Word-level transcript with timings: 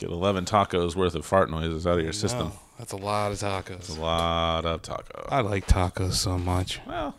Get 0.00 0.08
11 0.08 0.46
tacos 0.46 0.96
worth 0.96 1.14
of 1.14 1.26
fart 1.26 1.50
noises 1.50 1.86
out 1.86 1.98
of 1.98 2.04
your 2.04 2.14
system. 2.14 2.52
That's 2.78 2.92
a 2.92 2.96
lot 2.96 3.32
of 3.32 3.38
tacos. 3.38 3.98
A 3.98 4.00
lot 4.00 4.64
of 4.64 4.80
tacos. 4.80 5.28
I 5.30 5.42
like 5.42 5.66
tacos 5.66 6.14
so 6.14 6.38
much. 6.38 6.80
Well, 6.86 7.14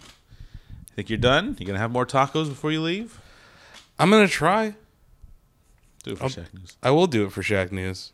think 0.96 1.08
you're 1.08 1.20
done? 1.20 1.56
You 1.60 1.68
gonna 1.68 1.78
have 1.78 1.92
more 1.92 2.08
tacos 2.08 2.50
before 2.50 2.72
you 2.72 2.82
leave? 2.82 3.20
I'm 4.00 4.10
gonna 4.10 4.28
try. 4.28 4.74
Do 6.04 6.14
it 6.14 6.18
for 6.18 6.24
Um, 6.24 6.30
Shack 6.32 6.54
News. 6.56 6.76
I 6.82 6.90
will 6.90 7.06
do 7.06 7.26
it 7.26 7.32
for 7.32 7.44
Shack 7.44 7.72
News. 7.72 8.14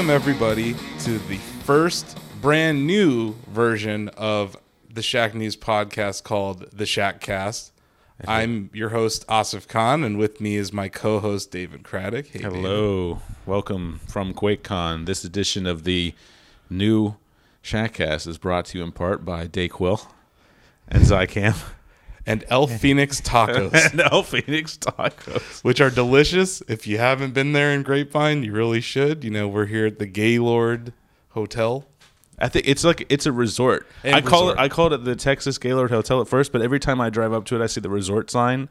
Welcome 0.00 0.14
everybody 0.14 0.74
to 1.00 1.18
the 1.18 1.36
first 1.36 2.18
brand 2.40 2.86
new 2.86 3.34
version 3.48 4.08
of 4.16 4.56
the 4.88 5.02
Shack 5.02 5.34
News 5.34 5.58
podcast 5.58 6.22
called 6.22 6.70
the 6.72 6.86
Shack 6.86 7.20
Cast. 7.20 7.70
I'm 8.26 8.70
your 8.72 8.88
host 8.88 9.26
Asif 9.26 9.68
Khan, 9.68 10.02
and 10.02 10.16
with 10.16 10.40
me 10.40 10.56
is 10.56 10.72
my 10.72 10.88
co-host 10.88 11.50
David 11.50 11.82
Craddock. 11.82 12.28
Hey, 12.28 12.38
David. 12.38 12.56
Hello, 12.56 13.20
welcome 13.44 14.00
from 14.08 14.32
QuakeCon. 14.32 15.04
This 15.04 15.22
edition 15.22 15.66
of 15.66 15.84
the 15.84 16.14
new 16.70 17.16
Shackcast 17.62 18.26
is 18.26 18.38
brought 18.38 18.64
to 18.66 18.78
you 18.78 18.84
in 18.84 18.92
part 18.92 19.26
by 19.26 19.46
Dayquil 19.46 20.06
and 20.88 21.02
Zicam 21.02 21.62
and 22.26 22.44
El 22.48 22.66
Fenix 22.66 23.20
Tacos, 23.22 23.90
and 23.92 24.00
El 24.00 24.22
Fenix 24.22 24.76
Tacos. 24.76 25.64
which 25.64 25.80
are 25.80 25.90
delicious. 25.90 26.62
If 26.68 26.86
you 26.86 26.98
haven't 26.98 27.34
been 27.34 27.52
there 27.52 27.72
in 27.72 27.82
Grapevine, 27.82 28.42
you 28.42 28.52
really 28.52 28.80
should. 28.80 29.24
You 29.24 29.30
know, 29.30 29.48
we're 29.48 29.66
here 29.66 29.86
at 29.86 29.98
the 29.98 30.06
Gaylord 30.06 30.92
Hotel. 31.30 31.86
I 32.38 32.48
think 32.48 32.66
it's 32.66 32.84
like 32.84 33.04
it's 33.10 33.26
a 33.26 33.32
resort. 33.32 33.86
And 34.02 34.14
I 34.16 34.20
call 34.22 34.50
it 34.50 34.58
I 34.58 34.68
called 34.68 34.92
it 34.92 35.04
the 35.04 35.14
Texas 35.16 35.58
Gaylord 35.58 35.90
Hotel 35.90 36.20
at 36.20 36.28
first, 36.28 36.52
but 36.52 36.62
every 36.62 36.80
time 36.80 37.00
I 37.00 37.10
drive 37.10 37.32
up 37.32 37.44
to 37.46 37.56
it, 37.60 37.62
I 37.62 37.66
see 37.66 37.80
the 37.80 37.90
resort 37.90 38.30
sign, 38.30 38.68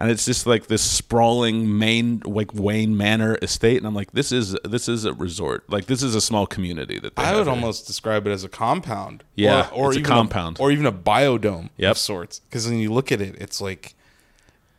and 0.00 0.10
it's 0.10 0.24
just 0.24 0.46
like 0.46 0.66
this 0.68 0.82
sprawling 0.82 1.78
main 1.78 2.22
like 2.24 2.54
Wayne 2.54 2.96
Manor 2.96 3.36
estate, 3.42 3.76
and 3.76 3.86
I'm 3.86 3.94
like, 3.94 4.12
this 4.12 4.32
is 4.32 4.56
this 4.64 4.88
is 4.88 5.04
a 5.04 5.12
resort. 5.12 5.68
Like 5.70 5.86
this 5.86 6.02
is 6.02 6.14
a 6.14 6.20
small 6.20 6.46
community 6.46 6.98
that 6.98 7.14
they 7.16 7.22
I 7.22 7.36
would 7.36 7.46
almost 7.48 7.86
describe 7.86 8.26
it 8.26 8.30
as 8.30 8.42
a 8.42 8.48
compound. 8.48 9.22
Yeah, 9.34 9.68
or, 9.72 9.84
or 9.84 9.88
it's 9.90 9.96
a 9.96 10.00
even 10.00 10.10
compound. 10.10 10.56
or 10.58 10.72
even 10.72 10.86
a 10.86 10.92
biodome 10.92 11.68
Yep. 11.76 11.90
of 11.92 11.98
sorts. 11.98 12.40
Because 12.40 12.66
when 12.66 12.78
you 12.78 12.92
look 12.92 13.12
at 13.12 13.20
it, 13.20 13.34
it's 13.38 13.60
like 13.60 13.94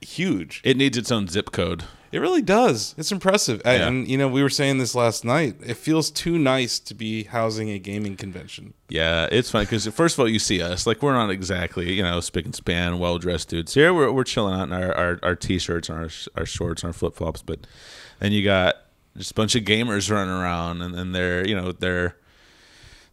huge. 0.01 0.61
It 0.63 0.75
needs 0.77 0.97
its 0.97 1.11
own 1.11 1.27
zip 1.27 1.51
code. 1.51 1.83
It 2.11 2.19
really 2.19 2.41
does. 2.41 2.93
It's 2.97 3.11
impressive. 3.11 3.61
Yeah. 3.63 3.87
And 3.87 4.07
you 4.07 4.17
know, 4.17 4.27
we 4.27 4.43
were 4.43 4.49
saying 4.49 4.79
this 4.79 4.93
last 4.93 5.23
night. 5.23 5.55
It 5.65 5.75
feels 5.75 6.11
too 6.11 6.37
nice 6.37 6.77
to 6.79 6.93
be 6.93 7.23
housing 7.23 7.69
a 7.69 7.79
gaming 7.79 8.17
convention. 8.17 8.73
Yeah, 8.89 9.29
it's 9.31 9.49
funny 9.49 9.65
because 9.65 9.87
first 9.87 10.15
of 10.15 10.19
all, 10.19 10.27
you 10.27 10.39
see 10.39 10.61
us 10.61 10.85
like 10.85 11.01
we're 11.01 11.13
not 11.13 11.29
exactly 11.29 11.93
you 11.93 12.03
know 12.03 12.19
spick 12.19 12.45
and 12.45 12.53
span, 12.55 12.99
well 12.99 13.17
dressed 13.17 13.49
dudes 13.49 13.73
here. 13.73 13.93
We're 13.93 14.11
we're 14.11 14.25
chilling 14.25 14.53
out 14.53 14.63
in 14.63 14.73
our 14.73 14.93
our, 14.93 15.19
our 15.23 15.35
t-shirts 15.35 15.87
and 15.89 15.97
our 15.99 16.09
our 16.35 16.45
shorts 16.45 16.83
and 16.83 16.89
our 16.89 16.93
flip 16.93 17.15
flops, 17.15 17.41
but 17.41 17.65
then 18.19 18.33
you 18.33 18.43
got 18.43 18.75
just 19.17 19.31
a 19.31 19.33
bunch 19.33 19.55
of 19.55 19.63
gamers 19.63 20.11
running 20.11 20.33
around, 20.33 20.81
and, 20.81 20.93
then 20.93 21.11
they're 21.13 21.47
you 21.47 21.55
know 21.55 21.71
they're 21.71 22.17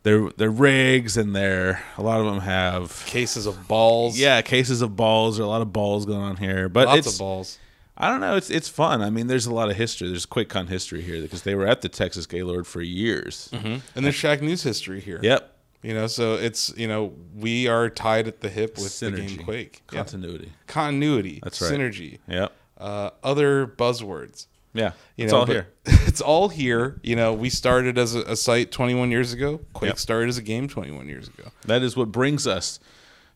they're 0.02 0.30
they're 0.36 0.50
rigs, 0.50 1.16
and 1.16 1.34
they're 1.36 1.82
a 1.96 2.02
lot 2.02 2.20
of 2.20 2.26
them 2.26 2.40
have 2.40 3.04
Cases 3.06 3.46
of 3.46 3.68
balls. 3.68 4.18
yeah 4.18 4.42
cases 4.42 4.82
of 4.82 4.96
balls. 4.96 5.36
There 5.36 5.44
are 5.44 5.46
a 5.46 5.50
lot 5.50 5.62
of 5.62 5.72
balls 5.72 6.04
going 6.06 6.20
on 6.20 6.36
here, 6.36 6.68
but 6.68 6.86
lots 6.86 7.06
it's 7.06 7.12
of 7.14 7.18
balls. 7.18 7.58
I 8.00 8.08
don't 8.08 8.20
know. 8.20 8.36
It's 8.36 8.48
it's 8.48 8.68
fun. 8.68 9.02
I 9.02 9.10
mean, 9.10 9.26
there's 9.26 9.46
a 9.46 9.52
lot 9.52 9.70
of 9.70 9.76
history. 9.76 10.08
There's 10.08 10.24
QuakeCon 10.24 10.68
history 10.68 11.02
here 11.02 11.20
because 11.20 11.42
they 11.42 11.54
were 11.56 11.66
at 11.66 11.80
the 11.82 11.88
Texas 11.88 12.26
Gaylord 12.26 12.66
for 12.66 12.80
years. 12.80 13.50
And 13.52 13.82
there's 13.94 14.14
Shack 14.14 14.40
News 14.40 14.62
history 14.62 15.00
here. 15.00 15.18
Yep, 15.22 15.52
You 15.82 15.94
know, 15.94 16.06
so 16.06 16.34
it's 16.34 16.72
you 16.76 16.86
know 16.86 17.12
we 17.34 17.66
are 17.66 17.90
tied 17.90 18.28
at 18.28 18.40
the 18.40 18.48
hip 18.50 18.76
with 18.78 18.98
the 19.00 19.10
game 19.10 19.28
synergy, 19.28 19.44
Quake. 19.44 19.82
Yeah. 19.92 19.98
continuity. 19.98 20.52
Continuity. 20.68 21.40
That's 21.42 21.60
right. 21.60 21.72
Synergy. 21.72 22.18
Yep. 22.28 22.52
Uh, 22.78 23.10
other 23.24 23.66
buzzwords. 23.66 24.46
Yeah, 24.74 24.92
You 25.16 25.24
it's 25.24 25.32
know, 25.32 25.40
all 25.40 25.46
here. 25.46 25.68
It's 26.06 26.20
all 26.20 26.50
here. 26.50 27.00
You 27.02 27.16
know, 27.16 27.32
we 27.32 27.50
started 27.50 27.98
as 27.98 28.14
a, 28.14 28.20
a 28.22 28.36
site 28.36 28.70
21 28.70 29.10
years 29.10 29.32
ago. 29.32 29.60
Quake 29.72 29.88
Yep. 29.88 29.98
started 29.98 30.28
as 30.28 30.38
a 30.38 30.42
game 30.42 30.68
21 30.68 31.08
years 31.08 31.26
ago. 31.26 31.50
That 31.64 31.82
is 31.82 31.96
what 31.96 32.12
brings 32.12 32.46
us 32.46 32.78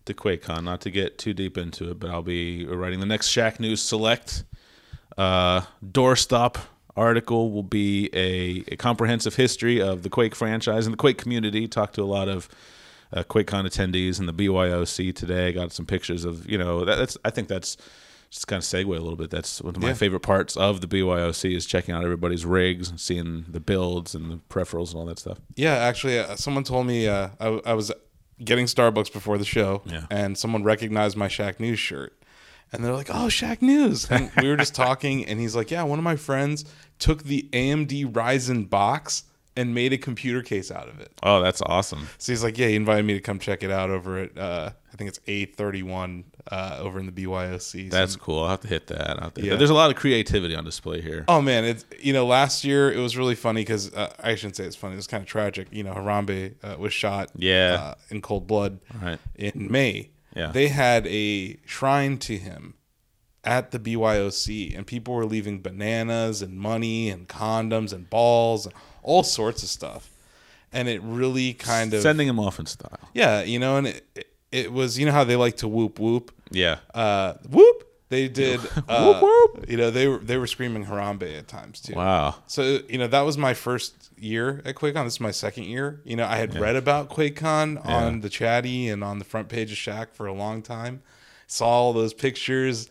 to 0.07 0.15
QuakeCon. 0.15 0.65
Not 0.65 0.81
to 0.83 0.91
get 0.91 1.19
too 1.19 1.33
deep 1.35 1.57
into 1.59 1.91
it, 1.91 1.99
but 1.99 2.11
I'll 2.11 2.23
be 2.23 2.67
writing 2.67 3.01
the 3.01 3.07
next 3.07 3.29
Shack 3.29 3.61
News 3.61 3.81
Select 3.83 4.45
uh, 5.19 5.63
doorstop 5.85 6.57
article. 6.97 7.51
Will 7.51 7.63
be 7.63 8.09
a, 8.13 8.65
a 8.73 8.77
comprehensive 8.77 9.37
history 9.37 9.81
of 9.81 10.03
the 10.03 10.11
Quake 10.11 10.35
franchise 10.35 10.87
and 10.87 10.93
the 10.93 10.97
Quake 10.99 11.19
community. 11.19 11.69
Talked 11.69 11.95
to 11.95 12.03
a 12.03 12.05
lot 12.05 12.29
of 12.29 12.49
uh, 13.13 13.23
QuakeCon 13.25 13.67
attendees 13.67 14.19
and 14.19 14.29
the 14.29 14.33
BYOC 14.35 15.15
today. 15.15 15.53
Got 15.53 15.73
some 15.73 15.87
pictures 15.87 16.25
of 16.25 16.49
you 16.49 16.59
know 16.59 16.85
that, 16.85 16.97
that's 16.97 17.17
I 17.25 17.31
think 17.31 17.49
that's 17.49 17.77
just 18.31 18.47
kind 18.47 18.57
of 18.59 18.65
segue 18.65 18.87
a 18.87 18.93
little 18.93 19.17
bit. 19.17 19.29
That's 19.29 19.61
one 19.61 19.77
of 19.77 19.83
my 19.83 19.89
Yeah. 19.89 19.95
favorite 19.95 20.21
parts 20.21 20.57
of 20.57 20.81
the 20.81 20.87
BYOC 20.87 21.55
is 21.55 21.67
checking 21.67 21.95
out 21.95 22.03
everybody's 22.03 22.47
rigs 22.47 22.89
and 22.89 22.99
seeing 22.99 23.45
the 23.47 23.61
builds 23.61 24.15
and 24.15 24.31
the 24.31 24.37
peripherals 24.49 24.89
and 24.93 24.97
all 25.01 25.05
that 25.05 25.19
stuff. 25.19 25.39
Yeah, 25.55 25.75
actually, 25.75 26.19
uh, 26.19 26.37
someone 26.37 26.65
told 26.65 26.87
me 26.87 27.07
uh, 27.07 27.29
I, 27.39 27.61
I 27.67 27.75
was 27.75 27.93
getting 28.45 28.67
Starbucks 28.67 29.13
before 29.13 29.39
the 29.39 29.45
show, 29.45 29.83
Yeah. 29.85 30.07
and 30.11 30.37
someone 30.37 30.63
recognized 30.65 31.17
my 31.17 31.29
Shack 31.29 31.61
News 31.61 31.79
shirt. 31.79 32.15
And 32.73 32.83
they're 32.83 32.95
like, 32.95 33.11
"Oh, 33.13 33.29
Shack 33.29 33.61
News!" 33.61 34.07
And 34.11 34.31
we 34.41 34.49
were 34.49 34.57
just 34.57 34.75
talking, 34.87 35.25
and 35.27 35.39
he's 35.39 35.55
like, 35.55 35.71
"Yeah, 35.71 35.83
one 35.83 35.99
of 35.99 36.05
my 36.05 36.17
friends 36.17 36.65
took 36.99 37.25
the 37.25 37.49
AMD 37.53 38.07
Ryzen 38.13 38.71
box 38.71 39.25
and 39.57 39.75
made 39.75 39.93
a 39.93 39.99
computer 39.99 40.43
case 40.43 40.71
out 40.71 40.89
of 40.89 41.01
it." 41.01 41.13
Oh, 41.23 41.43
that's 41.43 41.63
awesome. 41.63 42.09
So 42.19 42.33
he's 42.33 42.43
like, 42.45 42.59
"Yeah, 42.59 42.69
he 42.69 42.75
invited 42.77 43.05
me 43.05 43.15
to 43.15 43.21
come 43.21 43.39
check 43.39 43.63
it 43.63 43.71
out 43.71 43.91
over 43.91 44.19
at 44.19 44.39
uh, 44.39 44.71
I 44.93 44.97
think 44.97 45.09
it's 45.09 45.19
A31 45.21 46.25
uh, 46.51 46.77
over 46.81 46.99
in 46.99 47.07
the 47.07 47.13
BYOC." 47.13 47.91
So- 47.91 47.97
That's 47.97 48.17
cool. 48.17 48.43
I'll 48.43 48.51
have 48.51 48.61
to 48.63 48.69
hit 48.69 48.87
that. 48.89 49.11
I'll 49.19 49.25
have 49.25 49.35
to 49.35 49.41
hit 49.41 49.47
Yeah. 49.47 49.53
that. 49.55 49.59
There's 49.59 49.71
a 49.71 49.75
lot 49.75 49.91
of 49.91 49.97
creativity 49.97 50.55
on 50.55 50.65
display 50.65 51.01
here. 51.01 51.25
Oh 51.29 51.41
man, 51.41 51.65
it's 51.65 51.85
you 52.01 52.13
know 52.13 52.27
last 52.27 52.65
year 52.65 52.91
it 52.93 52.99
was 52.99 53.17
really 53.17 53.35
funny 53.35 53.63
because 53.63 53.93
uh, 53.95 54.13
I 54.21 54.35
shouldn't 54.35 54.57
say 54.57 54.65
it's 54.65 54.77
funny. 54.77 54.95
It 54.95 54.97
was 54.97 55.07
kind 55.07 55.23
of 55.23 55.29
tragic. 55.29 55.69
You 55.71 55.85
know, 55.85 55.93
Harambe 55.95 56.55
uh, 56.63 56.77
was 56.79 56.93
shot. 56.93 57.31
Yeah. 57.37 57.79
Uh, 57.81 57.95
in 58.11 58.21
cold 58.23 58.47
blood. 58.47 58.79
Right. 59.03 59.19
In 59.37 59.69
May. 59.71 60.11
Yeah. 60.35 60.51
They 60.51 60.69
had 60.69 61.07
a 61.09 61.59
shrine 61.67 62.17
to 62.19 62.37
him 62.39 62.75
at 63.45 63.71
the 63.73 63.79
BYOC, 63.79 64.75
and 64.77 64.87
people 64.87 65.15
were 65.15 65.27
leaving 65.27 65.61
bananas 65.61 66.43
and 66.43 66.57
money 66.59 67.11
and 67.11 67.29
condoms 67.29 67.93
and 67.93 68.09
balls 68.09 68.67
and 68.67 68.75
all 69.03 69.23
sorts 69.23 69.63
of 69.63 69.69
stuff. 69.69 70.09
And 70.73 70.89
it 70.89 71.03
really 71.03 71.53
kind 71.53 71.93
of 71.93 72.01
Sending 72.03 72.27
him 72.29 72.39
off 72.41 72.59
in 72.59 72.65
style. 72.67 72.99
yeah, 73.13 73.43
you 73.43 73.59
know, 73.59 73.77
and 73.77 73.87
it, 73.89 74.07
it- 74.15 74.29
it 74.53 74.71
was 74.71 74.99
you 74.99 75.07
know 75.07 75.13
how 75.13 75.25
they 75.25 75.35
like 75.37 75.57
to 75.59 75.67
whoop 75.69 75.99
whoop. 75.99 76.31
Yeah. 76.51 76.77
Uh, 76.93 77.35
whoop. 77.49 77.89
They 78.11 78.29
did. 78.29 78.61
Uh, 78.89 79.19
whoop. 79.19 79.65
You 79.67 79.79
know 79.79 79.91
they 79.91 80.07
were 80.09 80.19
they 80.19 80.37
were 80.37 80.47
screaming 80.47 80.85
Harambe 80.85 81.39
at 81.39 81.49
times 81.49 81.81
too. 81.81 81.95
Wow. 81.95 82.35
So 82.49 82.81
you 82.87 82.99
know 82.99 83.07
that 83.07 83.23
was 83.23 83.39
my 83.39 83.55
first 83.55 84.11
year 84.19 84.61
at 84.67 84.75
QuakeCon. 84.75 85.05
This 85.05 85.15
is 85.15 85.21
my 85.21 85.31
second 85.31 85.65
year. 85.65 86.03
You 86.05 86.17
know 86.17 86.27
I 86.27 86.37
had 86.37 86.55
read 86.55 86.77
about 86.77 87.09
QuakeCon 87.09 87.87
on 87.87 88.21
the 88.21 88.29
chatty 88.29 88.89
and 88.91 89.03
on 89.03 89.19
the 89.19 89.25
front 89.25 89.49
page 89.49 89.73
of 89.73 89.79
Shack 89.79 90.13
for 90.15 90.27
a 90.27 90.35
long 90.35 90.61
time. 90.61 91.01
Saw 91.47 91.67
all 91.69 91.93
those 91.95 92.13
pictures. 92.13 92.91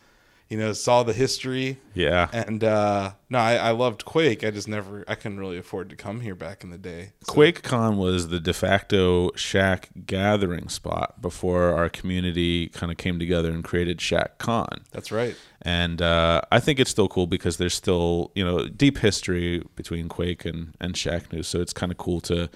You 0.52 0.58
know, 0.58 0.74
saw 0.74 1.04
the 1.04 1.14
history. 1.14 1.78
Yeah. 1.94 2.28
And 2.34 2.62
uh, 2.62 3.14
no, 3.30 3.40
I, 3.40 3.56
I 3.56 3.72
loved 3.72 4.04
Quake. 4.04 4.44
I 4.44 4.52
just 4.52 4.68
never, 4.68 5.06
I 5.08 5.16
couldn't 5.16 5.40
really 5.40 5.58
afford 5.58 5.90
to 5.92 5.96
come 5.96 6.20
here 6.20 6.36
back 6.36 6.62
in 6.62 6.72
the 6.72 6.78
day. 6.78 7.14
So- 7.24 7.34
QuakeCon 7.34 7.96
was 7.96 8.28
the 8.28 8.40
de 8.42 8.52
facto 8.52 9.32
Shack 9.36 9.88
gathering 10.06 10.68
spot 10.68 11.22
before 11.22 11.72
our 11.74 11.88
community 11.88 12.68
kind 12.68 12.92
of 12.92 12.98
came 12.98 13.18
together 13.18 13.50
and 13.50 13.64
created 13.64 14.02
Shack 14.02 14.40
Con. 14.40 14.84
That's 14.92 15.10
right. 15.10 15.38
And 15.62 16.02
uh, 16.02 16.42
I 16.52 16.60
think 16.60 16.82
it's 16.82 16.92
still 16.92 17.08
cool 17.08 17.28
because 17.28 17.56
there's 17.56 17.74
still 17.74 18.32
you 18.36 18.44
know 18.44 18.68
deep 18.68 18.98
history 18.98 19.64
between 19.78 20.10
Quake 20.10 20.44
and 20.44 20.76
and 20.82 20.98
Shack 20.98 21.32
News, 21.32 21.48
so 21.48 21.62
it's 21.62 21.72
kind 21.72 21.94
of 21.94 21.98
cool 21.98 22.20
to 22.22 22.50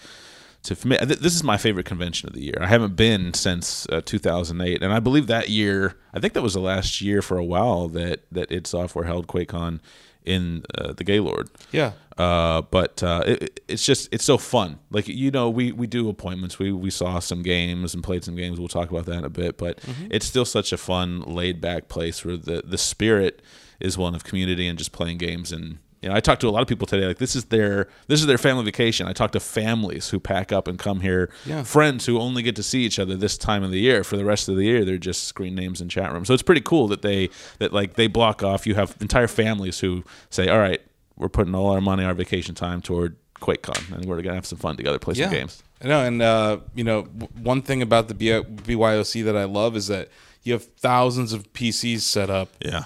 to 0.65 0.75
for 0.75 0.87
me, 0.87 0.97
th- 0.97 1.19
this 1.19 1.35
is 1.35 1.43
my 1.43 1.57
favorite 1.57 1.85
convention 1.85 2.29
of 2.29 2.35
the 2.35 2.41
year. 2.41 2.57
I 2.59 2.67
haven't 2.67 2.95
been 2.95 3.33
since 3.33 3.87
uh, 3.89 4.01
2008, 4.05 4.83
and 4.83 4.93
I 4.93 4.99
believe 4.99 5.27
that 5.27 5.49
year, 5.49 5.95
I 6.13 6.19
think 6.19 6.33
that 6.33 6.41
was 6.41 6.53
the 6.53 6.59
last 6.59 7.01
year 7.01 7.21
for 7.21 7.37
a 7.37 7.45
while 7.45 7.87
that 7.89 8.25
that 8.31 8.51
id 8.51 8.67
Software 8.67 9.05
held 9.05 9.27
QuakeCon 9.27 9.79
in 10.25 10.63
uh, 10.75 10.93
the 10.93 11.03
Gaylord. 11.03 11.49
Yeah. 11.71 11.93
Uh, 12.17 12.61
but 12.61 13.03
uh, 13.03 13.23
it, 13.25 13.59
it's 13.67 13.85
just 13.85 14.09
it's 14.11 14.23
so 14.23 14.37
fun. 14.37 14.79
Like 14.89 15.07
you 15.07 15.31
know, 15.31 15.49
we 15.49 15.71
we 15.71 15.87
do 15.87 16.09
appointments. 16.09 16.57
We 16.57 16.71
we 16.71 16.89
saw 16.89 17.19
some 17.19 17.43
games 17.43 17.93
and 17.93 18.03
played 18.03 18.23
some 18.23 18.35
games. 18.35 18.59
We'll 18.59 18.67
talk 18.67 18.89
about 18.89 19.05
that 19.05 19.19
in 19.19 19.25
a 19.25 19.29
bit. 19.29 19.57
But 19.57 19.79
it's 20.09 20.25
still 20.25 20.45
such 20.45 20.71
a 20.71 20.77
fun, 20.77 21.21
laid 21.21 21.61
back 21.61 21.87
place 21.87 22.25
where 22.25 22.37
the 22.37 22.63
the 22.65 22.77
spirit 22.77 23.41
is 23.79 23.97
one 23.97 24.15
of 24.15 24.23
community 24.23 24.67
and 24.67 24.77
just 24.77 24.93
playing 24.93 25.17
games. 25.17 25.51
And 25.51 25.79
you 26.05 26.11
know, 26.11 26.15
I 26.15 26.19
talked 26.19 26.41
to 26.41 26.47
a 26.47 26.51
lot 26.51 26.61
of 26.61 26.67
people 26.67 26.85
today. 26.85 27.07
Like 27.07 27.17
this 27.17 27.35
is 27.35 27.45
their 27.45 27.87
this 28.05 28.19
is 28.21 28.27
their 28.27 28.37
family 28.37 28.63
vacation. 28.63 29.07
I 29.07 29.13
talked 29.13 29.33
to 29.33 29.39
families 29.39 30.11
who 30.11 30.19
pack 30.19 30.51
up 30.51 30.67
and 30.67 30.77
come 30.77 30.99
here. 30.99 31.31
Yeah. 31.47 31.63
Friends 31.63 32.05
who 32.05 32.19
only 32.19 32.43
get 32.43 32.55
to 32.57 32.63
see 32.63 32.83
each 32.83 32.99
other 32.99 33.15
this 33.15 33.39
time 33.39 33.63
of 33.63 33.71
the 33.71 33.79
year. 33.79 34.03
For 34.03 34.15
the 34.15 34.23
rest 34.23 34.47
of 34.47 34.55
the 34.55 34.65
year, 34.65 34.85
they're 34.85 34.99
just 34.99 35.23
screen 35.23 35.55
names 35.55 35.81
in 35.81 35.89
chat 35.89 36.13
rooms. 36.13 36.27
So 36.27 36.35
it's 36.35 36.43
pretty 36.43 36.61
cool 36.61 36.87
that 36.89 37.01
they 37.01 37.31
that 37.57 37.73
like 37.73 37.95
they 37.95 38.05
block 38.05 38.43
off. 38.43 38.67
You 38.67 38.75
have 38.75 38.95
entire 39.01 39.27
families 39.27 39.79
who 39.79 40.03
say, 40.29 40.47
"All 40.47 40.59
right, 40.59 40.79
we're 41.17 41.27
putting 41.27 41.55
all 41.55 41.71
our 41.71 41.81
money, 41.81 42.03
our 42.03 42.13
vacation 42.13 42.53
time 42.53 42.83
toward 42.83 43.15
QuakeCon, 43.41 43.95
and 43.95 44.05
we're 44.05 44.21
gonna 44.21 44.35
have 44.35 44.45
some 44.45 44.59
fun 44.59 44.77
together, 44.77 44.99
play 44.99 45.15
some 45.15 45.31
games." 45.31 45.63
I 45.81 45.87
know, 45.87 46.05
and 46.05 46.21
uh, 46.21 46.59
you 46.75 46.83
know, 46.83 47.01
w- 47.01 47.29
one 47.43 47.63
thing 47.63 47.81
about 47.81 48.09
the 48.09 48.13
BYOC 48.13 49.23
that 49.25 49.35
I 49.35 49.45
love 49.45 49.75
is 49.75 49.87
that 49.87 50.09
you 50.43 50.53
have 50.53 50.65
thousands 50.65 51.33
of 51.33 51.51
PCs 51.53 52.01
set 52.01 52.29
up. 52.29 52.49
Yeah, 52.63 52.83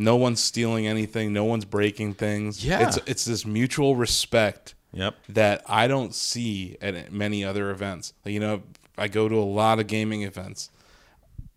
No 0.00 0.16
one's 0.16 0.40
stealing 0.40 0.86
anything. 0.86 1.32
No 1.34 1.44
one's 1.44 1.66
breaking 1.66 2.14
things. 2.14 2.64
Yeah. 2.64 2.88
it's 2.88 2.98
it's 3.06 3.24
this 3.26 3.44
mutual 3.44 3.96
respect 3.96 4.74
yep, 4.92 5.14
that 5.28 5.62
I 5.66 5.88
don't 5.88 6.14
see 6.14 6.78
at 6.80 7.12
many 7.12 7.44
other 7.44 7.70
events. 7.70 8.14
Like, 8.24 8.32
you 8.32 8.40
know, 8.40 8.62
I 8.96 9.08
go 9.08 9.28
to 9.28 9.36
a 9.36 9.44
lot 9.44 9.78
of 9.78 9.86
gaming 9.86 10.22
events. 10.22 10.70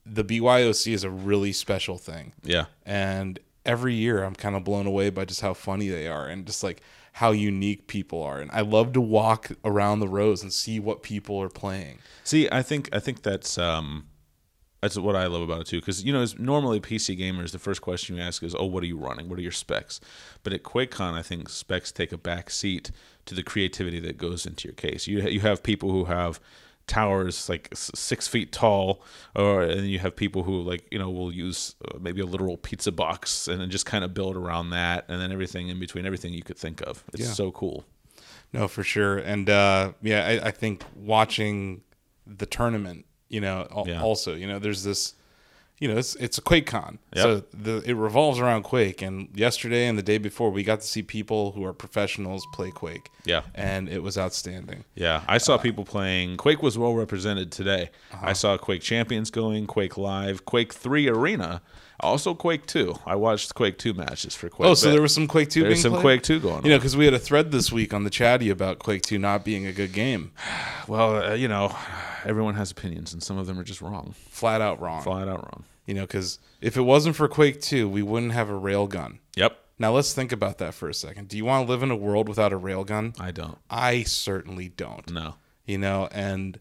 The 0.05 0.25
BYOC 0.25 0.93
is 0.93 1.05
a 1.05 1.09
really 1.09 1.53
special 1.53 1.97
thing. 1.97 2.33
yeah, 2.43 2.65
and 2.85 3.39
every 3.65 3.93
year 3.93 4.23
I'm 4.23 4.35
kind 4.35 4.57
of 4.57 4.65
blown 4.65 4.87
away 4.87 5.09
by 5.09 5.23
just 5.23 5.39
how 5.39 5.53
funny 5.53 5.87
they 5.87 6.07
are 6.07 6.27
and 6.27 6.45
just 6.45 6.63
like 6.63 6.81
how 7.13 7.31
unique 7.31 7.87
people 7.87 8.21
are. 8.21 8.41
And 8.41 8.51
I 8.51 8.61
love 8.61 8.91
to 8.93 9.01
walk 9.01 9.51
around 9.63 9.99
the 9.99 10.07
rows 10.09 10.43
and 10.43 10.51
see 10.51 10.81
what 10.81 11.01
people 11.01 11.41
are 11.41 11.49
playing. 11.49 11.99
See, 12.25 12.49
I 12.51 12.61
think 12.61 12.89
I 12.91 12.99
think 12.99 13.21
that's 13.21 13.57
um, 13.57 14.07
that's 14.83 14.97
what 14.97 15.15
I 15.15 15.25
love 15.27 15.41
about 15.41 15.61
it 15.61 15.67
too. 15.67 15.79
Because 15.79 16.03
you 16.03 16.13
know, 16.13 16.21
as 16.21 16.37
normally 16.37 16.79
PC 16.79 17.17
gamers, 17.19 17.51
the 17.51 17.59
first 17.59 17.81
question 17.81 18.15
you 18.17 18.21
ask 18.21 18.43
is, 18.43 18.53
"Oh, 18.53 18.65
what 18.65 18.83
are 18.83 18.87
you 18.87 18.97
running? 18.97 19.29
What 19.29 19.39
are 19.39 19.41
your 19.41 19.51
specs?" 19.51 19.99
But 20.43 20.53
at 20.53 20.63
QuakeCon, 20.63 21.13
I 21.13 21.21
think 21.21 21.49
specs 21.49 21.91
take 21.91 22.11
a 22.11 22.17
back 22.17 22.49
seat 22.49 22.91
to 23.25 23.33
the 23.35 23.43
creativity 23.43 23.99
that 24.01 24.17
goes 24.17 24.45
into 24.45 24.67
your 24.67 24.75
case. 24.75 25.07
You 25.07 25.21
you 25.21 25.39
have 25.39 25.63
people 25.63 25.91
who 25.91 26.05
have 26.05 26.39
towers 26.85 27.47
like 27.47 27.69
six 27.73 28.27
feet 28.27 28.51
tall, 28.51 29.01
or 29.35 29.63
and 29.63 29.87
you 29.87 29.99
have 29.99 30.15
people 30.15 30.43
who 30.43 30.61
like 30.61 30.85
you 30.91 30.99
know 30.99 31.09
will 31.09 31.31
use 31.31 31.75
uh, 31.87 31.97
maybe 31.99 32.19
a 32.21 32.25
literal 32.25 32.57
pizza 32.57 32.91
box 32.91 33.47
and 33.47 33.61
then 33.61 33.69
just 33.69 33.85
kind 33.85 34.03
of 34.03 34.13
build 34.13 34.35
around 34.35 34.69
that, 34.71 35.05
and 35.07 35.21
then 35.21 35.31
everything 35.31 35.69
in 35.69 35.79
between, 35.79 36.05
everything 36.05 36.33
you 36.33 36.43
could 36.43 36.57
think 36.57 36.81
of. 36.81 37.03
It's 37.13 37.21
Yeah. 37.23 37.27
so 37.33 37.51
cool. 37.51 37.85
No, 38.51 38.67
for 38.67 38.83
sure. 38.83 39.17
And 39.17 39.49
uh, 39.49 39.93
yeah, 40.01 40.27
I, 40.27 40.47
I 40.47 40.51
think 40.51 40.83
watching 40.95 41.81
the 42.27 42.45
tournament, 42.45 43.05
you 43.33 43.41
know, 43.41 43.67
al- 43.75 43.85
Yeah. 43.87 44.01
also, 44.01 44.35
you 44.35 44.47
know, 44.47 44.59
there's 44.59 44.83
this, 44.83 45.15
you 45.79 45.87
know, 45.89 45.97
it's 45.97 46.15
it's 46.15 46.37
a 46.37 46.41
QuakeCon, 46.41 46.99
Yep. 47.15 47.23
so 47.23 47.43
the 47.65 47.75
it 47.89 47.95
revolves 47.95 48.39
around 48.39 48.61
Quake. 48.63 49.01
And 49.01 49.27
yesterday 49.35 49.87
and 49.87 49.97
the 49.97 50.03
day 50.03 50.19
before, 50.19 50.49
we 50.51 50.63
got 50.63 50.79
to 50.81 50.87
see 50.87 51.01
people 51.01 51.51
who 51.53 51.65
are 51.65 51.73
professionals 51.73 52.45
play 52.53 52.71
Quake. 52.71 53.07
Yeah. 53.25 53.41
and 53.55 53.89
it 53.89 54.01
was 54.03 54.17
outstanding. 54.17 54.83
Yeah, 54.95 55.21
I 55.27 55.37
saw 55.39 55.57
people 55.57 55.83
playing. 55.85 56.37
Quake 56.37 56.61
was 56.61 56.77
well 56.77 56.93
represented 56.93 57.51
today. 57.51 57.89
Uh-huh. 58.13 58.27
I 58.31 58.33
saw 58.33 58.57
Quake 58.57 58.81
Champions 58.81 59.31
going, 59.31 59.65
Quake 59.65 59.97
Live, 59.97 60.43
Quake 60.45 60.73
3 60.73 61.07
Arena, 61.09 61.61
also 62.01 62.33
Quake 62.35 62.65
2. 62.67 62.99
I 63.05 63.15
watched 63.15 63.55
Quake 63.55 63.77
2 63.77 63.93
matches 63.93 64.35
for 64.35 64.49
Quake. 64.49 64.69
Oh, 64.69 64.73
so 64.75 64.91
there 64.91 65.01
was 65.01 65.13
some 65.13 65.27
Quake 65.27 65.49
Two. 65.49 65.61
there's 65.61 65.75
being 65.75 65.81
some 65.83 65.91
played? 65.93 66.21
Quake 66.21 66.23
2 66.23 66.39
going 66.41 66.55
on. 66.55 66.63
You 66.65 66.71
know, 66.71 66.77
because 66.77 66.95
we 66.97 67.05
had 67.05 67.13
a 67.13 67.19
thread 67.29 67.51
this 67.51 67.71
week 67.71 67.93
on 67.93 68.03
the 68.03 68.09
chatty 68.09 68.49
about 68.49 68.79
Quake 68.79 69.01
2 69.03 69.17
not 69.17 69.43
being 69.45 69.65
a 69.65 69.71
good 69.71 69.91
game. 69.93 70.31
well, 70.87 71.31
uh, 71.31 71.33
you 71.33 71.47
know, 71.47 71.73
everyone 72.25 72.55
has 72.55 72.71
opinions, 72.71 73.13
and 73.13 73.21
some 73.23 73.37
of 73.37 73.47
them 73.47 73.59
are 73.59 73.63
just 73.63 73.81
wrong, 73.81 74.13
Flat 74.29 74.61
out 74.61 74.79
wrong. 74.81 75.01
flat 75.01 75.27
out 75.27 75.41
wrong. 75.43 75.63
You 75.85 75.93
know, 75.93 76.01
because 76.01 76.39
if 76.61 76.77
it 76.77 76.81
wasn't 76.81 77.15
for 77.15 77.27
Quake 77.27 77.59
2, 77.61 77.89
we 77.89 78.01
wouldn't 78.01 78.31
have 78.31 78.49
a 78.49 78.53
railgun. 78.53 79.19
Yep, 79.35 79.57
Now, 79.79 79.91
let's 79.91 80.13
think 80.13 80.31
about 80.31 80.57
that 80.59 80.73
for 80.73 80.87
a 80.87 80.93
second. 80.93 81.27
Do 81.27 81.35
you 81.35 81.43
want 81.45 81.65
to 81.67 81.71
live 81.71 81.83
in 81.83 81.91
a 81.91 81.95
world 81.95 82.29
without 82.29 82.53
a 82.53 82.59
railgun? 82.59 83.19
I 83.19 83.31
don't. 83.31 83.57
I 83.69 84.03
certainly 84.03 84.69
don't. 84.69 85.09
No. 85.11 85.35
You 85.65 85.77
know, 85.77 86.07
and 86.11 86.59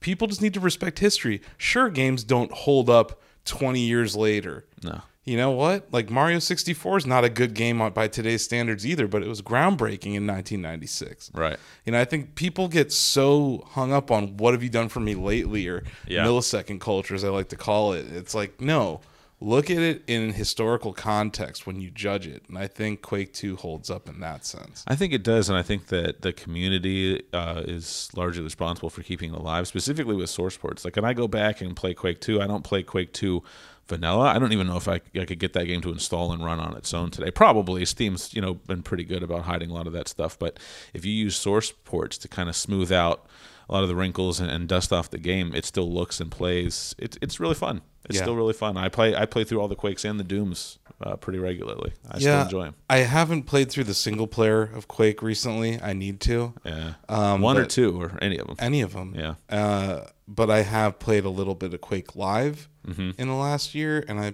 people 0.00 0.26
just 0.26 0.42
need 0.42 0.54
to 0.54 0.60
respect 0.60 0.98
history. 0.98 1.40
Sure, 1.56 1.88
games 1.88 2.24
don't 2.24 2.52
hold 2.52 2.90
up 2.90 3.20
20 3.46 3.80
years 3.80 4.14
later. 4.16 4.66
No. 4.82 5.00
You 5.28 5.36
know 5.36 5.50
what? 5.50 5.92
Like 5.92 6.08
Mario 6.08 6.38
64 6.38 6.96
is 6.96 7.06
not 7.06 7.22
a 7.22 7.28
good 7.28 7.52
game 7.52 7.86
by 7.92 8.08
today's 8.08 8.42
standards 8.42 8.86
either, 8.86 9.06
but 9.06 9.22
it 9.22 9.28
was 9.28 9.42
groundbreaking 9.42 10.14
in 10.14 10.26
1996. 10.26 11.30
Right. 11.34 11.58
You 11.84 11.92
know, 11.92 12.00
I 12.00 12.06
think 12.06 12.34
people 12.34 12.66
get 12.68 12.90
so 12.92 13.62
hung 13.72 13.92
up 13.92 14.10
on 14.10 14.38
what 14.38 14.54
have 14.54 14.62
you 14.62 14.70
done 14.70 14.88
for 14.88 15.00
me 15.00 15.14
lately 15.14 15.68
or 15.68 15.84
Yeah. 16.06 16.24
millisecond 16.24 16.80
culture, 16.80 17.14
as 17.14 17.24
I 17.24 17.28
like 17.28 17.48
to 17.50 17.56
call 17.56 17.92
it. 17.92 18.06
It's 18.10 18.34
like, 18.34 18.58
no, 18.58 19.02
look 19.38 19.70
at 19.70 19.76
it 19.78 20.02
in 20.06 20.32
historical 20.32 20.94
context 20.94 21.66
when 21.66 21.78
you 21.78 21.90
judge 21.90 22.26
it. 22.26 22.44
And 22.48 22.56
I 22.56 22.66
think 22.66 23.02
Quake 23.02 23.34
2 23.34 23.56
holds 23.56 23.90
up 23.90 24.08
in 24.08 24.20
that 24.20 24.46
sense. 24.46 24.82
I 24.88 24.96
think 24.96 25.12
it 25.12 25.22
does, 25.22 25.50
and 25.50 25.58
I 25.58 25.62
think 25.62 25.88
that 25.88 26.22
the 26.22 26.32
community 26.32 27.22
uh, 27.34 27.62
is 27.66 28.08
largely 28.16 28.42
responsible 28.42 28.88
for 28.88 29.02
keeping 29.02 29.34
it 29.34 29.38
alive, 29.38 29.68
specifically 29.68 30.16
with 30.16 30.30
source 30.30 30.56
ports. 30.56 30.86
Like, 30.86 30.96
when 30.96 31.04
I 31.04 31.12
go 31.12 31.28
back 31.28 31.60
and 31.60 31.76
play 31.76 31.92
Quake 31.92 32.20
2, 32.22 32.40
I 32.40 32.46
don't 32.46 32.64
play 32.64 32.82
Quake 32.82 33.12
2 33.12 33.42
vanilla. 33.88 34.26
I 34.28 34.38
don't 34.38 34.52
even 34.52 34.66
know 34.66 34.76
if 34.76 34.86
I, 34.88 35.00
I 35.18 35.24
could 35.24 35.38
get 35.38 35.52
that 35.54 35.64
game 35.66 35.80
to 35.82 35.90
install 35.90 36.32
and 36.32 36.44
run 36.44 36.60
on 36.60 36.76
its 36.76 36.92
own 36.94 37.10
today. 37.10 37.30
Probably 37.30 37.84
Steam's 37.84 38.32
you 38.34 38.40
know 38.40 38.54
been 38.54 38.82
pretty 38.82 39.04
good 39.04 39.22
about 39.22 39.42
hiding 39.44 39.70
a 39.70 39.74
lot 39.74 39.86
of 39.86 39.92
that 39.94 40.08
stuff, 40.08 40.38
but 40.38 40.58
if 40.94 41.04
you 41.04 41.12
use 41.12 41.36
source 41.36 41.72
ports 41.72 42.18
to 42.18 42.28
kind 42.28 42.48
of 42.48 42.56
smooth 42.56 42.92
out 42.92 43.26
a 43.68 43.72
lot 43.74 43.82
of 43.82 43.88
the 43.88 43.96
wrinkles 43.96 44.40
and, 44.40 44.50
and 44.50 44.66
dust 44.68 44.92
off 44.92 45.10
the 45.10 45.18
game, 45.18 45.54
it 45.54 45.64
still 45.64 45.92
looks 45.92 46.20
and 46.20 46.30
plays. 46.30 46.94
It's 46.98 47.18
it's 47.20 47.38
really 47.40 47.54
fun. 47.54 47.82
It's 48.04 48.16
Yeah. 48.16 48.22
still 48.22 48.36
really 48.36 48.54
fun. 48.54 48.76
I 48.76 48.88
play 48.88 49.14
I 49.14 49.26
play 49.26 49.44
through 49.44 49.60
all 49.60 49.68
the 49.68 49.76
Quakes 49.76 50.04
and 50.04 50.18
the 50.18 50.24
Dooms 50.24 50.78
uh, 51.00 51.16
pretty 51.16 51.38
regularly. 51.38 51.92
I 52.10 52.18
still 52.18 52.40
enjoy 52.42 52.64
them. 52.64 52.74
I 52.90 52.98
haven't 52.98 53.44
played 53.44 53.70
through 53.70 53.84
the 53.84 53.94
single 53.94 54.26
player 54.26 54.62
of 54.62 54.88
Quake 54.88 55.22
recently. 55.22 55.80
I 55.80 55.92
need 55.92 56.20
to. 56.22 56.54
Yeah, 56.64 56.94
Um, 57.08 57.40
one 57.40 57.56
or 57.56 57.66
two 57.66 58.00
or 58.00 58.18
any 58.20 58.38
of 58.38 58.46
them. 58.48 58.56
Any 58.58 58.80
of 58.80 58.92
them. 58.94 59.14
Yeah. 59.16 59.34
Uh, 59.48 60.06
but 60.26 60.50
I 60.50 60.62
have 60.62 60.98
played 60.98 61.24
a 61.24 61.30
little 61.30 61.54
bit 61.54 61.72
of 61.74 61.80
Quake 61.80 62.14
Live 62.16 62.68
Mm-hmm. 62.86 63.20
in 63.20 63.28
the 63.28 63.34
last 63.34 63.74
year, 63.74 64.02
and 64.08 64.18
I 64.18 64.32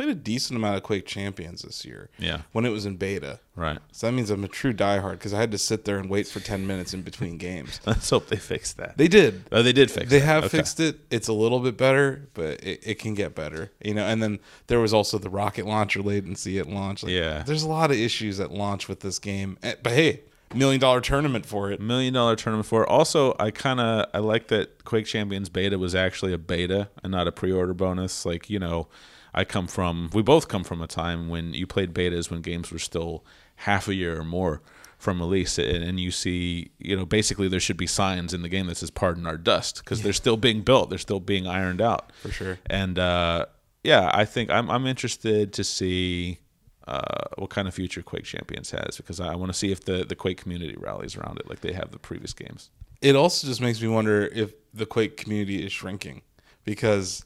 played 0.00 0.16
a 0.16 0.18
decent 0.18 0.56
amount 0.56 0.76
of 0.76 0.82
Quake 0.82 1.04
Champions 1.06 1.62
this 1.62 1.84
year. 1.84 2.08
Yeah. 2.18 2.42
When 2.52 2.64
it 2.64 2.70
was 2.70 2.86
in 2.86 2.96
beta. 2.96 3.40
Right. 3.54 3.78
So 3.92 4.06
that 4.06 4.12
means 4.12 4.30
I'm 4.30 4.44
a 4.44 4.48
true 4.48 4.72
diehard 4.72 5.12
because 5.12 5.34
I 5.34 5.40
had 5.40 5.50
to 5.52 5.58
sit 5.58 5.84
there 5.84 5.98
and 5.98 6.08
wait 6.08 6.26
for 6.26 6.40
10 6.40 6.66
minutes 6.66 6.94
in 6.94 7.02
between 7.02 7.36
games. 7.36 7.80
Let's 7.86 8.08
hope 8.08 8.28
they 8.28 8.36
fix 8.36 8.72
that. 8.74 8.96
They 8.96 9.08
did. 9.08 9.44
oh, 9.52 9.62
they 9.62 9.72
did 9.74 9.90
fix. 9.90 10.06
It. 10.06 10.08
They 10.10 10.18
that. 10.20 10.24
have 10.24 10.44
Okay. 10.44 10.56
fixed 10.58 10.80
it. 10.80 11.00
It's 11.10 11.28
a 11.28 11.32
little 11.34 11.60
bit 11.60 11.76
better, 11.76 12.28
but 12.32 12.62
it, 12.64 12.80
it 12.86 12.98
can 12.98 13.12
get 13.14 13.34
better. 13.34 13.70
You 13.84 13.92
know, 13.94 14.06
and 14.06 14.22
then 14.22 14.38
there 14.68 14.80
was 14.80 14.94
also 14.94 15.18
the 15.18 15.28
rocket 15.28 15.66
launcher 15.66 16.00
latency 16.00 16.58
at 16.58 16.66
launch. 16.68 17.02
Like, 17.02 17.12
Yeah. 17.12 17.42
There's 17.42 17.62
a 17.64 17.68
lot 17.68 17.90
of 17.90 17.98
issues 17.98 18.40
at 18.40 18.50
launch 18.50 18.88
with 18.88 19.00
this 19.00 19.18
game. 19.18 19.58
Eh, 19.62 19.74
But 19.82 19.92
hey, 19.92 20.22
million 20.54 20.80
dollar 20.80 21.02
tournament 21.02 21.44
for 21.44 21.70
it. 21.70 21.80
million 21.80 22.14
dollar 22.14 22.36
tournament 22.36 22.66
for 22.66 22.84
it. 22.84 22.88
Also, 22.88 23.36
I 23.38 23.50
kind 23.50 23.78
of 23.80 24.06
I 24.14 24.18
like 24.20 24.48
that 24.48 24.84
Quake 24.84 25.04
Champions 25.04 25.50
beta 25.50 25.78
was 25.78 25.94
actually 25.94 26.32
a 26.32 26.38
beta 26.38 26.88
and 27.04 27.12
not 27.12 27.28
a 27.28 27.32
pre-order 27.32 27.74
bonus. 27.74 28.24
Like 28.24 28.48
you 28.48 28.58
know, 28.58 28.88
I 29.34 29.44
come 29.44 29.66
from 29.66 30.10
we 30.12 30.22
both 30.22 30.48
come 30.48 30.64
from 30.64 30.82
a 30.82 30.86
time 30.86 31.28
when 31.28 31.54
you 31.54 31.66
played 31.66 31.94
betas 31.94 32.30
when 32.30 32.40
games 32.42 32.70
were 32.72 32.78
still 32.78 33.24
half 33.56 33.88
a 33.88 33.94
year 33.94 34.18
or 34.18 34.24
more 34.24 34.62
from 34.98 35.18
release, 35.18 35.56
and, 35.58 35.82
and 35.82 35.98
you 35.98 36.10
see, 36.10 36.72
you 36.78 36.94
know, 36.94 37.06
basically 37.06 37.48
there 37.48 37.58
should 37.60 37.78
be 37.78 37.86
signs 37.86 38.34
in 38.34 38.42
the 38.42 38.50
game 38.50 38.66
that 38.66 38.76
says 38.76 38.90
"Pardon 38.90 39.26
our 39.26 39.38
dust" 39.38 39.82
because 39.82 40.02
they're 40.02 40.12
still 40.12 40.36
being 40.36 40.60
built, 40.60 40.90
they're 40.90 40.98
still 40.98 41.20
being 41.20 41.46
ironed 41.46 41.80
out 41.80 42.12
For 42.20 42.30
sure. 42.30 42.58
And 42.66 42.98
uh, 42.98 43.46
yeah, 43.82 44.10
I 44.12 44.24
think 44.24 44.50
I'm 44.50 44.70
I'm 44.70 44.86
interested 44.86 45.52
to 45.54 45.64
see 45.64 46.40
uh, 46.86 47.24
what 47.38 47.50
kind 47.50 47.66
of 47.68 47.74
future 47.74 48.02
Quake 48.02 48.24
Champions 48.24 48.72
has 48.72 48.96
because 48.96 49.20
I 49.20 49.34
want 49.36 49.50
to 49.52 49.58
see 49.58 49.72
if 49.72 49.84
the 49.84 50.04
the 50.04 50.16
Quake 50.16 50.38
community 50.42 50.76
rallies 50.78 51.16
around 51.16 51.38
it 51.38 51.48
like 51.48 51.60
they 51.60 51.72
have 51.72 51.92
the 51.92 51.98
previous 51.98 52.34
games. 52.34 52.70
it 53.00 53.16
also 53.16 53.46
just 53.46 53.60
makes 53.62 53.80
me 53.80 53.88
wonder 53.88 54.26
if 54.26 54.52
the 54.74 54.84
Quake 54.86 55.16
community 55.16 55.64
is 55.64 55.72
shrinking 55.72 56.20
because 56.64 57.24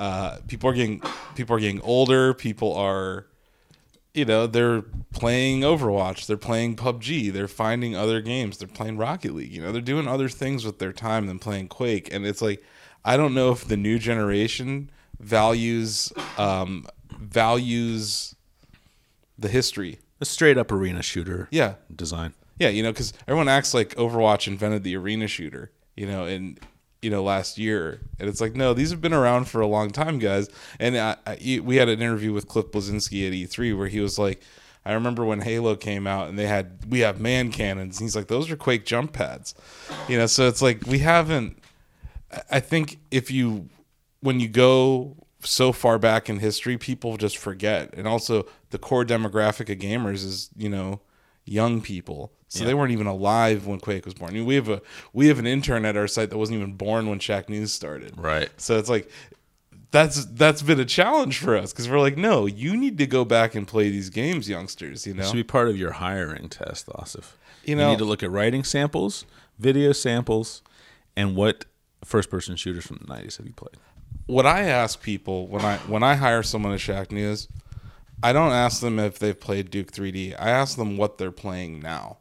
uh, 0.00 0.38
people 0.48 0.70
are 0.70 0.72
getting 0.74 1.02
people 1.34 1.54
are 1.54 1.60
getting 1.60 1.80
older. 1.82 2.32
People 2.34 2.74
are, 2.74 3.26
you 4.14 4.24
know, 4.24 4.46
they're 4.46 4.82
playing 5.12 5.60
Overwatch. 5.60 6.26
They're 6.26 6.36
playing 6.38 6.76
PUBG. 6.76 7.32
They're 7.32 7.46
finding 7.48 7.94
other 7.94 8.20
games. 8.22 8.56
They're 8.58 8.66
playing 8.66 8.96
Rocket 8.96 9.34
League. 9.34 9.52
You 9.52 9.60
know, 9.62 9.72
they're 9.72 9.82
doing 9.82 10.08
other 10.08 10.28
things 10.28 10.64
with 10.64 10.78
their 10.78 10.92
time 10.92 11.26
than 11.26 11.38
playing 11.38 11.68
Quake. 11.68 12.12
And 12.12 12.26
it's 12.26 12.40
like, 12.40 12.62
I 13.04 13.16
don't 13.18 13.34
know 13.34 13.52
if 13.52 13.68
the 13.68 13.76
new 13.76 13.98
generation 13.98 14.90
values 15.20 16.12
um, 16.38 16.86
values 17.18 18.34
the 19.38 19.48
history. 19.48 19.98
A 20.20 20.24
straight 20.24 20.58
up 20.58 20.70
arena 20.72 21.02
shooter 21.02 21.48
Yeah, 21.50 21.74
design. 21.94 22.34
yeah, 22.58 22.68
you 22.68 22.82
know, 22.82 22.92
because 22.92 23.12
everyone 23.26 23.48
acts 23.48 23.72
like 23.74 23.94
Overwatch 23.96 24.46
invented 24.48 24.82
the 24.82 24.96
arena 24.96 25.26
shooter, 25.26 25.72
you 25.96 26.06
know, 26.06 26.26
in 26.26 26.58
you 27.02 27.10
know 27.10 27.22
last 27.22 27.58
year, 27.58 28.00
and 28.18 28.28
it's 28.28 28.40
like 28.40 28.54
no, 28.54 28.74
these 28.74 28.90
have 28.90 29.00
been 29.00 29.12
around 29.14 29.46
for 29.46 29.60
a 29.60 29.66
long 29.66 29.90
time, 29.90 30.18
guys. 30.18 30.48
And 30.78 30.96
I, 30.96 31.16
I, 31.26 31.60
we 31.62 31.76
had 31.76 31.88
an 31.88 32.00
interview 32.00 32.32
with 32.32 32.48
Cliff 32.48 32.66
Bleszinski 32.66 33.26
at 33.26 33.32
E3 33.32 33.76
where 33.76 33.88
he 33.88 34.00
was 34.00 34.18
like, 34.18 34.42
I 34.84 34.92
remember 34.92 35.24
when 35.24 35.40
Halo 35.40 35.76
came 35.76 36.06
out 36.06 36.28
and 36.28 36.38
they 36.38 36.46
had 36.46 36.86
we 36.90 37.00
have 37.00 37.20
man 37.20 37.50
cannons. 37.52 37.98
And 37.98 38.04
he's 38.06 38.16
like, 38.16 38.28
those 38.28 38.50
are 38.50 38.56
Quake 38.56 38.84
jump 38.84 39.12
pads, 39.12 39.54
you 40.08 40.16
know. 40.18 40.26
So 40.26 40.46
it's 40.48 40.62
like 40.62 40.86
we 40.86 40.98
haven't. 41.00 41.58
I- 42.32 42.42
I 42.50 42.60
think 42.60 42.98
if 43.10 43.30
you 43.30 43.68
when 44.20 44.38
you 44.40 44.48
go 44.48 45.16
so 45.42 45.72
far 45.72 45.98
back 45.98 46.28
in 46.28 46.38
history, 46.38 46.76
people 46.76 47.16
just 47.16 47.38
forget. 47.38 47.94
And 47.94 48.06
also, 48.06 48.46
the 48.70 48.78
core 48.78 49.04
demographic 49.06 49.72
of 49.72 49.78
gamers 49.78 50.22
is 50.24 50.50
you 50.56 50.68
know 50.68 51.00
young 51.46 51.80
people, 51.80 52.32
so 52.50 52.64
they 52.64 52.74
weren't 52.74 52.92
even 52.92 53.06
alive 53.06 53.66
when 53.66 53.78
Quake 53.78 54.04
was 54.04 54.14
born. 54.14 54.30
I 54.30 54.34
mean, 54.34 54.44
we 54.44 54.56
have 54.56 54.68
a 54.68 54.82
we 55.12 55.28
have 55.28 55.38
an 55.38 55.46
intern 55.46 55.84
at 55.84 55.96
our 55.96 56.06
site 56.06 56.30
that 56.30 56.38
wasn't 56.38 56.58
even 56.58 56.74
born 56.74 57.08
when 57.08 57.18
Shack 57.18 57.48
News 57.48 57.72
started. 57.72 58.18
Right. 58.18 58.50
So 58.56 58.76
it's 58.76 58.88
like 58.88 59.10
that's 59.92 60.24
that's 60.26 60.62
been 60.62 60.80
a 60.80 60.84
challenge 60.84 61.38
for 61.38 61.56
us 61.56 61.72
because 61.72 61.88
we're 61.88 62.00
like, 62.00 62.16
no, 62.16 62.46
you 62.46 62.76
need 62.76 62.98
to 62.98 63.06
go 63.06 63.24
back 63.24 63.54
and 63.54 63.66
play 63.66 63.88
these 63.88 64.10
games, 64.10 64.48
youngsters. 64.48 65.06
You 65.06 65.14
know, 65.14 65.22
it 65.22 65.26
should 65.26 65.34
be 65.34 65.44
part 65.44 65.68
of 65.68 65.76
your 65.76 65.92
hiring 65.92 66.48
test, 66.48 66.86
Asif. 66.86 67.32
You 67.64 67.76
know, 67.76 67.86
You, 67.86 67.90
need 67.92 67.98
to 67.98 68.04
look 68.04 68.22
at 68.22 68.30
writing 68.30 68.64
samples, 68.64 69.26
video 69.58 69.92
samples, 69.92 70.62
and 71.16 71.36
what 71.36 71.66
first 72.04 72.30
person 72.30 72.56
shooters 72.56 72.86
from 72.86 72.96
the 72.96 73.04
90s 73.12 73.36
have 73.36 73.46
you 73.46 73.52
played? 73.52 73.76
what 74.26 74.46
I 74.46 74.62
ask 74.62 75.02
people 75.02 75.48
when 75.48 75.64
I 75.64 75.76
when 75.78 76.02
I 76.02 76.14
hire 76.14 76.42
someone 76.42 76.72
at 76.72 76.80
Shack 76.80 77.12
News, 77.12 77.48
I 78.22 78.32
don't 78.32 78.52
ask 78.52 78.80
them 78.80 78.98
if 78.98 79.18
they've 79.18 79.38
played 79.38 79.70
Duke 79.70 79.92
3D. 79.92 80.34
I 80.38 80.50
ask 80.50 80.76
them 80.76 80.96
what 80.96 81.18
they're 81.18 81.30
playing 81.32 81.80
now, 81.80 82.18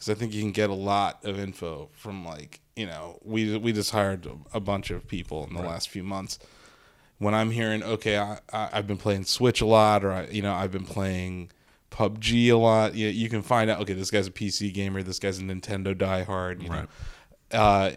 because 0.00 0.16
I 0.16 0.18
think 0.18 0.32
you 0.32 0.40
can 0.40 0.52
get 0.52 0.70
a 0.70 0.74
lot 0.74 1.22
of 1.26 1.38
info 1.38 1.90
from 1.92 2.24
like 2.24 2.60
you 2.74 2.86
know 2.86 3.18
we 3.22 3.58
we 3.58 3.70
just 3.74 3.90
hired 3.90 4.26
a 4.54 4.58
bunch 4.58 4.90
of 4.90 5.06
people 5.06 5.46
in 5.46 5.54
the 5.54 5.60
last 5.60 5.90
few 5.90 6.02
months. 6.02 6.38
When 7.18 7.34
I'm 7.34 7.50
hearing 7.50 7.82
okay, 7.82 8.16
I, 8.16 8.38
I 8.50 8.70
I've 8.72 8.86
been 8.86 8.96
playing 8.96 9.24
Switch 9.24 9.60
a 9.60 9.66
lot, 9.66 10.02
or 10.02 10.12
I 10.12 10.26
you 10.28 10.40
know 10.40 10.54
I've 10.54 10.72
been 10.72 10.86
playing 10.86 11.50
PUBG 11.90 12.48
a 12.48 12.54
lot. 12.54 12.94
You, 12.94 13.08
you 13.08 13.28
can 13.28 13.42
find 13.42 13.68
out 13.68 13.82
okay, 13.82 13.92
this 13.92 14.10
guy's 14.10 14.26
a 14.26 14.30
PC 14.30 14.72
gamer, 14.72 15.02
this 15.02 15.18
guy's 15.18 15.38
a 15.38 15.42
Nintendo 15.42 15.94
diehard. 15.94 16.62
You 16.62 16.70
know, 16.70 16.86
uh, 17.52 17.90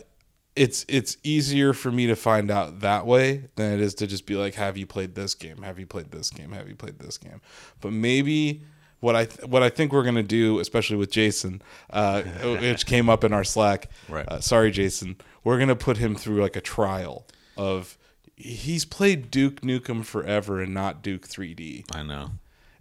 it's 0.57 0.85
it's 0.89 1.15
easier 1.23 1.71
for 1.71 1.89
me 1.89 2.07
to 2.07 2.17
find 2.17 2.51
out 2.51 2.81
that 2.81 3.05
way 3.05 3.45
than 3.55 3.71
it 3.71 3.79
is 3.79 3.93
to 3.95 4.07
just 4.07 4.25
be 4.25 4.35
like, 4.35 4.55
have 4.55 4.75
you 4.75 4.85
played 4.85 5.15
this 5.15 5.35
game? 5.35 5.61
Have 5.61 5.79
you 5.79 5.85
played 5.85 6.11
this 6.11 6.29
game? 6.29 6.51
Have 6.51 6.67
you 6.67 6.75
played 6.75 6.99
this 6.99 7.17
game? 7.17 7.39
But 7.79 7.93
maybe 7.93 8.63
what 9.03 9.15
I 9.15 9.25
th- 9.25 9.47
what 9.47 9.61
I 9.61 9.69
think 9.69 9.91
we're 9.93 10.03
gonna 10.03 10.23
do, 10.23 10.59
especially 10.59 10.95
with 10.97 11.11
Jason, 11.11 11.61
uh, 11.91 12.21
which 12.43 12.85
came 12.85 13.09
up 13.09 13.23
in 13.23 13.33
our 13.33 13.43
Slack. 13.43 13.89
Right. 14.09 14.27
Uh, 14.27 14.39
sorry, 14.39 14.71
Jason. 14.71 15.17
We're 15.43 15.59
gonna 15.59 15.75
put 15.75 15.97
him 15.97 16.15
through 16.15 16.41
like 16.41 16.55
a 16.55 16.61
trial 16.61 17.27
of 17.57 17.97
he's 18.35 18.85
played 18.85 19.29
Duke 19.29 19.61
Nukem 19.61 20.03
forever 20.03 20.61
and 20.61 20.73
not 20.73 21.03
Duke 21.03 21.27
3D, 21.27 21.85
I 21.95 22.01
know. 22.01 22.31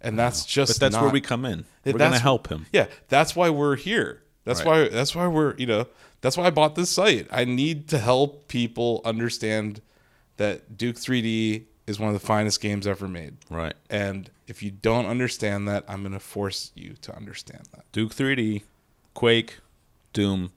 and 0.01 0.17
that's 0.17 0.45
just 0.45 0.79
But 0.79 0.91
that's 0.91 1.01
where 1.03 1.11
we 1.11 1.21
come 1.21 1.45
in. 1.45 1.65
We're 1.85 1.93
going 1.93 2.11
to 2.13 2.19
help 2.19 2.47
him. 2.49 2.65
Yeah, 2.73 2.87
that's 3.09 3.35
why 3.35 3.49
we're 3.51 3.75
here. 3.75 4.23
That's 4.45 4.61
Right. 4.65 4.83
why 4.85 4.89
that's 4.89 5.13
why 5.15 5.27
we're, 5.27 5.55
you 5.57 5.67
know, 5.67 5.85
that's 6.21 6.37
why 6.37 6.45
I 6.45 6.49
bought 6.49 6.73
this 6.75 6.89
site. 6.89 7.27
I 7.31 7.45
need 7.45 7.87
to 7.89 7.99
help 7.99 8.47
people 8.47 9.01
understand 9.05 9.81
that 10.37 10.75
Duke 10.77 10.95
3D 10.95 11.65
is 11.85 11.99
one 11.99 12.07
of 12.09 12.13
the 12.19 12.25
finest 12.25 12.59
games 12.61 12.87
ever 12.87 13.07
made. 13.07 13.35
Right. 13.49 13.75
And 13.89 14.29
if 14.47 14.61
you 14.63 14.71
don't 14.71 15.05
understand 15.05 15.67
that, 15.67 15.83
I'm 15.87 16.01
going 16.01 16.13
to 16.13 16.19
force 16.19 16.71
you 16.75 16.95
to 17.01 17.15
understand 17.15 17.63
that. 17.73 17.85
Duke 17.91 18.13
3D, 18.13 18.63
Quake, 19.13 19.59
Doom, 20.13 20.51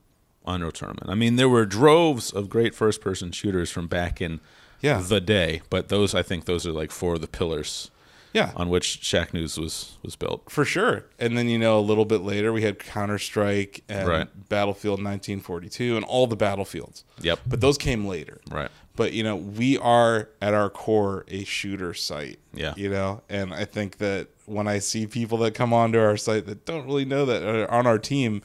Unreal 0.47 0.73
Tournament. 0.73 1.09
I 1.09 1.15
mean, 1.15 1.37
there 1.37 1.49
were 1.49 1.67
droves 1.67 2.31
of 2.33 2.49
great 2.49 2.75
first 2.75 3.01
person 3.01 3.33
shooters 3.33 3.71
from 3.71 3.87
back 3.87 4.21
in 4.21 4.41
Yeah. 4.81 5.01
the 5.01 5.21
day, 5.21 5.63
but 5.71 5.89
those, 5.89 6.15
I 6.15 6.23
think, 6.23 6.45
those 6.45 6.67
are 6.67 6.73
like 6.73 6.91
four 6.91 7.15
of 7.15 7.21
the 7.21 7.27
pillars 7.27 7.91
Yeah. 8.33 8.53
on 8.55 8.69
which 8.69 9.03
Shack 9.03 9.33
News 9.35 9.59
was, 9.59 9.97
was 10.03 10.15
built. 10.15 10.51
For 10.51 10.65
sure. 10.65 11.07
And 11.19 11.37
then, 11.37 11.49
you 11.49 11.59
know, 11.59 11.79
a 11.79 11.81
little 11.81 12.05
bit 12.05 12.21
later, 12.21 12.53
we 12.53 12.63
had 12.63 12.79
Counter 12.79 13.19
Strike 13.19 13.83
and 13.89 14.07
Right. 14.07 14.49
Battlefield 14.49 15.01
1942 15.03 15.97
and 15.97 16.05
all 16.05 16.27
the 16.27 16.37
Battlefields. 16.37 17.05
Yep. 17.23 17.41
But 17.47 17.61
those 17.61 17.79
came 17.79 18.07
later. 18.07 18.41
Right. 18.51 18.71
But, 18.97 19.13
you 19.13 19.23
know, 19.23 19.37
we 19.37 19.79
are 19.79 20.31
at 20.41 20.55
our 20.55 20.71
core 20.71 21.25
a 21.29 21.45
shooter 21.45 21.95
site. 21.95 22.39
Yeah. 22.55 22.75
You 22.77 22.89
know, 22.89 23.23
and 23.29 23.53
I 23.53 23.67
think 23.67 23.99
that 23.99 24.29
when 24.47 24.67
I 24.67 24.79
see 24.79 25.07
people 25.07 25.39
that 25.39 25.55
come 25.55 25.73
onto 25.73 25.99
our 25.99 26.17
site 26.17 26.47
that 26.47 26.65
don't 26.65 26.87
really 26.87 27.05
know 27.05 27.27
that 27.27 27.43
are 27.43 27.71
on 27.71 27.87
our 27.87 27.99
team, 27.99 28.43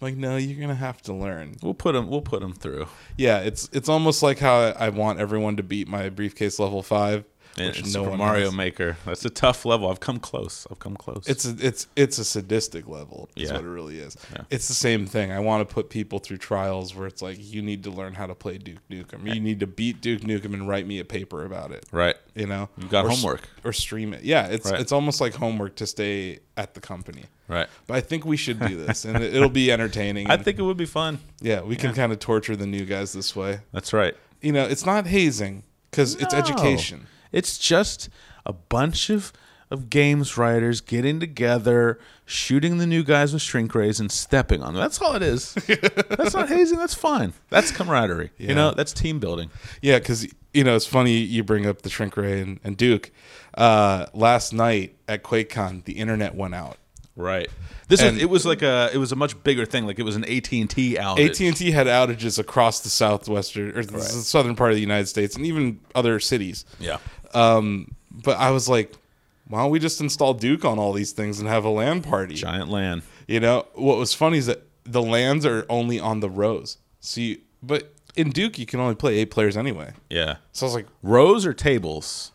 I'm 0.00 0.08
like, 0.08 0.16
no, 0.16 0.36
you're 0.36 0.58
going 0.58 0.68
to 0.68 0.74
have 0.74 1.00
to 1.02 1.14
learn. 1.14 1.56
We'll 1.62 1.74
put 1.74 1.92
them. 1.92 2.08
We'll 2.08 2.20
put 2.20 2.40
them 2.40 2.52
through. 2.52 2.86
Yeah. 3.16 3.40
It's, 3.40 3.68
it's 3.72 3.88
almost 3.88 4.22
like 4.22 4.38
how 4.38 4.58
I 4.58 4.90
want 4.90 5.20
everyone 5.20 5.56
to 5.56 5.62
beat 5.62 5.88
my 5.88 6.10
briefcase 6.10 6.58
level 6.58 6.82
five. 6.82 7.24
Which 7.56 7.78
and 7.80 7.92
no 7.94 8.04
Super 8.04 8.16
Mario 8.16 8.46
has. 8.46 8.54
Maker. 8.54 8.96
That's 9.04 9.24
a 9.24 9.30
tough 9.30 9.64
level. 9.64 9.88
I've 9.88 10.00
come 10.00 10.18
close. 10.18 10.66
I've 10.70 10.80
come 10.80 10.96
close. 10.96 11.24
It's 11.28 11.44
a, 11.44 11.54
it's 11.60 11.86
it's 11.94 12.18
a 12.18 12.24
sadistic 12.24 12.88
level. 12.88 13.28
Is 13.36 13.48
Yeah. 13.48 13.56
what 13.56 13.64
it 13.64 13.68
really 13.68 13.98
is. 14.00 14.16
Yeah. 14.32 14.42
It's 14.50 14.66
the 14.68 14.74
same 14.74 15.06
thing. 15.06 15.30
I 15.30 15.38
want 15.38 15.68
to 15.68 15.72
put 15.72 15.88
people 15.88 16.18
through 16.18 16.38
trials 16.38 16.94
where 16.96 17.06
it's 17.06 17.22
like 17.22 17.36
you 17.40 17.62
need 17.62 17.84
to 17.84 17.90
learn 17.90 18.14
how 18.14 18.26
to 18.26 18.34
play 18.34 18.58
Duke 18.58 18.80
Nukem. 18.90 19.32
You 19.32 19.40
need 19.40 19.60
to 19.60 19.66
beat 19.68 20.00
Duke 20.00 20.22
Nukem 20.22 20.52
and 20.54 20.68
write 20.68 20.86
me 20.86 20.98
a 20.98 21.04
paper 21.04 21.44
about 21.44 21.70
it. 21.70 21.86
right. 21.92 22.16
You 22.34 22.46
know, 22.46 22.68
You've 22.76 22.90
got 22.90 23.04
Or 23.04 23.10
s- 23.12 23.20
homework. 23.22 23.48
or 23.62 23.72
stream 23.72 24.12
it. 24.14 24.24
Yeah, 24.24 24.46
it's 24.48 24.68
Right. 24.68 24.80
it's 24.80 24.90
almost 24.90 25.20
like 25.20 25.34
homework 25.34 25.76
to 25.76 25.86
stay 25.86 26.40
at 26.56 26.74
the 26.74 26.80
company. 26.80 27.26
Right. 27.46 27.68
But 27.86 27.94
I 27.94 28.00
think 28.00 28.24
we 28.24 28.36
should 28.36 28.58
do 28.58 28.84
this, 28.84 29.04
and 29.04 29.22
it- 29.22 29.32
it'll 29.34 29.48
be 29.48 29.70
entertaining. 29.76 30.28
I 30.28 30.36
think 30.38 30.58
it 30.58 30.62
would 30.62 30.76
be 30.76 30.86
fun. 30.86 31.20
yeah, 31.40 31.60
we 31.60 31.76
can 31.76 31.94
kind 31.94 32.10
of 32.10 32.18
torture 32.18 32.56
the 32.56 32.66
new 32.66 32.84
guys 32.84 33.12
this 33.12 33.36
way. 33.36 33.60
That's 33.72 33.92
right. 33.92 34.16
You 34.40 34.50
know, 34.50 34.64
it's 34.64 34.84
not 34.84 35.06
hazing 35.06 35.62
because 35.92 36.16
it's 36.16 36.34
education. 36.34 37.06
It's 37.34 37.58
just 37.58 38.08
a 38.46 38.52
bunch 38.52 39.10
of 39.10 39.32
of 39.70 39.90
games 39.90 40.36
writers 40.36 40.80
getting 40.80 41.18
together, 41.18 41.98
shooting 42.26 42.78
the 42.78 42.86
new 42.86 43.02
guys 43.02 43.32
with 43.32 43.42
shrink 43.42 43.74
rays 43.74 43.98
and 43.98 44.12
stepping 44.12 44.62
on 44.62 44.74
them. 44.74 44.80
That's 44.82 45.00
all 45.00 45.14
it 45.16 45.22
is. 45.22 45.54
that's 46.08 46.34
not 46.34 46.48
hazing. 46.48 46.78
That's 46.78 46.94
fine. 46.94 47.32
That's 47.48 47.72
camaraderie. 47.72 48.30
Yeah. 48.38 48.48
You 48.50 48.54
know, 48.54 48.70
that's 48.72 48.92
team 48.92 49.18
building. 49.18 49.50
Yeah, 49.82 49.98
because 49.98 50.28
you 50.52 50.62
know 50.64 50.76
it's 50.76 50.86
funny 50.86 51.16
you 51.16 51.42
bring 51.42 51.66
up 51.66 51.82
the 51.82 51.90
shrink 51.90 52.16
ray 52.16 52.40
and, 52.40 52.60
and 52.62 52.76
Duke. 52.76 53.10
Uh, 53.54 54.06
last 54.12 54.52
night 54.52 54.96
at 55.08 55.24
QuakeCon, 55.24 55.84
the 55.84 55.94
internet 55.94 56.34
went 56.34 56.54
out. 56.54 56.76
Right. 57.16 57.48
This 57.86 58.00
And- 58.02 58.16
was, 58.16 58.22
it 58.22 58.30
was 58.30 58.46
like 58.46 58.62
a 58.62 58.90
it 58.92 58.98
was 58.98 59.12
a 59.12 59.16
much 59.16 59.40
bigger 59.44 59.64
thing. 59.64 59.86
Like 59.86 59.98
it 59.98 60.02
was 60.04 60.16
an 60.16 60.24
AT 60.24 60.50
and 60.52 60.68
T 60.68 60.94
outage. 60.96 61.30
AT 61.30 61.40
and 61.40 61.56
T 61.56 61.70
had 61.70 61.86
outages 61.86 62.38
across 62.38 62.80
the 62.80 62.88
southwestern 62.90 63.76
or 63.76 63.84
the 63.84 64.00
southern 64.00 64.56
part 64.56 64.70
of 64.70 64.74
the 64.76 64.80
United 64.80 65.06
States 65.06 65.36
and 65.36 65.46
even 65.46 65.80
other 65.94 66.18
cities. 66.18 66.64
Yeah. 66.80 66.98
Um, 67.34 67.94
but 68.10 68.38
I 68.38 68.50
was 68.50 68.68
like, 68.68 68.92
why 69.48 69.62
don't 69.62 69.70
we 69.70 69.78
just 69.78 70.00
install 70.00 70.34
Duke 70.34 70.64
on 70.64 70.78
all 70.78 70.92
these 70.92 71.12
things 71.12 71.38
and 71.40 71.48
have 71.48 71.64
a 71.64 71.68
LAN 71.68 72.00
party? 72.02 72.34
Giant 72.34 72.68
LAN. 72.70 73.02
You 73.28 73.40
know, 73.40 73.66
what 73.74 73.98
was 73.98 74.14
funny 74.14 74.38
is 74.38 74.46
that 74.46 74.62
the 74.84 75.02
LANs 75.02 75.44
are 75.44 75.66
only 75.68 75.98
on 76.00 76.20
the 76.20 76.30
rows. 76.30 76.78
So 77.00 77.20
you, 77.20 77.38
but 77.62 77.92
in 78.16 78.30
Duke 78.30 78.58
you 78.58 78.66
can 78.66 78.80
only 78.80 78.94
play 78.94 79.16
eight 79.18 79.30
players 79.30 79.56
anyway. 79.56 79.92
Yeah. 80.08 80.36
So 80.52 80.64
I 80.64 80.68
was 80.68 80.74
like, 80.74 80.86
Rows 81.02 81.44
or 81.46 81.52
tables? 81.54 82.32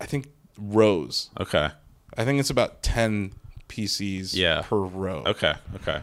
I 0.00 0.06
think 0.06 0.28
rows. 0.58 1.30
Okay. 1.40 1.68
I 2.16 2.24
think 2.24 2.38
it's 2.40 2.50
about 2.50 2.82
ten 2.82 3.32
PCs 3.68 4.34
Yeah. 4.34 4.62
per 4.62 4.76
row. 4.78 5.22
Okay. 5.26 5.54
Okay. 5.76 6.00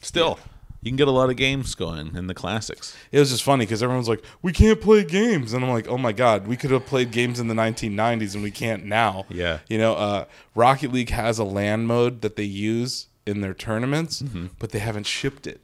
Still, 0.00 0.38
you 0.82 0.90
can 0.90 0.96
get 0.96 1.08
a 1.08 1.12
lot 1.12 1.30
of 1.30 1.36
games 1.36 1.74
going 1.74 2.14
in 2.16 2.26
the 2.26 2.34
classics. 2.34 2.96
It 3.12 3.18
was 3.18 3.30
just 3.30 3.42
funny 3.42 3.64
because 3.66 3.82
everyone's 3.82 4.08
like, 4.08 4.22
"We 4.42 4.52
can't 4.52 4.80
play 4.80 5.04
games," 5.04 5.52
and 5.52 5.64
I'm 5.64 5.70
like, 5.70 5.88
"Oh 5.88 5.98
my 5.98 6.12
god, 6.12 6.46
we 6.46 6.56
could 6.56 6.70
have 6.70 6.86
played 6.86 7.10
games 7.10 7.38
in 7.40 7.48
the 7.48 7.54
1990s 7.54 8.34
and 8.34 8.42
we 8.42 8.50
can't 8.50 8.84
now." 8.84 9.26
Yeah. 9.28 9.58
You 9.68 9.78
know, 9.78 9.94
uh, 9.94 10.24
Rocket 10.54 10.92
League 10.92 11.10
has 11.10 11.38
a 11.38 11.44
LAN 11.44 11.86
mode 11.86 12.22
that 12.22 12.36
they 12.36 12.44
use 12.44 13.06
in 13.26 13.40
their 13.42 13.54
tournaments, 13.54 14.22
Mm-hmm. 14.22 14.46
but 14.58 14.70
they 14.70 14.78
haven't 14.78 15.06
shipped 15.06 15.46
it. 15.46 15.60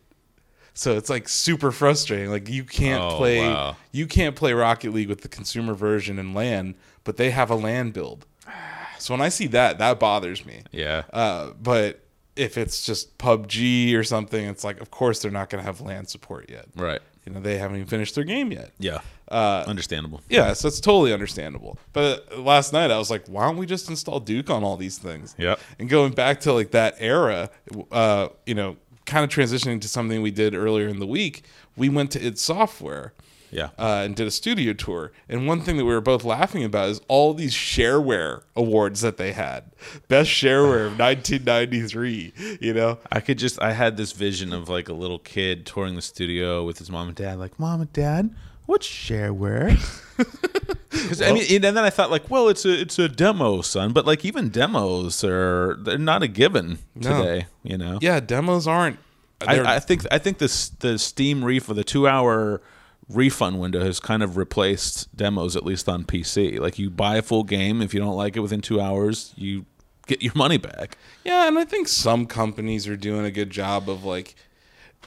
So 0.74 0.94
it's 0.98 1.08
like 1.08 1.26
super 1.28 1.72
frustrating. 1.72 2.30
Like 2.30 2.50
you 2.50 2.62
can't 2.64 3.02
Oh, 3.02 3.16
play 3.16 3.40
wow. 3.40 3.76
you 3.92 4.06
can't 4.06 4.36
play 4.36 4.52
Rocket 4.52 4.92
League 4.92 5.08
with 5.08 5.22
the 5.22 5.28
consumer 5.28 5.72
version 5.74 6.18
and 6.18 6.34
LAN, 6.34 6.74
but 7.04 7.16
they 7.16 7.30
have 7.30 7.50
a 7.50 7.54
LAN 7.54 7.90
build. 7.92 8.26
So 8.98 9.12
when 9.12 9.20
I 9.20 9.28
see 9.28 9.46
that, 9.48 9.76
that 9.78 10.00
bothers 10.00 10.46
me. 10.46 10.62
Yeah. 10.72 11.02
Uh, 11.12 11.50
but 11.62 12.00
if 12.36 12.58
it's 12.58 12.84
just 12.84 13.16
PUBG 13.18 13.94
or 13.94 14.04
something, 14.04 14.46
it's 14.46 14.62
like, 14.64 14.80
of 14.80 14.90
course 14.90 15.20
they're 15.20 15.30
not 15.30 15.50
going 15.50 15.62
to 15.62 15.66
have 15.66 15.80
LAN 15.80 16.06
support 16.06 16.48
yet. 16.50 16.66
Right. 16.76 17.00
You 17.24 17.32
know, 17.32 17.40
they 17.40 17.58
haven't 17.58 17.76
even 17.76 17.88
finished 17.88 18.14
their 18.14 18.24
game 18.24 18.52
yet. 18.52 18.70
Yeah. 18.78 19.00
Uh, 19.28 19.64
Understandable. 19.66 20.20
yeah, 20.28 20.52
so 20.52 20.68
it's 20.68 20.78
totally 20.78 21.12
understandable. 21.12 21.78
But 21.92 22.38
last 22.38 22.72
night 22.72 22.92
I 22.92 22.98
was 22.98 23.10
like, 23.10 23.26
why 23.26 23.44
don't 23.46 23.56
we 23.56 23.66
just 23.66 23.90
install 23.90 24.20
Duke 24.20 24.50
on 24.50 24.62
all 24.62 24.76
these 24.76 24.98
things? 24.98 25.34
Yeah. 25.36 25.56
And 25.80 25.88
going 25.88 26.12
back 26.12 26.40
to 26.42 26.52
like 26.52 26.70
that 26.70 26.94
era, 27.00 27.50
uh, 27.90 28.28
you 28.44 28.54
know, 28.54 28.76
kind 29.06 29.24
of 29.24 29.30
transitioning 29.30 29.80
to 29.80 29.88
something 29.88 30.22
we 30.22 30.30
did 30.30 30.54
earlier 30.54 30.86
in 30.86 31.00
the 31.00 31.06
week, 31.06 31.44
we 31.76 31.88
went 31.88 32.12
to 32.12 32.24
id 32.24 32.38
Software 32.38 33.12
Yeah. 33.56 33.70
uh, 33.78 34.02
and 34.04 34.14
did 34.14 34.26
a 34.26 34.30
studio 34.30 34.72
tour. 34.74 35.12
And 35.28 35.46
one 35.46 35.62
thing 35.62 35.76
that 35.78 35.84
we 35.86 35.92
were 35.94 36.00
both 36.02 36.24
laughing 36.24 36.62
about 36.62 36.90
is 36.90 37.00
all 37.08 37.32
these 37.34 37.54
shareware 37.54 38.42
awards 38.54 39.00
that 39.00 39.16
they 39.16 39.32
had. 39.32 39.72
Best 40.08 40.30
shareware 40.30 40.86
of 40.86 40.98
1993, 40.98 42.58
you 42.60 42.74
know? 42.74 42.98
I 43.10 43.20
could 43.20 43.38
just 43.38 43.60
I 43.62 43.72
had 43.72 43.96
this 43.96 44.12
vision 44.12 44.52
of 44.52 44.68
like 44.68 44.88
a 44.88 44.92
little 44.92 45.18
kid 45.18 45.64
touring 45.66 45.94
the 45.96 46.02
studio 46.02 46.64
with 46.64 46.78
his 46.78 46.90
mom 46.90 47.08
and 47.08 47.16
dad, 47.16 47.38
like, 47.38 47.58
Mom 47.58 47.80
and 47.80 47.92
Dad, 47.92 48.34
what's 48.66 48.86
shareware? 48.86 49.78
Because 50.90 51.20
I 51.20 51.30
mean, 51.32 51.44
and 51.50 51.62
then 51.62 51.78
I 51.78 51.90
thought 51.90 52.10
like, 52.10 52.30
well, 52.30 52.48
it's 52.48 52.64
a 52.64 52.80
it's 52.80 52.98
a 52.98 53.06
demo, 53.08 53.60
son. 53.60 53.92
But 53.92 54.06
like 54.06 54.24
even 54.24 54.48
demos 54.48 55.22
are 55.22 55.76
they're 55.78 55.98
not 55.98 56.22
a 56.22 56.28
given 56.28 56.78
No. 56.94 57.22
today. 57.22 57.46
You 57.62 57.76
know. 57.76 57.98
Yeah, 58.00 58.18
demos 58.20 58.66
aren't. 58.66 58.98
I, 59.46 59.76
I 59.76 59.78
think 59.78 60.06
I 60.10 60.18
think 60.18 60.38
this 60.38 60.70
the 60.70 60.98
Steam 60.98 61.44
refund, 61.44 61.78
the 61.78 61.84
two 61.84 62.08
hour 62.08 62.62
refund 63.08 63.60
window 63.60 63.80
has 63.84 64.00
kind 64.00 64.22
of 64.22 64.36
replaced 64.36 65.14
demos 65.16 65.54
at 65.56 65.64
least 65.64 65.88
on 65.88 66.04
PC. 66.04 66.58
Like 66.58 66.78
you 66.78 66.90
buy 66.90 67.16
a 67.16 67.22
full 67.22 67.44
game, 67.44 67.80
if 67.82 67.94
you 67.94 68.00
don't 68.00 68.16
like 68.16 68.36
it 68.36 68.40
within 68.40 68.60
two 68.60 68.80
hours, 68.80 69.32
you 69.36 69.64
get 70.06 70.22
your 70.22 70.32
money 70.34 70.56
back. 70.58 70.96
Yeah, 71.24 71.46
and 71.48 71.58
I 71.58 71.64
think 71.64 71.88
some 71.88 72.26
companies 72.26 72.86
are 72.88 72.96
doing 72.96 73.24
a 73.24 73.30
good 73.30 73.50
job 73.50 73.88
of 73.88 74.04
like 74.04 74.34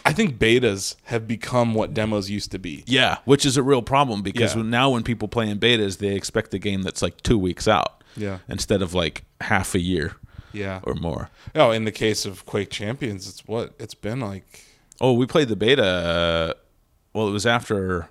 I 0.06 0.14
think 0.14 0.38
betas 0.40 0.96
have 1.06 1.28
become 1.28 1.74
what 1.74 1.94
demos 1.94 2.30
used 2.30 2.52
to 2.52 2.60
be. 2.60 2.86
Yeah, 2.88 3.18
which 3.26 3.46
is 3.46 3.58
a 3.58 3.64
real 3.64 3.82
problem 3.82 4.22
because 4.22 4.56
Yeah. 4.56 4.62
now 4.62 4.92
when 4.92 5.04
people 5.04 5.28
play 5.28 5.50
in 5.50 5.60
betas, 5.60 5.98
they 5.98 6.16
expect 6.16 6.54
a 6.54 6.60
game 6.60 6.84
that's 6.84 7.02
like 7.02 7.22
two 7.22 7.38
weeks 7.38 7.68
out. 7.68 8.02
Yeah. 8.16 8.40
Instead 8.48 8.82
of 8.82 8.94
like 8.94 9.26
half 9.42 9.76
a 9.76 9.80
year 9.80 10.16
Yeah. 10.54 10.80
or 10.84 10.94
more. 10.96 11.30
Oh, 11.54 11.72
in 11.72 11.84
the 11.84 11.92
case 11.92 12.26
of 12.26 12.46
Quake 12.46 12.70
Champions, 12.70 13.28
it's 13.28 13.46
what 13.46 13.74
it's 13.78 13.94
been 13.94 14.22
like. 14.22 14.64
Oh, 15.02 15.14
we 15.14 15.26
played 15.26 15.50
the 15.50 15.56
beta. 15.58 15.84
Uh, 15.84 16.54
well, 17.14 17.28
it 17.28 17.32
was 17.32 17.46
after. 17.46 18.10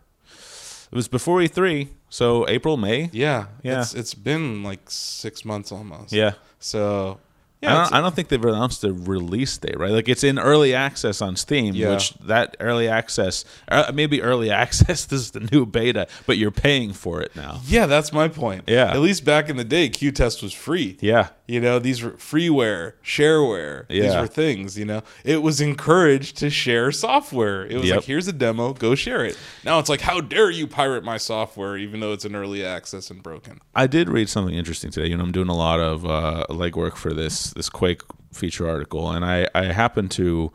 It 0.90 0.94
was 0.96 1.08
before 1.08 1.40
E3, 1.40 1.88
so 2.08 2.48
April, 2.48 2.76
May. 2.78 3.10
Yeah, 3.12 3.46
Yeah. 3.62 3.80
It's 3.82 3.94
it's 3.94 4.14
been 4.14 4.62
like 4.62 4.80
six 4.90 5.44
months 5.44 5.70
almost. 5.70 6.12
Yeah. 6.12 6.32
So 6.60 7.20
yeah, 7.62 7.72
it's- 7.72 7.90
don't, 7.90 7.98
I 7.98 8.00
don't 8.02 8.14
think 8.14 8.28
they've 8.28 8.44
announced 8.44 8.84
a 8.84 8.92
release 8.92 9.56
date, 9.58 9.78
right? 9.78 9.90
Like 9.90 10.08
it's 10.08 10.22
in 10.24 10.38
early 10.38 10.74
access 10.74 11.20
on 11.20 11.36
Steam, 11.36 11.74
Yeah. 11.74 11.90
which 11.94 12.14
that 12.20 12.56
early 12.60 12.88
access, 12.88 13.44
uh, 13.68 13.90
maybe 13.94 14.22
early 14.22 14.50
access, 14.64 15.04
this 15.06 15.20
is 15.20 15.30
the 15.32 15.40
new 15.52 15.66
beta, 15.66 16.06
but 16.26 16.36
you're 16.38 16.50
paying 16.50 16.92
for 16.92 17.20
it 17.20 17.34
now. 17.34 17.60
yeah, 17.66 17.86
that's 17.86 18.12
my 18.12 18.28
point. 18.28 18.64
Yeah. 18.68 18.92
At 18.92 19.00
least 19.00 19.24
back 19.24 19.48
in 19.48 19.56
the 19.56 19.64
day, 19.64 19.88
Q 19.88 20.12
Test 20.12 20.42
was 20.42 20.52
free. 20.52 20.96
Yeah. 21.00 21.28
You 21.46 21.60
know, 21.60 21.78
these 21.78 22.02
were 22.02 22.10
freeware, 22.12 22.92
shareware. 23.02 23.86
Yeah. 23.88 24.02
These 24.02 24.14
were 24.16 24.26
things, 24.26 24.78
you 24.78 24.84
know. 24.84 25.02
It 25.24 25.42
was 25.42 25.60
encouraged 25.60 26.36
to 26.38 26.50
share 26.50 26.92
software. 26.92 27.64
It 27.66 27.76
was 27.78 27.86
Yep. 27.88 27.96
like, 27.96 28.04
here's 28.04 28.28
a 28.28 28.32
demo, 28.32 28.74
go 28.74 28.94
share 28.94 29.24
it. 29.24 29.36
Now 29.64 29.78
it's 29.78 29.88
like, 29.88 30.02
how 30.02 30.20
dare 30.20 30.50
you 30.50 30.66
pirate 30.66 31.04
my 31.04 31.16
software 31.16 31.76
even 31.78 32.00
though 32.00 32.12
it's 32.12 32.24
in 32.26 32.34
early 32.36 32.64
access 32.64 33.10
and 33.10 33.22
broken? 33.22 33.60
I 33.74 33.86
did 33.86 34.08
read 34.08 34.28
something 34.28 34.54
interesting 34.54 34.90
today. 34.90 35.08
You 35.08 35.16
know, 35.16 35.24
I'm 35.24 35.32
doing 35.32 35.48
a 35.48 35.56
lot 35.56 35.80
of 35.80 36.04
uh, 36.04 36.44
legwork 36.50 36.96
for 36.96 37.14
this 37.14 37.47
this 37.52 37.68
Quake 37.68 38.02
feature 38.32 38.68
article, 38.68 39.10
and 39.10 39.24
I 39.24 39.48
I 39.54 39.64
happened 39.64 40.10
to 40.12 40.52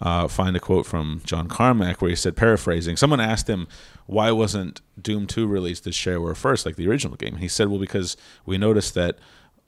uh, 0.00 0.26
find 0.26 0.56
a 0.56 0.60
quote 0.60 0.84
from 0.84 1.22
John 1.24 1.48
Carmack 1.48 2.00
where 2.02 2.08
he 2.08 2.16
said, 2.16 2.36
paraphrasing, 2.36 2.96
someone 2.96 3.20
asked 3.20 3.48
him 3.48 3.68
why 4.06 4.32
wasn't 4.32 4.80
Doom 5.00 5.26
2 5.26 5.46
released 5.46 5.86
as 5.86 5.94
shareware 5.94 6.36
first, 6.36 6.66
like 6.66 6.76
the 6.76 6.88
original 6.88 7.16
game. 7.16 7.34
And 7.34 7.42
he 7.42 7.48
said, 7.48 7.68
well, 7.68 7.78
because 7.78 8.16
we 8.44 8.58
noticed 8.58 8.94
that 8.94 9.18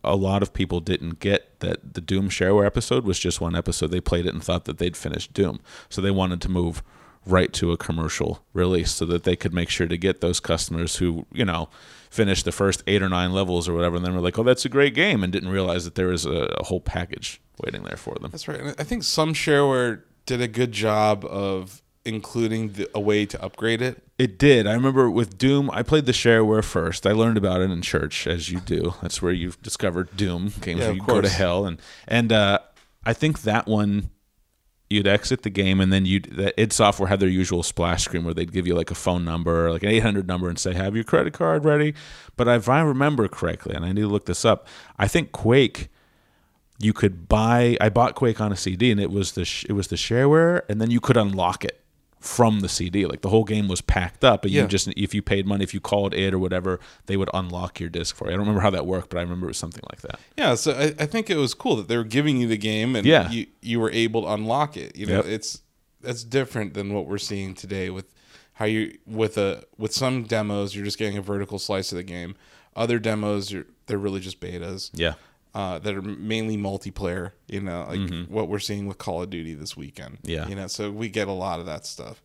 a 0.02 0.16
lot 0.16 0.42
of 0.42 0.52
people 0.52 0.80
didn't 0.80 1.20
get 1.20 1.60
that 1.60 1.94
the 1.94 2.00
Doom 2.00 2.28
shareware 2.28 2.66
episode 2.66 3.04
was 3.04 3.18
just 3.18 3.40
one 3.40 3.54
episode. 3.54 3.90
They 3.90 4.00
played 4.00 4.26
it 4.26 4.34
and 4.34 4.42
thought 4.42 4.64
that 4.66 4.78
they'd 4.78 4.96
finished 4.96 5.32
Doom, 5.32 5.60
so 5.88 6.02
they 6.02 6.10
wanted 6.10 6.40
to 6.42 6.48
move 6.48 6.82
right 7.26 7.52
to 7.54 7.72
a 7.72 7.76
commercial 7.76 8.44
release 8.52 8.90
so 8.90 9.06
that 9.06 9.24
they 9.24 9.34
could 9.34 9.54
make 9.54 9.70
sure 9.70 9.86
to 9.86 9.96
get 9.96 10.20
those 10.20 10.40
customers 10.40 10.96
who 10.96 11.24
you 11.32 11.44
know 11.44 11.70
finished 12.14 12.44
the 12.44 12.52
first 12.52 12.82
eight 12.86 13.02
or 13.02 13.08
nine 13.08 13.32
levels 13.32 13.68
or 13.68 13.74
whatever 13.74 13.96
and 13.96 14.04
then 14.06 14.14
were 14.14 14.20
like 14.20 14.38
oh 14.38 14.42
that's 14.44 14.64
a 14.64 14.68
great 14.68 14.94
game 14.94 15.22
and 15.24 15.32
didn't 15.32 15.48
realize 15.48 15.84
that 15.84 15.94
there 15.96 16.06
was 16.08 16.24
a, 16.24 16.30
a 16.60 16.64
whole 16.64 16.80
package 16.80 17.40
waiting 17.64 17.82
there 17.84 17.96
for 17.96 18.14
them 18.20 18.30
That's 18.30 18.46
right. 18.48 18.60
And 18.60 18.74
I 18.78 18.84
think 18.84 19.02
some 19.02 19.34
shareware 19.34 20.02
did 20.26 20.40
a 20.40 20.48
good 20.48 20.72
job 20.72 21.24
of 21.24 21.82
including 22.04 22.72
the, 22.74 22.88
a 22.94 23.00
way 23.00 23.24
to 23.26 23.42
upgrade 23.42 23.80
it. 23.80 24.02
it 24.18 24.38
did 24.38 24.66
i 24.66 24.74
remember 24.74 25.08
with 25.10 25.38
doom 25.38 25.70
i 25.72 25.82
played 25.82 26.04
the 26.04 26.12
shareware 26.12 26.62
first 26.62 27.06
i 27.06 27.12
learned 27.12 27.38
about 27.38 27.62
it 27.62 27.70
in 27.70 27.80
church 27.80 28.26
as 28.26 28.50
you 28.50 28.60
do 28.60 28.94
that's 29.00 29.22
where 29.22 29.32
you've 29.32 29.60
discovered 29.62 30.14
doom 30.16 30.52
games 30.60 30.80
Yeah, 30.80 30.88
where 30.88 30.94
you 30.96 31.02
go 31.02 31.20
to 31.22 31.28
hell 31.30 31.64
and 31.66 31.80
and 32.06 32.30
uh 32.30 32.58
i 33.06 33.14
think 33.14 33.42
that 33.42 33.66
one 33.66 34.10
you'd 34.90 35.06
exit 35.06 35.42
the 35.42 35.50
game 35.50 35.80
and 35.80 35.92
then 35.92 36.04
you'd 36.04 36.24
the 36.24 36.58
id 36.60 36.72
software 36.72 37.08
had 37.08 37.20
their 37.20 37.28
usual 37.28 37.62
splash 37.62 38.04
screen 38.04 38.24
where 38.24 38.34
they'd 38.34 38.52
give 38.52 38.66
you 38.66 38.74
like 38.74 38.90
a 38.90 38.94
phone 38.94 39.24
number 39.24 39.70
like 39.70 39.82
an 39.82 39.88
800 39.88 40.26
number 40.26 40.48
and 40.48 40.58
say 40.58 40.74
have 40.74 40.94
your 40.94 41.04
credit 41.04 41.32
card 41.32 41.64
ready? 41.64 41.94
But 42.36 42.48
if 42.48 42.68
i 42.68 42.80
remember 42.80 43.28
correctly 43.28 43.74
and 43.74 43.84
i 43.84 43.92
need 43.92 44.02
to 44.02 44.08
look 44.08 44.26
this 44.26 44.44
up 44.44 44.66
i 44.98 45.08
think 45.08 45.32
quake 45.32 45.88
you 46.78 46.92
could 46.92 47.28
buy 47.28 47.76
i 47.80 47.88
bought 47.88 48.14
quake 48.14 48.40
on 48.40 48.52
a 48.52 48.56
cd 48.56 48.90
and 48.90 49.00
it 49.00 49.10
was 49.10 49.32
the 49.32 49.64
it 49.68 49.72
was 49.72 49.88
the 49.88 49.96
shareware 49.96 50.62
and 50.68 50.80
then 50.80 50.90
you 50.90 51.00
could 51.00 51.16
unlock 51.16 51.64
it 51.64 51.83
from 52.24 52.60
the 52.60 52.68
cd 52.70 53.04
like 53.04 53.20
the 53.20 53.28
whole 53.28 53.44
game 53.44 53.68
was 53.68 53.82
packed 53.82 54.24
up 54.24 54.44
and 54.44 54.52
Yeah. 54.52 54.62
you 54.62 54.68
just 54.68 54.88
if 54.96 55.12
you 55.14 55.20
paid 55.20 55.46
money 55.46 55.62
if 55.62 55.74
you 55.74 55.80
called 55.80 56.14
it 56.14 56.32
or 56.32 56.38
whatever 56.38 56.80
they 57.04 57.18
would 57.18 57.28
unlock 57.34 57.78
your 57.80 57.90
disc 57.90 58.16
for 58.16 58.24
you 58.26 58.30
i 58.30 58.32
don't 58.32 58.40
remember 58.40 58.62
how 58.62 58.70
that 58.70 58.86
worked 58.86 59.10
but 59.10 59.18
i 59.18 59.20
remember 59.20 59.46
it 59.46 59.50
was 59.50 59.58
something 59.58 59.82
like 59.90 60.00
that 60.00 60.18
Yeah, 60.38 60.54
so 60.54 60.72
I, 60.72 60.94
I 61.02 61.06
think 61.06 61.28
it 61.28 61.36
was 61.36 61.52
cool 61.52 61.76
that 61.76 61.88
they 61.88 61.96
were 61.98 62.02
giving 62.18 62.38
you 62.38 62.48
the 62.48 62.56
game 62.56 62.96
and 62.96 63.06
Yeah. 63.06 63.30
you 63.30 63.46
you 63.60 63.78
were 63.78 63.90
able 63.90 64.22
to 64.22 64.28
unlock 64.28 64.76
it. 64.76 64.96
You 64.96 65.04
know, 65.06 65.16
Yep. 65.16 65.26
it's 65.26 65.60
that's 66.00 66.24
different 66.24 66.72
than 66.74 66.94
what 66.94 67.06
we're 67.06 67.18
seeing 67.18 67.54
today 67.54 67.90
with 67.90 68.06
how 68.54 68.64
you 68.64 68.96
with 69.06 69.36
a 69.36 69.64
with 69.76 69.92
some 69.92 70.24
demos 70.24 70.74
you're 70.74 70.84
just 70.84 70.98
getting 70.98 71.18
a 71.18 71.22
vertical 71.22 71.58
slice 71.58 71.92
of 71.92 71.96
the 71.96 72.02
game. 72.04 72.36
Other 72.76 72.98
demos 72.98 73.52
you're 73.52 73.66
they're 73.86 73.98
really 73.98 74.20
just 74.20 74.40
betas. 74.40 74.90
yeah 74.94 75.14
Uh, 75.54 75.78
that 75.78 75.94
are 75.94 76.02
mainly 76.02 76.56
multiplayer, 76.56 77.30
you 77.46 77.60
know, 77.60 77.86
like 77.88 78.28
what 78.28 78.48
we're 78.48 78.58
seeing 78.58 78.88
with 78.88 78.98
Call 78.98 79.22
of 79.22 79.30
Duty 79.30 79.54
this 79.54 79.76
weekend. 79.76 80.16
Mm-hmm. 80.16 80.30
Yeah. 80.30 80.48
You 80.48 80.56
know, 80.56 80.66
so 80.66 80.90
we 80.90 81.08
get 81.08 81.28
a 81.28 81.32
lot 81.32 81.60
of 81.60 81.66
that 81.66 81.86
stuff. 81.86 82.20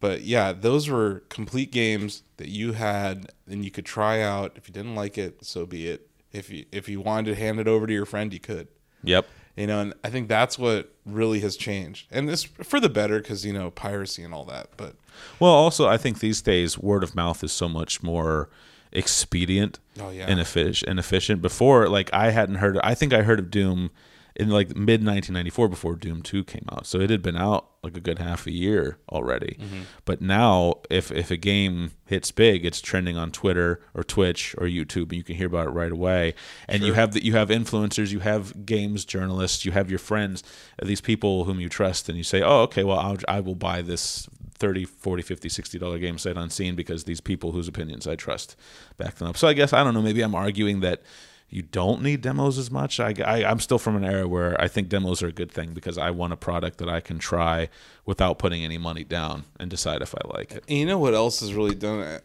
But 0.00 0.22
yeah, 0.22 0.52
those 0.52 0.88
were 0.88 1.22
complete 1.28 1.70
games 1.70 2.22
that 2.38 2.48
you 2.48 2.72
had 2.72 3.30
and 3.46 3.62
you 3.62 3.70
could 3.70 3.84
try 3.84 4.22
out. 4.22 4.52
If 4.56 4.68
you 4.68 4.72
didn't 4.72 4.94
like 4.94 5.18
it, 5.18 5.44
so 5.44 5.66
be 5.66 5.86
it. 5.86 6.08
If 6.32 6.48
you 6.50 6.64
if 6.72 6.88
you 6.88 7.00
wanted 7.02 7.26
to 7.26 7.34
hand 7.36 7.60
it 7.60 7.68
over 7.68 7.86
to 7.86 7.92
your 7.92 8.06
friend, 8.06 8.32
you 8.32 8.40
could. 8.40 8.68
yep 9.04 9.26
You 9.54 9.66
know, 9.66 9.80
and 9.80 9.94
I 10.02 10.08
think 10.08 10.28
that's 10.28 10.58
what 10.58 10.94
really 11.04 11.40
has 11.40 11.56
changed. 11.56 12.08
And 12.10 12.26
this 12.28 12.42
for 12.42 12.80
the 12.80 12.88
better 12.88 13.20
because, 13.20 13.44
you 13.44 13.52
know, 13.52 13.70
piracy 13.70 14.22
and 14.24 14.32
all 14.32 14.46
that. 14.46 14.70
But 14.78 14.96
Well, 15.38 15.52
also, 15.52 15.86
I 15.86 15.98
think 15.98 16.20
these 16.20 16.40
days 16.40 16.78
word 16.78 17.04
of 17.04 17.14
mouth 17.14 17.44
is 17.44 17.52
so 17.52 17.68
much 17.68 18.02
more 18.02 18.48
expedient 18.92 19.78
Oh, 20.00 20.10
yeah. 20.10 20.26
and 20.28 20.40
efficient. 20.40 20.88
And 20.90 20.98
efficient. 20.98 21.42
Before, 21.42 21.88
like 21.88 22.12
I 22.12 22.30
hadn't 22.30 22.56
heard. 22.56 22.78
I 22.82 22.94
think 22.94 23.12
I 23.12 23.22
heard 23.22 23.38
of 23.38 23.50
Doom 23.50 23.90
in 24.34 24.48
like 24.48 24.68
mid 24.68 25.04
1994 25.04 25.68
before 25.68 25.94
Doom 25.94 26.22
2 26.22 26.44
came 26.44 26.64
out. 26.72 26.86
So 26.86 26.98
it 27.00 27.10
had 27.10 27.20
been 27.20 27.36
out 27.36 27.68
like 27.82 27.96
a 27.96 28.00
good 28.00 28.18
half 28.18 28.46
a 28.46 28.50
year 28.50 28.96
already. 29.10 29.58
Mm-hmm. 29.60 29.80
But 30.06 30.22
now, 30.22 30.76
if 30.88 31.10
if 31.12 31.30
a 31.30 31.36
game 31.36 31.90
hits 32.06 32.30
big, 32.30 32.64
it's 32.64 32.80
trending 32.80 33.18
on 33.18 33.30
Twitter 33.30 33.82
or 33.92 34.02
Twitch 34.02 34.54
or 34.56 34.66
YouTube, 34.66 35.02
and 35.10 35.14
you 35.14 35.22
can 35.24 35.36
hear 35.36 35.48
about 35.48 35.66
it 35.66 35.70
right 35.72 35.92
away. 35.92 36.34
And 36.66 36.82
you 36.82 36.94
have 36.94 37.12
that 37.12 37.24
you 37.24 37.34
have 37.34 37.48
influencers, 37.50 38.10
you 38.10 38.20
have 38.20 38.64
games 38.64 39.04
journalists, 39.04 39.64
you 39.66 39.72
have 39.72 39.90
your 39.90 39.98
friends, 39.98 40.42
these 40.82 41.00
people 41.02 41.44
whom 41.44 41.60
you 41.60 41.68
trust, 41.68 42.08
and 42.08 42.16
you 42.16 42.24
say, 42.24 42.40
"Oh, 42.40 42.62
okay, 42.62 42.84
well, 42.84 42.98
I'll, 42.98 43.18
I 43.28 43.40
will 43.40 43.54
buy 43.56 43.82
this 43.82 44.26
30 44.62 44.84
40 44.84 45.22
50 45.22 45.48
60 45.48 45.78
dollar 45.78 45.98
game 45.98 46.16
sight 46.18 46.36
unseen 46.36 46.74
because 46.76 47.04
these 47.04 47.20
people 47.20 47.50
whose 47.52 47.66
opinions 47.68 48.06
i 48.06 48.14
trust 48.14 48.54
back 48.96 49.16
them 49.16 49.26
up 49.28 49.36
so 49.36 49.48
i 49.48 49.52
guess 49.52 49.72
i 49.72 49.82
don't 49.82 49.92
know 49.94 50.00
maybe 50.02 50.22
i'm 50.22 50.34
arguing 50.36 50.80
that 50.80 51.02
you 51.48 51.62
don't 51.62 52.00
need 52.00 52.20
demos 52.22 52.56
as 52.58 52.70
much 52.70 53.00
I, 53.00 53.12
I 53.24 53.44
i'm 53.44 53.58
still 53.58 53.78
from 53.78 53.96
an 53.96 54.04
era 54.04 54.26
where 54.28 54.58
i 54.60 54.68
think 54.68 54.88
demos 54.88 55.20
are 55.22 55.26
a 55.26 55.32
good 55.32 55.50
thing 55.50 55.74
because 55.74 55.98
i 55.98 56.10
want 56.10 56.32
a 56.32 56.36
product 56.36 56.78
that 56.78 56.88
i 56.88 57.00
can 57.00 57.18
try 57.18 57.68
without 58.06 58.38
putting 58.38 58.64
any 58.64 58.78
money 58.78 59.04
down 59.04 59.44
and 59.58 59.68
decide 59.68 60.00
if 60.00 60.14
i 60.14 60.20
like 60.36 60.52
it 60.52 60.64
and 60.68 60.78
you 60.78 60.86
know 60.86 60.98
what 60.98 61.12
else 61.12 61.40
has 61.40 61.52
really 61.54 61.74
done 61.74 62.00
it? 62.00 62.24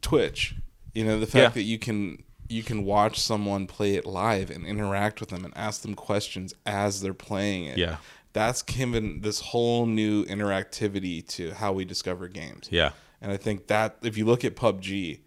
Twitch. 0.00 0.54
You 0.94 1.04
know, 1.04 1.18
the 1.20 1.26
fact 1.26 1.34
Yeah. 1.42 1.48
that 1.50 1.62
you 1.62 1.78
can 1.78 2.22
you 2.48 2.62
can 2.62 2.84
watch 2.84 3.18
someone 3.18 3.66
play 3.66 3.94
it 3.94 4.04
live 4.04 4.50
and 4.50 4.66
interact 4.66 5.18
with 5.20 5.30
them 5.30 5.44
and 5.46 5.56
ask 5.56 5.80
them 5.82 5.94
questions 5.94 6.52
as 6.66 7.00
they're 7.00 7.14
playing 7.14 7.64
it. 7.64 7.78
Yeah. 7.78 7.96
That's 8.34 8.60
given 8.62 9.22
this 9.22 9.40
whole 9.40 9.86
new 9.86 10.26
interactivity 10.26 11.26
to 11.28 11.54
how 11.54 11.72
we 11.72 11.86
discover 11.86 12.28
games. 12.28 12.68
Yeah. 12.70 12.90
And 13.22 13.32
I 13.32 13.38
think 13.38 13.68
that 13.68 13.96
if 14.02 14.18
you 14.18 14.26
look 14.26 14.44
at 14.44 14.54
PUBG, 14.54 15.20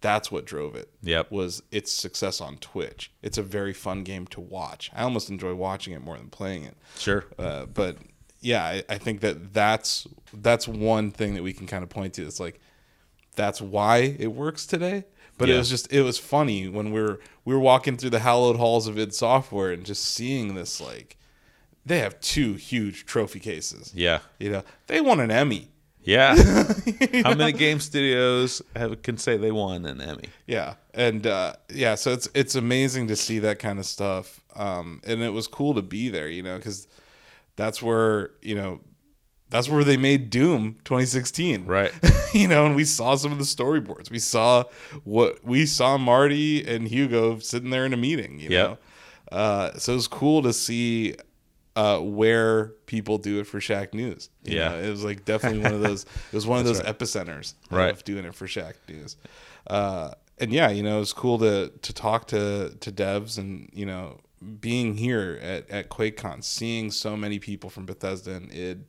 that's 0.00 0.30
what 0.30 0.44
drove 0.44 0.76
it. 0.76 0.90
Yep. 1.02 1.30
Was 1.30 1.62
its 1.70 1.90
success 1.90 2.40
on 2.40 2.58
Twitch. 2.58 3.10
It's 3.22 3.38
a 3.38 3.42
very 3.42 3.72
fun 3.72 4.04
game 4.04 4.26
to 4.28 4.40
watch. 4.40 4.90
I 4.94 5.02
almost 5.02 5.30
enjoy 5.30 5.54
watching 5.54 5.94
it 5.94 6.02
more 6.02 6.18
than 6.18 6.28
playing 6.28 6.64
it. 6.64 6.76
Sure. 6.98 7.24
Uh, 7.38 7.66
but 7.66 7.96
yeah, 8.40 8.64
I, 8.64 8.84
I 8.88 8.98
think 8.98 9.20
that 9.20 9.52
that's 9.52 10.06
that's 10.32 10.68
one 10.68 11.10
thing 11.10 11.34
that 11.34 11.42
we 11.42 11.52
can 11.52 11.66
kind 11.66 11.82
of 11.82 11.88
point 11.88 12.14
to. 12.14 12.26
It's 12.26 12.40
like 12.40 12.60
that's 13.34 13.60
why 13.60 14.16
it 14.18 14.28
works 14.28 14.66
today. 14.66 15.04
But 15.38 15.48
it 15.48 15.56
was 15.56 15.70
just 15.70 15.92
it 15.92 16.02
was 16.02 16.18
funny 16.18 16.68
when 16.68 16.90
we 16.90 17.00
were 17.00 17.20
we 17.44 17.54
were 17.54 17.60
walking 17.60 17.96
through 17.96 18.10
the 18.10 18.18
hallowed 18.18 18.56
halls 18.56 18.88
of 18.88 18.98
id 18.98 19.14
Software 19.14 19.70
and 19.70 19.86
just 19.86 20.04
seeing 20.04 20.56
this 20.56 20.80
like 20.80 21.16
they 21.88 21.98
have 22.00 22.20
two 22.20 22.54
huge 22.54 23.04
trophy 23.06 23.40
cases. 23.40 23.92
Yeah. 23.94 24.20
You 24.38 24.50
know, 24.50 24.62
they 24.86 25.00
won 25.00 25.20
an 25.20 25.30
Emmy. 25.30 25.68
Yeah. 26.02 26.36
How 27.24 27.34
many 27.34 27.52
game 27.52 27.80
studios 27.80 28.62
have, 28.76 29.02
can 29.02 29.18
say 29.18 29.36
they 29.36 29.50
won 29.52 29.84
an 29.84 30.00
Emmy? 30.00 30.24
Yeah, 30.46 30.74
and 30.94 31.26
uh, 31.26 31.54
yeah, 31.70 31.96
so 31.96 32.12
it's 32.12 32.28
it's 32.34 32.54
amazing 32.54 33.08
to 33.08 33.16
see 33.16 33.40
that 33.40 33.58
kind 33.58 33.78
of 33.78 33.84
stuff, 33.84 34.40
um, 34.56 35.02
and 35.06 35.20
it 35.22 35.30
was 35.34 35.46
cool 35.48 35.74
to 35.74 35.82
be 35.82 36.08
there, 36.08 36.28
you 36.28 36.42
know, 36.42 36.56
because 36.56 36.86
that's 37.56 37.82
where 37.82 38.30
you 38.40 38.54
know 38.54 38.80
that's 39.50 39.68
where 39.68 39.84
they 39.84 39.98
made 39.98 40.30
Doom 40.30 40.76
2016, 40.84 41.66
Right. 41.66 41.92
you 42.32 42.48
know, 42.48 42.64
and 42.64 42.74
we 42.74 42.84
saw 42.84 43.14
some 43.16 43.32
of 43.32 43.38
the 43.38 43.44
storyboards. 43.44 44.10
We 44.10 44.18
saw 44.18 44.64
what 45.04 45.44
we 45.44 45.66
saw 45.66 45.98
Marty 45.98 46.66
and 46.66 46.88
Hugo 46.88 47.38
sitting 47.40 47.68
there 47.70 47.84
in 47.84 47.92
a 47.92 47.98
meeting, 47.98 48.38
you 48.38 48.48
Yep. 48.48 48.68
know. 48.70 48.78
Uh, 49.36 49.76
so 49.78 49.92
it 49.92 49.96
was 49.96 50.08
cool 50.08 50.42
to 50.42 50.54
see 50.54 51.16
uh, 51.78 51.98
where 52.00 52.66
people 52.86 53.18
do 53.18 53.38
it 53.40 53.44
for 53.46 53.60
Shack 53.60 53.94
News. 53.94 54.30
you 54.44 54.56
Yeah. 54.56 54.70
know. 54.70 54.78
it 54.80 54.90
was 54.90 55.04
like 55.04 55.24
definitely 55.24 55.60
one 55.60 55.74
of 55.74 55.80
those. 55.80 56.02
It 56.32 56.34
was 56.36 56.46
one 56.46 56.58
of 56.58 56.64
those 56.64 56.80
epicenters 56.82 57.54
Right. 57.70 57.90
of 57.90 58.02
doing 58.04 58.24
it 58.24 58.34
for 58.34 58.46
Shack 58.48 58.76
News. 58.88 59.16
Uh, 59.66 60.10
and 60.38 60.52
yeah, 60.52 60.70
you 60.70 60.82
know, 60.82 60.96
it 60.96 61.00
was 61.00 61.12
cool 61.12 61.38
to 61.38 61.70
to 61.82 61.92
talk 61.92 62.26
to 62.28 62.74
to 62.80 62.90
devs 62.92 63.38
and 63.38 63.68
you 63.72 63.86
know 63.86 64.20
being 64.60 64.96
here 64.96 65.38
at 65.42 65.68
at 65.70 65.88
QuakeCon, 65.88 66.42
seeing 66.42 66.90
so 66.90 67.16
many 67.16 67.38
people 67.38 67.70
from 67.70 67.86
Bethesda 67.86 68.32
and 68.34 68.52
id. 68.52 68.84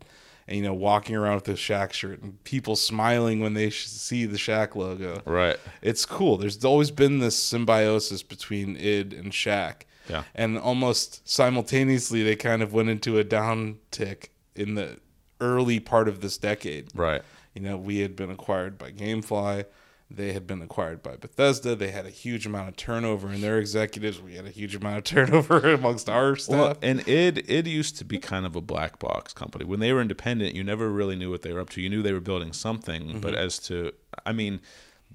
And 0.48 0.58
you 0.58 0.64
know, 0.64 0.74
walking 0.74 1.16
around 1.16 1.36
with 1.36 1.44
the 1.44 1.56
Shack 1.56 1.94
shirt 1.94 2.24
and 2.24 2.44
people 2.44 2.76
smiling 2.76 3.40
when 3.40 3.54
they 3.54 3.70
sh- 3.70 3.86
see 3.86 4.26
the 4.26 4.40
Shack 4.40 4.76
logo 4.76 5.22
Right. 5.26 5.58
it's 5.84 6.08
cool. 6.08 6.38
There's 6.38 6.66
always 6.66 6.90
been 6.90 7.20
this 7.20 7.36
symbiosis 7.36 8.24
between 8.24 8.76
id 8.76 9.14
and 9.14 9.32
Shack. 9.32 9.86
Yeah. 10.10 10.24
And 10.36 10.58
almost 10.58 11.28
simultaneously, 11.28 12.24
they 12.24 12.36
kind 12.36 12.62
of 12.62 12.74
went 12.74 12.90
into 12.90 13.20
a 13.20 13.24
downtick 13.24 14.30
in 14.56 14.76
the 14.76 15.00
early 15.40 15.80
part 15.80 16.08
of 16.08 16.22
this 16.22 16.38
decade. 16.38 16.90
Right. 16.94 17.22
You 17.54 17.62
know, 17.62 17.78
we 17.78 18.00
had 18.00 18.16
been 18.16 18.30
acquired 18.30 18.78
by 18.78 18.92
GameFly. 18.92 19.66
They 20.12 20.34
had 20.34 20.48
been 20.48 20.62
acquired 20.62 21.04
by 21.04 21.18
Bethesda. 21.18 21.76
They 21.76 21.92
had 21.92 22.08
a 22.08 22.10
huge 22.10 22.48
amount 22.48 22.70
of 22.70 22.76
turnover 22.76 23.32
in 23.32 23.42
their 23.42 23.60
executives. 23.60 24.20
We 24.20 24.36
had 24.36 24.46
a 24.46 24.50
huge 24.50 24.76
amount 24.76 24.98
of 24.98 25.04
turnover 25.04 25.74
amongst 25.74 26.10
our 26.10 26.36
staff. 26.36 26.58
Well, 26.58 26.78
and 26.82 27.08
id 27.08 27.44
id 27.48 27.68
used 27.68 27.98
to 27.98 28.06
be 28.06 28.18
kind 28.18 28.46
of 28.48 28.56
a 28.56 28.62
black 28.62 28.98
box 28.98 29.34
company. 29.34 29.66
When 29.66 29.80
they 29.80 29.94
were 29.94 30.02
independent, 30.02 30.56
you 30.56 30.64
never 30.64 30.90
really 30.90 31.16
knew 31.16 31.30
what 31.30 31.44
they 31.44 31.54
were 31.54 31.60
up 31.60 31.70
to. 31.72 31.82
You 31.82 31.90
knew 31.90 32.02
they 32.02 32.14
were 32.14 32.20
building 32.20 32.54
something, 32.54 33.04
mm-hmm. 33.04 33.20
but 33.20 33.36
as 33.36 33.60
to, 33.60 33.92
I 34.26 34.32
mean, 34.32 34.62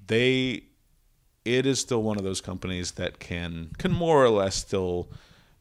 they, 0.07 0.63
it 1.45 1.65
is 1.65 1.79
still 1.79 2.01
one 2.01 2.17
of 2.17 2.23
those 2.23 2.41
companies 2.41 2.91
that 2.93 3.19
can 3.19 3.69
can 3.77 3.91
more 3.91 4.23
or 4.25 4.29
less 4.29 4.55
still 4.55 5.07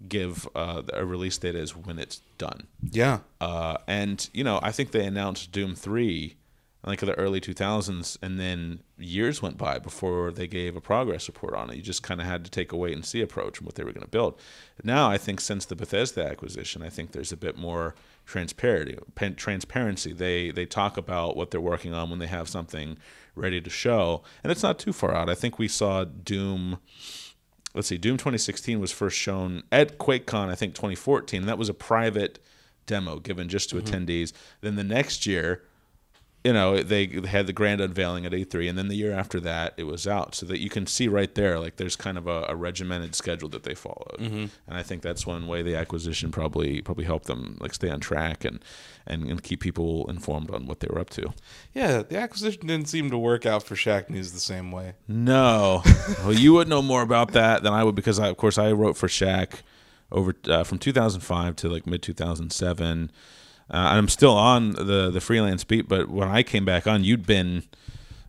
give 0.09 0.49
uh, 0.55 0.83
a 0.93 1.05
release 1.05 1.39
date 1.39 1.55
as 1.55 1.77
when 1.77 1.99
it's 1.99 2.21
done. 2.37 2.67
yeah. 2.91 3.21
Uh, 3.41 3.77
and 3.87 4.29
you 4.33 4.43
know, 4.45 4.59
I 4.63 4.73
think 4.73 4.91
they 4.91 5.07
announced 5.07 5.53
Doom 5.53 5.75
three, 5.75 6.37
like 6.87 7.01
the 7.01 7.15
early 7.15 7.41
two 7.41 7.55
thousands, 7.55 8.19
and 8.21 8.39
then 8.39 8.81
years 8.99 9.41
went 9.41 9.57
by 9.57 9.79
before 9.79 10.31
they 10.31 10.47
gave 10.47 10.77
a 10.77 10.81
progress 10.81 11.29
report 11.29 11.55
on 11.55 11.71
it. 11.71 11.77
You 11.77 11.83
just 11.83 12.03
kind 12.03 12.21
of 12.21 12.27
had 12.27 12.45
to 12.45 12.51
take 12.51 12.73
a 12.73 12.77
wait 12.77 12.95
and 12.95 13.05
see 13.05 13.23
approach 13.23 13.57
from 13.57 13.67
what 13.67 13.75
they 13.75 13.85
were 13.85 13.93
going 13.93 14.05
to 14.05 14.11
build. 14.11 14.39
Now, 14.83 15.11
I 15.11 15.17
think 15.17 15.41
since 15.41 15.65
the 15.65 15.77
Bethesda 15.77 16.27
acquisition, 16.27 16.83
I 16.83 16.91
think 16.91 17.13
there's 17.13 17.33
a 17.33 17.37
bit 17.37 17.57
more 17.57 17.95
transparency. 18.27 18.99
Transparency. 19.37 20.13
They 20.13 20.51
they 20.51 20.67
talk 20.67 20.97
about 20.97 21.37
what 21.37 21.51
they're 21.51 21.61
working 21.61 21.95
on 21.95 22.11
when 22.11 22.19
they 22.19 22.27
have 22.27 22.49
something 22.49 22.99
ready 23.35 23.61
to 23.61 23.71
show, 23.71 24.23
and 24.43 24.53
it's 24.53 24.63
not 24.63 24.79
too 24.79 24.93
far 24.93 25.15
out. 25.15 25.31
I 25.31 25.35
think 25.35 25.59
we 25.59 25.69
saw 25.69 26.05
Doom 26.05 26.79
let's 27.75 27.89
see, 27.89 27.99
Doom 27.99 28.17
2016 28.17 28.79
was 28.79 28.93
first 28.93 29.19
shown 29.19 29.65
at 29.73 29.99
QuakeCon, 29.99 30.49
I 30.49 30.55
think 30.55 30.75
2014. 30.75 31.47
That 31.47 31.59
was 31.59 31.69
a 31.69 31.75
private 31.75 32.39
demo 32.87 33.19
given 33.19 33.49
just 33.49 33.71
to 33.71 33.77
mm-hmm. 33.77 33.95
attendees. 33.95 34.33
Then 34.61 34.77
the 34.77 34.85
next 34.85 35.27
year, 35.27 35.63
you 36.45 36.53
know, 36.53 36.83
they 36.83 37.07
had 37.27 37.47
the 37.47 37.53
grand 37.55 37.81
unveiling 37.81 38.27
at 38.27 38.33
E3, 38.33 38.69
and 38.69 38.79
then 38.79 38.89
the 38.89 38.97
year 38.97 39.13
after 39.13 39.41
that, 39.41 39.73
it 39.79 39.85
was 39.85 40.07
out. 40.07 40.35
So 40.35 40.45
that 40.47 40.61
you 40.61 40.69
can 40.69 40.87
see 40.87 41.09
right 41.09 41.35
there, 41.35 41.59
like 41.59 41.77
there's 41.77 41.97
kind 41.97 42.19
of 42.19 42.27
a, 42.27 42.45
a 42.51 42.55
regimented 42.55 43.15
schedule 43.15 43.49
that 43.49 43.63
they 43.63 43.75
followed, 43.75 44.17
and 44.21 44.51
I 44.69 44.83
think 44.83 45.03
that's 45.03 45.27
one 45.27 45.47
way 45.47 45.63
the 45.63 45.75
acquisition 45.75 46.31
probably 46.31 46.83
probably 46.83 47.05
helped 47.05 47.27
them 47.27 47.57
like 47.61 47.73
stay 47.73 47.89
on 47.89 48.01
track 48.01 48.45
and, 48.45 48.63
and 49.07 49.25
and 49.25 49.43
keep 49.43 49.61
people 49.61 50.09
informed 50.11 50.51
on 50.51 50.67
what 50.67 50.81
they 50.81 50.89
were 50.91 51.01
up 51.01 51.11
to. 51.11 51.33
Yeah. 51.73 52.03
The 52.03 52.19
acquisition 52.19 52.67
didn't 52.67 52.89
seem 52.89 53.11
to 53.11 53.19
work 53.19 53.47
out 53.47 53.63
for 53.63 53.77
Shack 53.77 54.11
News 54.11 54.33
the 54.33 54.41
same 54.41 54.71
way. 54.71 54.95
No. 55.09 55.83
well, 56.21 56.33
you 56.33 56.53
would 56.55 56.69
know 56.69 56.83
more 56.83 57.03
about 57.03 57.33
that 57.33 57.63
than 57.63 57.73
I 57.73 57.85
would 57.85 57.95
because, 57.95 58.19
I, 58.19 58.29
of 58.29 58.37
course, 58.37 58.59
I 58.59 58.73
wrote 58.73 58.97
for 58.97 59.09
Shack 59.09 59.63
over 60.13 60.35
uh, 60.49 60.65
from 60.65 60.79
2005 60.79 61.57
to 61.57 61.69
like 61.69 61.87
mid 61.87 62.03
2007. 62.03 63.11
Uh, 63.71 63.77
and 63.77 63.99
I'm 63.99 64.09
still 64.09 64.37
on 64.37 64.73
the 64.73 65.11
the 65.11 65.21
freelance 65.21 65.65
beat, 65.65 65.89
but 65.89 66.09
when 66.09 66.29
I 66.29 66.43
came 66.43 66.65
back 66.65 66.87
on, 66.87 67.03
you'd 67.05 67.27
been 67.27 67.65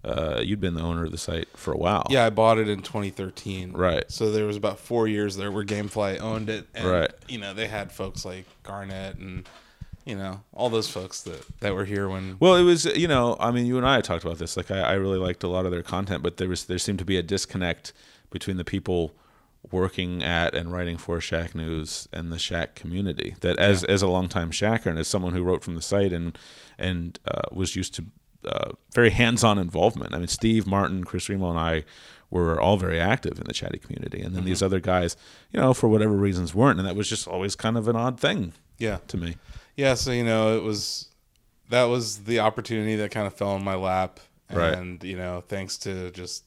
uh, 0.05 0.39
you'd 0.43 0.61
been 0.61 0.75
the 0.75 0.81
owner 0.81 1.05
of 1.05 1.11
the 1.11 1.17
site 1.17 1.47
for 1.55 1.73
a 1.73 1.77
while. 1.77 2.05
Yeah, 2.09 2.25
I 2.25 2.29
bought 2.29 2.57
it 2.59 2.69
in 2.69 2.81
2013. 2.81 3.71
Right. 3.73 4.09
So 4.09 4.31
there 4.31 4.45
was 4.45 4.55
about 4.55 4.79
four 4.79 5.07
years 5.07 5.35
there 5.35 5.51
where 5.51 5.65
GameFly 5.65 6.21
owned 6.21 6.49
it. 6.49 6.67
And, 6.75 6.85
Right. 6.87 7.11
You 7.27 7.39
know, 7.39 7.53
they 7.55 7.67
had 7.67 7.91
folks 7.91 8.23
like 8.23 8.45
Garnett 8.61 9.17
and, 9.17 9.49
you 10.05 10.15
know, 10.15 10.41
all 10.53 10.69
those 10.69 10.87
folks 10.89 11.23
that, 11.23 11.43
that 11.61 11.73
were 11.73 11.85
here 11.85 12.07
when. 12.07 12.37
Well, 12.39 12.55
it 12.55 12.61
was 12.63 12.85
you 12.85 13.07
know, 13.07 13.35
I 13.39 13.49
mean, 13.49 13.65
you 13.65 13.77
and 13.77 13.85
I 13.87 14.01
talked 14.01 14.23
about 14.23 14.37
this. 14.37 14.55
Like, 14.55 14.69
I, 14.69 14.79
I 14.81 14.93
really 14.93 15.17
liked 15.17 15.43
a 15.43 15.47
lot 15.47 15.65
of 15.65 15.71
their 15.71 15.83
content, 15.83 16.21
but 16.21 16.37
there 16.37 16.47
was 16.49 16.65
there 16.65 16.77
seemed 16.77 16.99
to 16.99 17.05
be 17.05 17.17
a 17.17 17.23
disconnect 17.23 17.91
between 18.29 18.57
the 18.57 18.65
people 18.65 19.11
working 19.71 20.23
at 20.23 20.53
and 20.55 20.71
writing 20.71 20.97
for 20.97 21.19
Shack 21.21 21.55
News 21.55 22.07
and 22.13 22.31
the 22.31 22.39
Shack 22.39 22.75
community. 22.75 23.35
That 23.41 23.57
as 23.57 23.83
as 23.83 24.01
a 24.01 24.07
longtime 24.07 24.51
Shacker 24.51 24.87
and 24.87 24.99
as 24.99 25.07
someone 25.07 25.33
who 25.33 25.43
wrote 25.43 25.63
from 25.63 25.75
the 25.75 25.81
site 25.81 26.13
and 26.13 26.37
and 26.77 27.19
uh, 27.27 27.41
was 27.51 27.75
used 27.75 27.93
to 27.95 28.05
uh, 28.45 28.71
very 28.93 29.09
hands-on 29.09 29.57
involvement. 29.57 30.13
I 30.13 30.19
mean, 30.19 30.27
Steve 30.27 30.67
Martin, 30.67 31.03
Chris 31.03 31.29
Remo, 31.29 31.49
and 31.49 31.59
I 31.59 31.83
were 32.29 32.59
all 32.59 32.77
very 32.77 32.99
active 32.99 33.37
in 33.39 33.45
the 33.45 33.53
chatty 33.53 33.79
community, 33.79 34.21
and 34.21 34.35
then 34.35 34.45
these 34.45 34.61
other 34.61 34.79
guys, 34.79 35.15
you 35.51 35.59
know, 35.59 35.73
for 35.73 35.87
whatever 35.87 36.13
reasons, 36.13 36.53
weren't, 36.53 36.77
and 36.79 36.87
that 36.87 36.95
was 36.95 37.09
just 37.09 37.27
always 37.27 37.55
kind 37.55 37.77
of 37.77 37.87
an 37.87 37.95
odd 37.95 38.19
thing 38.19 38.53
Yeah. 38.77 38.97
to 39.07 39.17
me. 39.17 39.37
Yeah. 39.75 39.93
So, 39.95 40.11
you 40.11 40.23
know, 40.23 40.55
it 40.57 40.63
was. 40.63 41.09
That 41.69 41.85
was 41.85 42.25
the 42.25 42.39
opportunity 42.39 42.95
that 42.97 43.09
kind 43.09 43.25
of 43.25 43.33
fell 43.33 43.55
in 43.55 43.63
my 43.63 43.73
lap. 43.73 44.19
Right. 44.51 44.73
And, 44.73 45.03
you 45.03 45.17
know, 45.17 45.43
thanks 45.47 45.77
to 45.79 46.11
just 46.11 46.43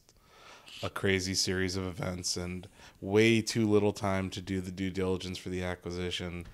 a 0.81 0.89
crazy 0.89 1.33
series 1.33 1.75
of 1.75 1.85
events 1.85 2.37
and 2.37 2.65
way 3.01 3.41
too 3.41 3.67
little 3.69 3.93
time 3.93 4.29
to 4.31 4.41
do 4.41 4.61
the 4.61 4.71
due 4.71 4.89
diligence 4.89 5.37
for 5.37 5.49
the 5.49 5.63
acquisition. 5.63 6.45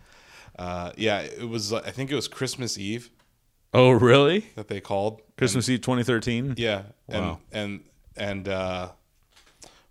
Uh, 0.58 0.92
yeah, 0.98 1.20
it 1.22 1.50
was, 1.50 1.74
I 1.74 1.92
think 1.92 2.12
it 2.12 2.16
was 2.16 2.28
Christmas 2.28 2.78
Eve 2.78 3.10
Oh, 3.74 3.92
really? 3.92 4.46
that 4.56 4.68
they 4.70 4.80
called. 4.80 5.22
Christmas 5.38 5.68
Eve 5.68 5.82
2013. 5.82 6.54
Yeah, 6.58 6.84
and 7.10 7.26
Wow. 7.26 7.40
and 7.52 7.84
and 8.16 8.48
uh, 8.48 8.90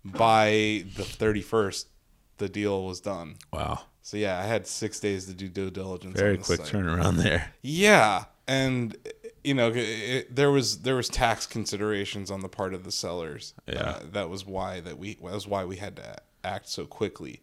by 0.03 0.85
the 0.95 1.03
thirty 1.03 1.41
first, 1.41 1.87
the 2.37 2.49
deal 2.49 2.83
was 2.85 2.99
done. 2.99 3.35
Wow. 3.53 3.81
So 4.01 4.17
yeah, 4.17 4.39
I 4.39 4.43
had 4.43 4.67
six 4.67 4.99
days 4.99 5.25
to 5.25 5.33
do 5.33 5.47
due 5.49 5.69
diligence. 5.71 6.19
Very 6.19 6.37
quick 6.37 6.61
site. 6.65 6.73
turnaround 6.73 7.17
there. 7.17 7.53
Yeah, 7.61 8.25
and 8.47 8.95
you 9.43 9.53
know, 9.53 9.69
it, 9.69 9.77
it, 9.77 10.35
there 10.35 10.51
was 10.51 10.79
there 10.79 10.95
was 10.95 11.09
tax 11.09 11.45
considerations 11.45 12.29
on 12.31 12.41
the 12.41 12.49
part 12.49 12.73
of 12.73 12.83
the 12.83 12.91
sellers. 12.91 13.53
Yeah. 13.67 13.79
Uh, 13.81 13.99
that 14.13 14.29
was 14.29 14.45
why 14.45 14.79
that 14.81 14.97
we 14.97 15.15
that 15.15 15.21
was 15.33 15.47
why 15.47 15.65
we 15.65 15.77
had 15.77 15.95
to 15.97 16.15
act 16.45 16.69
so 16.69 16.85
quickly. 16.85 17.41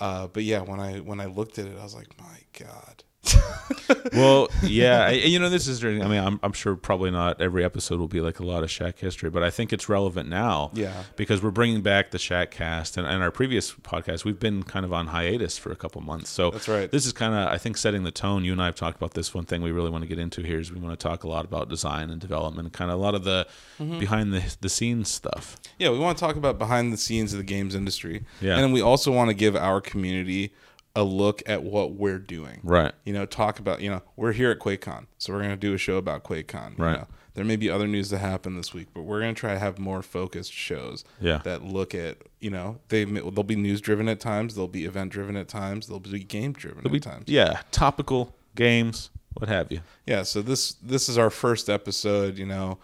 Uh, 0.00 0.28
but 0.28 0.44
yeah, 0.44 0.60
when 0.60 0.80
I 0.80 0.98
when 0.98 1.20
I 1.20 1.26
looked 1.26 1.58
at 1.58 1.66
it, 1.66 1.76
I 1.78 1.82
was 1.82 1.94
like, 1.94 2.18
my 2.18 2.38
God, 2.58 3.04
well, 4.12 4.48
yeah, 4.62 5.06
I, 5.06 5.10
you 5.12 5.38
know, 5.38 5.48
this 5.50 5.66
is. 5.66 5.84
I 5.84 5.88
mean, 5.88 6.12
I'm, 6.12 6.40
I'm 6.42 6.52
sure 6.52 6.76
probably 6.76 7.10
not 7.10 7.40
every 7.40 7.64
episode 7.64 7.98
will 8.00 8.08
be 8.08 8.20
like 8.20 8.38
a 8.38 8.44
lot 8.44 8.62
of 8.62 8.70
Shack 8.70 8.98
history, 8.98 9.28
but 9.30 9.42
I 9.42 9.50
think 9.50 9.72
it's 9.72 9.88
relevant 9.88 10.28
now. 10.28 10.70
Yeah. 10.74 11.04
because 11.16 11.42
we're 11.42 11.50
bringing 11.50 11.82
back 11.82 12.10
the 12.10 12.18
Shack 12.18 12.50
cast, 12.50 12.96
and, 12.96 13.06
and 13.06 13.22
our 13.22 13.30
previous 13.30 13.72
podcast, 13.74 14.24
we've 14.24 14.38
been 14.38 14.62
kind 14.62 14.84
of 14.84 14.92
on 14.92 15.08
hiatus 15.08 15.58
for 15.58 15.70
a 15.72 15.76
couple 15.76 16.00
months. 16.00 16.30
So 16.30 16.50
That's 16.50 16.68
right. 16.68 16.90
This 16.90 17.06
is 17.06 17.12
kind 17.12 17.34
of, 17.34 17.48
I 17.52 17.58
think, 17.58 17.76
setting 17.76 18.04
the 18.04 18.10
tone. 18.10 18.44
You 18.44 18.52
and 18.52 18.62
I 18.62 18.66
have 18.66 18.76
talked 18.76 18.96
about 18.96 19.14
this. 19.14 19.34
One 19.34 19.44
thing 19.44 19.62
we 19.62 19.72
really 19.72 19.90
want 19.90 20.02
to 20.02 20.08
get 20.08 20.18
into 20.18 20.42
here 20.42 20.58
is 20.58 20.72
we 20.72 20.80
want 20.80 20.98
to 20.98 21.02
talk 21.08 21.24
a 21.24 21.28
lot 21.28 21.44
about 21.44 21.68
design 21.68 22.10
and 22.10 22.20
development, 22.20 22.72
kind 22.72 22.90
of 22.90 22.98
a 22.98 23.02
lot 23.02 23.14
of 23.14 23.24
the 23.24 23.46
Mm-hmm. 23.78 24.00
behind 24.00 24.32
the 24.34 24.42
the 24.60 24.68
scenes 24.68 25.08
stuff. 25.08 25.56
Yeah, 25.78 25.90
we 25.90 26.00
want 26.00 26.18
to 26.18 26.20
talk 26.24 26.34
about 26.34 26.58
behind 26.58 26.92
the 26.92 26.96
scenes 26.96 27.32
of 27.32 27.38
the 27.38 27.44
games 27.44 27.76
industry. 27.76 28.24
Yeah. 28.40 28.54
And 28.54 28.62
then 28.64 28.72
we 28.72 28.80
also 28.82 29.12
want 29.12 29.30
to 29.30 29.34
give 29.34 29.54
our 29.54 29.80
community 29.80 30.52
a 30.96 31.02
look 31.04 31.42
at 31.46 31.62
what 31.62 31.92
we're 31.92 32.18
doing. 32.18 32.60
Right. 32.64 32.92
You 33.04 33.12
know, 33.12 33.24
talk 33.26 33.58
about, 33.58 33.80
you 33.80 33.90
know, 33.90 34.02
we're 34.16 34.32
here 34.32 34.50
at 34.50 34.58
QuakeCon, 34.58 35.06
so 35.18 35.32
we're 35.32 35.40
going 35.40 35.50
to 35.50 35.56
do 35.56 35.74
a 35.74 35.78
show 35.78 35.96
about 35.96 36.24
QuakeCon. 36.24 36.78
you 36.78 36.84
Right. 36.84 36.96
know. 36.98 37.06
There 37.34 37.44
may 37.44 37.54
be 37.56 37.70
other 37.70 37.86
news 37.86 38.10
that 38.10 38.18
happen 38.18 38.56
this 38.56 38.74
week, 38.74 38.88
but 38.92 39.02
we're 39.02 39.20
going 39.20 39.32
to 39.32 39.38
try 39.38 39.52
to 39.52 39.60
have 39.60 39.78
more 39.78 40.02
focused 40.02 40.52
shows 40.52 41.04
Yeah. 41.20 41.38
that 41.44 41.62
look 41.62 41.94
at, 41.94 42.18
you 42.40 42.50
know, 42.50 42.80
they 42.88 43.04
they'll 43.04 43.44
be 43.44 43.54
news 43.54 43.80
driven 43.80 44.08
at 44.08 44.18
times, 44.18 44.56
they'll 44.56 44.66
be 44.66 44.84
event 44.86 45.12
driven 45.12 45.36
at 45.36 45.46
times, 45.46 45.86
they'll 45.86 46.00
be 46.00 46.18
game 46.24 46.52
driven 46.52 46.84
at 46.84 46.90
We- 46.90 46.98
times. 46.98 47.24
yeah, 47.28 47.60
topical 47.70 48.34
games, 48.56 49.10
what 49.34 49.48
have 49.48 49.70
you. 49.70 49.82
Yeah, 50.04 50.22
so 50.24 50.42
this 50.42 50.72
this 50.82 51.08
is 51.08 51.16
our 51.16 51.30
first 51.30 51.68
episode, 51.68 52.38
you 52.38 52.46
know. 52.46 52.78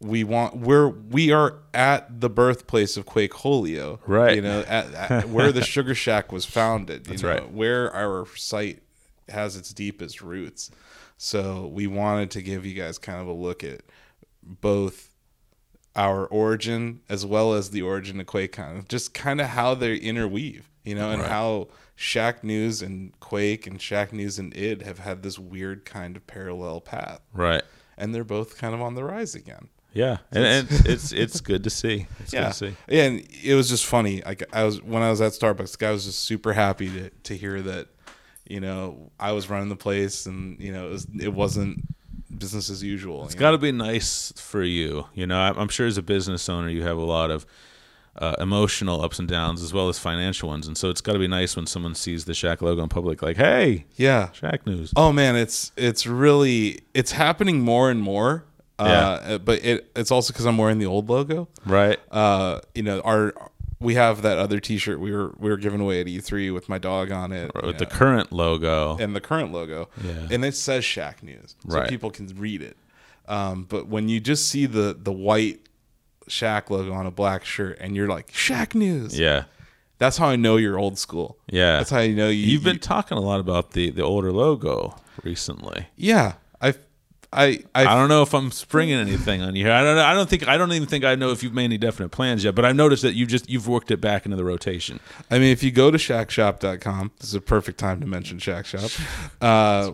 We 0.00 0.22
want 0.22 0.56
we're 0.56 0.88
we 0.88 1.32
are 1.32 1.56
at 1.74 2.20
the 2.20 2.30
birthplace 2.30 2.96
of 2.96 3.04
Quakeholio. 3.06 3.98
Right. 4.06 4.36
You 4.36 4.42
know, 4.42 4.60
at, 4.60 4.94
at 4.94 5.28
where 5.28 5.50
the 5.50 5.62
Sugar 5.64 5.94
Shack 5.94 6.30
was 6.30 6.44
founded. 6.44 7.06
You 7.06 7.10
That's 7.12 7.22
know, 7.22 7.28
right. 7.30 7.52
Where 7.52 7.92
our 7.92 8.26
site 8.36 8.82
has 9.28 9.56
its 9.56 9.72
deepest 9.72 10.20
roots. 10.22 10.70
So 11.16 11.66
we 11.66 11.86
wanted 11.88 12.30
to 12.32 12.42
give 12.42 12.64
you 12.64 12.74
guys 12.74 12.96
kind 12.98 13.20
of 13.20 13.26
a 13.26 13.32
look 13.32 13.64
at 13.64 13.80
both 14.42 15.12
our 15.96 16.26
origin 16.26 17.00
as 17.08 17.26
well 17.26 17.52
as 17.54 17.70
the 17.70 17.82
origin 17.82 18.20
of 18.20 18.26
QuakeCon. 18.26 18.86
Just 18.88 19.14
kind 19.14 19.40
of 19.40 19.48
how 19.48 19.74
they 19.74 19.96
interweave, 19.96 20.70
you 20.84 20.94
know, 20.94 21.10
and 21.10 21.22
Right. 21.22 21.30
how 21.30 21.68
Shack 21.96 22.44
News 22.44 22.82
and 22.82 23.18
Quake 23.18 23.66
and 23.66 23.82
Shack 23.82 24.12
News 24.12 24.38
and 24.38 24.56
id 24.56 24.82
have 24.82 25.00
had 25.00 25.24
this 25.24 25.38
weird 25.40 25.84
kind 25.84 26.16
of 26.16 26.24
parallel 26.28 26.80
path. 26.80 27.20
Right. 27.32 27.62
And 27.96 28.14
they're 28.14 28.22
both 28.22 28.56
kind 28.56 28.74
of 28.74 28.80
on 28.80 28.94
the 28.94 29.02
rise 29.02 29.34
again. 29.34 29.68
Yeah, 29.98 30.18
and, 30.30 30.44
and 30.44 30.86
it's 30.86 31.12
it's 31.24 31.40
good 31.40 31.64
to 31.64 31.70
see. 31.70 32.06
It's 32.20 32.32
yeah. 32.32 32.42
good 32.42 32.48
to 32.48 32.54
see. 32.54 32.76
Yeah, 32.88 33.04
and 33.04 33.28
it 33.42 33.54
was 33.54 33.68
just 33.68 33.84
funny. 33.84 34.22
Like 34.24 34.44
I 34.52 34.62
was 34.62 34.80
when 34.82 35.02
I 35.02 35.10
was 35.10 35.20
at 35.20 35.32
Starbucks, 35.32 35.72
the 35.72 35.78
guy 35.78 35.90
was 35.90 36.04
just 36.04 36.20
super 36.20 36.52
happy 36.52 36.88
to 36.90 37.10
to 37.10 37.36
hear 37.36 37.60
that, 37.62 37.88
you 38.48 38.60
know, 38.60 39.10
I 39.18 39.32
was 39.32 39.50
running 39.50 39.68
the 39.68 39.76
place 39.76 40.26
and, 40.26 40.58
you 40.60 40.72
know, 40.72 40.86
it, 40.86 40.90
was, 40.92 41.06
it 41.20 41.34
wasn't 41.34 41.84
business 42.38 42.70
as 42.70 42.82
usual. 42.82 43.24
It's 43.24 43.34
got 43.34 43.50
to 43.50 43.58
be 43.58 43.72
nice 43.72 44.32
for 44.36 44.62
you. 44.62 45.06
You 45.14 45.26
know, 45.26 45.38
I'm, 45.38 45.58
I'm 45.58 45.68
sure 45.68 45.86
as 45.86 45.98
a 45.98 46.02
business 46.02 46.48
owner, 46.48 46.68
you 46.68 46.82
have 46.84 46.96
a 46.96 47.04
lot 47.04 47.30
of 47.30 47.44
uh, 48.16 48.36
emotional 48.40 49.02
ups 49.02 49.18
and 49.18 49.28
downs 49.28 49.62
as 49.62 49.72
well 49.72 49.88
as 49.88 49.98
financial 49.98 50.48
ones, 50.48 50.66
and 50.66 50.76
so 50.76 50.90
it's 50.90 51.00
got 51.00 51.12
to 51.12 51.18
be 51.18 51.28
nice 51.28 51.54
when 51.54 51.66
someone 51.66 51.94
sees 51.94 52.24
the 52.24 52.34
Shack 52.34 52.60
logo 52.62 52.82
in 52.82 52.88
public, 52.88 53.22
like, 53.22 53.36
"Hey, 53.36 53.86
Yeah. 53.96 54.32
Shack 54.32 54.66
News." 54.66 54.92
Oh 54.96 55.12
man, 55.12 55.36
it's 55.36 55.70
it's 55.76 56.04
really 56.06 56.80
it's 56.94 57.12
happening 57.12 57.60
more 57.60 57.90
and 57.90 58.02
more. 58.02 58.44
Uh, 58.78 59.38
but 59.38 59.64
it 59.64 59.90
it's 59.96 60.10
also 60.10 60.32
because 60.32 60.46
I'm 60.46 60.58
wearing 60.58 60.78
the 60.78 60.86
old 60.86 61.08
logo. 61.08 61.48
Right. 61.66 61.98
Uh, 62.10 62.60
you 62.74 62.82
know, 62.82 63.00
our 63.00 63.34
we 63.80 63.94
have 63.94 64.22
that 64.22 64.38
other 64.38 64.58
T-shirt 64.60 64.98
we 65.00 65.12
were 65.12 65.34
we 65.38 65.50
were 65.50 65.56
giving 65.56 65.80
away 65.80 66.00
at 66.00 66.06
E3 66.06 66.52
with 66.52 66.68
my 66.68 66.78
dog 66.78 67.10
on 67.12 67.32
it, 67.32 67.52
With 67.54 67.64
you 67.64 67.72
the 67.74 67.86
current 67.86 68.32
logo. 68.32 68.96
and 68.98 69.14
the 69.14 69.20
current 69.20 69.52
logo, 69.52 69.88
Yeah. 70.04 70.28
and 70.30 70.44
it 70.44 70.54
says 70.56 70.84
Shack 70.84 71.22
News, 71.22 71.54
so 71.68 71.78
Right. 71.78 71.88
people 71.88 72.10
can 72.10 72.26
read 72.36 72.62
it. 72.62 72.76
Um, 73.28 73.64
but 73.68 73.86
when 73.88 74.08
you 74.08 74.20
just 74.20 74.48
see 74.48 74.66
the 74.66 74.96
the 75.00 75.12
white 75.12 75.60
Shack 76.28 76.70
logo 76.70 76.92
on 76.92 77.06
a 77.06 77.10
black 77.10 77.44
shirt, 77.44 77.78
and 77.80 77.94
you're 77.96 78.08
like 78.08 78.30
Shack 78.32 78.74
News, 78.74 79.18
Yeah. 79.18 79.44
that's 79.98 80.18
how 80.18 80.26
I 80.28 80.36
know 80.36 80.56
you're 80.56 80.78
old 80.78 80.98
school. 80.98 81.38
Yeah. 81.48 81.78
That's 81.78 81.90
how 81.90 82.00
you 82.00 82.14
know 82.16 82.28
you, 82.28 82.46
You've 82.46 82.64
been 82.64 82.74
you- 82.74 82.80
talking 82.80 83.16
a 83.16 83.20
lot 83.22 83.40
about 83.40 83.72
the 83.72 83.90
the 83.90 84.02
older 84.02 84.30
logo 84.32 84.96
recently. 85.24 85.86
yeah. 85.96 86.34
I 87.32 87.62
I 87.74 87.82
I 87.82 87.94
don't 87.94 88.08
know 88.08 88.22
if 88.22 88.34
I'm 88.34 88.50
springing 88.50 88.98
anything 88.98 89.42
on 89.42 89.54
you 89.54 89.66
here. 89.66 89.74
I 89.74 89.82
don't 89.82 89.96
know. 89.96 90.04
I 90.04 90.14
don't 90.14 90.30
think 90.30 90.48
I 90.48 90.56
don't 90.56 90.72
even 90.72 90.88
think 90.88 91.04
I 91.04 91.14
know 91.14 91.30
if 91.30 91.42
you've 91.42 91.52
made 91.52 91.64
any 91.64 91.76
definite 91.76 92.08
plans 92.08 92.42
yet. 92.42 92.54
But 92.54 92.64
I've 92.64 92.76
noticed 92.76 93.02
that 93.02 93.14
you 93.14 93.26
just 93.26 93.50
you've 93.50 93.68
worked 93.68 93.90
it 93.90 94.00
back 94.00 94.24
into 94.24 94.36
the 94.36 94.44
rotation. 94.44 94.98
I 95.30 95.38
mean, 95.38 95.52
if 95.52 95.62
you 95.62 95.70
go 95.70 95.90
to 95.90 95.98
shackshop.com, 95.98 97.12
this 97.18 97.28
is 97.28 97.34
a 97.34 97.40
perfect 97.40 97.78
time 97.78 98.00
to 98.00 98.06
mention 98.06 98.38
Shack 98.38 98.66
Shop. 98.66 98.90
Uh, 99.40 99.92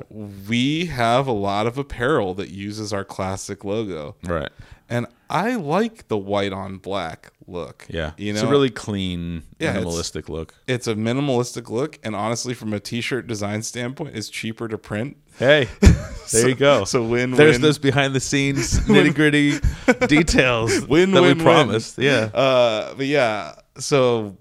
we 0.49 0.87
have 0.87 1.27
a 1.27 1.33
lot 1.33 1.66
of 1.66 1.77
apparel 1.77 2.35
that 2.35 2.49
uses 2.49 2.92
our 2.92 3.05
classic 3.05 3.64
logo. 3.64 4.16
Right. 4.25 4.51
And 4.88 5.07
I 5.29 5.55
like 5.57 6.09
the 6.09 6.16
white 6.16 6.53
on 6.53 6.79
black 6.79 7.33
look. 7.46 7.87
Yeah. 7.88 8.12
You 8.16 8.33
know, 8.33 8.40
it's 8.40 8.46
a 8.48 8.50
really 8.50 8.70
clean, 8.70 9.42
Yeah, 9.59 9.70
it's- 9.78 9.85
minimalistic 9.85 10.28
look. 10.28 10.54
it's 10.66 10.87
a 10.87 10.94
minimalistic 10.94 11.68
look. 11.70 11.98
And 12.02 12.14
honestly, 12.16 12.54
from 12.54 12.72
a 12.72 12.80
t 12.80 13.00
shirt 13.00 13.26
design 13.26 13.62
standpoint, 13.62 14.16
it's 14.16 14.28
cheaper 14.28 14.68
to 14.68 14.78
print. 14.78 15.16
Hey, 15.38 15.68
there 16.33 16.48
you 16.48 16.54
go. 16.54 16.85
So 16.85 17.02
win 17.04 17.33
There's 17.33 17.54
win. 17.57 17.62
those 17.62 17.78
behind 17.78 18.14
the 18.14 18.20
scenes 18.20 18.78
nitty 18.88 19.14
gritty 19.14 19.59
details 20.07 20.87
Win, 20.87 21.11
that 21.12 21.20
win, 21.22 21.28
we 21.30 21.35
win. 21.35 21.42
promised. 21.44 21.98
Yeah. 21.98 22.30
Uh, 22.33 22.94
but 22.94 23.07
yeah, 23.07 23.57
so 23.78 24.37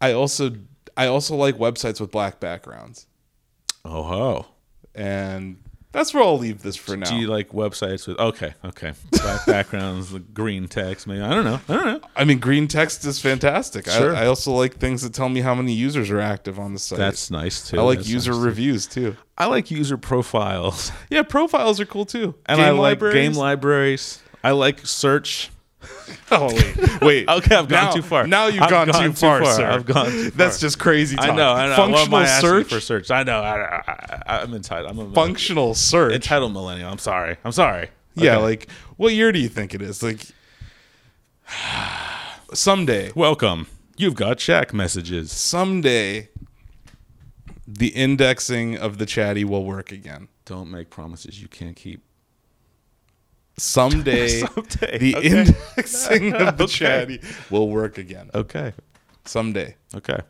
I 0.00 0.12
also 0.12 0.50
I 0.96 1.06
also 1.06 1.36
like 1.36 1.56
websites 1.56 2.00
with 2.00 2.10
black 2.10 2.38
backgrounds. 2.40 3.06
Oh 3.84 4.02
ho. 4.02 4.46
And 4.94 5.58
that's 5.96 6.12
where 6.12 6.22
I'll 6.22 6.38
leave 6.38 6.62
this 6.62 6.76
for 6.76 6.96
now. 6.96 7.08
Do 7.08 7.16
you 7.16 7.26
like 7.26 7.48
websites 7.50 8.06
with 8.06 8.18
okay, 8.18 8.52
okay, 8.64 8.92
black 9.12 9.46
backgrounds, 9.46 10.10
the 10.10 10.18
green 10.20 10.68
text? 10.68 11.06
Maybe 11.06 11.22
I 11.22 11.30
don't 11.30 11.44
know. 11.44 11.60
I 11.68 11.74
don't 11.74 11.86
know. 11.86 12.08
I 12.14 12.24
mean, 12.24 12.38
green 12.38 12.68
text 12.68 13.04
is 13.06 13.18
fantastic. 13.18 13.88
Sure. 13.88 14.14
I, 14.14 14.24
I 14.24 14.26
also 14.26 14.52
like 14.52 14.76
things 14.76 15.02
that 15.02 15.14
tell 15.14 15.30
me 15.30 15.40
how 15.40 15.54
many 15.54 15.72
users 15.72 16.10
are 16.10 16.20
active 16.20 16.58
on 16.58 16.74
the 16.74 16.78
site. 16.78 16.98
That's 16.98 17.30
nice 17.30 17.70
too. 17.70 17.78
I 17.78 17.82
like 17.82 17.98
That's 18.00 18.10
user 18.10 18.32
nice, 18.32 18.40
reviews 18.40 18.86
too. 18.86 19.16
I 19.38 19.46
like 19.46 19.70
user 19.70 19.96
profiles, 19.96 20.92
Yeah, 21.10 21.22
profiles 21.22 21.80
are 21.80 21.86
cool 21.86 22.04
too. 22.04 22.34
and 22.46 22.60
I 22.60 22.70
like 22.70 23.00
game 23.00 23.32
libraries. 23.32 24.20
I 24.44 24.50
like 24.50 24.86
search. 24.86 25.50
Oh 26.30 26.52
wait, 26.52 27.00
wait. 27.02 27.28
Okay, 27.36 27.54
I've 27.54 27.68
gone 27.68 27.84
Now- 27.84 27.92
too 27.92 28.02
far. 28.02 28.26
Now 28.26 28.46
you've 28.48 28.68
gone, 28.68 28.88
gone 28.88 29.02
too, 29.04 29.12
far, 29.12 29.42
far. 29.44 29.54
sir. 29.54 29.66
I've 29.70 29.86
gone 29.86 30.06
too 30.06 30.30
That's 30.30 30.58
just 30.58 30.78
crazy. 30.78 31.14
Talk. 31.16 31.28
I 31.28 31.34
know. 31.36 31.52
I 31.52 31.68
know. 31.68 31.76
Functional 31.76 32.16
I 32.18 32.40
search. 32.40 32.68
for 32.68 32.80
search? 32.80 33.10
I 33.12 33.22
know. 33.22 33.40
I, 33.40 34.22
I'm 34.26 34.52
entitled. 34.52 34.90
I'm 34.90 34.98
a 34.98 35.12
Functional 35.14 35.74
search. 35.74 36.14
entitled 36.14 36.52
millennial. 36.52 36.90
I'm 36.90 36.98
sorry. 36.98 37.36
I'm 37.44 37.52
sorry. 37.52 37.90
Yeah, 38.16 38.38
like 38.38 38.68
what 38.96 39.12
year 39.14 39.30
do 39.30 39.38
you 39.38 39.48
think 39.48 39.72
it 39.74 39.82
is? 39.82 40.02
Like 40.02 40.20
someday, 42.52 43.12
welcome. 43.14 43.66
You've 43.96 44.14
got 44.14 44.40
Shack 44.40 44.74
messages. 44.74 45.32
someday, 45.32 46.28
the 47.66 47.88
indexing 47.88 48.76
of 48.76 48.98
the 48.98 49.06
chatty 49.06 49.44
will 49.44 49.64
work 49.64 49.90
again. 49.92 50.28
Don't 50.44 50.70
make 50.70 50.90
promises 50.90 51.40
you 51.40 51.48
can't 51.48 51.76
keep. 51.76 52.02
Someday, 53.58 54.28
Someday, 54.40 54.98
the 54.98 55.16
okay. 55.16 55.26
indexing 55.28 56.34
of 56.34 56.56
the 56.58 56.64
Okay. 56.64 56.72
chatty 56.72 57.20
will 57.50 57.68
work 57.68 57.96
again. 57.98 58.30
Okay. 58.34 58.72
Someday. 59.24 59.76
Okay. 59.94 60.20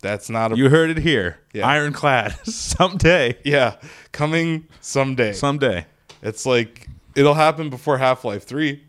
That's 0.00 0.30
not 0.30 0.52
a 0.52 0.56
You 0.56 0.68
heard 0.68 0.90
it 0.90 0.98
here. 0.98 1.38
Yeah. 1.52 1.66
Ironclad. 1.66 2.32
Someday. 2.46 3.36
yeah 3.44 3.76
coming 4.12 4.68
someday. 4.80 5.32
Someday. 5.32 5.86
it's 6.22 6.46
like 6.46 6.86
it'll 7.14 7.34
happen 7.34 7.68
before 7.70 7.98
Half 7.98 8.24
Life 8.24 8.44
Three. 8.44 8.82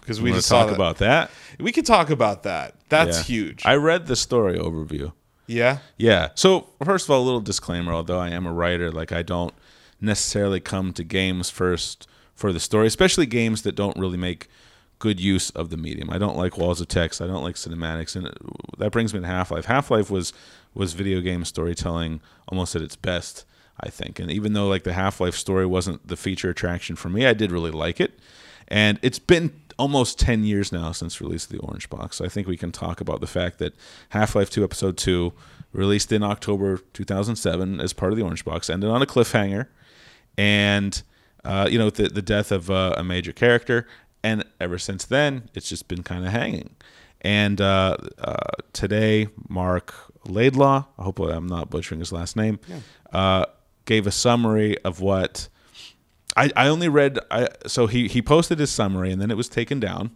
Because 0.00 0.20
we 0.20 0.30
just 0.32 0.48
talk 0.48 0.68
that. 0.68 0.74
about 0.74 0.98
that. 0.98 1.30
We 1.58 1.72
could 1.72 1.86
talk 1.86 2.10
about 2.10 2.42
that. 2.44 2.76
That's 2.88 3.18
Yeah. 3.18 3.24
huge. 3.24 3.62
I 3.66 3.74
read 3.76 4.06
the 4.06 4.16
story 4.16 4.58
overview. 4.58 5.12
yeah. 5.46 5.78
Yeah. 5.96 6.28
So 6.34 6.68
first 6.84 7.06
of 7.06 7.10
all, 7.10 7.22
a 7.22 7.24
little 7.24 7.40
disclaimer. 7.40 7.92
Although 7.92 8.20
I 8.20 8.28
am 8.30 8.46
a 8.46 8.52
writer, 8.52 8.92
like 8.92 9.10
I 9.12 9.22
don't 9.22 9.52
necessarily 10.04 10.60
come 10.60 10.92
to 10.92 11.04
games 11.04 11.50
first 11.50 12.06
for 12.34 12.52
the 12.52 12.60
story, 12.60 12.86
especially 12.86 13.26
games 13.26 13.62
that 13.62 13.74
don't 13.74 13.96
really 13.96 14.18
make 14.18 14.48
good 14.98 15.20
use 15.20 15.50
of 15.50 15.70
the 15.70 15.76
medium. 15.76 16.10
I 16.10 16.18
don't 16.18 16.36
like 16.36 16.56
walls 16.56 16.80
of 16.80 16.88
text. 16.88 17.20
I 17.20 17.26
don't 17.26 17.42
like 17.42 17.56
cinematics, 17.56 18.16
and 18.16 18.28
uh, 18.28 18.32
that 18.78 18.92
brings 18.92 19.12
me 19.12 19.20
to 19.20 19.26
Half 19.26 19.50
Life. 19.50 19.66
Half 19.66 19.90
Life 19.90 20.10
was 20.10 20.32
was 20.74 20.92
video 20.92 21.20
game 21.20 21.44
storytelling 21.44 22.20
almost 22.48 22.74
at 22.74 22.82
its 22.82 22.96
best, 22.96 23.44
I 23.80 23.90
think. 23.90 24.18
And 24.18 24.30
even 24.30 24.54
though 24.54 24.66
like 24.66 24.82
the 24.82 24.92
Half 24.92 25.20
Life 25.20 25.36
story 25.36 25.66
wasn't 25.66 26.06
the 26.08 26.16
feature 26.16 26.50
attraction 26.50 26.96
for 26.96 27.08
me, 27.08 27.26
I 27.26 27.32
did 27.32 27.52
really 27.52 27.70
like 27.70 28.00
it. 28.00 28.18
And 28.66 28.98
it's 29.02 29.18
been 29.18 29.52
almost 29.78 30.18
10 30.18 30.44
years 30.44 30.72
now 30.72 30.92
since 30.92 31.20
release 31.20 31.44
of 31.44 31.52
the 31.52 31.58
Orange 31.58 31.90
Box. 31.90 32.16
So 32.16 32.24
I 32.24 32.28
think 32.28 32.48
we 32.48 32.56
can 32.56 32.72
talk 32.72 33.00
about 33.00 33.20
the 33.20 33.26
fact 33.26 33.58
that 33.58 33.74
Half-Life 34.10 34.50
2 34.50 34.64
Episode 34.64 34.96
2 34.96 35.32
released 35.72 36.12
in 36.12 36.22
October 36.22 36.78
2007 36.92 37.80
as 37.80 37.92
part 37.92 38.12
of 38.12 38.16
the 38.16 38.24
Orange 38.24 38.44
Box 38.44 38.70
ended 38.70 38.88
on 38.88 39.02
a 39.02 39.06
cliffhanger 39.06 39.66
and 40.36 41.02
uh, 41.44 41.68
you 41.70 41.78
know 41.78 41.90
the 41.90 42.08
the 42.08 42.22
death 42.22 42.50
of 42.52 42.70
uh, 42.70 42.94
a 42.96 43.04
major 43.04 43.32
character 43.32 43.86
and 44.22 44.44
ever 44.60 44.78
since 44.78 45.04
then 45.04 45.50
it's 45.54 45.68
just 45.68 45.88
been 45.88 46.02
kind 46.02 46.26
of 46.26 46.32
hanging. 46.32 46.74
And 47.24 47.58
uh, 47.60 47.96
uh, 48.18 48.36
today, 48.74 49.28
Marc 49.48 49.94
Laidlaw, 50.28 50.84
I 50.98 51.02
hope 51.02 51.18
I'm 51.20 51.46
not 51.46 51.70
butchering 51.70 52.00
his 52.00 52.12
last 52.12 52.36
name, 52.36 52.60
uh, 53.12 53.46
gave 53.86 54.06
a 54.06 54.10
summary 54.10 54.76
of 54.84 55.00
what 55.00 55.48
I, 56.36 56.50
I 56.54 56.68
only 56.68 56.88
read. 56.88 57.18
I, 57.30 57.48
so 57.66 57.86
he, 57.86 58.08
he 58.08 58.20
posted 58.20 58.58
his 58.58 58.70
summary 58.70 59.10
and 59.10 59.22
then 59.22 59.30
it 59.30 59.38
was 59.38 59.48
taken 59.48 59.80
down, 59.80 60.10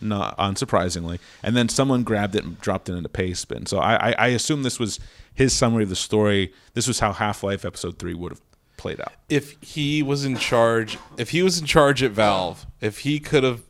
not 0.00 0.38
unsurprisingly. 0.38 1.18
And 1.42 1.56
then 1.56 1.68
someone 1.68 2.04
grabbed 2.04 2.36
it 2.36 2.44
and 2.44 2.60
dropped 2.60 2.88
it 2.88 2.94
in 2.94 3.04
a 3.04 3.08
paste 3.08 3.48
bin. 3.48 3.66
So 3.66 3.78
I, 3.78 4.10
I, 4.10 4.14
I 4.18 4.26
assume 4.28 4.62
this 4.62 4.78
was 4.78 5.00
his 5.34 5.52
summary 5.52 5.82
of 5.82 5.88
the 5.88 5.96
story. 5.96 6.52
This 6.74 6.86
was 6.86 7.00
how 7.00 7.12
Half 7.12 7.42
Life 7.42 7.64
Episode 7.64 7.98
3 7.98 8.14
would 8.14 8.32
have 8.32 8.40
played 8.76 9.00
out. 9.00 9.12
if 9.28 9.56
he 9.62 10.02
was 10.02 10.24
in 10.24 10.36
charge, 10.36 10.98
if 11.16 11.30
he 11.30 11.42
was 11.42 11.58
in 11.60 11.66
charge 11.66 12.02
at 12.02 12.10
Valve, 12.12 12.66
if 12.80 12.98
he 13.00 13.18
could 13.20 13.44
have 13.44 13.62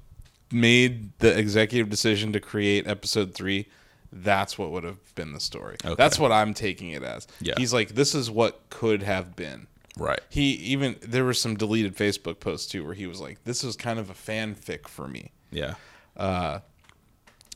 made 0.50 1.18
the 1.18 1.36
executive 1.38 1.88
decision 1.88 2.32
to 2.32 2.40
create 2.40 2.86
episode 2.86 3.34
three, 3.34 3.68
that's 4.12 4.58
what 4.58 4.70
would 4.70 4.84
have 4.84 5.14
been 5.14 5.32
the 5.32 5.40
story. 5.40 5.76
That's 5.96 6.18
what 6.18 6.32
I'm 6.32 6.52
taking 6.54 6.90
it 6.90 7.02
as. 7.02 7.26
Yeah. 7.40 7.54
He's 7.56 7.72
like, 7.72 7.90
this 7.90 8.14
is 8.14 8.30
what 8.30 8.68
could 8.70 9.02
have 9.02 9.34
been. 9.36 9.66
Right. 9.96 10.20
He 10.30 10.52
even 10.52 10.96
there 11.02 11.24
were 11.24 11.34
some 11.34 11.56
deleted 11.56 11.96
Facebook 11.96 12.40
posts 12.40 12.70
too 12.70 12.84
where 12.84 12.94
he 12.94 13.06
was 13.06 13.20
like, 13.20 13.44
"This 13.44 13.62
is 13.62 13.76
kind 13.76 13.98
of 13.98 14.08
a 14.08 14.14
fanfic 14.14 14.88
for 14.88 15.06
me," 15.06 15.32
Yeah. 15.50 15.74
Uh, 16.16 16.60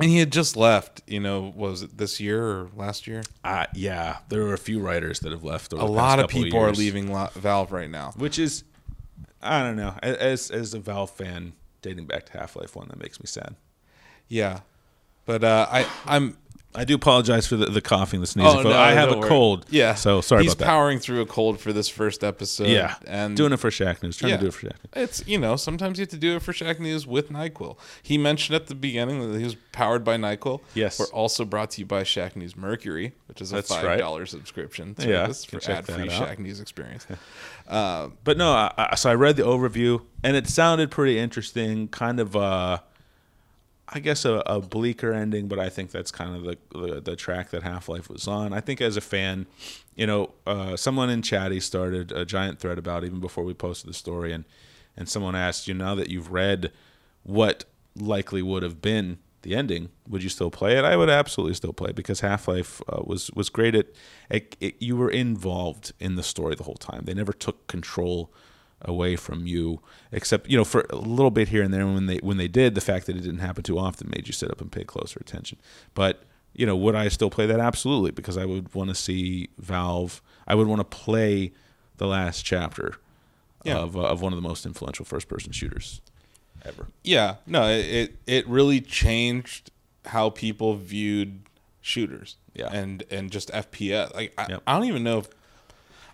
and 0.01 0.11
he 0.11 0.19
had 0.19 0.31
just 0.33 0.57
left. 0.57 1.03
You 1.07 1.21
know, 1.21 1.53
was 1.57 1.83
it 1.83 1.97
this 1.97 2.21
year 2.21 2.43
or 2.45 2.71
last 2.77 3.07
year? 3.07 3.23
Uh, 3.45 3.67
yeah. 3.75 4.19
There 4.29 4.43
were 4.43 4.55
a 4.55 4.59
few 4.59 4.81
writers 4.81 5.21
that 5.21 5.33
have 5.33 5.45
left. 5.45 5.73
Over 5.73 5.83
A 5.83 5.87
the 5.87 5.93
past 5.93 5.97
lot 5.97 6.21
of 6.21 6.31
people 6.31 6.61
are 6.61 6.73
leaving 6.73 7.07
Valve 7.35 7.73
right 7.73 7.91
now. 7.91 8.13
which 8.17 8.39
is 8.39 8.65
I 9.43 9.63
don't 9.63 9.77
know. 9.77 9.95
As 10.03 10.51
as 10.51 10.75
a 10.75 10.79
Valve 10.81 11.11
fan 11.11 11.53
dating 11.83 12.07
back 12.07 12.27
to 12.27 12.39
Half 12.39 12.57
Life 12.57 12.75
One, 12.77 12.89
that 12.89 12.99
makes 13.01 13.21
me 13.21 13.27
sad. 13.27 13.57
Yeah, 14.29 14.61
but 15.25 15.45
uh, 15.45 15.67
I 15.71 15.87
I'm 16.05 16.37
I 16.75 16.85
do 16.85 16.95
apologize 16.95 17.47
for 17.47 17.57
the, 17.57 17.67
the 17.67 17.81
coughing, 17.81 18.21
the 18.21 18.27
sneezing. 18.27 18.63
but 18.63 18.73
I 18.73 18.93
have 18.93 19.09
Oh, 19.09 19.15
a 19.15 19.19
worry. 19.21 19.29
cold. 19.31 19.65
Yeah, 19.71 19.95
So 19.95 20.21
sorry 20.21 20.43
He's 20.43 20.53
about 20.53 20.59
that. 20.59 20.67
powering 20.67 20.99
through 20.99 21.23
a 21.23 21.27
cold 21.27 21.59
for 21.59 21.73
this 21.73 21.89
first 21.89 22.23
episode. 22.23 22.69
yeah. 22.69 22.97
and 23.07 23.35
doing 23.35 23.55
it 23.55 23.57
for 23.59 23.71
Shack 23.71 24.03
News. 24.03 24.19
Trying 24.19 24.33
yeah, 24.33 24.37
to 24.37 24.43
do 24.43 24.49
it 24.49 24.53
for 24.55 24.67
Shack 24.67 24.77
News. 24.95 25.05
It's 25.05 25.27
you 25.27 25.39
know 25.39 25.57
sometimes 25.57 25.99
you 25.99 26.03
have 26.03 26.11
to 26.11 26.19
do 26.19 26.37
it 26.37 26.43
for 26.43 26.53
Shack 26.53 26.79
News 26.79 27.07
with 27.07 27.31
Nyquil. 27.31 27.79
He 28.03 28.19
mentioned 28.19 28.57
at 28.57 28.67
the 28.67 28.75
beginning 28.75 29.33
that 29.33 29.39
he 29.39 29.45
was 29.45 29.55
powered 29.73 30.05
by 30.05 30.19
Nyquil. 30.19 30.61
Yes. 30.75 30.99
we're 30.99 31.07
also 31.07 31.47
brought 31.47 31.71
to 31.73 31.81
you 31.81 31.87
by 31.87 32.03
Shack 32.03 32.37
News 32.37 32.55
Mercury, 32.57 33.15
which 33.29 33.41
is 33.41 33.53
a 33.53 33.57
That's 33.57 33.69
five 33.75 33.99
dollar 33.99 34.27
subscription 34.27 34.95
Yeah, 34.99 35.33
service 35.33 35.45
for 35.47 35.71
ad 35.71 35.87
free. 35.87 36.11
Shack 36.11 36.39
News 36.39 36.61
experience. 36.61 37.07
But 37.69 38.37
no, 38.37 38.53
I, 38.53 38.73
I, 38.77 38.95
so 38.97 39.11
I 39.11 39.15
read 39.15 39.37
the 39.37 39.43
overview 39.43 40.03
and 40.23 40.37
it 40.37 40.47
sounded 40.49 40.91
pretty 40.91 41.19
interesting. 41.19 41.89
Kind 41.89 42.21
of, 42.21 42.37
uh, 42.37 42.79
I 43.89 44.01
guess, 44.01 44.25
a, 44.25 44.43
a 44.47 44.61
bleaker 44.61 45.13
ending, 45.13 45.47
but 45.47 45.59
I 45.61 45.69
think 45.69 45.93
that's 45.93 46.11
kind 46.11 46.35
of 46.35 46.43
the, 46.43 46.59
the, 46.79 47.01
the 47.01 47.17
track 47.17 47.51
that 47.51 47.63
Half 47.63 47.89
Life 47.89 48.09
was 48.09 48.27
on. 48.27 48.53
I 48.53 48.61
think 48.61 48.81
as 48.81 48.97
a 48.97 49.01
fan, 49.01 49.47
you 49.95 50.07
know, 50.07 50.33
uh, 50.47 50.77
someone 50.77 51.09
in 51.09 51.23
Chatty 51.23 51.61
started 51.61 52.11
a 52.11 52.25
giant 52.25 52.59
thread 52.59 52.79
about 52.79 53.05
even 53.05 53.21
before 53.21 53.45
we 53.45 53.55
posted 53.55 53.89
the 53.89 53.95
story, 53.95 54.33
and 54.33 54.45
and 54.97 55.09
someone 55.09 55.37
asked, 55.37 55.69
you 55.69 55.75
know, 55.75 55.85
now 55.85 55.95
that 55.95 56.09
you've 56.09 56.33
read 56.33 56.73
what 57.23 57.65
likely 57.95 58.43
would 58.43 58.63
have 58.63 58.81
been 58.81 59.19
the 59.43 59.55
ending, 59.55 59.91
would 60.09 60.23
you 60.23 60.29
still 60.29 60.51
play 60.51 60.77
it? 60.77 60.85
I 60.85 60.97
would 60.97 61.11
absolutely 61.11 61.55
still 61.55 61.73
play 61.73 61.91
it 61.91 61.97
because 61.97 62.21
Half 62.21 62.49
Life 62.49 62.83
uh, 62.89 63.03
was 63.05 63.31
was 63.33 63.49
great 63.49 63.75
at, 63.75 63.87
it, 64.31 64.57
it. 64.61 64.83
You 64.83 64.97
were 64.97 65.11
involved 65.11 65.93
in 66.01 66.17
the 66.17 66.23
story 66.23 66.57
the 66.57 66.65
whole 66.65 66.75
time. 66.75 67.05
They 67.05 67.15
never 67.15 67.33
took 67.33 67.67
control 67.69 68.33
away 68.83 69.17
from 69.17 69.47
you, 69.47 69.81
except 70.13 70.49
you 70.49 70.57
know 70.57 70.65
for 70.65 70.87
a 70.91 70.97
little 70.97 71.31
bit 71.31 71.49
here 71.49 71.63
and 71.63 71.73
there. 71.73 71.87
When 71.87 72.07
they 72.07 72.19
when 72.19 72.37
they 72.37 72.49
did, 72.49 72.75
the 72.75 72.81
fact 72.81 73.07
that 73.07 73.17
it 73.17 73.21
didn't 73.23 73.39
happen 73.41 73.63
too 73.63 73.79
often 73.79 74.11
made 74.15 74.27
you 74.27 74.33
sit 74.33 74.51
up 74.51 74.61
and 74.61 74.71
pay 74.71 74.85
closer 74.85 75.19
attention. 75.21 75.59
But 75.95 76.23
you 76.55 76.65
know, 76.67 76.77
would 76.77 76.95
I 76.95 77.09
still 77.09 77.31
play 77.31 77.47
that? 77.47 77.61
Absolutely, 77.61 78.11
because 78.13 78.37
I 78.37 78.45
would 78.45 78.75
want 78.75 78.89
to 78.91 78.95
see 78.95 79.49
Valve. 79.59 80.23
I 80.47 80.55
would 80.55 80.67
want 80.67 80.81
to 80.81 80.85
play 80.85 81.53
the 81.99 82.07
last 82.07 82.43
chapter 82.45 82.97
Yeah. 83.65 83.79
of 83.79 83.97
uh, 83.97 84.01
of 84.03 84.23
one 84.23 84.33
of 84.33 84.37
the 84.37 84.47
most 84.49 84.65
influential 84.67 85.05
first 85.05 85.29
person 85.29 85.53
shooters 85.53 86.01
ever. 86.65 86.89
yeah, 87.05 87.37
no, 87.47 87.69
it, 87.69 88.17
it 88.27 88.47
really 88.49 88.81
changed 88.81 89.71
how 90.07 90.31
people 90.31 90.75
viewed 90.77 91.41
shooters. 91.81 92.37
Yeah. 92.55 92.69
and 92.73 93.05
and 93.11 93.31
just 93.31 93.51
FPS. 93.53 94.15
Like 94.15 94.33
I, 94.39 94.47
Yep. 94.49 94.63
I 94.67 94.73
don't 94.75 94.85
even 94.89 95.03
know 95.05 95.19
if 95.19 95.29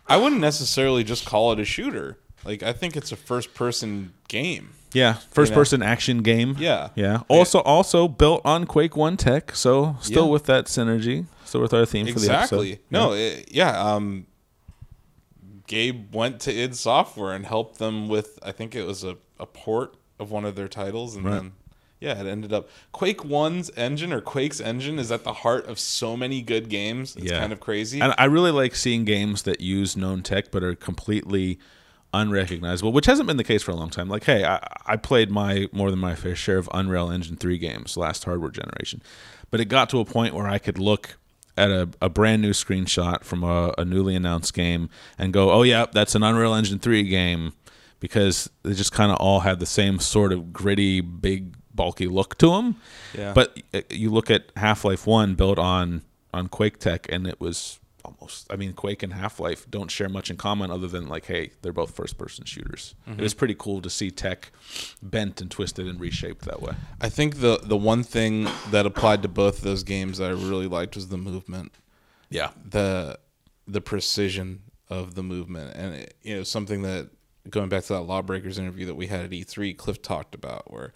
I 0.09 0.17
wouldn't 0.17 0.41
necessarily 0.41 1.05
just 1.05 1.25
call 1.25 1.53
it 1.53 1.61
a 1.61 1.65
shooter. 1.65 2.19
Like 2.45 2.63
I 2.63 2.73
think 2.73 2.97
it's 2.97 3.13
a 3.13 3.17
first 3.17 3.55
person 3.55 4.13
game. 4.29 4.71
Yeah, 4.95 5.15
first 5.31 5.55
person 5.55 5.83
action 5.83 6.23
game. 6.23 6.55
Yeah. 6.59 6.91
yeah. 6.95 7.21
Also, 7.29 7.61
also 7.61 8.09
built 8.09 8.43
on 8.45 8.67
Quake 8.67 8.95
One 8.95 9.17
tech, 9.17 9.55
so 9.57 9.97
still 10.03 10.27
Yeah. 10.27 10.31
with 10.33 10.45
that 10.47 10.67
synergy. 10.67 11.25
Still 11.47 11.63
with 11.63 11.73
our 11.73 11.87
theme 11.87 12.07
for 12.07 12.19
the 12.19 12.31
episode. 12.31 12.61
Exactly. 12.61 12.79
No, 12.91 13.13
it, 13.15 13.49
yeah. 13.51 13.71
Um, 13.81 14.27
Gabe 15.67 16.15
went 16.15 16.41
to 16.41 16.53
id 16.53 16.75
Software 16.77 17.33
and 17.33 17.47
helped 17.47 17.79
them 17.79 18.09
with. 18.09 18.39
I 18.43 18.53
think 18.53 18.75
it 18.75 18.85
was 18.87 19.05
a, 19.05 19.17
a 19.41 19.47
port 19.47 19.95
of 20.19 20.31
one 20.31 20.45
of 20.45 20.57
their 20.57 20.69
titles, 20.69 21.17
and 21.17 21.25
Right. 21.25 21.33
then 21.35 21.53
yeah, 22.01 22.21
it 22.21 22.27
ended 22.27 22.53
up 22.53 22.69
Quake 22.91 23.25
One's 23.25 23.71
engine 23.77 24.13
or 24.13 24.21
Quake's 24.21 24.61
engine 24.61 24.99
is 24.99 25.13
at 25.13 25.23
the 25.25 25.33
heart 25.33 25.67
of 25.67 25.79
so 25.79 26.17
many 26.17 26.43
good 26.43 26.69
games. 26.69 27.15
It's 27.17 27.27
Yeah. 27.31 27.39
kind 27.39 27.53
of 27.53 27.61
crazy. 27.61 28.01
And 28.01 28.13
I 28.19 28.25
really 28.25 28.51
like 28.51 28.75
seeing 28.75 29.05
games 29.05 29.43
that 29.43 29.61
use 29.61 29.97
known 29.97 30.23
tech 30.23 30.51
but 30.51 30.63
are 30.65 30.75
completely 30.75 31.59
unrecognizable, 32.13 32.93
which 32.93 33.07
hasn't 33.07 33.27
been 33.27 33.37
the 33.37 33.45
case 33.45 33.63
for 33.63 33.71
a 33.71 33.75
long 33.75 33.91
time. 33.91 34.09
Like, 34.09 34.25
hey, 34.25 34.45
I, 34.45 34.67
I 34.87 34.97
played 34.97 35.31
my 35.31 35.69
more 35.73 35.91
than 35.91 35.99
my 35.99 36.15
fair 36.15 36.35
share 36.35 36.59
of 36.59 36.69
Unreal 36.75 37.11
Engine 37.11 37.37
3 37.37 37.59
games 37.59 37.97
last 37.97 38.25
hardware 38.25 38.51
generation, 38.51 39.03
but 39.51 39.61
it 39.61 39.67
got 39.67 39.89
to 39.91 40.01
a 40.01 40.05
point 40.05 40.35
where 40.35 40.47
I 40.47 40.59
could 40.59 40.79
look 40.79 41.17
at 41.57 41.71
a, 41.71 41.89
a 42.01 42.09
brand 42.09 42.43
new 42.43 42.53
screenshot 42.53 43.25
from 43.25 43.45
a, 43.45 43.75
a 43.77 43.85
newly 43.85 44.15
announced 44.15 44.55
game 44.55 44.89
and 45.19 45.33
go, 45.33 45.51
oh, 45.51 45.63
yeah, 45.63 45.87
that's 45.93 46.15
an 46.15 46.23
Unreal 46.23 46.55
Engine 46.55 46.79
3 46.79 47.03
game 47.05 47.53
because 48.01 48.51
they 48.63 48.75
just 48.75 48.93
kind 48.93 49.13
of 49.13 49.19
all 49.19 49.41
had 49.41 49.61
the 49.61 49.67
same 49.67 49.99
sort 49.99 50.33
of 50.33 50.53
gritty, 50.53 51.01
big, 51.01 51.55
bulky 51.75 52.07
look 52.07 52.37
to 52.39 52.49
them. 52.49 52.77
Yeah. 53.17 53.33
But 53.33 53.63
uh, 53.73 53.83
you 53.91 54.11
look 54.11 54.31
at 54.31 54.51
Half 54.57 54.85
Life 54.85 55.07
One 55.07 55.35
built 55.35 55.59
on 55.59 56.03
on 56.35 56.49
Quake 56.49 56.79
tech, 56.79 57.07
and 57.11 57.27
it 57.27 57.41
was 57.41 57.79
almost. 58.19 58.47
I 58.51 58.57
mean, 58.57 58.73
Quake 58.73 59.03
and 59.03 59.13
Half 59.13 59.41
Life 59.41 59.71
don't 59.71 59.91
share 59.91 60.09
much 60.09 60.31
in 60.31 60.37
common, 60.37 60.71
other 60.71 60.87
than 60.87 61.09
like, 61.09 61.27
hey, 61.27 61.53
they're 61.63 61.73
both 61.73 61.95
first 61.95 62.19
person 62.19 62.45
shooters. 62.45 62.95
It 63.07 63.11
mm-hmm. 63.11 63.23
was 63.23 63.35
pretty 63.35 63.55
cool 63.59 63.81
to 63.83 63.91
see 63.91 64.11
tech 64.11 64.53
bent 65.03 65.41
and 65.41 65.51
twisted 65.51 65.87
and 65.87 66.01
reshaped 66.01 66.45
that 66.45 66.63
way. 66.63 66.75
I 67.01 67.09
think 67.09 67.41
the 67.41 67.61
the 67.63 67.77
one 67.77 68.03
thing 68.03 68.49
that 68.71 68.87
applied 68.87 69.23
to 69.23 69.29
both 69.29 69.59
of 69.59 69.65
those 69.65 69.83
games 69.83 70.19
that 70.19 70.31
I 70.31 70.35
really 70.35 70.67
liked 70.67 70.95
was 70.95 71.09
the 71.09 71.19
movement. 71.19 71.73
Yeah, 72.31 72.51
the 72.65 73.19
the 73.67 73.81
precision 73.81 74.63
of 74.89 75.15
the 75.15 75.23
movement 75.23 75.75
and 75.75 75.95
it, 75.95 76.15
you 76.23 76.37
know 76.37 76.43
something 76.43 76.83
that 76.83 77.09
going 77.49 77.69
back 77.69 77.83
to 77.85 77.95
that 77.95 78.03
lawbreakers 78.03 78.59
interview 78.59 78.85
that 78.85 78.95
we 78.95 79.07
had 79.07 79.25
at 79.25 79.31
E3 79.31 79.77
Cliff 79.77 80.03
talked 80.03 80.35
about 80.35 80.71
where 80.71 80.93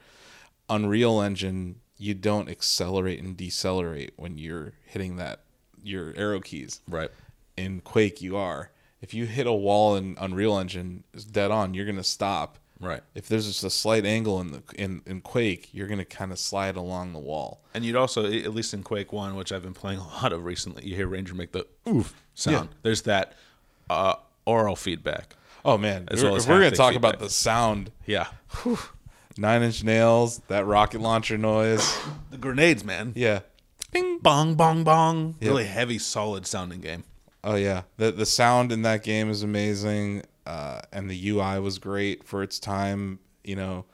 Unreal 0.69 1.21
Engine 1.23 1.77
you 1.97 2.13
don't 2.13 2.51
accelerate 2.51 3.23
and 3.23 3.37
decelerate 3.37 4.13
when 4.17 4.37
you're 4.37 4.75
hitting 4.85 5.17
that 5.17 5.46
your 5.87 6.13
arrow 6.17 6.41
keys 6.41 6.81
right. 6.89 7.11
in 7.57 7.81
Quake 7.81 8.21
you 8.21 8.37
are 8.37 8.71
if 9.01 9.15
you 9.15 9.27
hit 9.27 9.47
a 9.47 9.53
wall 9.53 9.97
in 9.97 10.17
Unreal 10.21 10.59
Engine 10.59 11.05
dead 11.31 11.51
on 11.51 11.75
you're 11.75 11.85
going 11.87 11.97
to 11.97 12.05
stop 12.05 12.59
Right. 12.79 13.01
if 13.15 13.27
there's 13.27 13.47
just 13.47 13.65
a 13.65 13.71
slight 13.71 14.05
angle 14.05 14.39
in 14.43 14.53
the 14.53 14.63
in, 14.75 15.01
in 15.07 15.23
Quake 15.23 15.71
you're 15.73 15.87
going 15.87 15.99
to 15.99 16.05
kind 16.05 16.31
of 16.31 16.39
slide 16.39 16.77
along 16.77 17.15
the 17.15 17.19
wall 17.19 17.63
And 17.73 17.85
you'd 17.87 17.97
also, 17.97 18.27
at 18.31 18.55
least 18.55 18.75
in 18.75 18.83
Quake 18.83 19.13
One, 19.15 19.35
which 19.35 19.51
I've 19.51 19.63
been 19.63 19.73
playing 19.73 19.99
a 20.07 20.07
lot 20.07 20.33
of 20.33 20.45
recently, 20.45 20.85
you 20.87 20.95
hear 20.95 21.07
Ranger 21.07 21.35
make 21.35 21.53
the 21.53 21.67
oof 21.89 22.15
sound. 22.35 22.69
Yeah. 22.71 22.77
There's 22.83 23.03
that 23.03 23.33
uh, 23.89 24.17
aural 24.47 24.77
feedback. 24.77 25.37
oh 25.65 25.79
man 25.79 26.07
As 26.11 26.23
we're, 26.23 26.29
well 26.31 26.37
as 26.37 26.47
we're 26.47 26.59
gonna 26.59 26.71
talk 26.77 26.95
about 26.97 27.19
the 27.19 27.31
sound 27.31 27.93
Yeah, 28.05 28.27
Nine 29.39 29.63
Inch 29.63 29.83
Nails, 29.85 30.41
that 30.49 30.67
rocket 30.67 31.01
launcher 31.01 31.37
noise. 31.39 31.97
the 32.31 32.39
grenades, 32.39 32.85
man. 32.85 33.13
Yeah. 33.15 33.41
Bing. 34.03 34.19
Bong, 34.19 34.55
bong, 34.55 34.85
bong. 34.85 35.37
Yep. 35.41 35.49
Really 35.49 35.65
heavy, 35.67 35.99
solid 35.99 36.47
sounding 36.47 36.81
game. 36.81 37.05
Oh 37.45 37.55
yeah. 37.55 37.83
The 37.97 38.11
the 38.13 38.27
sound 38.27 38.73
in 38.73 38.83
that 38.83 39.03
game 39.05 39.31
is 39.31 39.43
amazing, 39.43 40.23
uh, 40.47 40.81
and 40.93 41.09
the 41.11 41.29
UI 41.31 41.61
was 41.61 41.79
great 41.79 42.25
for 42.25 42.43
its 42.43 42.59
time. 42.59 43.19
You 43.45 43.57
know, 43.57 43.85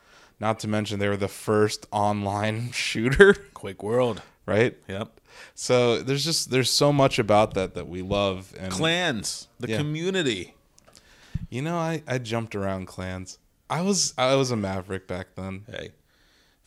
not 0.41 0.59
to 0.61 0.69
mention 0.69 0.99
they 0.99 1.09
were 1.09 1.17
the 1.17 1.29
first 1.29 1.87
online 1.93 2.71
shooter, 2.73 3.35
QuakeWorld. 3.55 4.19
right? 4.47 4.77
Yep. 4.89 5.21
So 5.55 6.01
there's 6.03 6.25
just 6.25 6.51
there's 6.51 6.71
so 6.71 6.93
much 6.93 7.19
about 7.19 7.55
that 7.55 7.75
that 7.75 7.89
we 7.89 8.03
love, 8.03 8.55
and 8.59 8.73
Clans, 8.73 9.49
the 9.61 9.69
Yeah. 9.69 9.77
community. 9.79 10.55
you 11.51 11.63
know 11.63 11.77
I 11.77 12.03
I 12.09 12.19
jumped 12.19 12.55
around 12.55 12.87
clans. 12.87 13.39
I 13.69 13.83
was 13.83 14.15
I 14.19 14.35
was 14.35 14.51
a 14.51 14.57
maverick 14.57 15.07
back 15.07 15.29
then. 15.37 15.65
Hey, 15.71 15.91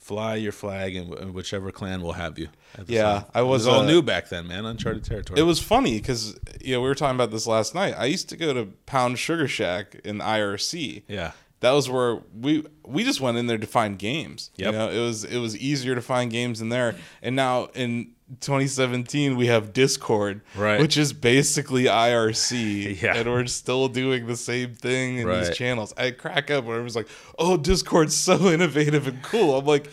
fly 0.05 0.35
your 0.35 0.51
flag 0.51 0.95
in 0.95 1.33
whichever 1.33 1.71
clan 1.71 1.99
will 2.01 2.13
have 2.13 2.37
you. 2.37 2.47
Yeah, 2.85 3.01
time. 3.03 3.25
I 3.33 3.39
It 3.39 3.43
was 3.43 3.65
was, 3.65 3.67
all 3.67 3.79
uh, 3.79 3.85
new 3.87 4.03
back 4.03 4.29
then, 4.29 4.47
man. 4.47 4.63
Uncharted 4.63 5.03
territory. 5.03 5.39
It 5.39 5.43
was 5.43 5.59
funny 5.59 5.97
because 5.97 6.37
you 6.61 6.75
know 6.75 6.81
we 6.81 6.87
were 6.87 6.93
talking 6.95 7.15
about 7.15 7.31
this 7.31 7.47
last 7.47 7.73
night. 7.73 7.95
I 7.97 8.05
used 8.05 8.29
to 8.29 8.37
go 8.37 8.53
to 8.53 8.65
Pound 8.85 9.17
Shugashack 9.17 9.99
in 10.01 10.19
IRC. 10.19 11.03
yeah. 11.07 11.31
That 11.65 11.71
was 11.71 11.89
where 11.89 12.21
we 12.39 12.63
we 12.85 13.03
just 13.03 13.19
went 13.19 13.37
in 13.37 13.47
there 13.47 13.57
to 13.57 13.67
find 13.67 13.97
games. 13.99 14.51
Yep. 14.57 14.65
You 14.71 14.77
know, 14.77 14.89
it 14.89 14.99
was 14.99 15.23
it 15.23 15.39
was 15.39 15.57
easier 15.57 15.95
to 15.95 16.01
find 16.01 16.31
games 16.31 16.61
in 16.61 16.69
there. 16.69 16.95
And 17.21 17.35
now 17.35 17.65
in 17.73 18.11
2017 18.39 19.35
we 19.35 19.47
have 19.47 19.73
Discord, 19.73 20.41
Right. 20.55 20.79
which 20.79 20.97
is 20.97 21.13
basically 21.13 21.83
IRC, 21.85 23.01
Yeah. 23.01 23.15
and 23.17 23.29
we're 23.29 23.45
still 23.47 23.87
doing 23.87 24.27
the 24.27 24.37
same 24.37 24.73
thing 24.75 25.17
in 25.19 25.27
Right. 25.27 25.45
these 25.45 25.57
channels. 25.57 25.93
I 25.97 26.11
crack 26.11 26.49
up 26.51 26.63
when 26.65 26.73
everyone's 26.75 26.95
like, 26.95 27.07
"Oh, 27.39 27.57
Discord's 27.57 28.15
so 28.15 28.47
innovative 28.55 29.07
and 29.07 29.21
cool." 29.23 29.57
I'm 29.57 29.65
like. 29.65 29.89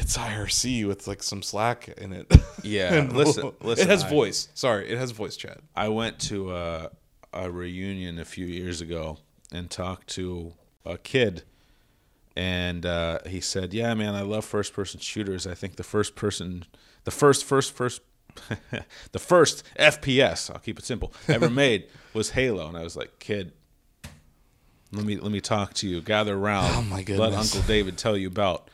It's 0.00 0.18
IRC 0.18 0.88
with 0.88 1.06
like 1.06 1.22
some 1.22 1.40
Slack 1.40 1.86
in 1.86 2.12
it. 2.12 2.26
Yeah, 2.64 2.92
And 2.98 3.12
listen- 3.12 3.52
listen, 3.60 3.86
it 3.86 3.90
has 3.90 4.02
I- 4.02 4.08
voice. 4.10 4.48
Sorry, 4.52 4.90
it 4.90 4.98
has 4.98 5.12
voice 5.12 5.36
chat. 5.36 5.58
I 5.76 5.86
went 5.88 6.18
to 6.30 6.52
a, 6.52 6.90
a 7.32 7.48
reunion 7.48 8.18
a 8.18 8.24
few 8.24 8.44
years 8.44 8.80
ago 8.80 9.18
and 9.52 9.70
talked 9.70 10.08
to 10.16 10.52
a 10.84 10.98
kid, 10.98 11.42
and 12.36 12.84
uh, 12.84 13.18
he 13.26 13.40
said, 13.40 13.72
"Yeah, 13.72 13.94
man, 13.94 14.14
I 14.14 14.22
love 14.22 14.44
first-person 14.44 15.00
shooters. 15.00 15.46
I 15.46 15.54
think 15.54 15.76
the 15.76 15.84
first 15.84 16.14
person, 16.16 16.64
the 17.04 17.10
first, 17.10 17.44
first, 17.44 17.72
first, 17.72 18.02
the 19.12 19.18
first 19.18 19.64
FPS, 19.78 20.50
I'll 20.50 20.58
keep 20.58 20.78
it 20.78 20.84
simple, 20.84 21.12
ever 21.28 21.50
made 21.50 21.86
was 22.12 22.30
Halo, 22.30 22.68
and 22.68 22.76
I 22.76 22.82
was 22.82 22.96
like, 22.96 23.18
"Kid, 23.18 23.52
let 24.92 25.04
me 25.04 25.16
let 25.16 25.32
me 25.32 25.40
talk 25.40 25.74
to 25.74 25.88
you. 25.88 26.00
Gather 26.00 26.36
around. 26.36 26.70
Oh, 26.74 26.82
my 26.82 27.04
Let. 27.06 27.32
Uncle 27.32 27.62
David 27.62 27.98
tell 27.98 28.16
you 28.16 28.28
about 28.28 28.70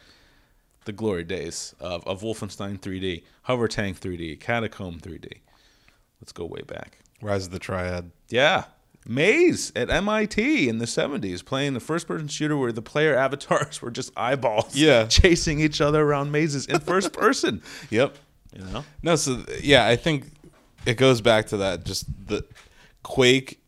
the 0.85 0.93
glory 0.93 1.25
days 1.25 1.75
of, 1.79 2.07
of 2.07 2.23
Wolfenstein 2.23 2.81
3D, 2.81 3.23
Hovertank 3.49 3.99
3D, 3.99 4.41
Catacomb 4.41 4.99
3D. 4.99 5.41
Let's 6.21 6.33
go 6.33 6.45
way 6.45 6.63
back. 6.63 6.99
Rise 7.23 7.47
of 7.47 7.53
the 7.53 7.59
Triad. 7.59 8.11
Yeah. 8.29 8.65
Maze 9.11 9.73
at 9.75 9.91
MIT 9.91 10.69
in 10.69 10.79
the 10.79 10.85
70s 10.85 11.45
playing 11.45 11.75
the 11.75 11.81
first 11.81 12.07
person 12.07 12.29
shooter 12.29 12.57
where 12.57 12.71
the 12.71 12.81
player 12.83 13.17
avatars 13.19 13.83
were 13.83 13.91
just 13.91 14.13
eyeballs 14.17 14.77
Yeah. 14.77 15.07
chasing 15.09 15.61
each 15.61 15.81
other 15.81 16.01
around 16.03 16.31
mazes 16.31 16.67
in 16.67 16.79
first 16.79 17.13
person. 17.25 17.61
Yep. 17.91 18.17
You 18.57 18.65
know? 18.67 18.85
No, 19.03 19.17
so 19.17 19.45
yeah, 19.61 19.87
I 19.87 19.97
think 19.97 20.27
it 20.87 20.97
goes 20.97 21.21
back 21.21 21.47
to 21.49 21.57
that. 21.59 21.85
Just 21.85 22.07
the 22.29 22.45
Quake 23.03 23.61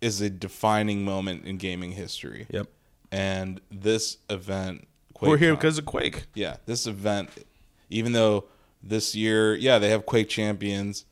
is 0.00 0.20
a 0.20 0.28
defining 0.28 1.04
moment 1.04 1.44
in 1.44 1.58
gaming 1.58 1.92
history. 1.92 2.46
Yep. 2.50 2.66
And 3.12 3.60
this 3.70 4.16
event, 4.30 4.88
Quake 5.14 5.30
We're 5.30 5.36
here 5.38 5.54
because 5.54 5.78
of 5.78 5.84
Quake. 5.86 6.24
yeah, 6.34 6.56
this 6.66 6.86
event, 6.88 7.30
even 7.88 8.12
though 8.12 8.46
this 8.82 9.14
year, 9.14 9.54
yeah, 9.54 9.78
they 9.78 9.90
have 9.90 10.06
Quake 10.06 10.28
Champions. 10.28 11.04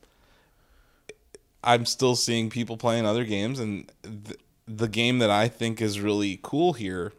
I'm 1.63 1.85
still 1.85 2.15
seeing 2.15 2.49
people 2.49 2.77
playing 2.77 3.05
other 3.05 3.23
games, 3.23 3.59
and 3.59 3.91
th- 4.03 4.39
the 4.67 4.87
game 4.87 5.19
that 5.19 5.29
I 5.29 5.47
think 5.47 5.81
is 5.81 5.99
really 5.99 6.39
cool 6.41 6.73
here 6.73 7.13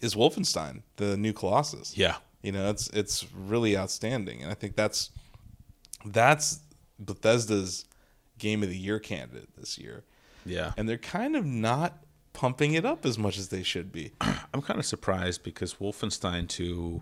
is 0.00 0.14
Wolfenstein, 0.14 0.82
the 0.96 1.16
new 1.16 1.32
Colossus. 1.32 1.96
Yeah. 1.96 2.16
You 2.42 2.52
know, 2.52 2.68
it's 2.70 2.88
it's 2.90 3.26
really 3.32 3.76
outstanding, 3.76 4.42
and 4.42 4.50
I 4.50 4.54
think 4.54 4.76
that's 4.76 5.10
that's 6.04 6.60
Bethesda's 6.98 7.84
game 8.38 8.62
of 8.62 8.68
the 8.68 8.76
year 8.76 8.98
candidate 8.98 9.48
this 9.56 9.78
year, 9.78 10.04
Yeah. 10.44 10.72
and 10.76 10.88
they're 10.88 10.98
kind 10.98 11.36
of 11.36 11.46
not 11.46 12.04
pumping 12.32 12.74
it 12.74 12.84
up 12.84 13.06
as 13.06 13.16
much 13.16 13.38
as 13.38 13.48
they 13.48 13.62
should 13.62 13.92
be. 13.92 14.10
I'm 14.20 14.60
kind 14.60 14.78
of 14.78 14.84
surprised 14.84 15.42
because 15.42 15.74
Wolfenstein 15.74 16.48
2 16.48 17.00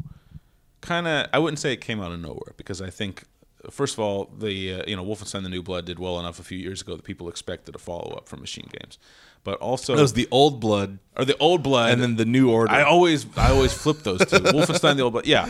kind 0.81 1.07
of 1.09 1.27
I 1.33 1.39
wouldn't 1.39 1.59
say 1.59 1.73
it 1.73 1.81
came 1.81 2.01
out 2.01 2.13
of 2.13 2.21
nowhere 2.21 2.55
because 2.57 2.81
I 2.83 2.91
think 2.91 3.25
first 3.71 3.95
of 3.95 4.01
all 4.01 4.31
the 4.39 4.75
uh, 4.75 4.83
you 4.87 4.97
know 4.97 5.05
Wolfenstein 5.05 5.43
the 5.43 5.49
New 5.49 5.63
Blood 5.63 5.85
did 5.85 5.99
well 5.99 6.19
enough 6.21 6.39
a 6.41 6.43
few 6.43 6.59
years 6.59 6.81
ago 6.83 6.97
that 6.97 7.05
people 7.05 7.29
expected 7.29 7.75
a 7.75 7.79
follow 7.79 8.15
up 8.17 8.29
from 8.29 8.41
Machine 8.41 8.69
Games. 8.79 8.99
But 9.45 9.59
also 9.59 9.97
That 9.97 10.03
was 10.03 10.13
the 10.13 10.29
old 10.31 10.61
blood, 10.61 11.01
or 11.17 11.25
the 11.25 11.37
old 11.39 11.65
blood 11.65 11.93
and 11.93 12.01
then 12.01 12.15
the 12.15 12.25
new 12.25 12.49
order. 12.51 12.73
I 12.73 12.83
always 12.83 13.27
I 13.37 13.51
always 13.51 13.73
flip 13.73 13.99
those 14.05 14.21
two. 14.21 14.37
Wolfenstein 14.39 14.97
the 14.97 15.03
old 15.03 15.15
blood. 15.15 15.27
Yeah. 15.27 15.49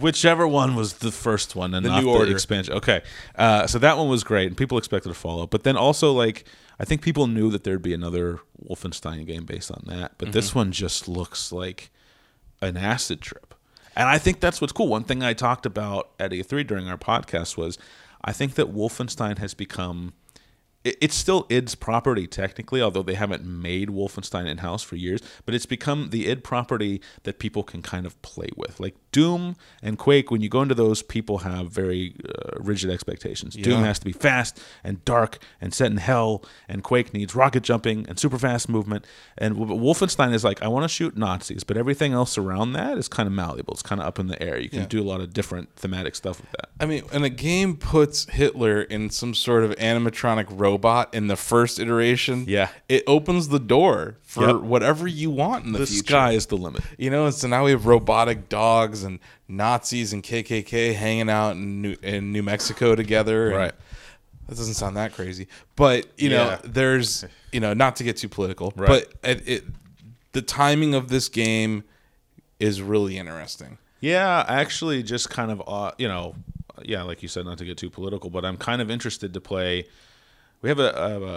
Whichever 0.00 0.46
one 0.46 0.74
was 0.74 0.94
the 0.94 1.10
first 1.12 1.54
one 1.56 1.72
and 1.74 1.84
The 1.84 1.90
not 1.90 2.02
New 2.02 2.10
the 2.12 2.18
Order. 2.18 2.32
expansion. 2.32 2.74
Okay. 2.74 3.02
Uh, 3.36 3.66
so 3.66 3.78
that 3.78 3.96
one 3.96 4.08
was 4.08 4.22
great 4.24 4.48
and 4.48 4.56
people 4.56 4.76
expected 4.76 5.10
a 5.10 5.14
follow 5.14 5.44
up. 5.44 5.50
But 5.50 5.62
then 5.62 5.76
also 5.78 6.12
like 6.12 6.44
I 6.78 6.84
think 6.84 7.00
people 7.00 7.26
knew 7.26 7.50
that 7.52 7.64
there'd 7.64 7.80
be 7.82 7.94
another 7.94 8.40
Wolfenstein 8.68 9.26
game 9.26 9.44
based 9.46 9.70
on 9.70 9.82
that. 9.86 10.12
But 10.18 10.32
this 10.32 10.50
Mm-hmm. 10.50 10.58
one 10.58 10.72
just 10.72 11.08
looks 11.08 11.52
like 11.52 11.90
an 12.60 12.76
acid 12.76 13.20
trip. 13.22 13.45
And 13.96 14.08
I 14.08 14.18
think 14.18 14.40
that's 14.40 14.60
what's 14.60 14.72
cool. 14.72 14.88
One 14.88 15.04
thing 15.04 15.22
I 15.22 15.32
talked 15.32 15.64
about 15.64 16.10
at 16.20 16.30
E3 16.30 16.66
during 16.66 16.88
our 16.88 16.98
podcast 16.98 17.56
was 17.56 17.78
I 18.22 18.32
think 18.32 18.54
that 18.54 18.74
Wolfenstein 18.74 19.38
has 19.38 19.54
become 19.54 20.12
it's 21.00 21.14
still 21.14 21.46
id's 21.50 21.74
property 21.74 22.26
technically 22.26 22.80
although 22.82 23.02
they 23.02 23.14
haven't 23.14 23.44
made 23.44 23.88
wolfenstein 23.88 24.46
in-house 24.46 24.82
for 24.82 24.96
years 24.96 25.20
but 25.44 25.54
it's 25.54 25.66
become 25.66 26.10
the 26.10 26.28
id 26.28 26.42
property 26.42 27.00
that 27.24 27.38
people 27.38 27.62
can 27.62 27.82
kind 27.82 28.06
of 28.06 28.20
play 28.22 28.48
with. 28.56 28.78
Like 28.80 28.94
doom 29.12 29.56
and 29.82 29.98
quake 29.98 30.30
when 30.30 30.40
you 30.42 30.48
go 30.48 30.62
into 30.62 30.74
those 30.74 31.02
people 31.02 31.38
have 31.38 31.70
very 31.70 32.14
uh, 32.28 32.58
rigid 32.60 32.90
expectations. 32.90 33.54
Doom 33.54 33.82
has 33.82 33.98
to 33.98 34.04
be 34.04 34.12
fast 34.12 34.60
and 34.84 35.02
dark 35.04 35.38
and 35.60 35.72
set 35.72 35.90
in 35.90 35.96
hell 35.96 36.44
and 36.68 36.82
quake 36.82 37.14
needs 37.14 37.34
rocket 37.34 37.62
jumping 37.62 38.06
and 38.08 38.18
super 38.18 38.38
fast 38.38 38.68
movement. 38.68 39.04
And 39.38 39.56
wolfenstein 39.56 40.32
is 40.34 40.44
like 40.44 40.62
i 40.62 40.68
want 40.68 40.84
to 40.84 40.88
shoot 40.88 41.16
nazis 41.16 41.64
but 41.64 41.76
everything 41.76 42.12
else 42.12 42.36
around 42.38 42.72
that 42.74 42.98
is 42.98 43.08
kind 43.08 43.26
of 43.26 43.32
malleable. 43.32 43.72
It's 43.74 43.82
kind 43.82 44.00
of 44.00 44.06
up 44.06 44.18
in 44.18 44.26
the 44.28 44.40
air. 44.42 44.58
You 44.58 44.68
can 44.68 44.80
Yeah. 44.80 44.86
do 44.86 45.02
a 45.02 45.08
lot 45.12 45.20
of 45.20 45.32
different 45.32 45.74
thematic 45.76 46.14
stuff 46.14 46.40
with 46.40 46.50
that. 46.52 46.68
I 46.78 46.84
mean, 46.86 47.02
and 47.12 47.24
a 47.24 47.30
game 47.30 47.76
puts 47.76 48.26
Hitler 48.30 48.82
in 48.82 49.08
some 49.10 49.32
sort 49.34 49.64
of 49.64 49.70
animatronic 49.76 50.46
robot 50.50 50.75
in 51.12 51.26
the 51.28 51.36
first 51.36 51.78
iteration, 51.78 52.44
Yeah. 52.48 52.68
it 52.88 53.02
opens 53.06 53.48
the 53.48 53.58
door 53.58 54.16
for 54.22 54.46
Yep. 54.46 54.56
whatever 54.62 55.06
you 55.08 55.30
want 55.30 55.64
in 55.64 55.72
the, 55.72 55.80
the 55.80 55.86
future. 55.86 56.06
sky 56.06 56.32
is 56.32 56.46
the 56.46 56.56
limit 56.56 56.82
You 56.98 57.10
know, 57.10 57.26
and 57.26 57.34
so 57.34 57.48
now 57.48 57.64
we 57.64 57.70
have 57.72 57.86
robotic 57.86 58.48
dogs 58.48 59.02
and 59.04 59.18
Nazis 59.48 60.12
and 60.12 60.22
KKK 60.22 60.94
hanging 60.94 61.30
out 61.30 61.52
in 61.52 61.82
New, 61.82 61.96
in 62.02 62.32
New 62.32 62.42
Mexico 62.42 62.94
together. 62.94 63.48
Right. 63.48 63.72
That 64.48 64.56
doesn't 64.56 64.74
sound 64.74 64.96
that 64.96 65.12
crazy, 65.14 65.48
but 65.74 66.06
you 66.16 66.30
know, 66.30 66.44
Yeah. 66.50 66.58
there's 66.64 67.24
you 67.52 67.60
know, 67.60 67.72
not 67.74 67.96
to 67.96 68.04
get 68.04 68.16
too 68.18 68.28
political, 68.28 68.72
Right. 68.76 68.88
but 68.88 69.12
it, 69.28 69.48
it, 69.48 69.64
the 70.32 70.42
timing 70.42 70.94
of 70.94 71.08
this 71.08 71.28
game 71.28 71.84
is 72.60 72.82
really 72.82 73.16
interesting. 73.18 73.78
Yeah, 74.00 74.44
actually, 74.46 75.02
just 75.02 75.30
kind 75.30 75.50
of, 75.50 75.62
uh, 75.66 75.92
you 75.98 76.06
know, 76.06 76.34
yeah, 76.84 77.02
like 77.02 77.22
you 77.22 77.28
said, 77.28 77.46
not 77.46 77.56
to 77.58 77.64
get 77.64 77.78
too 77.78 77.88
political, 77.88 78.28
but 78.28 78.44
I'm 78.44 78.58
kind 78.58 78.82
of 78.82 78.90
interested 78.90 79.32
to 79.34 79.40
play. 79.40 79.86
We 80.62 80.68
have 80.70 80.78
a, 80.78 80.90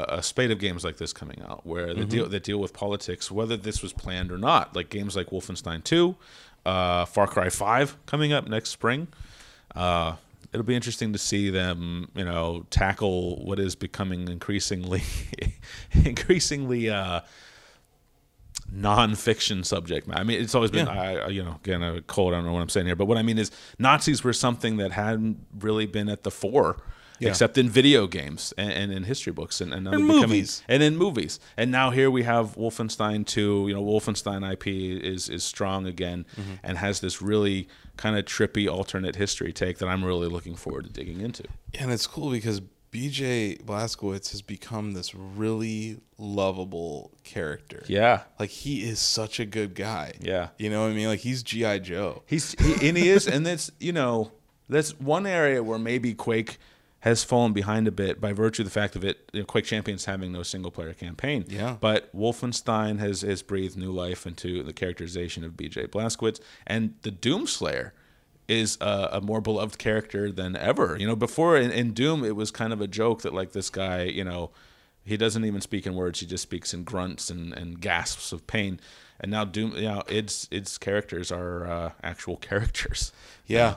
a, 0.09 0.17
a 0.19 0.23
spate 0.23 0.49
of 0.49 0.59
games 0.59 0.83
like 0.83 0.97
this 0.97 1.13
coming 1.13 1.41
out 1.47 1.65
where 1.65 1.93
they 1.93 2.05
deal 2.05 2.27
that 2.29 2.43
deal 2.43 2.57
with 2.57 2.73
politics, 2.73 3.29
whether 3.29 3.57
this 3.57 3.81
was 3.83 3.93
planned 3.93 4.31
or 4.31 4.37
not. 4.37 4.75
Like 4.75 4.89
games 4.89 5.15
like 5.15 5.27
Wolfenstein 5.27 5.83
2, 5.83 6.15
uh, 6.65 7.05
Far 7.05 7.27
Cry 7.27 7.49
5 7.49 8.05
coming 8.05 8.33
up 8.33 8.47
next 8.47 8.69
spring. 8.69 9.07
Uh, 9.75 10.15
it'll 10.51 10.65
be 10.65 10.73
interesting 10.75 11.13
to 11.13 11.19
see 11.19 11.49
them, 11.51 12.09
you 12.15 12.25
know, 12.25 12.65
tackle 12.71 13.43
what 13.45 13.59
is 13.59 13.75
becoming 13.75 14.27
increasingly, 14.29 15.03
increasingly. 16.05 16.89
Uh, 16.89 17.21
non-fiction 18.71 19.63
subject 19.63 20.07
matter. 20.07 20.19
I 20.19 20.23
mean, 20.23 20.41
it's 20.41 20.53
always 20.53 20.69
been, 20.71 20.85
Yeah. 20.85 20.91
I, 21.01 21.15
I- 21.15 21.27
you 21.29 21.43
know, 21.43 21.55
again, 21.63 21.81
a 21.81 22.01
cold. 22.01 22.33
I 22.33 22.37
don't 22.37 22.45
know 22.45 22.53
what 22.53 22.61
I'm 22.61 22.69
saying 22.69 22.85
here, 22.85 22.95
but 22.95 23.05
what 23.05 23.17
I 23.17 23.23
mean 23.23 23.37
is 23.39 23.51
Nazis 23.79 24.23
were 24.23 24.33
something 24.33 24.77
that 24.77 24.91
hadn't 24.91 25.43
really 25.59 25.87
been 25.87 26.07
at 26.07 26.21
the 26.23 26.29
fore, 26.31 26.77
Yeah. 27.19 27.29
except 27.29 27.57
in 27.57 27.69
video 27.69 28.07
games 28.07 28.53
and, 28.57 28.71
and 28.71 28.91
in 28.91 29.03
history 29.03 29.33
books 29.33 29.61
and, 29.61 29.73
and, 29.73 29.87
And 29.87 30.07
becoming- 30.07 30.21
movies. 30.21 30.63
and 30.67 30.81
in 30.81 30.95
movies. 30.97 31.39
And 31.57 31.69
now 31.71 31.89
here 31.91 32.09
we 32.09 32.23
have 32.23 32.55
Wolfenstein 32.55 33.25
2. 33.25 33.65
You 33.67 33.73
know, 33.73 33.83
Wolfenstein 33.83 34.49
IP 34.53 34.67
is 34.67 35.29
is 35.29 35.43
strong 35.43 35.85
again 35.85 36.25
Mm-hmm. 36.39 36.53
and 36.63 36.77
has 36.77 36.99
this 37.01 37.21
really 37.21 37.67
kind 37.97 38.17
of 38.17 38.25
trippy 38.25 38.67
alternate 38.71 39.15
history 39.17 39.51
take 39.53 39.77
that 39.79 39.87
I'm 39.87 40.03
really 40.05 40.27
looking 40.27 40.55
forward 40.55 40.85
to 40.85 40.91
digging 40.91 41.19
into. 41.21 41.43
And 41.77 41.91
it's 41.91 42.07
cool 42.07 42.31
because 42.31 42.61
BJ 42.91 43.61
Blazkowicz 43.63 44.31
has 44.31 44.41
become 44.41 44.93
this 44.93 45.13
really 45.13 45.99
lovable 46.17 47.11
character. 47.23 47.83
Yeah. 47.87 48.21
Like 48.39 48.49
he 48.49 48.83
is 48.89 48.99
such 48.99 49.39
a 49.39 49.45
good 49.45 49.75
guy. 49.75 50.13
Yeah. 50.21 50.49
You 50.57 50.69
know 50.69 50.83
what 50.83 50.91
I 50.91 50.93
mean? 50.93 51.07
Like 51.07 51.19
he's 51.19 51.43
G.I. 51.43 51.79
Joe. 51.79 52.23
He's 52.25 52.53
he, 52.59 52.87
and 52.87 52.97
he 52.97 53.09
is, 53.09 53.27
and 53.27 53.45
that's 53.45 53.69
you 53.79 53.91
know 53.93 54.31
that's 54.69 54.91
one 54.99 55.25
area 55.27 55.61
where 55.63 55.77
maybe 55.79 56.13
Quake 56.13 56.57
has 57.01 57.23
fallen 57.23 57.53
behind 57.53 57.87
a 57.87 57.91
bit 57.91 58.19
by 58.19 58.33
virtue 58.33 58.61
of 58.61 58.65
the 58.65 58.71
fact 58.71 58.95
of 58.95 59.05
it 59.05 59.29
you 59.31 59.39
know, 59.39 59.45
Quake 59.45 59.65
Champions 59.65 60.05
having 60.05 60.31
no 60.31 60.43
single 60.43 60.71
player 60.71 60.93
campaign. 60.93 61.45
Yeah. 61.47 61.77
But 61.79 62.13
Wolfenstein 62.15 62.99
has 62.99 63.21
has 63.21 63.41
breathed 63.41 63.77
new 63.77 63.91
life 63.91 64.27
into 64.27 64.63
the 64.63 64.73
characterization 64.73 65.43
of 65.43 65.55
B.J. 65.55 65.87
Blazkowicz, 65.87 66.39
and 66.67 66.95
the 67.03 67.11
Doomslayer 67.11 67.91
is 68.47 68.77
a, 68.81 69.09
a 69.13 69.21
more 69.21 69.41
beloved 69.41 69.77
character 69.77 70.31
than 70.31 70.55
ever. 70.55 70.97
You 70.99 71.07
know, 71.07 71.15
before 71.15 71.55
in, 71.57 71.71
in 71.71 71.93
Doom 71.93 72.23
it 72.25 72.35
was 72.35 72.51
kind 72.51 72.73
of 72.73 72.81
a 72.81 72.87
joke 72.87 73.21
that 73.21 73.33
like 73.33 73.51
this 73.51 73.69
guy, 73.69 74.03
you 74.03 74.23
know. 74.23 74.51
He 75.05 75.17
doesn't 75.17 75.43
even 75.43 75.61
speak 75.61 75.87
in 75.87 75.95
words. 75.95 76.19
He 76.19 76.27
just 76.27 76.43
speaks 76.43 76.71
in 76.71 76.83
grunts 76.83 77.31
and, 77.31 77.51
and 77.53 77.81
gasps 77.81 78.31
of 78.31 78.45
pain. 78.45 78.79
And 79.19 79.31
now 79.31 79.43
Doom, 79.43 79.71
you 79.75 79.83
know, 79.83 80.03
its 80.07 80.47
its 80.51 80.77
characters 80.77 81.31
are 81.31 81.65
uh, 81.65 81.91
actual 82.03 82.37
characters. 82.49 83.11
Yeah. 83.47 83.75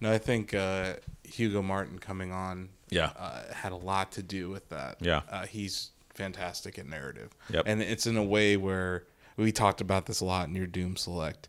No, 0.00 0.12
I 0.12 0.18
think 0.18 0.54
uh, 0.54 0.94
Hugo 1.32 1.62
Martin 1.62 1.98
coming 1.98 2.32
on 2.32 2.70
Yeah. 2.90 3.10
uh, 3.18 3.52
had 3.54 3.72
a 3.72 3.76
lot 3.76 4.12
to 4.12 4.22
do 4.22 4.50
with 4.50 4.68
that. 4.70 4.96
Yeah. 5.00 5.22
Uh, 5.30 5.46
he's 5.46 5.90
fantastic 6.14 6.78
at 6.78 6.86
narrative. 6.86 7.30
Yep. 7.50 7.64
And 7.66 7.80
it's 7.82 8.06
in 8.06 8.16
a 8.16 8.22
way 8.24 8.56
where 8.56 9.04
we 9.36 9.52
talked 9.52 9.80
about 9.80 10.06
this 10.06 10.20
a 10.20 10.24
lot 10.24 10.48
in 10.48 10.54
your 10.54 10.66
Doom 10.66 10.96
Select, 10.96 11.48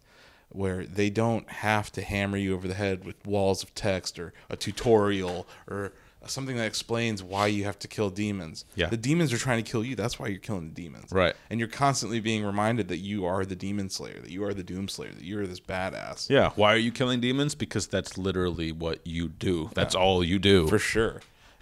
where 0.49 0.85
they 0.85 1.09
don't 1.09 1.49
have 1.49 1.91
to 1.93 2.01
hammer 2.01 2.37
you 2.37 2.53
over 2.53 2.67
the 2.67 2.73
head 2.75 3.03
with 3.05 3.15
walls 3.25 3.63
of 3.63 3.73
text 3.75 4.17
or 4.19 4.33
a 4.49 4.55
tutorial 4.55 5.47
or 5.67 5.91
something 6.27 6.55
that 6.57 6.65
explains 6.65 7.23
why 7.23 7.47
you 7.47 7.63
have 7.63 7.79
to 7.79 7.87
kill 7.87 8.09
demons. 8.09 8.65
Yeah. 8.75 8.87
The 8.89 8.97
demons 8.97 9.33
are 9.33 9.37
trying 9.37 9.63
to 9.63 9.69
kill 9.69 9.83
you. 9.83 9.95
That's 9.95 10.19
why 10.19 10.27
you're 10.27 10.39
killing 10.39 10.69
the 10.69 10.81
demons. 10.81 11.11
Right. 11.11 11.35
And 11.49 11.59
you're 11.59 11.69
constantly 11.69 12.19
being 12.19 12.45
reminded 12.45 12.87
that 12.89 12.97
you 12.97 13.25
are 13.25 13.45
the 13.45 13.55
demon 13.55 13.89
slayer, 13.89 14.19
that 14.19 14.29
you 14.29 14.43
are 14.43 14.53
the 14.53 14.63
doom 14.63 14.87
slayer, 14.87 15.11
that 15.11 15.23
you 15.23 15.39
are 15.39 15.47
this 15.47 15.59
badass. 15.59 16.29
Yeah. 16.29 16.51
Why 16.55 16.73
are 16.73 16.77
you 16.77 16.91
killing 16.91 17.21
demons? 17.21 17.55
Because 17.55 17.87
that's 17.87 18.17
literally 18.17 18.71
what 18.71 19.05
you 19.05 19.29
do. 19.29 19.71
That's 19.73 19.95
all 19.95 20.23
you 20.23 20.39
do. 20.39 20.67
For 20.67 20.79
sure. 20.79 21.21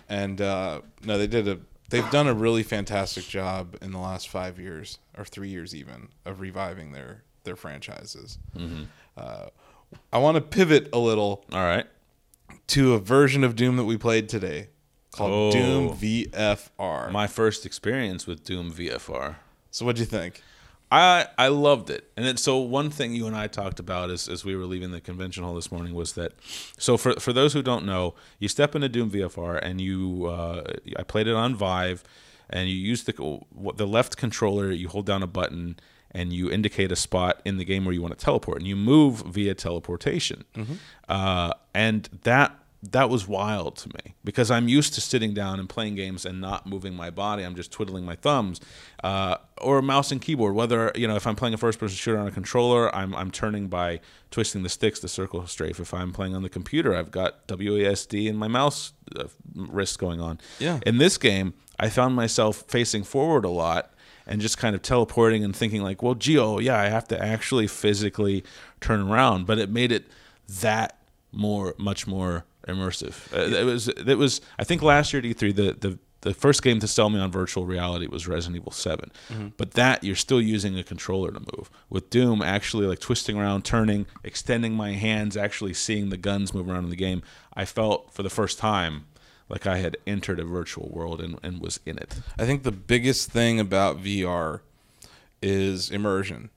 And 0.10 0.41
uh, 0.41 0.82
no, 1.03 1.18
they 1.18 1.28
did 1.28 1.47
a 1.47 1.60
they've 1.89 2.10
done 2.12 2.28
a 2.28 2.34
really 2.34 2.64
fantastic 2.64 3.26
job 3.26 3.76
in 3.82 3.91
the 3.91 3.99
last 3.99 4.30
five 4.30 4.60
years 4.60 4.99
or 5.18 5.26
three 5.26 5.49
years 5.49 5.76
even 5.76 6.10
of 6.26 6.39
reviving 6.39 6.91
their 6.91 7.24
their 7.43 7.55
franchises. 7.55 8.39
Mm-hmm. 8.57 8.84
Uh, 9.18 9.47
I 10.14 10.18
want 10.20 10.36
to 10.36 10.41
pivot 10.41 10.89
a 10.93 10.99
little 10.99 11.45
all 11.51 11.64
right. 11.64 11.86
To 12.68 12.93
a 12.93 13.00
version 13.00 13.43
of 13.43 13.56
Doom 13.56 13.78
that 13.78 13.86
we 13.86 13.97
played 13.97 14.30
today 14.30 14.70
called 15.12 15.32
Oh. 15.32 15.52
Doom 15.52 15.89
VFR. 15.97 17.12
My 17.12 17.28
first 17.28 17.66
experience 17.66 18.28
with 18.28 18.43
Doom 18.43 18.72
VFR. 18.72 19.36
so 19.72 19.86
what'd 19.86 20.00
you 20.00 20.06
think? 20.06 20.41
I 20.91 21.28
I 21.38 21.50
loved 21.50 21.91
it, 21.91 22.10
and 22.18 22.26
it, 22.26 22.39
so 22.39 22.58
one 22.58 22.89
thing 22.89 23.14
you 23.14 23.28
and 23.28 23.36
I 23.36 23.45
talked 23.45 23.80
about 23.80 24.10
as, 24.10 24.28
as 24.28 24.43
we 24.43 24.56
were 24.56 24.66
leaving 24.66 24.89
the 24.89 25.00
convention 25.00 25.43
hall 25.43 25.54
this 25.54 25.72
morning 25.72 25.93
was 25.93 26.14
that. 26.14 26.32
So 26.80 26.97
for 26.97 27.14
for 27.20 27.32
those 27.32 27.54
who 27.54 27.62
don't 27.62 27.86
know, 27.86 28.16
you 28.39 28.47
step 28.47 28.74
into 28.74 28.89
Doom 28.89 29.12
VFR 29.12 29.60
and 29.62 29.80
you 29.80 30.26
uh, 30.26 30.64
I 30.97 31.04
played 31.04 31.28
it 31.28 31.36
on 31.36 31.54
Vive, 31.54 32.04
and 32.50 32.70
you 32.70 32.76
use 32.76 33.04
the 33.04 33.14
the 33.76 33.86
left 33.86 34.18
controller. 34.18 34.72
You 34.72 34.88
hold 34.88 35.06
down 35.06 35.22
a 35.22 35.28
button 35.28 35.78
and 36.12 36.34
you 36.34 36.49
indicate 36.51 36.91
a 36.91 36.95
spot 36.95 37.41
in 37.45 37.57
the 37.57 37.66
game 37.66 37.86
where 37.86 37.93
you 37.93 38.01
want 38.01 38.18
to 38.18 38.24
teleport, 38.24 38.57
and 38.57 38.68
you 38.68 38.76
move 38.76 39.22
via 39.22 39.53
teleportation. 39.53 40.45
Uh, 41.07 41.53
and 41.74 42.10
that 42.24 42.55
that 42.82 43.10
was 43.10 43.28
wild 43.28 43.76
to 43.76 43.89
me 43.89 44.16
because 44.24 44.49
I'm 44.49 44.70
used 44.70 44.93
to 44.93 45.01
sitting 45.01 45.34
down 45.34 45.60
and 45.60 45.68
playing 45.68 45.95
games 45.95 46.26
and 46.26 46.39
not 46.39 46.66
moving 46.66 46.95
my 46.95 47.10
body. 47.10 47.43
I'm 47.43 47.55
just 47.55 47.72
twiddling 47.72 48.05
my 48.05 48.16
thumbs, 48.16 48.62
uh, 49.03 49.36
or 49.60 49.82
mouse 49.82 50.12
and 50.12 50.22
keyboard. 50.22 50.55
Whether 50.55 50.91
you 50.95 51.07
know 51.07 51.16
if 51.16 51.28
I'm 51.28 51.36
playing 51.36 51.53
a 51.53 51.57
first-person 51.57 51.95
shooter 51.97 52.18
on 52.18 52.28
a 52.28 52.32
controller, 52.32 52.93
I'm 52.95 53.14
I'm 53.16 53.32
turning 53.32 53.68
by 53.68 53.99
twisting 54.32 54.64
the 54.64 54.70
sticks, 54.70 54.99
the 54.99 55.10
circle 55.10 55.45
strafe. 55.47 55.80
If 55.80 55.93
I'm 55.93 56.14
playing 56.14 56.36
on 56.36 56.43
the 56.43 56.49
computer, 56.49 56.95
I've 56.95 57.12
got 57.12 57.45
WASD 57.47 58.30
and 58.30 58.38
my 58.38 58.47
mouse 58.47 58.93
uh, 59.16 59.26
wrist 59.55 59.99
going 59.99 60.22
on. 60.22 60.39
Yeah. 60.60 60.80
In 60.86 60.99
this 60.99 61.18
game, 61.18 61.53
I 61.78 61.89
found 61.89 62.16
myself 62.16 62.64
facing 62.68 63.03
forward 63.03 63.43
a 63.43 63.49
lot 63.49 63.93
and 64.30 64.40
just 64.40 64.60
kind 64.60 64.76
of 64.76 64.82
teleporting 64.82 65.44
and 65.44 65.54
thinking 65.56 65.82
like, 65.82 66.02
well, 66.04 66.14
Geo, 66.14 66.60
yeah, 66.60 66.80
I 66.80 66.86
have 66.86 67.08
to 67.10 67.22
actually 67.22 67.68
physically 67.68 68.44
turn 68.80 69.02
around, 69.10 69.48
but 69.48 69.58
it 69.58 69.70
made 69.72 69.92
it 69.92 70.06
that 70.62 71.00
more, 71.32 71.74
much 71.78 72.06
more 72.06 72.46
immersive. 72.68 73.34
Uh, 73.36 73.58
it 73.58 73.66
was, 73.66 73.88
it 73.88 74.18
was. 74.18 74.40
I 74.60 74.64
think 74.64 74.84
last 74.84 75.12
year 75.12 75.20
at 75.20 75.26
E3, 75.26 75.56
the 75.56 75.74
the 75.74 76.00
the 76.22 76.34
first 76.34 76.62
game 76.62 76.80
to 76.82 76.88
sell 76.88 77.10
me 77.10 77.18
on 77.18 77.32
virtual 77.32 77.66
reality 77.66 78.06
was 78.06 78.28
Resident 78.28 78.58
Evil 78.58 78.74
7. 78.74 79.10
But 79.56 79.72
that 79.72 80.04
you're 80.04 80.18
still 80.18 80.42
using 80.42 80.78
a 80.78 80.84
controller 80.84 81.32
to 81.32 81.40
move. 81.40 81.72
With 81.90 82.10
Doom, 82.10 82.42
actually 82.42 82.88
like 82.88 83.00
twisting 83.00 83.38
around, 83.38 83.64
turning, 83.64 84.06
extending 84.22 84.74
my 84.74 84.92
hands, 84.92 85.38
actually 85.38 85.74
seeing 85.74 86.10
the 86.10 86.18
guns 86.18 86.54
move 86.54 86.70
around 86.70 86.84
in 86.84 86.90
the 86.90 86.98
game, 86.98 87.24
I 87.54 87.64
felt 87.64 88.14
for 88.14 88.22
the 88.22 88.30
first 88.30 88.60
time 88.60 89.06
like 89.50 89.68
I 89.68 89.78
had 89.78 89.97
entered 90.08 90.39
a 90.39 90.45
virtual 90.45 90.89
world 90.89 91.20
and, 91.20 91.38
and 91.43 91.60
was 91.60 91.80
in 91.86 91.97
it. 91.97 92.16
I 92.38 92.45
think 92.45 92.64
the 92.64 92.72
biggest 92.72 93.32
thing 93.32 93.60
about 93.60 94.02
VR 94.02 94.62
is 95.41 95.89
immersion, 95.89 96.50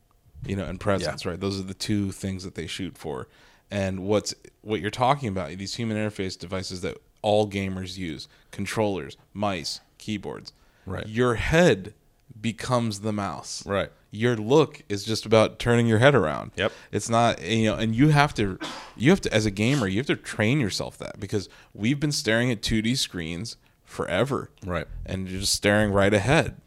you 0.47 0.57
know, 0.57 0.64
and 0.64 0.78
presence, 0.78 1.24
right? 1.26 1.40
Those 1.40 1.59
are 1.59 1.64
the 1.64 1.74
two 1.74 2.12
things 2.12 2.45
that 2.45 2.55
they 2.55 2.66
shoot 2.66 2.97
for. 2.99 3.28
And 3.70 4.01
what's 4.01 4.34
what 4.61 4.80
you're 4.80 4.90
talking 4.90 5.28
about, 5.28 5.49
these 5.57 5.74
human 5.74 5.97
interface 5.97 6.38
devices 6.38 6.82
that 6.82 6.99
all 7.22 7.49
gamers 7.49 7.97
use, 7.97 8.28
controllers, 8.51 9.16
mice, 9.32 9.80
keyboards. 9.99 10.53
Right. 10.84 11.07
Your 11.07 11.36
head 11.36 11.95
becomes 12.38 13.01
the 13.01 13.12
mouse. 13.12 13.64
Right. 13.64 13.90
Your 14.15 14.37
look 14.37 14.83
is 14.91 15.05
just 15.05 15.25
about 15.25 15.59
turning 15.59 15.87
your 15.87 15.99
head 15.99 16.15
around. 16.15 16.51
Yep. 16.57 16.71
It's 16.93 17.09
not 17.09 17.41
you 17.43 17.65
know, 17.71 17.77
and 17.77 17.95
you 17.97 18.09
have 18.11 18.35
to 18.35 18.59
you 18.95 19.09
have 19.11 19.23
to 19.23 19.33
as 19.35 19.47
a 19.47 19.51
gamer, 19.51 19.89
you 19.89 19.97
have 19.99 20.07
to 20.07 20.17
train 20.17 20.61
yourself 20.61 20.99
that 20.99 21.19
because 21.19 21.49
we've 21.73 21.99
been 21.99 22.13
staring 22.13 22.51
at 22.51 22.61
2D 22.61 22.97
screens 22.99 23.57
forever 23.85 24.51
Right. 24.67 24.87
and 25.07 25.29
you're 25.29 25.41
just 25.41 25.55
staring 25.55 25.93
right 25.93 26.13
ahead. 26.13 26.61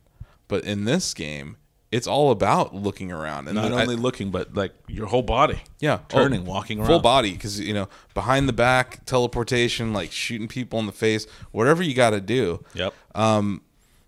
But 0.48 0.64
in 0.64 0.86
this 0.86 1.14
game, 1.14 1.58
it's 1.92 2.08
all 2.08 2.32
about 2.32 2.74
looking 2.76 3.12
around 3.12 3.48
and 3.48 3.56
Not 3.56 3.72
I- 3.72 3.82
only 3.84 3.96
looking, 3.96 4.32
but 4.32 4.54
like 4.56 4.74
your 4.88 5.06
whole 5.08 5.22
body. 5.22 5.62
yeah, 5.80 6.00
oh, 6.02 6.06
turning, 6.10 6.42
oh, 6.42 6.52
walking 6.52 6.80
around 6.80 6.88
full 6.88 7.00
body 7.00 7.32
because 7.34 7.60
you 7.60 7.74
know 7.76 7.88
behind 8.16 8.50
the 8.50 8.54
back 8.54 9.06
teleportation, 9.06 9.94
like 9.94 10.12
shooting 10.12 10.48
people 10.48 10.80
in 10.80 10.88
the 10.88 10.92
face, 10.92 11.26
whatever 11.52 11.84
you 11.84 11.94
got 11.94 12.10
to 12.10 12.22
do. 12.22 12.64
Yep. 12.74 12.94
Um, 13.14 13.62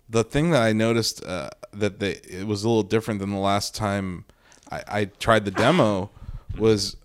The 0.08 0.24
thing 0.24 0.50
that 0.50 0.62
I 0.62 0.72
noticed 0.72 1.24
uh, 1.24 1.50
that 1.72 2.00
they 2.00 2.12
it 2.12 2.46
was 2.46 2.64
a 2.64 2.68
little 2.68 2.82
different 2.82 3.20
than 3.20 3.30
the 3.30 3.38
last 3.38 3.74
time 3.74 4.24
I, 4.70 4.82
I 4.88 5.04
tried 5.04 5.44
the 5.44 5.50
demo 5.50 6.10
was 6.58 6.96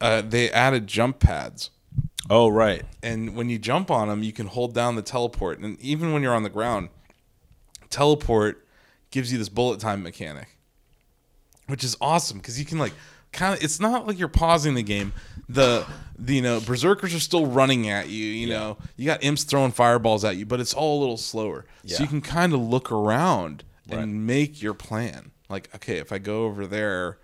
uh, 0.00 0.22
they 0.22 0.50
added 0.50 0.86
jump 0.86 1.20
pads. 1.20 1.70
oh, 2.28 2.48
right. 2.48 2.82
and 3.02 3.36
when 3.36 3.48
you 3.48 3.58
jump 3.58 3.90
on 3.90 4.08
them, 4.08 4.22
you 4.22 4.32
can 4.32 4.46
hold 4.46 4.74
down 4.74 4.96
the 4.96 5.02
teleport. 5.02 5.58
And 5.60 5.80
even 5.80 6.12
when 6.12 6.22
you're 6.22 6.34
on 6.34 6.42
the 6.42 6.50
ground, 6.50 6.88
teleport 7.90 8.66
gives 9.10 9.30
you 9.32 9.38
this 9.38 9.48
bullet 9.48 9.78
time 9.78 10.02
mechanic, 10.02 10.56
which 11.68 11.84
is 11.84 11.96
awesome 12.00 12.38
because 12.38 12.58
you 12.58 12.64
can 12.64 12.78
like 12.78 12.94
kind 13.32 13.54
of. 13.56 13.62
It's 13.62 13.80
not 13.80 14.06
like 14.06 14.18
you're 14.18 14.28
pausing 14.28 14.74
the 14.74 14.82
game. 14.82 15.12
The, 15.48 15.86
the 16.18 16.34
you 16.36 16.42
know 16.42 16.60
berserkers 16.60 17.14
are 17.14 17.20
still 17.20 17.46
running 17.46 17.88
at 17.88 18.08
you. 18.08 18.24
You 18.24 18.48
know 18.48 18.78
you 18.96 19.06
got 19.06 19.22
imps 19.24 19.44
throwing 19.44 19.72
fireballs 19.72 20.24
at 20.24 20.36
you, 20.36 20.46
but 20.46 20.60
it's 20.60 20.72
all 20.74 20.98
a 20.98 21.00
little 21.00 21.16
slower. 21.16 21.64
Yeah. 21.84 21.96
So 21.96 22.02
you 22.04 22.08
can 22.08 22.20
kind 22.20 22.52
of 22.52 22.60
look 22.60 22.90
around 22.92 23.64
and 23.88 23.98
Right. 23.98 24.08
make 24.08 24.62
your 24.62 24.74
plan. 24.74 25.32
Like 25.48 25.74
okay, 25.74 25.98
if 25.98 26.12
I 26.12 26.18
go 26.18 26.44
over 26.44 26.66
there. 26.66 27.18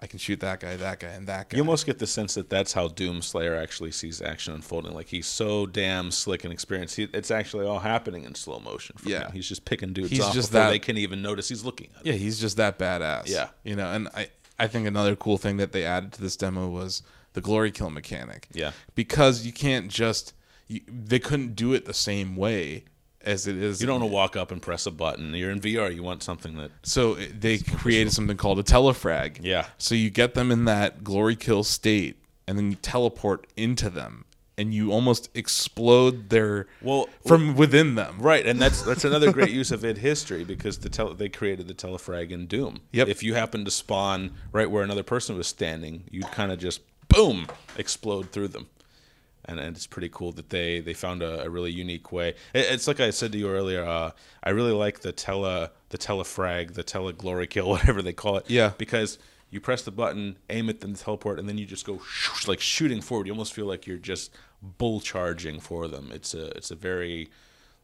I 0.00 0.06
can 0.06 0.18
shoot 0.18 0.40
that 0.40 0.58
guy, 0.60 0.74
that 0.76 0.98
guy, 0.98 1.08
and 1.08 1.26
that 1.28 1.48
guy. 1.48 1.56
You 1.56 1.62
almost 1.62 1.86
get 1.86 1.98
the 2.00 2.06
sense 2.06 2.34
that 2.34 2.50
that's 2.50 2.72
how 2.72 2.88
Doom 2.88 3.22
Slayer 3.22 3.54
actually 3.54 3.92
sees 3.92 4.20
action 4.20 4.52
unfolding. 4.52 4.92
Like 4.92 5.06
he's 5.06 5.26
so 5.26 5.66
damn 5.66 6.10
slick 6.10 6.42
and 6.44 6.52
experienced. 6.52 6.96
He, 6.96 7.04
it's 7.14 7.30
actually 7.30 7.64
all 7.64 7.78
happening 7.78 8.24
in 8.24 8.34
slow 8.34 8.58
motion. 8.58 8.96
For 8.98 9.08
Yeah. 9.08 9.26
him. 9.26 9.32
he's 9.32 9.48
just 9.48 9.64
picking 9.64 9.92
dudes 9.92 10.10
He's 10.10 10.20
off 10.20 10.34
just 10.34 10.50
before 10.50 10.64
that- 10.64 10.70
they 10.70 10.78
can 10.80 10.98
even 10.98 11.22
notice 11.22 11.48
he's 11.48 11.64
looking 11.64 11.86
at. 11.96 12.02
Them. 12.04 12.12
Yeah, 12.12 12.18
he's 12.18 12.38
just 12.40 12.56
that 12.56 12.76
badass. 12.78 13.28
Yeah. 13.28 13.48
You 13.62 13.76
know, 13.76 13.86
and 13.90 14.08
I 14.08 14.28
I 14.58 14.66
think 14.66 14.86
another 14.86 15.16
cool 15.16 15.38
thing 15.38 15.56
that 15.56 15.72
they 15.72 15.84
added 15.84 16.12
to 16.14 16.22
this 16.22 16.36
demo 16.36 16.68
was 16.68 17.02
the 17.32 17.40
glory 17.40 17.70
kill 17.70 17.90
mechanic. 17.90 18.48
Yeah. 18.52 18.72
Because 18.94 19.44
you 19.44 19.52
can't 19.52 19.88
just 19.88 20.32
you, 20.68 20.80
they 20.88 21.18
couldn't 21.18 21.54
do 21.54 21.72
it 21.74 21.84
the 21.84 21.94
same 21.94 22.36
way 22.36 22.84
as 23.22 23.46
it 23.46 23.56
is. 23.56 23.80
You 23.80 23.86
don't 23.86 24.00
want 24.00 24.10
to 24.10 24.14
walk 24.14 24.36
up 24.36 24.50
and 24.50 24.60
press 24.62 24.86
a 24.86 24.90
button. 24.90 25.34
You're 25.34 25.50
in 25.50 25.60
VR. 25.60 25.94
You 25.94 26.02
want 26.02 26.22
something 26.22 26.56
that 26.56 26.70
So 26.82 27.14
eh, 27.14 27.28
they 27.36 27.58
created 27.58 28.12
something 28.12 28.36
called 28.36 28.58
a 28.58 28.62
telefrag. 28.62 29.40
Yeah. 29.42 29.66
So 29.78 29.94
you 29.94 30.10
get 30.10 30.34
them 30.34 30.50
in 30.50 30.64
that 30.66 31.04
glory 31.04 31.36
kill 31.36 31.64
state 31.64 32.16
and 32.46 32.58
then 32.58 32.70
you 32.70 32.76
teleport 32.76 33.46
into 33.56 33.90
them 33.90 34.24
and 34.56 34.72
you 34.72 34.92
almost 34.92 35.28
explode 35.34 36.30
their 36.30 36.66
Well, 36.80 37.08
from 37.26 37.56
within 37.56 37.94
them. 37.96 38.16
Right, 38.20 38.46
and 38.46 38.60
that's 38.60 38.82
that's 38.82 39.04
another 39.04 39.32
great 39.32 39.50
use 39.62 39.70
of 39.72 39.84
id 39.84 39.98
history 39.98 40.44
because 40.44 40.78
the 40.78 40.88
tele, 40.88 41.14
they 41.14 41.28
created 41.28 41.66
the 41.68 41.74
telefrag 41.74 42.30
in 42.32 42.46
Doom. 42.46 42.80
Yep. 42.92 43.08
If 43.08 43.22
you 43.22 43.34
happen 43.34 43.64
to 43.64 43.70
spawn 43.70 44.32
right 44.52 44.70
where 44.70 44.82
another 44.84 45.02
person 45.02 45.36
was 45.36 45.46
standing, 45.46 46.04
you'd 46.10 46.30
kind 46.30 46.52
of 46.52 46.58
just 46.58 46.80
boom 47.08 47.46
explode 47.76 48.30
through 48.30 48.48
them, 48.48 48.66
and, 49.44 49.58
and 49.60 49.76
it's 49.76 49.86
pretty 49.86 50.08
cool 50.08 50.32
that 50.32 50.50
they 50.50 50.80
they 50.80 50.94
found 50.94 51.22
a, 51.22 51.42
a 51.44 51.50
really 51.50 51.72
unique 51.72 52.12
way. 52.12 52.28
It- 52.52 52.66
it's 52.72 52.86
like 52.86 53.00
I 53.00 53.10
said 53.10 53.32
to 53.32 53.38
you 53.38 53.48
earlier. 53.50 53.84
Uh, 53.84 54.12
I 54.42 54.50
really 54.50 54.72
like 54.72 55.00
the 55.00 55.12
tele 55.12 55.70
the 55.90 55.98
telefrag, 55.98 56.74
the 56.74 56.82
tele 56.84 57.12
glory 57.12 57.46
kill, 57.46 57.68
whatever 57.74 58.02
they 58.02 58.12
call 58.12 58.36
it. 58.36 58.48
Yeah. 58.48 58.72
because. 58.78 59.18
You 59.50 59.60
press 59.60 59.82
the 59.82 59.90
button, 59.92 60.36
aim 60.50 60.68
it, 60.68 60.80
then 60.80 60.94
teleport, 60.94 61.38
and 61.38 61.48
then 61.48 61.58
you 61.58 61.64
just 61.66 61.86
go 61.86 61.94
shoosh, 61.98 62.48
like 62.48 62.60
shooting 62.60 63.00
forward. 63.00 63.26
You 63.26 63.32
almost 63.32 63.52
feel 63.52 63.66
like 63.66 63.86
you're 63.86 63.98
just 63.98 64.34
bull 64.62 65.00
charging 65.00 65.60
for 65.60 65.86
them. 65.88 66.10
It's 66.12 66.34
a 66.34 66.46
it's 66.56 66.70
a 66.72 66.74
very 66.74 67.30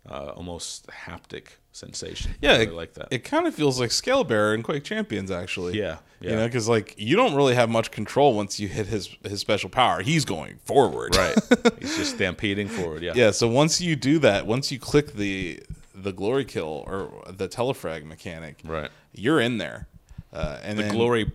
uh, 0.08 0.32
almost 0.34 0.86
haptic 0.88 1.44
sensation. 1.72 2.34
Yeah, 2.40 2.52
I 2.54 2.60
it, 2.62 2.72
like 2.72 2.94
that. 2.94 3.08
It 3.12 3.22
kind 3.22 3.46
of 3.46 3.54
feels 3.54 3.78
like 3.78 3.90
Scalebearer 3.90 4.54
and 4.54 4.64
Quake 4.64 4.82
Champions, 4.82 5.30
actually. 5.30 5.78
Yeah, 5.78 5.98
you 6.20 6.30
yeah. 6.30 6.36
know, 6.36 6.46
because 6.46 6.68
like 6.68 6.94
you 6.98 7.14
don't 7.14 7.34
really 7.36 7.54
have 7.54 7.68
much 7.70 7.90
control 7.92 8.34
once 8.34 8.58
you 8.58 8.66
hit 8.66 8.86
his 8.86 9.14
his 9.22 9.38
special 9.40 9.70
power. 9.70 10.02
He's 10.02 10.24
going 10.24 10.56
forward, 10.64 11.14
right. 11.16 11.36
He's 11.78 11.96
just 11.96 12.14
stampeding 12.16 12.66
forward. 12.66 13.02
Yeah. 13.02 13.12
yeah. 13.14 13.30
So 13.30 13.46
once 13.46 13.80
you 13.80 13.94
do 13.94 14.18
that, 14.20 14.46
once 14.46 14.72
you 14.72 14.80
click 14.80 15.12
the 15.12 15.62
the 15.94 16.12
glory 16.12 16.46
kill 16.46 16.82
or 16.86 17.22
the 17.30 17.46
telefrag 17.46 18.04
mechanic, 18.06 18.56
Right. 18.64 18.90
you're 19.12 19.38
in 19.40 19.58
there. 19.58 19.86
Uh, 20.32 20.58
and 20.62 20.78
The 20.78 20.84
then- 20.84 20.92
glory 20.94 21.30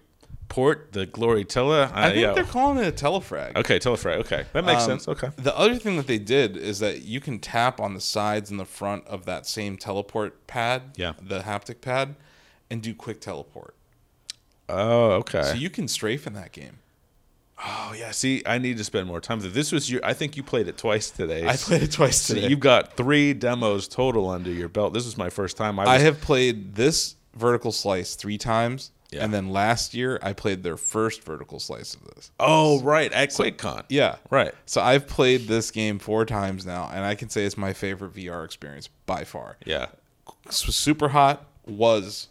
port, 0.50 0.89
the 0.93 1.06
glory 1.06 1.43
tele. 1.46 1.84
Uh, 1.84 1.89
I 1.93 2.12
think 2.14 2.36
they're 2.36 2.43
calling 2.43 2.78
it 2.84 2.88
a 2.88 2.91
telefrag. 2.91 3.58
okay, 3.58 3.80
telefrag. 3.80 4.20
Okay, 4.22 4.46
that 4.54 4.64
makes 4.66 4.84
Um, 4.84 4.89
sense. 4.91 5.08
Okay. 5.08 5.30
The 5.38 5.58
other 5.58 5.76
thing 5.76 5.98
that 5.98 6.08
they 6.08 6.20
did 6.20 6.56
is 6.58 6.80
that 6.80 7.02
you 7.04 7.20
can 7.20 7.39
tap 7.39 7.80
on 7.80 7.93
the 7.93 8.02
sides 8.02 8.52
and 8.52 8.60
the 8.60 8.66
front 8.66 9.06
of 9.08 9.26
that 9.26 9.46
same 9.48 9.78
teleport 9.78 10.46
pad, 10.48 10.91
Yeah. 10.96 11.14
the 11.22 11.39
haptic 11.41 11.82
pad, 11.82 12.16
and 12.70 12.82
do 12.82 12.93
quick 12.93 13.22
teleport. 13.22 13.76
Oh, 14.70 15.12
okay. 15.22 15.43
So 15.43 15.54
you 15.54 15.70
can 15.70 15.88
strafe 15.88 16.26
in 16.26 16.34
that 16.34 16.52
game. 16.52 16.80
oh 17.64 17.93
yeah. 17.98 18.12
See, 18.12 18.41
I 18.46 18.58
need 18.58 18.78
to 18.78 18.84
spend 18.84 19.08
more 19.08 19.22
time. 19.22 19.39
This 19.41 19.72
was 19.72 19.89
your. 19.91 20.04
I 20.06 20.14
think 20.14 20.36
you 20.36 20.43
played 20.43 20.68
it 20.68 20.78
twice 20.78 21.10
today. 21.10 21.48
I 21.48 21.56
played 21.56 21.84
it 21.84 21.91
twice 21.91 22.20
So 22.22 22.34
today. 22.34 22.48
you've 22.50 22.60
got 22.60 22.98
three 22.98 23.34
demos 23.34 23.88
total 23.88 24.30
under 24.30 24.52
your 24.52 24.68
belt. 24.70 24.93
This 24.93 25.06
was 25.06 25.18
my 25.18 25.30
first 25.30 25.56
time. 25.56 25.80
I, 25.80 25.84
was, 25.84 25.89
I 25.89 26.00
have 26.00 26.20
played 26.22 26.76
this 26.76 27.16
vertical 27.36 27.72
slice 27.72 28.16
three 28.16 28.38
times, 28.38 28.91
Yeah. 29.16 29.24
and 29.24 29.34
then 29.34 29.49
last 29.49 29.93
year 29.93 30.20
I 30.22 30.34
played 30.34 30.61
their 30.63 30.78
first 30.78 31.24
vertical 31.24 31.59
slice 31.59 31.93
of 31.95 32.03
this. 32.16 32.32
Oh 32.39 32.82
right, 32.82 33.11
at 33.11 33.30
QuakeCon. 33.30 33.86
Yeah, 33.89 34.18
Right. 34.30 34.53
So 34.66 34.82
I've 34.82 35.07
played 35.07 35.47
this 35.47 35.72
game 35.72 35.99
four 35.99 36.26
times 36.26 36.66
now, 36.66 36.89
and 36.93 37.03
I 37.05 37.16
can 37.16 37.30
say 37.30 37.45
it's 37.45 37.57
my 37.57 37.74
favorite 37.74 38.13
VR 38.13 38.43
experience 38.45 38.89
by 39.05 39.24
far. 39.24 39.57
Yeah. 39.66 39.88
Superhot 40.49 41.39
was 41.66 42.28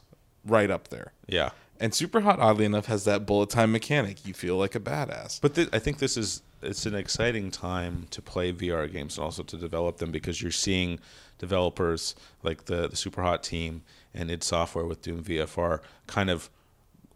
right 0.47 0.71
up 0.71 0.89
there, 0.89 1.13
Yeah. 1.27 1.51
and 1.81 1.93
Superhot, 1.93 2.39
oddly 2.39 2.65
enough, 2.65 2.87
has 2.87 3.05
that 3.05 3.27
bullet 3.27 3.51
time 3.51 3.73
mechanic. 3.73 4.27
You 4.27 4.35
feel 4.35 4.57
like 4.57 4.75
a 4.75 4.81
badass. 4.81 5.41
But 5.41 5.55
th- 5.55 5.69
I 5.73 5.79
think 5.79 5.99
this 5.99 6.17
is 6.17 6.43
it's 6.63 6.87
an 6.87 6.95
exciting 6.95 7.51
time 7.51 8.07
to 8.11 8.23
play 8.23 8.51
VR 8.53 8.91
games 8.91 9.19
and 9.19 9.25
also 9.25 9.43
to 9.43 9.57
develop 9.57 9.99
them 9.99 10.11
because 10.11 10.41
you're 10.41 10.51
seeing 10.53 10.99
developers 11.39 12.15
like 12.43 12.67
the 12.67 12.89
the 12.89 12.97
Superhot 12.97 13.43
team 13.43 13.83
and 14.15 14.31
id 14.31 14.43
Software 14.45 14.85
with 14.85 15.03
Doom 15.03 15.23
VFR 15.25 15.81
kind 16.07 16.31
of 16.31 16.49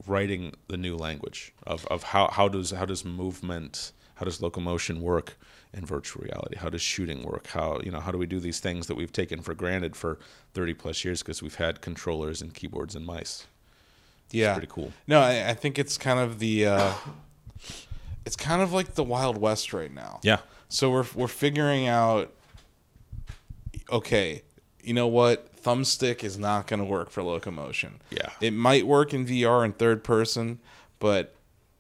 writing 0.07 0.55
the 0.69 0.77
new 0.77 0.97
language 0.97 1.53
of, 1.67 1.87
of 1.87 2.03
how, 2.05 2.29
how 2.29 2.49
does 2.49 2.71
how 2.71 2.85
does 2.85 3.05
movement 3.05 3.93
how 4.15 4.25
does 4.25 4.43
locomotion 4.43 5.01
work 5.01 5.37
in 5.73 5.85
virtual 5.85 6.23
reality? 6.25 6.57
How 6.57 6.69
does 6.69 6.83
shooting 6.83 7.23
work? 7.23 7.49
How 7.49 7.81
you 7.85 7.91
know 7.91 8.01
how 8.01 8.11
do 8.11 8.19
we 8.19 8.27
do 8.27 8.41
these 8.41 8.61
things 8.61 8.87
that 8.87 8.97
we've 8.97 9.13
taken 9.13 9.43
for 9.43 9.55
granted 9.55 9.95
for 9.97 10.19
30 10.55 10.75
plus 10.75 11.05
years 11.05 11.23
because 11.23 11.43
we've 11.43 11.57
had 11.57 11.81
controllers 11.81 12.43
and 12.43 12.53
keyboards 12.55 12.95
and 12.95 13.05
mice? 13.07 13.47
Yeah, 14.31 14.53
pretty 14.55 14.71
cool. 14.71 14.93
No, 15.07 15.21
I, 15.21 15.51
I 15.51 15.55
think 15.55 15.79
it's 15.79 15.97
kind 15.97 16.21
of 16.21 16.39
the, 16.39 16.67
uh, 16.67 16.93
it's 18.27 18.37
kind 18.37 18.61
of 18.61 18.75
like 18.75 18.95
the 18.95 19.05
Wild 19.05 19.39
West 19.39 19.73
right 19.73 19.93
now. 19.93 20.21
yeah. 20.23 20.41
So 20.69 20.91
we're 20.91 21.07
we're 21.15 21.29
figuring 21.29 21.87
out 21.89 22.31
okay, 23.91 24.43
you 24.89 24.95
know 24.95 25.07
what? 25.07 25.55
Thumbstick 25.63 26.25
is 26.25 26.39
not 26.39 26.67
going 26.67 26.81
to 26.81 26.85
work 26.87 27.11
for 27.11 27.23
locomotion. 27.23 28.01
Yeah. 28.11 28.31
It 28.41 28.55
might 28.55 28.87
work 28.87 29.13
in 29.13 29.27
VR 29.27 29.63
and 29.63 29.77
third 29.77 30.03
person, 30.03 30.61
but 30.99 31.35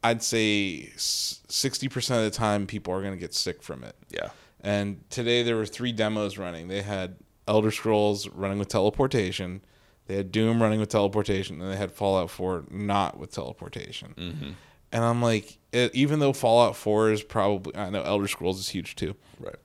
I'd 0.04 0.22
say 0.22 0.90
60% 0.94 1.94
of 2.18 2.22
the 2.24 2.30
time 2.30 2.66
people 2.66 2.92
are 2.92 3.00
going 3.00 3.14
to 3.14 3.18
get 3.18 3.32
sick 3.32 3.62
from 3.62 3.82
it. 3.82 3.96
yeah 4.10 4.28
And 4.60 5.08
today 5.08 5.42
there 5.42 5.56
were 5.56 5.64
three 5.64 5.92
demos 5.92 6.36
running. 6.36 6.68
They 6.68 6.82
had 6.82 7.16
Elder 7.48 7.70
Scrolls 7.70 8.28
running 8.28 8.58
with 8.58 8.68
teleportation, 8.68 9.62
they 10.06 10.16
had 10.16 10.30
Doom 10.30 10.62
running 10.62 10.80
with 10.80 10.90
teleportation, 10.90 11.60
and 11.62 11.72
they 11.72 11.76
had 11.76 11.90
Fallout 11.90 12.28
4 12.28 12.64
not 12.70 13.18
with 13.18 13.30
teleportation. 13.30 14.14
Mm-hmm. 14.18 14.50
And 14.92 15.04
I'm 15.04 15.22
like, 15.22 15.58
it, 15.72 15.94
even 15.94 16.18
though 16.18 16.34
Fallout 16.34 16.76
4 16.76 17.10
is 17.12 17.22
probably, 17.22 17.74
I 17.74 17.88
know 17.88 18.02
Elder 18.02 18.28
Scrolls 18.28 18.58
is 18.58 18.68
huge 18.68 18.96
too. 18.96 19.16
right 19.40 19.56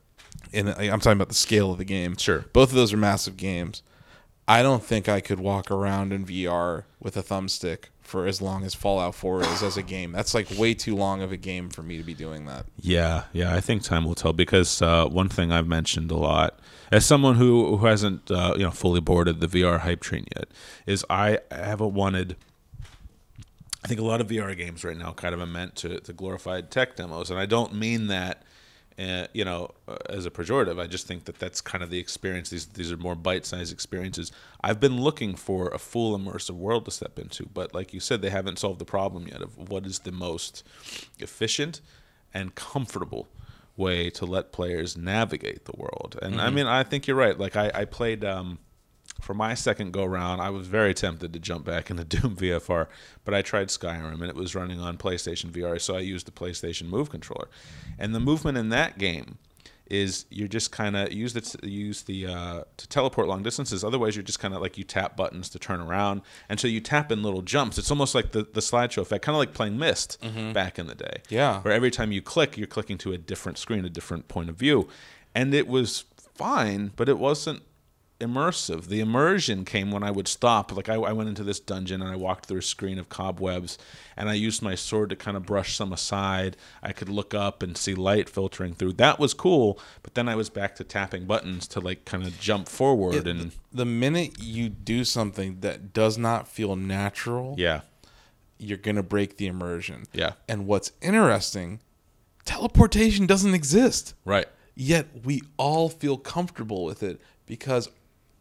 And 0.52 0.70
I- 0.70 0.84
I'm 0.92 1.00
talking 1.00 1.18
about 1.18 1.30
the 1.30 1.36
scale 1.36 1.72
of 1.72 1.78
the 1.78 1.86
game. 1.86 2.16
Sure. 2.18 2.46
Both 2.54 2.70
of 2.70 2.76
those 2.76 2.94
are 2.94 2.98
massive 2.98 3.38
games. 3.38 3.82
I 4.48 4.62
don't 4.62 4.84
think 4.84 5.08
I 5.08 5.22
could 5.22 5.40
walk 5.40 5.72
around 5.72 6.12
in 6.12 6.26
VR 6.26 6.84
with 7.00 7.16
a 7.16 7.24
thumbstick 7.24 7.86
for 8.02 8.28
as 8.28 8.42
long 8.42 8.66
as 8.66 8.74
Fallout 8.76 9.16
4 9.16 9.42
is 9.42 9.64
as 9.64 9.78
a 9.78 9.82
game. 9.96 10.12
That's 10.12 10.34
like 10.34 10.50
way 10.58 10.74
too 10.74 10.96
long 10.96 11.22
of 11.22 11.32
a 11.32 11.38
game 11.38 11.70
for 11.70 11.82
me 11.82 11.98
to 11.98 12.04
be 12.04 12.14
doing 12.14 12.46
that. 12.48 12.66
Yeah, 12.80 13.24
yeah, 13.32 13.56
I 13.56 13.62
think 13.62 13.84
time 13.84 14.04
will 14.04 14.16
tell 14.16 14.34
because 14.34 14.82
uh, 14.82 15.06
one 15.08 15.30
thing 15.30 15.52
I've 15.54 15.68
mentioned 15.68 16.12
a 16.12 16.18
lot 16.18 16.60
as 16.92 17.06
someone 17.06 17.36
who 17.36 17.78
who 17.78 17.86
hasn't 17.86 18.30
uh, 18.30 18.54
you 18.58 18.64
know 18.64 18.72
fully 18.72 19.00
boarded 19.00 19.40
the 19.40 19.48
VR 19.48 19.80
hype 19.80 20.02
train 20.02 20.26
yet 20.36 20.50
is 20.86 21.06
I 21.10 21.40
haven't 21.50 21.94
wanted. 21.94 22.36
I 23.84 23.88
think 23.88 24.00
a 24.00 24.04
lot 24.04 24.22
of 24.22 24.28
VR 24.28 24.56
games 24.56 24.84
right 24.84 24.96
now 24.98 25.12
kind 25.12 25.34
of 25.34 25.42
are 25.42 25.46
meant 25.46 25.76
to, 25.78 26.00
to 26.02 26.14
glorified 26.14 26.70
tech 26.72 26.96
demos, 26.98 27.30
and 27.32 27.40
I 27.40 27.46
don't 27.46 27.74
mean 27.74 28.08
that. 28.08 28.44
Uh, 29.00 29.26
you 29.34 29.44
know, 29.44 29.72
uh, 29.88 29.98
as 30.10 30.26
a 30.26 30.30
pejorative, 30.30 30.80
I 30.80 30.86
just 30.86 31.08
think 31.08 31.26
that 31.26 31.40
that's 31.40 31.62
kind 31.62 31.84
of 31.84 31.90
the 31.90 31.98
experience. 31.98 32.50
These 32.52 32.68
these 32.68 32.92
are 32.92 32.98
more 32.98 33.16
bite-sized 33.16 33.74
experiences. 33.74 34.32
I've 34.62 34.80
been 34.80 35.02
looking 35.02 35.36
for 35.36 35.70
a 35.70 35.80
full 35.80 36.18
immersive 36.18 36.56
world 36.56 36.86
to 36.86 36.92
step 36.92 37.18
into, 37.18 37.48
but 37.52 37.74
like 37.74 37.94
you 37.94 38.00
said, 38.00 38.22
they 38.22 38.30
haven't 38.30 38.60
solved 38.60 38.80
the 38.80 38.86
problem 38.86 39.28
yet 39.28 39.42
of 39.42 39.70
what 39.70 39.86
is 39.86 40.00
the 40.00 40.12
most 40.12 40.64
efficient 41.20 41.82
and 42.34 42.54
comfortable 42.54 43.28
way 43.76 44.10
to 44.12 44.26
let 44.26 44.52
players 44.52 44.96
navigate 44.96 45.66
the 45.66 45.74
world. 45.76 46.18
And 46.22 46.40
I 46.40 46.50
mean, 46.52 46.68
I 46.68 46.84
think 46.84 47.08
you're 47.08 47.18
right. 47.18 47.38
Like 47.38 47.56
I, 47.56 47.72
I 47.74 47.86
played 47.86 48.24
um, 48.24 48.60
for 49.22 49.34
my 49.34 49.54
second 49.54 49.92
go 49.94 50.06
round. 50.06 50.42
I 50.42 50.50
was 50.50 50.68
very 50.68 50.94
tempted 50.94 51.32
to 51.34 51.40
jump 51.40 51.66
back 51.66 51.90
into 51.90 52.04
Doom 52.14 52.36
VFR, 52.36 52.88
but 53.24 53.34
I 53.34 53.42
tried 53.42 53.68
Skyrim 53.70 54.14
and 54.14 54.24
it 54.26 54.36
was 54.36 54.54
running 54.56 54.80
on 54.80 54.98
PlayStation 54.98 55.50
VR, 55.52 55.80
so 55.80 55.96
I 55.96 56.00
used 56.00 56.28
the 56.28 56.32
PlayStation 56.32 56.88
Move 56.88 57.10
controller. 57.10 57.48
And 57.98 58.14
the 58.14 58.20
movement 58.20 58.58
in 58.58 58.70
that 58.70 58.98
game 58.98 59.38
is 59.88 60.26
you're 60.30 60.48
just 60.48 60.72
kind 60.72 60.96
of 60.96 61.12
use 61.12 61.34
the 61.34 61.68
use 61.68 62.04
the 62.04 62.26
uh, 62.26 62.64
to 62.78 62.88
teleport 62.88 63.28
long 63.28 63.44
distances. 63.44 63.84
Otherwise, 63.84 64.16
you're 64.16 64.24
just 64.24 64.40
kind 64.40 64.54
of 64.54 64.62
like 64.62 64.78
you 64.78 64.84
tap 64.84 65.16
buttons 65.18 65.50
to 65.50 65.60
turn 65.60 65.82
around, 65.82 66.22
and 66.50 66.60
so 66.60 66.68
you 66.68 66.80
tap 66.80 67.12
in 67.12 67.22
little 67.22 67.42
jumps. 67.42 67.78
It's 67.78 67.92
almost 67.92 68.16
like 68.16 68.32
the 68.32 68.44
the 68.44 68.62
slideshow 68.62 69.00
effect, 69.02 69.26
kind 69.26 69.36
of 69.36 69.40
like 69.40 69.54
playing 69.54 69.78
Myst 69.78 70.18
back 70.54 70.80
in 70.80 70.88
the 70.88 70.96
day. 70.96 71.18
Yeah. 71.30 71.62
where 71.62 71.74
every 71.74 71.92
time 71.92 72.12
you 72.14 72.22
click, 72.22 72.58
you're 72.58 72.66
clicking 72.66 72.98
to 73.00 73.12
a 73.12 73.18
different 73.18 73.58
screen, 73.58 73.84
a 73.86 73.90
different 73.90 74.30
point 74.30 74.50
of 74.50 74.56
view, 74.56 74.88
and 75.36 75.54
it 75.54 75.68
was 75.68 76.06
fine, 76.18 76.92
but 76.96 77.10
it 77.10 77.20
wasn't 77.20 77.62
immersive. 78.24 78.86
The 78.88 79.00
immersion 79.00 79.66
came 79.66 79.92
when 79.92 80.04
I 80.04 80.12
would 80.12 80.28
stop. 80.28 80.76
Like 80.76 80.90
I, 80.90 80.96
I 80.96 81.12
went 81.12 81.30
into 81.30 81.44
this 81.44 81.60
dungeon 81.60 82.02
and 82.02 82.10
I 82.10 82.16
walked 82.16 82.46
through 82.46 82.60
a 82.60 82.64
screen 82.64 82.98
of 82.98 83.10
cobwebs, 83.10 83.78
and 84.18 84.30
I 84.30 84.34
used 84.34 84.62
my 84.62 84.76
sword 84.76 85.10
to 85.10 85.16
kind 85.16 85.38
of 85.38 85.46
brush 85.46 85.76
some 85.76 85.94
aside. 85.94 86.58
I 86.82 86.94
could 86.94 87.10
look 87.10 87.34
up 87.34 87.62
and 87.62 87.78
see 87.78 87.94
light 87.94 88.30
filtering 88.30 88.74
through. 88.74 88.94
That 88.94 89.20
was 89.20 89.34
cool. 89.34 89.80
But 90.02 90.16
then 90.16 90.28
I 90.28 90.36
was 90.36 90.50
back 90.50 90.76
to 90.78 90.84
tapping 90.84 91.26
buttons 91.26 91.68
to 91.70 91.80
like 91.80 92.06
kind 92.06 92.24
of 92.26 92.40
jump 92.40 92.68
forward 92.68 93.28
and 93.28 93.52
the 93.74 93.86
minute 93.86 94.36
you 94.40 94.70
do 94.70 95.04
something 95.04 95.60
that 95.62 95.94
does 95.94 96.18
not 96.18 96.48
feel 96.48 96.76
natural, 96.76 97.56
yeah, 97.58 97.82
you're 98.58 98.78
going 98.78 98.96
to 98.96 99.04
break 99.04 99.38
the 99.38 99.48
immersion. 99.48 100.04
Yeah. 100.14 100.34
And 100.48 100.68
what's 100.68 100.92
interesting, 101.02 101.80
teleportation 102.46 103.26
doesn't 103.26 103.54
exist. 103.54 104.14
right, 104.26 104.48
Yet 104.76 105.08
we 105.24 105.44
all 105.58 105.90
feel 105.90 106.18
comfortable 106.18 106.84
with 106.84 107.04
it 107.04 107.22
because 107.46 107.90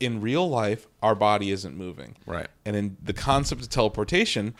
in 0.02 0.20
real 0.20 0.48
life 0.48 0.86
our 1.02 1.14
body 1.14 1.50
isn't 1.50 1.76
moving. 1.76 2.16
Right. 2.26 2.48
And 2.64 2.74
in 2.76 2.96
the 3.02 3.12
concept 3.12 3.62
of 3.62 3.68
teleportation, 3.68 4.54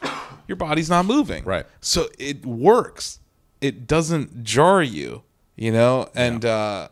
your 0.48 0.56
body's 0.56 0.88
not 0.90 1.04
moving. 1.06 1.44
Right. 1.44 1.66
So 1.80 2.08
it 2.18 2.44
works. 2.46 3.20
It 3.60 3.86
doesn't 3.86 4.42
jar 4.44 4.82
you, 4.82 5.22
you 5.56 5.72
know? 5.72 6.08
And 6.14 6.44
uh 6.44 6.88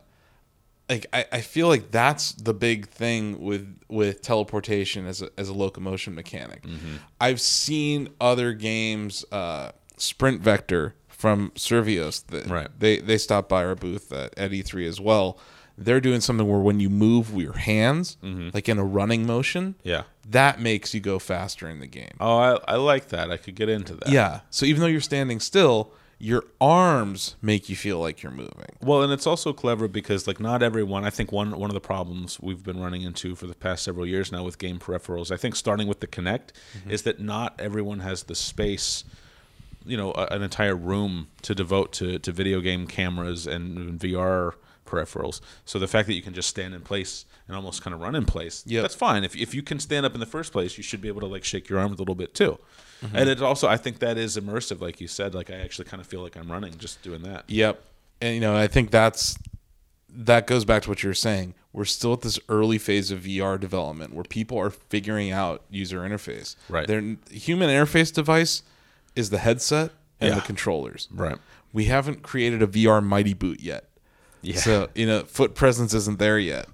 like 0.89 1.07
I, 1.13 1.25
I 1.33 1.41
feel 1.41 1.69
like 1.69 1.91
that's 1.93 2.33
the 2.33 2.53
big 2.55 2.89
thing 2.89 3.41
with 3.41 3.79
with 3.89 4.23
teleportation 4.23 5.07
as 5.07 5.23
a 5.23 5.31
as 5.39 5.49
a 5.49 5.55
locomotion 5.55 6.15
mechanic. 6.15 6.63
Mm-hmm. 6.65 6.97
I've 7.21 7.41
seen 7.41 8.09
other 8.21 8.53
games, 8.53 9.25
uh, 9.31 9.71
Sprint 9.97 10.41
Vector 10.43 10.95
from 11.09 11.51
Survios, 11.55 12.27
that 12.27 12.47
Right. 12.49 12.69
they 12.79 12.99
they 12.99 13.19
stopped 13.19 13.49
by 13.49 13.65
our 13.65 13.77
booth 13.77 14.11
at, 14.13 14.37
at 14.37 14.51
E3 14.51 14.89
as 14.89 15.01
well. 15.01 15.39
They're 15.83 16.01
doing 16.01 16.21
something 16.21 16.47
where 16.47 16.61
when 16.61 16.79
you 16.79 16.91
move 16.91 17.31
your 17.35 17.55
hands, 17.55 18.19
like 18.55 18.69
in 18.69 18.79
a 18.79 18.85
running 18.85 19.27
motion, 19.27 19.75
Mm-hmm. 19.81 19.89
yeah. 19.89 20.03
that 20.29 20.61
makes 20.61 20.93
you 20.95 21.01
go 21.01 21.19
faster 21.19 21.69
in 21.69 21.81
the 21.81 21.87
game. 21.87 22.13
Oh, 22.21 22.37
I, 22.37 22.59
I 22.69 22.77
like 22.77 23.09
that. 23.09 23.31
I 23.31 23.39
could 23.39 23.55
get 23.55 23.69
into 23.71 23.95
that. 23.95 24.11
Yeah. 24.11 24.41
So 24.51 24.67
even 24.67 24.81
though 24.83 24.87
you're 24.89 25.01
standing 25.01 25.41
still, 25.41 25.91
your 26.23 26.45
arms 26.61 27.35
make 27.41 27.71
you 27.71 27.77
feel 27.77 27.99
like 27.99 28.23
you're 28.23 28.31
moving. 28.31 28.77
Well, 28.83 29.03
and 29.03 29.11
it's 29.11 29.27
also 29.27 29.55
clever 29.55 29.89
because 29.89 30.27
like 30.27 30.39
not 30.39 30.63
everyone. 30.63 31.03
I 31.07 31.09
think 31.11 31.33
one 31.33 31.59
one 31.59 31.71
of 31.71 31.75
the 31.75 31.81
problems 31.81 32.39
we've 32.41 32.63
been 32.63 32.79
running 32.79 33.01
into 33.01 33.35
for 33.35 33.47
the 33.47 33.55
past 33.55 33.83
several 33.83 34.07
years 34.07 34.31
now 34.31 34.45
with 34.45 34.59
game 34.59 34.79
peripherals. 34.79 35.31
I 35.33 35.39
think 35.39 35.57
starting 35.57 35.87
with 35.89 36.01
the 36.01 36.07
Kinect 36.07 36.51
is 36.89 37.03
that 37.03 37.21
not 37.21 37.59
everyone 37.59 38.01
has 38.01 38.25
the 38.25 38.35
space. 38.35 39.03
You 39.87 39.97
know, 39.97 40.13
a, 40.13 40.27
an 40.27 40.43
entire 40.43 40.77
room 40.77 41.29
to 41.41 41.55
devote 41.55 41.91
to, 41.95 42.19
to 42.19 42.33
video 42.33 42.61
game 42.61 42.87
cameras 42.87 43.47
and, 43.47 43.79
and 43.79 43.99
VR 43.99 44.53
peripherals. 44.91 45.41
So 45.65 45.79
the 45.79 45.87
fact 45.89 46.07
that 46.09 46.15
you 46.15 46.23
can 46.23 46.35
just 46.35 46.49
stand 46.49 46.75
in 46.75 46.81
place 46.81 47.25
and 47.47 47.57
almost 47.57 47.83
kind 47.83 47.95
of 47.95 48.01
run 48.01 48.15
in 48.15 48.25
place, 48.25 48.65
Yep. 48.67 48.83
that's 48.83 48.95
fine. 48.95 49.25
If 49.25 49.37
if 49.37 49.55
you 49.55 49.63
can 49.63 49.79
stand 49.79 50.05
up 50.07 50.15
in 50.15 50.21
the 50.21 50.27
first 50.27 50.53
place, 50.53 50.77
you 50.77 50.83
should 50.83 51.01
be 51.01 51.09
able 51.09 51.21
to 51.21 51.27
like 51.27 51.45
shake 51.45 51.69
your 51.69 51.79
arms 51.79 51.97
a 51.97 52.03
little 52.03 52.15
bit 52.15 52.35
too. 52.35 52.59
Mm-hmm. 53.03 53.17
And 53.17 53.29
it 53.31 53.41
also, 53.41 53.67
I 53.69 53.77
think 53.79 53.99
that 54.01 54.19
is 54.19 54.37
immersive, 54.37 54.81
like 54.81 55.01
you 55.01 55.09
said. 55.09 55.35
Like 55.35 55.51
I 55.51 55.55
actually 55.55 55.87
kind 55.87 56.01
of 56.01 56.07
feel 56.07 56.23
like 56.23 56.37
I'm 56.37 56.51
running 56.51 56.77
just 56.79 57.01
doing 57.03 57.23
that. 57.23 57.45
Yep. 57.49 57.81
And 58.21 58.35
you 58.35 58.41
know, 58.41 58.57
I 58.57 58.67
think 58.67 58.91
that's 58.91 59.39
that 60.13 60.47
goes 60.47 60.65
back 60.65 60.83
to 60.83 60.89
what 60.91 61.03
you're 61.03 61.15
saying. 61.15 61.55
We're 61.73 61.85
still 61.85 62.15
at 62.15 62.23
this 62.23 62.39
early 62.49 62.79
phase 62.79 63.11
of 63.13 63.21
VR 63.21 63.59
development 63.59 64.13
where 64.13 64.25
people 64.25 64.59
are 64.59 64.71
figuring 64.71 65.31
out 65.31 65.63
user 65.71 66.01
interface. 66.01 66.57
Right. 66.69 66.87
Their 66.89 67.01
human 67.31 67.71
interface 67.71 68.13
device 68.13 68.63
is 69.15 69.31
the 69.31 69.39
headset 69.39 69.93
and 70.21 70.31
Yeah. 70.31 70.35
the 70.35 70.41
controllers. 70.41 71.07
Right. 71.13 71.39
We 71.73 71.85
haven't 71.85 72.23
created 72.23 72.61
a 72.61 72.67
VR 72.67 73.01
mighty 73.01 73.35
boot 73.35 73.61
yet. 73.61 73.85
Yeah. 74.43 74.57
So 74.57 74.89
you 74.95 75.07
know, 75.07 75.25
foot 75.25 75.55
presence 75.55 75.95
isn't 75.95 76.19
there 76.19 76.39
yet. 76.39 76.67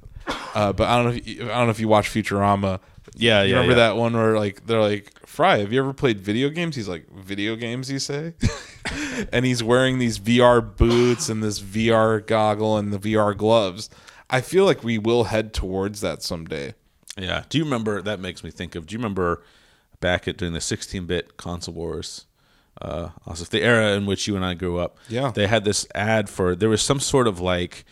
Uh, 0.54 0.72
but 0.72 0.88
I 0.88 0.96
don't 0.96 1.04
know. 1.06 1.16
If 1.18 1.26
you, 1.26 1.42
I 1.44 1.56
don't 1.58 1.66
know 1.66 1.70
if 1.70 1.80
you 1.80 1.88
watch 1.88 2.08
Futurama. 2.08 2.80
Yeah, 3.14 3.42
You 3.42 3.50
yeah, 3.50 3.54
remember 3.60 3.72
yeah. 3.80 3.88
that 3.88 3.96
one 3.96 4.14
where 4.14 4.36
like 4.38 4.66
they're 4.66 4.80
like, 4.80 5.12
Fry, 5.26 5.58
have 5.58 5.72
you 5.72 5.78
ever 5.80 5.92
played 5.92 6.20
video 6.20 6.48
games? 6.48 6.76
He's 6.76 6.88
like, 6.88 7.08
video 7.14 7.56
games, 7.56 7.90
you 7.90 7.98
say? 7.98 8.34
and 9.32 9.44
he's 9.46 9.62
wearing 9.62 9.98
these 9.98 10.18
VR 10.18 10.76
boots 10.76 11.28
and 11.28 11.42
this 11.42 11.60
VR 11.60 12.26
goggle 12.26 12.76
and 12.76 12.92
the 12.92 12.98
VR 12.98 13.36
gloves. 13.36 13.88
I 14.28 14.40
feel 14.40 14.64
like 14.64 14.82
we 14.82 14.98
will 14.98 15.24
head 15.24 15.54
towards 15.54 16.00
that 16.00 16.22
someday. 16.22 16.74
Yeah. 17.16 17.44
Do 17.48 17.58
you 17.58 17.64
remember? 17.64 18.02
That 18.02 18.20
makes 18.20 18.42
me 18.42 18.50
think 18.50 18.74
of. 18.74 18.86
Do 18.86 18.94
you 18.94 18.98
remember 18.98 19.42
back 20.00 20.26
at 20.28 20.36
during 20.36 20.52
the 20.52 20.60
16-bit 20.60 21.36
console 21.36 21.74
wars? 21.74 22.26
Uh, 22.80 23.10
also 23.26 23.44
the 23.44 23.62
era 23.62 23.92
in 23.92 24.06
which 24.06 24.26
you 24.26 24.36
and 24.36 24.44
I 24.44 24.54
grew 24.54 24.78
up. 24.78 24.98
Yeah. 25.08 25.30
They 25.34 25.46
had 25.46 25.64
this 25.64 25.86
ad 25.94 26.28
for 26.28 26.54
there 26.54 26.68
was 26.68 26.82
some 26.82 27.00
sort 27.00 27.26
of 27.26 27.40
like 27.40 27.84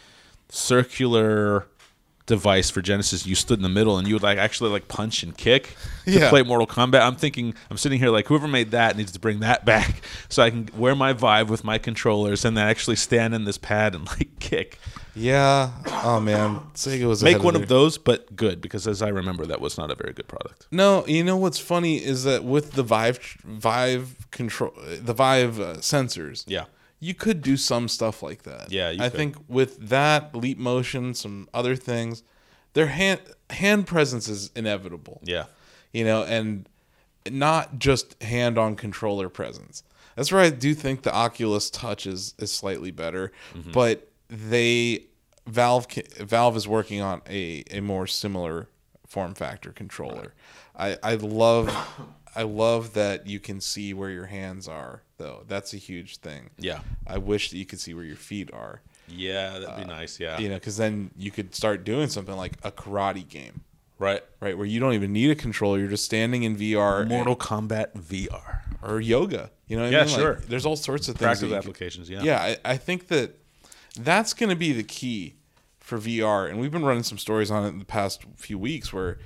circular 0.50 1.66
device 2.26 2.70
for 2.70 2.80
Genesis. 2.80 3.26
You 3.26 3.34
stood 3.34 3.58
in 3.58 3.62
the 3.62 3.68
middle 3.68 3.98
and 3.98 4.08
you 4.08 4.14
would 4.14 4.22
like 4.22 4.38
actually 4.38 4.70
like 4.70 4.88
punch 4.88 5.22
and 5.22 5.36
kick 5.36 5.76
to 6.06 6.10
Yeah. 6.12 6.30
play 6.30 6.42
Mortal 6.42 6.66
Kombat. 6.66 7.02
I'm 7.02 7.16
thinking 7.16 7.54
I'm 7.70 7.76
sitting 7.76 7.98
here 7.98 8.08
like 8.10 8.26
whoever 8.28 8.48
made 8.48 8.70
that 8.70 8.96
needs 8.96 9.12
to 9.12 9.18
bring 9.18 9.40
that 9.40 9.64
back 9.66 10.02
so 10.28 10.42
I 10.42 10.50
can 10.50 10.68
wear 10.76 10.94
my 10.94 11.12
Vive 11.12 11.50
with 11.50 11.64
my 11.64 11.76
controllers 11.78 12.44
and 12.44 12.56
then 12.56 12.66
actually 12.66 12.96
stand 12.96 13.34
in 13.34 13.44
this 13.44 13.58
pad 13.58 13.94
and 13.94 14.06
like 14.06 14.30
kick. 14.38 14.78
Yeah. 15.16 15.70
Oh 16.02 16.18
man, 16.18 16.60
Sega 16.74 17.06
was 17.06 17.22
Make 17.22 17.42
one 17.44 17.54
their- 17.54 17.62
of 17.62 17.68
those, 17.68 17.98
but 17.98 18.34
good 18.34 18.60
because 18.60 18.88
as 18.88 19.00
I 19.02 19.08
remember, 19.08 19.46
that 19.46 19.60
was 19.60 19.76
not 19.78 19.90
a 19.90 19.94
very 19.94 20.12
good 20.12 20.26
product. 20.26 20.66
No, 20.72 21.06
you 21.06 21.22
know 21.22 21.36
what's 21.36 21.58
funny 21.60 21.98
is 22.02 22.24
that 22.24 22.42
with 22.42 22.72
the 22.72 22.82
Vive 22.82 23.18
Vive 23.44 24.26
control, 24.30 24.72
the 25.00 25.12
Vive 25.12 25.60
uh, 25.60 25.74
sensors, 25.74 26.44
Yeah. 26.48 26.64
You 27.04 27.14
could 27.14 27.40
do 27.42 27.56
some 27.56 27.88
stuff 27.88 28.22
like 28.22 28.42
that. 28.44 28.70
Yeah, 28.72 28.90
you 28.90 29.02
I 29.02 29.08
could. 29.08 29.16
think 29.18 29.36
with 29.48 29.88
that 29.88 30.34
leap 30.34 30.58
motion, 30.58 31.14
some 31.14 31.48
other 31.52 31.76
things, 31.76 32.22
their 32.72 32.86
hand 32.88 33.20
hand 33.50 33.86
presence 33.86 34.28
is 34.28 34.50
inevitable. 34.56 35.20
Yeah. 35.24 35.44
you 35.92 36.04
know, 36.04 36.22
and 36.24 36.68
not 37.30 37.78
just 37.78 38.20
hand 38.22 38.58
on 38.58 38.76
controller 38.76 39.28
presence. 39.28 39.82
That's 40.16 40.30
where 40.32 40.40
I 40.42 40.50
do 40.50 40.74
think 40.74 41.02
the 41.02 41.14
Oculus 41.14 41.70
Touch 41.70 42.06
is 42.06 42.34
is 42.38 42.50
slightly 42.52 42.90
better, 42.90 43.32
Mm-hmm. 43.54 43.72
but 43.72 44.08
they 44.28 45.06
Valve 45.46 45.86
Valve 46.18 46.56
is 46.56 46.66
working 46.66 47.00
on 47.02 47.20
a 47.28 47.64
a 47.70 47.80
more 47.80 48.06
similar 48.06 48.68
form 49.06 49.34
factor 49.34 49.72
controller. 49.72 50.32
I 50.76 50.96
I 51.02 51.14
love 51.16 51.66
I 52.36 52.42
love 52.42 52.94
that 52.94 53.26
you 53.26 53.38
can 53.40 53.60
see 53.60 53.94
where 53.94 54.10
your 54.10 54.26
hands 54.26 54.66
are 54.68 55.02
though. 55.18 55.44
That's 55.46 55.72
a 55.74 55.76
huge 55.76 56.16
thing. 56.18 56.50
Yeah. 56.58 56.80
I 57.06 57.18
wish 57.18 57.50
that 57.50 57.56
you 57.58 57.66
could 57.66 57.80
see 57.80 57.94
where 57.94 58.04
your 58.04 58.16
feet 58.16 58.52
are. 58.52 58.80
Yeah, 59.08 59.58
that'd 59.58 59.76
be 59.76 59.84
nice. 59.84 60.18
Yeah. 60.18 60.38
You 60.38 60.48
know, 60.48 60.54
because 60.56 60.76
then 60.76 61.10
you 61.16 61.30
could 61.30 61.54
start 61.54 61.84
doing 61.84 62.08
something 62.08 62.36
like 62.36 62.52
a 62.62 62.72
karate 62.72 63.28
game, 63.28 63.60
right. 63.98 64.22
right? 64.40 64.56
Where 64.56 64.66
you 64.66 64.80
don't 64.80 64.94
even 64.94 65.12
need 65.12 65.30
a 65.30 65.34
controller; 65.34 65.78
you're 65.78 65.88
just 65.88 66.06
standing 66.06 66.42
in 66.42 66.56
VR. 66.56 67.00
and- 67.02 67.10
Mortal 67.10 67.36
Kombat 67.36 67.92
VR. 67.92 68.60
or 68.82 69.00
yoga. 69.00 69.50
You 69.66 69.76
know 69.76 69.84
what 69.84 69.92
Yeah, 69.92 70.00
I 70.00 70.04
mean? 70.06 70.12
Like, 70.12 70.20
sure. 70.20 70.34
there's 70.48 70.64
all 70.66 70.76
sorts 70.76 71.08
of 71.08 71.16
things. 71.16 71.26
Practical 71.26 71.50
that 71.50 71.56
you 71.56 71.60
could- 71.60 71.68
applications. 71.68 72.10
Yeah. 72.10 72.22
yeah, 72.22 72.42
I, 72.64 72.72
I 72.72 72.76
think 72.78 73.08
that 73.08 73.38
that's 73.98 74.32
going 74.34 74.50
to 74.50 74.56
be 74.56 74.72
the 74.72 74.82
key 74.82 75.34
for 75.80 75.98
VR. 75.98 76.48
And 76.48 76.58
we've 76.58 76.72
been 76.72 76.84
running 76.84 77.02
some 77.02 77.18
stories 77.18 77.50
on 77.50 77.64
it 77.64 77.68
in 77.68 77.78
the 77.78 77.84
past 77.84 78.24
few 78.36 78.58
weeks 78.58 78.90
where 78.92 79.18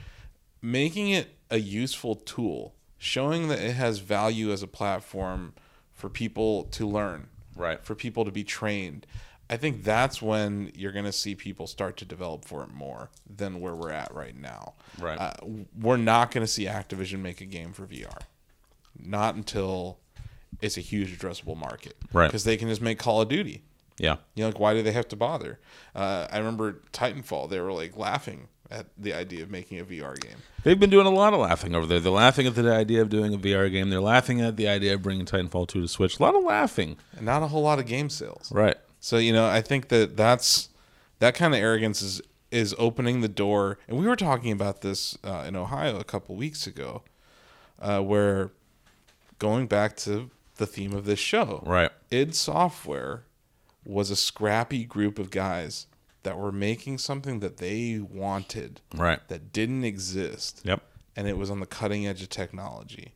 making 0.60 1.10
it 1.10 1.36
a 1.50 1.58
useful 1.58 2.16
tool, 2.16 2.74
showing 2.98 3.48
that 3.48 3.60
it 3.60 3.72
has 3.74 3.98
value 4.00 4.50
as 4.52 4.62
a 4.62 4.66
platform 4.66 5.54
for 5.92 6.08
people 6.08 6.64
to 6.64 6.86
learn, 6.86 7.28
Right. 7.56 7.82
for 7.84 7.94
people 7.94 8.24
to 8.24 8.30
be 8.30 8.44
trained. 8.44 9.06
I 9.50 9.56
think 9.56 9.82
that's 9.82 10.20
when 10.20 10.72
you're 10.74 10.92
going 10.92 11.06
to 11.06 11.12
see 11.12 11.34
people 11.34 11.66
start 11.66 11.96
to 11.98 12.04
develop 12.04 12.44
for 12.44 12.62
it 12.64 12.70
more 12.70 13.08
than 13.28 13.60
where 13.60 13.74
we're 13.74 13.90
at 13.92 14.12
right 14.12 14.36
now. 14.36 14.74
Right. 14.98 15.18
Uh, 15.18 15.32
we're 15.80 15.96
not 15.96 16.30
going 16.32 16.44
to 16.44 16.52
see 16.52 16.66
Activision 16.66 17.20
make 17.20 17.40
a 17.40 17.46
game 17.46 17.72
for 17.72 17.86
VR. 17.86 18.18
Not 18.98 19.36
until 19.36 20.00
it's 20.60 20.76
a 20.76 20.80
huge 20.82 21.16
addressable 21.18 21.56
market. 21.56 21.96
Right. 22.12 22.26
Because 22.26 22.44
they 22.44 22.56
can 22.58 22.68
just 22.68 22.82
make 22.82 22.98
Call 22.98 23.22
of 23.22 23.28
Duty. 23.30 23.62
Yeah. 23.98 24.16
You 24.34 24.42
know, 24.44 24.48
like 24.50 24.60
why 24.60 24.74
do 24.74 24.82
they 24.82 24.92
have 24.92 25.08
to 25.08 25.16
bother? 25.16 25.58
Uh, 25.94 26.28
I 26.30 26.38
remember 26.38 26.82
Titanfall. 26.92 27.48
They 27.48 27.58
were 27.60 27.72
like 27.72 27.96
laughing 27.96 28.48
at 28.70 28.86
the 28.98 29.12
idea 29.14 29.42
of 29.42 29.50
making 29.50 29.78
a 29.80 29.84
VR 29.84 30.18
game. 30.20 30.36
They've 30.62 30.78
been 30.78 30.90
doing 30.90 31.06
a 31.06 31.10
lot 31.10 31.32
of 31.32 31.40
laughing 31.40 31.74
over 31.74 31.86
there. 31.86 32.00
They're 32.00 32.12
laughing 32.12 32.46
at 32.46 32.54
the 32.54 32.70
idea 32.72 33.00
of 33.00 33.08
doing 33.08 33.32
a 33.32 33.38
VR 33.38 33.70
game. 33.70 33.88
They're 33.90 34.00
laughing 34.00 34.40
at 34.40 34.56
the 34.56 34.68
idea 34.68 34.94
of 34.94 35.02
bringing 35.02 35.24
Titanfall 35.24 35.68
2 35.68 35.80
to 35.82 35.88
Switch. 35.88 36.18
A 36.18 36.22
lot 36.22 36.34
of 36.36 36.44
laughing. 36.44 36.96
And 37.16 37.24
not 37.24 37.42
a 37.42 37.46
whole 37.48 37.62
lot 37.62 37.78
of 37.78 37.86
game 37.86 38.10
sales. 38.10 38.50
Right. 38.52 38.76
So 39.00 39.16
you 39.18 39.32
know, 39.32 39.46
I 39.46 39.62
think 39.62 39.88
that 39.88 40.16
that's 40.16 40.68
that 41.20 41.34
kind 41.34 41.54
of 41.54 41.60
arrogance 41.60 42.02
is 42.02 42.20
is 42.50 42.74
opening 42.78 43.20
the 43.20 43.28
door. 43.28 43.78
And 43.88 43.98
we 43.98 44.06
were 44.06 44.16
talking 44.16 44.52
about 44.52 44.80
this 44.82 45.16
uh, 45.24 45.44
in 45.46 45.54
Ohio 45.56 45.98
a 45.98 46.04
couple 46.04 46.34
weeks 46.34 46.66
ago, 46.66 47.02
uh, 47.80 48.00
where 48.00 48.50
going 49.38 49.66
back 49.66 49.96
to 49.98 50.30
the 50.56 50.66
theme 50.66 50.92
of 50.92 51.04
this 51.04 51.18
show, 51.20 51.62
Right. 51.64 51.90
id 52.10 52.34
Software 52.34 53.22
was 53.84 54.10
a 54.10 54.16
scrappy 54.16 54.84
group 54.84 55.18
of 55.18 55.30
guys 55.30 55.86
that 56.28 56.38
were 56.38 56.52
making 56.52 56.98
something 56.98 57.40
that 57.40 57.56
they 57.56 57.98
wanted 57.98 58.82
Right. 58.94 59.26
that 59.28 59.50
didn't 59.50 59.84
exist 59.84 60.60
Yep. 60.62 60.82
and 61.16 61.26
it 61.26 61.38
was 61.38 61.48
on 61.50 61.60
the 61.60 61.66
cutting 61.66 62.06
edge 62.06 62.20
of 62.22 62.28
technology. 62.28 63.14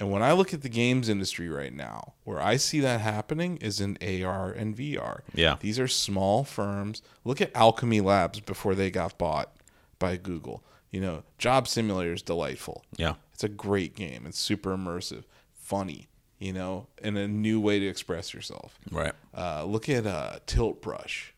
And 0.00 0.10
when 0.10 0.22
I 0.22 0.32
look 0.32 0.54
at 0.54 0.62
the 0.62 0.70
games 0.70 1.10
industry 1.10 1.50
right 1.50 1.72
now, 1.74 2.14
where 2.24 2.40
I 2.40 2.56
see 2.56 2.80
that 2.80 3.02
happening 3.02 3.58
is 3.58 3.80
in 3.82 3.98
AR 4.00 4.50
and 4.50 4.74
VR. 4.74 5.20
Yeah. 5.34 5.56
These 5.60 5.78
are 5.78 5.86
small 5.86 6.42
firms. 6.42 7.02
Look 7.22 7.42
at 7.42 7.52
Owlchemy 7.52 8.02
Labs 8.02 8.40
before 8.40 8.74
they 8.74 8.90
got 8.90 9.18
bought 9.18 9.54
by 9.98 10.16
Google. 10.16 10.64
You 10.90 11.02
know, 11.02 11.22
Job 11.38 11.68
Simulator 11.68 12.14
is 12.14 12.22
delightful. 12.22 12.82
Yeah. 12.96 13.14
It's 13.34 13.44
a 13.44 13.48
great 13.48 13.94
game. 13.94 14.24
It's 14.26 14.38
super 14.40 14.74
immersive, 14.76 15.24
funny, 15.54 16.08
you 16.38 16.52
know, 16.54 16.88
and 17.02 17.16
a 17.18 17.28
new 17.28 17.60
way 17.60 17.78
to 17.78 17.86
express 17.86 18.32
yourself. 18.34 18.78
Right. 18.90 19.12
Uh, 19.36 19.64
look 19.64 19.88
at 19.88 20.06
uh, 20.06 20.38
Tilt 20.46 20.82
Brush, 20.82 21.31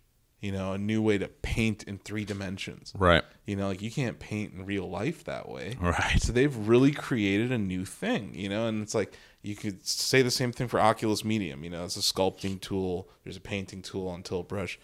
you 0.44 0.52
know, 0.52 0.72
a 0.72 0.78
new 0.78 1.00
way 1.00 1.16
to 1.16 1.26
paint 1.26 1.84
in 1.84 1.96
three 1.96 2.26
dimensions. 2.26 2.92
Right. 2.98 3.24
You 3.46 3.56
know, 3.56 3.68
like 3.68 3.80
you 3.80 3.90
can't 3.90 4.18
paint 4.18 4.52
in 4.52 4.66
real 4.66 4.86
life 4.90 5.24
that 5.24 5.48
way. 5.48 5.78
Right. 5.80 6.20
So 6.20 6.32
they've 6.34 6.54
really 6.54 6.92
created 6.92 7.50
a 7.50 7.56
new 7.56 7.86
thing, 7.86 8.34
you 8.34 8.50
know, 8.50 8.66
and 8.66 8.82
it's 8.82 8.94
like 8.94 9.16
you 9.40 9.56
could 9.56 9.86
say 9.86 10.20
the 10.20 10.30
same 10.30 10.52
thing 10.52 10.68
for 10.68 10.78
Oculus 10.78 11.24
Medium. 11.24 11.64
You 11.64 11.70
know, 11.70 11.84
it's 11.86 11.96
a 11.96 12.00
sculpting 12.00 12.60
tool. 12.60 13.08
There's 13.22 13.38
a 13.38 13.40
painting 13.40 13.80
tool 13.80 14.06
on 14.06 14.22
Tilt 14.22 14.46
Brush, 14.46 14.78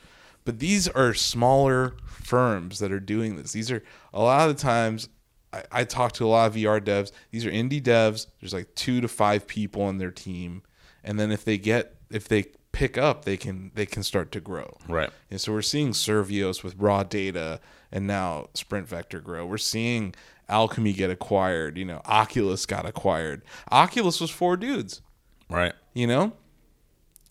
but 0.46 0.60
these 0.60 0.88
are 0.88 1.12
smaller 1.12 1.94
firms 2.06 2.78
that 2.78 2.90
are 2.90 2.98
doing 2.98 3.36
this. 3.36 3.52
These 3.52 3.70
are 3.70 3.82
a 4.14 4.22
lot 4.22 4.48
of 4.48 4.56
the 4.56 4.62
times. 4.62 5.10
I, 5.52 5.64
I 5.70 5.84
talk 5.84 6.12
to 6.12 6.24
a 6.24 6.28
lot 6.28 6.46
of 6.46 6.54
VR 6.54 6.80
devs. 6.80 7.12
These 7.32 7.44
are 7.44 7.50
indie 7.50 7.82
devs. 7.82 8.28
There's 8.40 8.54
like 8.54 8.74
two 8.76 9.02
to 9.02 9.08
five 9.08 9.46
people 9.46 9.82
on 9.82 9.98
their 9.98 10.10
team, 10.10 10.62
and 11.04 11.20
then 11.20 11.30
if 11.30 11.44
they 11.44 11.58
get 11.58 11.96
if 12.10 12.28
they 12.28 12.46
pick 12.72 12.96
up, 12.98 13.24
they 13.24 13.36
can 13.36 13.70
they 13.74 13.86
can 13.86 14.02
start 14.02 14.30
to 14.32 14.40
grow. 14.40 14.76
Right. 14.88 15.10
And 15.30 15.40
so 15.40 15.52
we're 15.52 15.62
seeing 15.62 15.90
Survios 15.90 16.62
with 16.62 16.74
raw 16.76 17.02
data 17.02 17.60
and 17.92 18.06
now 18.06 18.48
Sprint 18.54 18.88
Vector 18.88 19.20
grow. 19.20 19.46
We're 19.46 19.58
seeing 19.58 20.14
Owlchemy 20.48 20.94
get 20.96 21.10
acquired. 21.10 21.76
You 21.78 21.84
know, 21.84 22.00
Oculus 22.04 22.66
got 22.66 22.86
acquired. 22.86 23.42
Oculus 23.70 24.20
was 24.20 24.30
four 24.30 24.56
dudes, 24.56 25.00
Right. 25.48 25.72
you 25.94 26.06
know? 26.06 26.32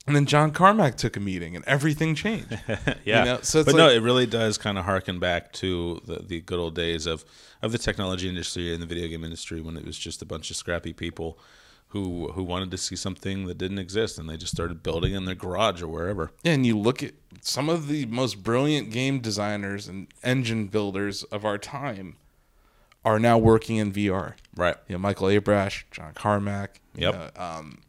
And 0.08 0.16
then 0.16 0.26
John 0.26 0.50
Carmack 0.52 0.96
took 0.96 1.16
a 1.18 1.20
meeting 1.20 1.56
and 1.56 1.64
everything 1.66 2.16
changed. 2.16 2.58
Yeah. 3.06 3.24
know, 3.26 3.40
so 3.44 3.60
it's 3.60 3.72
but 3.72 3.78
no, 3.78 3.90
it 3.90 4.02
really 4.02 4.26
does 4.26 4.58
kind 4.58 4.78
of 4.80 4.86
harken 4.86 5.20
back 5.20 5.54
to 5.54 6.02
the, 6.06 6.16
the 6.24 6.42
good 6.42 6.58
old 6.58 6.74
days 6.74 7.06
of, 7.06 7.24
of 7.62 7.72
the 7.72 7.78
technology 7.78 8.28
industry 8.28 8.74
and 8.74 8.82
the 8.82 8.88
video 8.88 9.08
game 9.08 9.24
industry 9.24 9.62
when 9.62 9.78
it 9.78 9.86
was 9.86 9.98
just 10.00 10.22
a 10.22 10.26
bunch 10.26 10.50
of 10.50 10.56
scrappy 10.56 10.94
people 10.94 11.38
who 11.90 12.32
who 12.34 12.44
wanted 12.44 12.72
to 12.72 12.78
see 12.78 12.96
something 12.96 13.46
that 13.48 13.58
didn't 13.58 13.80
exist 13.80 14.18
and 14.18 14.30
they 14.30 14.38
just 14.38 14.54
started 14.54 14.84
building 14.84 15.14
in 15.14 15.26
their 15.26 15.36
garage 15.36 15.82
or 15.82 15.88
wherever. 15.88 16.32
and 16.46 16.66
you 16.66 16.78
look 16.78 17.02
at 17.04 17.14
some 17.42 17.70
of 17.70 17.88
the 17.88 18.06
most 18.06 18.44
brilliant 18.44 18.92
game 18.92 19.20
designers 19.20 19.88
and 19.88 20.08
engine 20.24 20.68
builders 20.68 21.24
of 21.24 21.46
our 21.46 21.58
time 21.58 22.16
are 23.06 23.20
now 23.20 23.38
working 23.38 23.78
in 23.78 23.92
VR. 23.92 24.34
Right. 24.56 24.76
you 24.88 24.94
know, 24.94 25.00
Michael 25.00 25.28
Abrash, 25.28 25.84
John 25.92 26.14
Carmack. 26.14 26.82
Yep. 26.96 27.14
know, 27.14 27.30
um, 27.42 27.82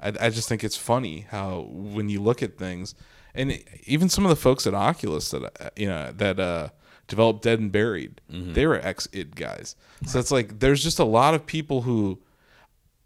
I, 0.00 0.12
I 0.20 0.30
just 0.30 0.48
think 0.48 0.62
it's 0.64 0.76
funny 0.76 1.26
how 1.30 1.66
when 1.70 2.08
you 2.08 2.20
look 2.22 2.42
at 2.42 2.58
things, 2.58 2.94
and 3.34 3.62
even 3.84 4.08
some 4.08 4.24
of 4.24 4.30
the 4.30 4.36
folks 4.36 4.66
at 4.66 4.74
Oculus 4.74 5.30
that 5.30 5.44
uh, 5.60 5.70
you 5.76 5.88
know 5.88 6.12
that 6.12 6.38
uh, 6.38 6.68
developed 7.08 7.42
Dead 7.42 7.58
and 7.60 7.72
Buried, 7.72 8.20
they 8.28 8.66
were 8.66 8.76
ex 8.76 9.08
id 9.12 9.34
guys. 9.36 9.74
So 10.06 10.18
it's 10.18 10.30
like 10.30 10.60
there's 10.60 10.82
just 10.82 10.98
a 10.98 11.04
lot 11.04 11.34
of 11.34 11.44
people 11.46 11.82
who. 11.82 12.18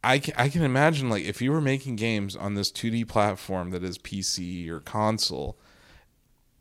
I 0.07 0.21
can, 0.21 0.35
I 0.39 0.49
can 0.49 0.63
imagine 0.63 1.11
like 1.11 1.25
if 1.25 1.43
you 1.43 1.51
were 1.51 1.61
making 1.61 1.97
games 1.97 2.37
on 2.37 2.55
this 2.55 2.71
2D 2.71 3.09
platform 3.09 3.71
that 3.71 3.83
is 3.83 3.99
PC 3.99 4.69
or 4.69 4.79
console, 4.79 5.57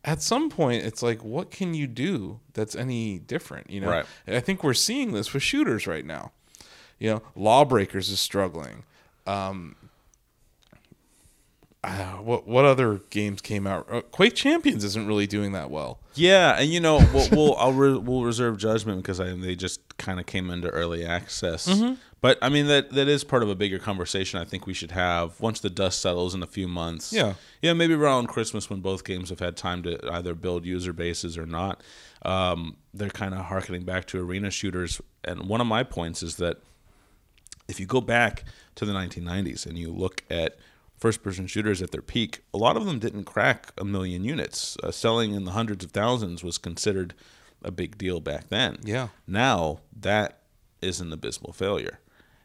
at 0.04 0.20
some 0.20 0.50
point 0.50 0.84
it's 0.84 1.00
like 1.02 1.22
what 1.22 1.50
can 1.50 1.72
you 1.72 1.86
do 1.86 2.40
that's 2.54 2.74
any 2.74 3.18
different 3.18 3.68
you 3.68 3.80
know? 3.80 3.90
Right. 3.90 4.06
i 4.28 4.38
think 4.38 4.62
we're 4.62 4.72
seeing 4.72 5.12
this 5.12 5.32
with 5.32 5.42
shooters 5.42 5.86
right 5.86 6.04
now. 6.04 6.32
You 6.98 7.10
know 7.10 7.22
lawbreakers 7.36 8.10
is 8.10 8.18
struggling. 8.18 8.82
Um 9.26 9.76
uh, 11.86 12.16
what 12.22 12.46
what 12.46 12.64
other 12.64 13.00
games 13.10 13.40
came 13.40 13.66
out? 13.66 13.86
Uh, 13.90 14.00
Quake 14.02 14.34
Champions 14.34 14.84
isn't 14.84 15.06
really 15.06 15.26
doing 15.26 15.52
that 15.52 15.70
well. 15.70 16.00
Yeah, 16.14 16.58
and 16.58 16.70
you 16.70 16.80
know, 16.80 16.98
we'll 17.12 17.28
we'll, 17.30 17.56
I'll 17.56 17.72
re- 17.72 17.98
we'll 17.98 18.24
reserve 18.24 18.58
judgment 18.58 19.02
because 19.02 19.20
I, 19.20 19.32
they 19.32 19.54
just 19.54 19.96
kind 19.98 20.18
of 20.18 20.26
came 20.26 20.50
into 20.50 20.68
early 20.68 21.04
access. 21.04 21.68
Mm-hmm. 21.68 21.94
But 22.20 22.38
I 22.42 22.48
mean 22.48 22.66
that 22.66 22.90
that 22.90 23.08
is 23.08 23.24
part 23.24 23.42
of 23.42 23.50
a 23.50 23.54
bigger 23.54 23.78
conversation. 23.78 24.40
I 24.40 24.44
think 24.44 24.66
we 24.66 24.74
should 24.74 24.90
have 24.90 25.40
once 25.40 25.60
the 25.60 25.70
dust 25.70 26.00
settles 26.00 26.34
in 26.34 26.42
a 26.42 26.46
few 26.46 26.66
months. 26.66 27.12
Yeah. 27.12 27.34
yeah, 27.62 27.72
maybe 27.72 27.94
around 27.94 28.26
Christmas 28.26 28.68
when 28.68 28.80
both 28.80 29.04
games 29.04 29.30
have 29.30 29.38
had 29.38 29.56
time 29.56 29.82
to 29.84 29.98
either 30.12 30.34
build 30.34 30.64
user 30.64 30.92
bases 30.92 31.38
or 31.38 31.46
not. 31.46 31.82
Um, 32.22 32.78
they're 32.92 33.10
kind 33.10 33.34
of 33.34 33.40
harkening 33.40 33.84
back 33.84 34.06
to 34.06 34.18
arena 34.18 34.50
shooters, 34.50 35.00
and 35.22 35.42
one 35.42 35.60
of 35.60 35.66
my 35.66 35.82
points 35.84 36.22
is 36.22 36.36
that 36.36 36.58
if 37.68 37.78
you 37.78 37.86
go 37.86 38.00
back 38.00 38.44
to 38.76 38.84
the 38.84 38.92
1990s 38.92 39.66
and 39.66 39.76
you 39.78 39.90
look 39.92 40.22
at 40.30 40.58
first 40.96 41.22
person 41.22 41.46
shooters 41.46 41.82
at 41.82 41.90
their 41.90 42.02
peak, 42.02 42.42
a 42.54 42.58
lot 42.58 42.76
of 42.76 42.86
them 42.86 42.98
didn't 42.98 43.24
crack 43.24 43.72
a 43.78 43.84
million 43.84 44.24
units. 44.24 44.76
Uh, 44.82 44.90
selling 44.90 45.32
in 45.32 45.44
the 45.44 45.52
hundreds 45.52 45.84
of 45.84 45.90
thousands 45.90 46.42
was 46.42 46.58
considered 46.58 47.14
a 47.62 47.70
big 47.70 47.98
deal 47.98 48.20
back 48.20 48.48
then. 48.48 48.78
Yeah. 48.82 49.08
Now 49.26 49.80
that 49.98 50.40
is 50.80 51.00
an 51.00 51.12
abysmal 51.12 51.52
failure. 51.52 52.00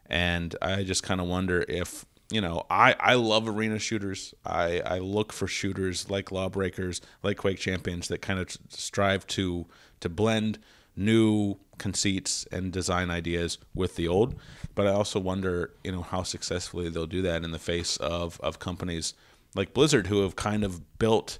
And 0.05 0.55
I 0.61 0.83
just 0.83 1.03
kind 1.03 1.21
of 1.21 1.27
wonder 1.27 1.63
if, 1.69 2.05
you 2.29 2.41
know, 2.41 2.65
I, 2.69 2.95
I 2.99 3.13
love 3.15 3.47
arena 3.47 3.79
shooters. 3.79 4.33
I, 4.45 4.81
I 4.85 4.99
look 4.99 5.31
for 5.31 5.47
shooters 5.47 6.09
like 6.09 6.31
Lawbreakers, 6.31 7.01
like 7.23 7.37
Quake 7.37 7.59
Champions 7.59 8.07
that 8.09 8.21
kind 8.21 8.39
of 8.39 8.49
strive 8.69 9.25
to 9.27 9.67
to 10.01 10.09
blend 10.09 10.59
new 10.95 11.57
conceits 11.81 12.45
and 12.51 12.71
design 12.71 13.09
ideas 13.09 13.57
with 13.73 13.95
the 13.95 14.07
old. 14.07 14.35
But 14.75 14.85
I 14.85 14.91
also 14.91 15.19
wonder, 15.19 15.73
you 15.83 15.91
know, 15.91 16.03
how 16.03 16.21
successfully 16.21 16.89
they'll 16.89 17.07
do 17.07 17.23
that 17.23 17.43
in 17.43 17.51
the 17.51 17.59
face 17.59 17.97
of, 17.97 18.39
of 18.41 18.59
companies 18.59 19.15
like 19.55 19.73
Blizzard 19.73 20.07
who 20.07 20.21
have 20.21 20.35
kind 20.35 20.63
of 20.63 20.97
built 20.99 21.39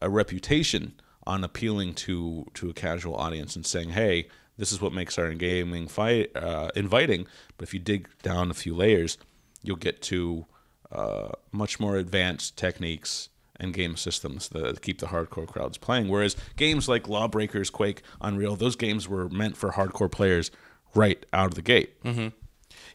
a 0.00 0.08
reputation 0.08 0.94
on 1.26 1.44
appealing 1.44 1.94
to 1.94 2.46
to 2.54 2.70
a 2.70 2.72
casual 2.72 3.14
audience 3.14 3.54
and 3.54 3.64
saying, 3.64 3.90
"Hey, 3.90 4.28
this 4.56 4.72
is 4.72 4.80
what 4.80 4.92
makes 4.92 5.18
our 5.18 5.32
gaming 5.34 5.86
fight 5.86 6.34
uh, 6.34 6.70
inviting." 6.74 7.26
But 7.56 7.68
if 7.68 7.74
you 7.74 7.78
dig 7.78 8.08
down 8.22 8.50
a 8.50 8.54
few 8.54 8.74
layers, 8.74 9.18
you'll 9.62 9.76
get 9.76 10.02
to 10.02 10.46
uh, 10.90 11.28
much 11.52 11.78
more 11.78 11.96
advanced 11.96 12.56
techniques 12.56 13.28
and 13.62 13.72
game 13.72 13.96
systems 13.96 14.48
that 14.48 14.82
keep 14.82 14.98
the 14.98 15.06
hardcore 15.06 15.46
crowds 15.46 15.78
playing. 15.78 16.08
Whereas 16.08 16.36
games 16.56 16.88
like 16.88 17.08
Lawbreakers, 17.08 17.70
Quake, 17.70 18.02
Unreal, 18.20 18.56
those 18.56 18.76
games 18.76 19.08
were 19.08 19.28
meant 19.28 19.56
for 19.56 19.70
hardcore 19.70 20.10
players 20.10 20.50
right 20.94 21.24
out 21.32 21.46
of 21.46 21.54
the 21.54 21.62
gate. 21.62 22.02
Mm-hmm. 22.02 22.28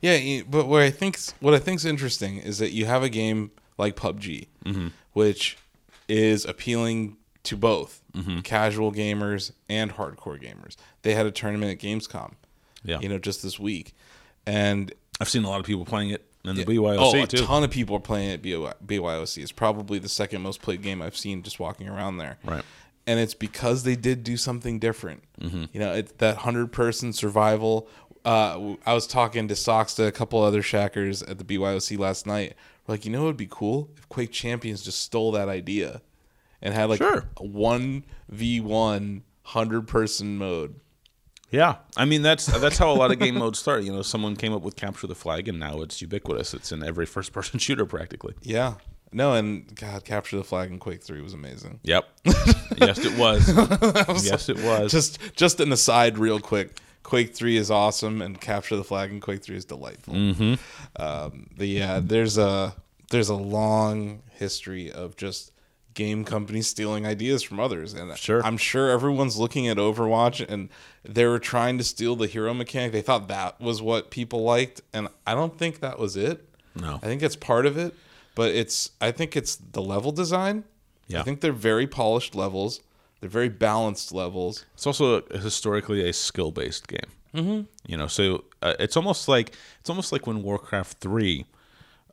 Yeah, 0.02 0.42
but 0.48 0.68
what 0.68 0.84
I 0.84 0.92
think 0.92 1.18
what 1.40 1.54
I 1.54 1.60
think's 1.60 1.86
interesting 1.86 2.38
is 2.38 2.60
that 2.60 2.72
you 2.72 2.86
have 2.86 3.02
a 3.02 3.10
game 3.10 3.52
like 3.78 3.96
PUBG, 3.96 4.48
mm-hmm. 4.66 4.88
which 5.14 5.58
is 6.08 6.46
appealing 6.46 7.18
to 7.44 7.58
both 7.58 8.02
mm-hmm. 8.14 8.42
casual 8.42 8.92
gamers 8.92 9.54
and 9.70 9.94
hardcore 9.94 10.40
gamers. 10.40 10.76
They 11.02 11.16
had 11.16 11.26
a 11.26 11.32
tournament 11.32 11.72
at 11.72 11.88
Gamescom, 11.88 12.34
Yeah, 12.84 13.00
you 13.00 13.10
know, 13.10 13.18
just 13.18 13.42
this 13.42 13.60
week, 13.60 13.96
and 14.46 14.94
I've 15.20 15.30
seen 15.30 15.44
a 15.44 15.50
lot 15.50 15.60
of 15.60 15.66
people 15.66 15.86
playing 15.86 16.12
it 16.12 16.27
in 16.44 16.56
the 16.56 16.66
BYOC 16.66 16.98
oh, 17.00 17.24
a 17.24 17.28
too. 17.28 17.38
ton 17.46 17.64
of 17.64 17.72
people 17.72 17.96
are 17.98 18.02
playing 18.02 18.32
at 18.32 18.42
BY- 18.42 18.74
BYOC. 18.86 19.42
It's 19.42 19.52
probably 19.52 20.00
the 20.00 20.10
second 20.10 20.42
most 20.42 20.62
played 20.62 20.82
game 20.82 21.02
I've 21.02 21.18
seen 21.18 21.44
just 21.44 21.60
walking 21.60 21.88
around 21.90 22.18
there. 22.18 22.38
Right. 22.46 22.64
And 23.06 23.20
it's 23.20 23.34
because 23.34 23.84
they 23.84 23.96
did 23.96 24.24
do 24.24 24.36
something 24.38 24.80
different. 24.80 25.24
Mm-hmm. 25.42 25.66
You 25.74 25.80
know, 25.80 25.94
it's 25.94 26.12
that 26.14 26.38
hundred 26.38 26.72
person 26.72 27.14
survival. 27.14 27.88
Uh, 28.26 28.76
I 28.86 28.94
was 28.94 29.08
talking 29.08 29.48
to 29.48 29.56
Sox 29.56 29.94
to 29.96 30.06
a 30.06 30.12
couple 30.12 30.42
other 30.42 30.62
shackers 30.62 31.24
at 31.24 31.38
the 31.38 31.46
BYOC 31.46 31.98
last 31.98 32.26
night. 32.28 32.56
We're 32.86 32.94
like, 32.96 33.06
you 33.06 33.12
know, 33.12 33.22
what 33.22 33.28
would 33.28 33.38
be 33.38 33.48
cool 33.50 33.90
if 33.98 34.08
Quake 34.10 34.32
Champions 34.32 34.82
just 34.84 35.02
stole 35.02 35.32
that 35.34 35.48
idea 35.50 36.02
and 36.62 36.74
had 36.74 36.90
like 36.90 36.98
Sure. 36.98 37.26
a 37.38 37.46
one 37.46 38.04
v 38.30 38.60
one 38.60 39.24
hundred 39.44 39.88
person 39.88 40.38
mode. 40.38 40.80
Yeah, 41.50 41.76
I 41.96 42.06
mean 42.06 42.22
that's 42.22 42.46
that's 42.46 42.78
how 42.78 42.92
a 42.92 42.94
lot 42.94 43.12
of 43.12 43.20
game 43.20 43.36
modes 43.40 43.60
start. 43.60 43.84
You 43.84 43.94
know, 43.94 44.02
someone 44.02 44.36
came 44.36 44.54
up 44.54 44.62
with 44.62 44.76
capture 44.76 45.08
the 45.08 45.16
flag, 45.16 45.48
and 45.48 45.60
now 45.60 45.82
it's 45.82 46.02
ubiquitous. 46.02 46.54
It's 46.54 46.72
in 46.72 46.84
every 46.84 47.06
first-person 47.16 47.60
shooter 47.60 47.86
practically. 47.86 48.34
Yeah. 48.42 48.76
No, 49.14 49.34
and 49.34 49.74
God, 49.74 50.04
capture 50.04 50.36
the 50.36 50.44
flag 50.44 50.70
in 50.70 50.80
Quake 50.80 51.02
Three 51.02 51.22
was 51.22 51.34
amazing. 51.34 51.80
Yep. 51.84 52.10
yes, 52.78 53.00
it 53.00 53.18
was. 53.18 53.48
yes, 54.26 54.50
it 54.50 54.62
was. 54.62 54.92
just 54.92 55.20
just 55.36 55.60
an 55.62 55.72
aside 55.72 56.18
real 56.18 56.40
quick 56.40 56.80
quake 57.04 57.34
3 57.34 57.56
is 57.56 57.72
awesome 57.72 58.22
and 58.22 58.42
capture 58.42 58.76
the 58.76 58.84
flag 58.84 59.10
in 59.10 59.22
quake 59.22 59.42
3 59.42 59.56
is 59.56 59.64
delightful 59.64 60.14
mm-hmm. 60.14 60.56
um, 61.02 61.48
but 61.56 61.68
yeah 61.68 62.02
there's 62.04 62.38
a 62.38 62.76
there's 63.12 63.30
a 63.30 63.36
long 63.36 64.22
history 64.32 64.92
of 64.92 65.16
just 65.16 65.54
game 65.98 66.24
companies 66.24 66.68
stealing 66.68 67.06
ideas 67.06 67.42
from 67.44 67.60
others 67.60 67.94
and 67.94 68.16
Sure. 68.18 68.42
i'm 68.46 68.56
sure 68.58 68.90
everyone's 68.90 69.38
looking 69.38 69.68
at 69.68 69.78
overwatch 69.78 70.46
and 70.48 70.70
they 71.04 71.26
were 71.26 71.40
trying 71.40 71.78
to 71.80 71.84
steal 71.84 72.16
the 72.16 72.28
hero 72.28 72.54
mechanic 72.54 72.92
they 72.94 73.02
thought 73.02 73.28
that 73.28 73.60
was 73.60 73.82
what 73.82 74.12
people 74.12 74.44
liked 74.44 74.82
and 74.94 75.08
i 75.26 75.34
don't 75.34 75.58
think 75.58 75.80
that 75.82 75.98
was 76.00 76.16
it 76.16 76.48
No. 76.76 76.96
i 77.04 77.06
think 77.10 77.22
it's 77.24 77.36
part 77.36 77.66
of 77.66 77.78
it 77.78 77.94
but 78.36 78.50
it's 78.52 78.92
i 79.02 79.12
think 79.12 79.36
it's 79.36 79.56
the 79.58 79.82
level 79.82 80.12
design 80.12 80.64
Yeah. 81.08 81.20
i 81.20 81.24
think 81.24 81.42
they're 81.42 81.52
very 81.72 81.88
polished 81.88 82.36
levels 82.36 82.80
they're 83.20 83.30
very 83.42 83.50
balanced 83.50 84.12
levels 84.14 84.66
It's 84.76 84.86
also 84.86 85.22
historically 85.32 86.08
a 86.08 86.14
skill-based 86.14 86.88
game. 86.88 87.10
Mm-hmm. 87.36 87.62
You 87.92 87.98
know, 87.98 88.08
so 88.08 88.44
uh, 88.62 88.76
it's 88.80 88.96
almost 88.96 89.28
like 89.28 89.48
it's 89.82 89.90
almost 89.90 90.12
like 90.14 90.28
when 90.28 90.44
Warcraft 90.44 91.00
three 91.00 91.46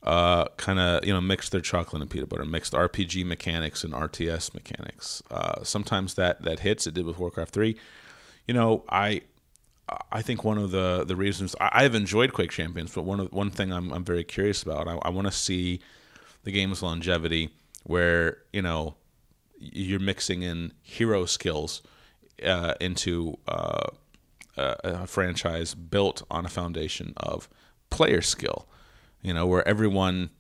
uh, 0.05 0.47
kind 0.57 0.79
of 0.79 1.05
you 1.05 1.13
know 1.13 1.21
mixed 1.21 1.53
their 1.53 1.61
chocolate 1.61 2.03
and 2.03 2.11
peanut 2.11 2.29
butter, 2.29 2.45
mixed 2.45 2.73
RPG 2.73 3.25
mechanics 3.25 3.85
and 3.85 3.93
RTS 3.93 4.55
mechanics. 4.55 5.23
Uh, 5.31 5.63
sometimes 5.65 6.15
that 6.15 6.43
that 6.43 6.61
hits. 6.61 6.87
It 6.87 6.95
did 6.95 7.07
with 7.07 7.19
Warcraft 7.19 7.53
three. 7.53 7.77
You 8.47 8.55
know, 8.55 8.85
I 8.89 9.23
I 10.13 10.23
think 10.23 10.45
one 10.45 10.59
of 10.59 10.71
the 10.71 11.05
the 11.05 11.17
reasons 11.17 11.57
I, 11.61 11.71
I've 11.85 11.95
enjoyed 11.95 12.33
Quake 12.33 12.51
Champions, 12.51 12.95
but 12.95 13.03
one 13.03 13.21
of 13.21 13.33
one 13.33 13.51
thing 13.51 13.73
I'm 13.73 13.93
I'm 13.93 14.05
very 14.05 14.25
curious 14.25 14.63
about. 14.63 14.89
I, 14.89 14.99
I 15.03 15.09
want 15.09 15.27
to 15.27 15.33
see 15.33 15.81
the 16.45 16.53
game's 16.53 16.83
longevity, 16.83 17.51
where 17.85 18.39
you 18.53 18.63
know 18.63 18.97
you're 19.59 20.01
mixing 20.01 20.43
in 20.43 20.73
hero 20.83 21.25
skills 21.25 21.83
uh, 22.45 22.75
into 22.81 23.39
uh, 23.49 23.87
a, 24.57 24.77
a 24.83 25.07
franchise 25.07 25.75
built 25.75 26.23
on 26.31 26.45
a 26.45 26.49
foundation 26.51 27.15
of 27.17 27.49
player 27.91 28.21
skill. 28.21 28.69
You 29.25 29.35
know, 29.35 29.47
where 29.47 29.67
everyone 29.67 30.31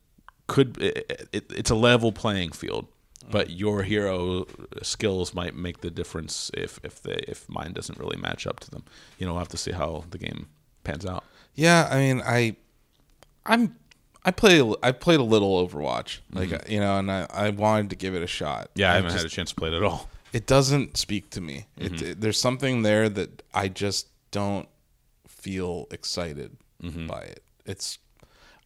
could 0.46 0.80
it, 0.80 1.28
it, 1.32 1.52
it's 1.52 1.70
a 1.70 1.74
level 1.74 2.12
playing 2.12 2.52
field, 2.52 2.86
but 3.28 3.50
your 3.50 3.82
hero 3.82 4.46
skills 4.82 5.34
might 5.34 5.56
make 5.56 5.80
the 5.80 5.90
difference 5.90 6.50
if 6.54 6.78
if 6.84 7.02
they 7.02 7.24
if 7.26 7.48
mine 7.48 7.72
doesn't 7.72 7.98
really 7.98 8.18
match 8.18 8.46
up 8.46 8.60
to 8.60 8.70
them. 8.70 8.84
You 9.18 9.26
know, 9.26 9.32
we'll 9.32 9.40
have 9.40 9.48
to 9.48 9.56
see 9.56 9.72
how 9.72 10.04
the 10.10 10.18
game 10.18 10.46
pans 10.84 11.04
out. 11.04 11.24
Yeah, 11.54 11.88
I 11.90 11.96
mean, 11.98 12.22
I, 12.24 12.56
I'm, 13.46 13.76
I 14.24 14.30
play, 14.30 14.60
I 14.82 14.92
played 14.92 15.20
a 15.20 15.24
little 15.24 15.66
Overwatch, 15.66 16.18
like 16.32 16.50
mm-hmm. 16.50 16.70
you 16.70 16.80
know, 16.80 16.98
and 16.98 17.10
I, 17.10 17.26
I 17.30 17.50
wanted 17.50 17.90
to 17.90 17.96
give 17.96 18.14
it 18.14 18.22
a 18.22 18.26
shot. 18.26 18.70
Yeah, 18.74 18.92
I 18.92 18.96
haven't 18.96 19.10
just, 19.10 19.22
had 19.22 19.32
a 19.32 19.34
chance 19.34 19.50
to 19.50 19.56
play 19.56 19.68
it 19.68 19.74
at 19.74 19.82
all. 19.82 20.08
It 20.32 20.46
doesn't 20.46 20.96
speak 20.96 21.30
to 21.30 21.40
me. 21.40 21.66
It, 21.76 21.92
mm-hmm. 21.92 22.06
it- 22.06 22.20
there's 22.20 22.38
something 22.38 22.82
there 22.82 23.08
that 23.08 23.42
I 23.52 23.68
just 23.68 24.08
don't 24.30 24.68
feel 25.28 25.86
excited 25.90 26.56
mm-hmm. 26.82 27.06
by 27.06 27.20
it. 27.20 27.42
It's, 27.66 27.98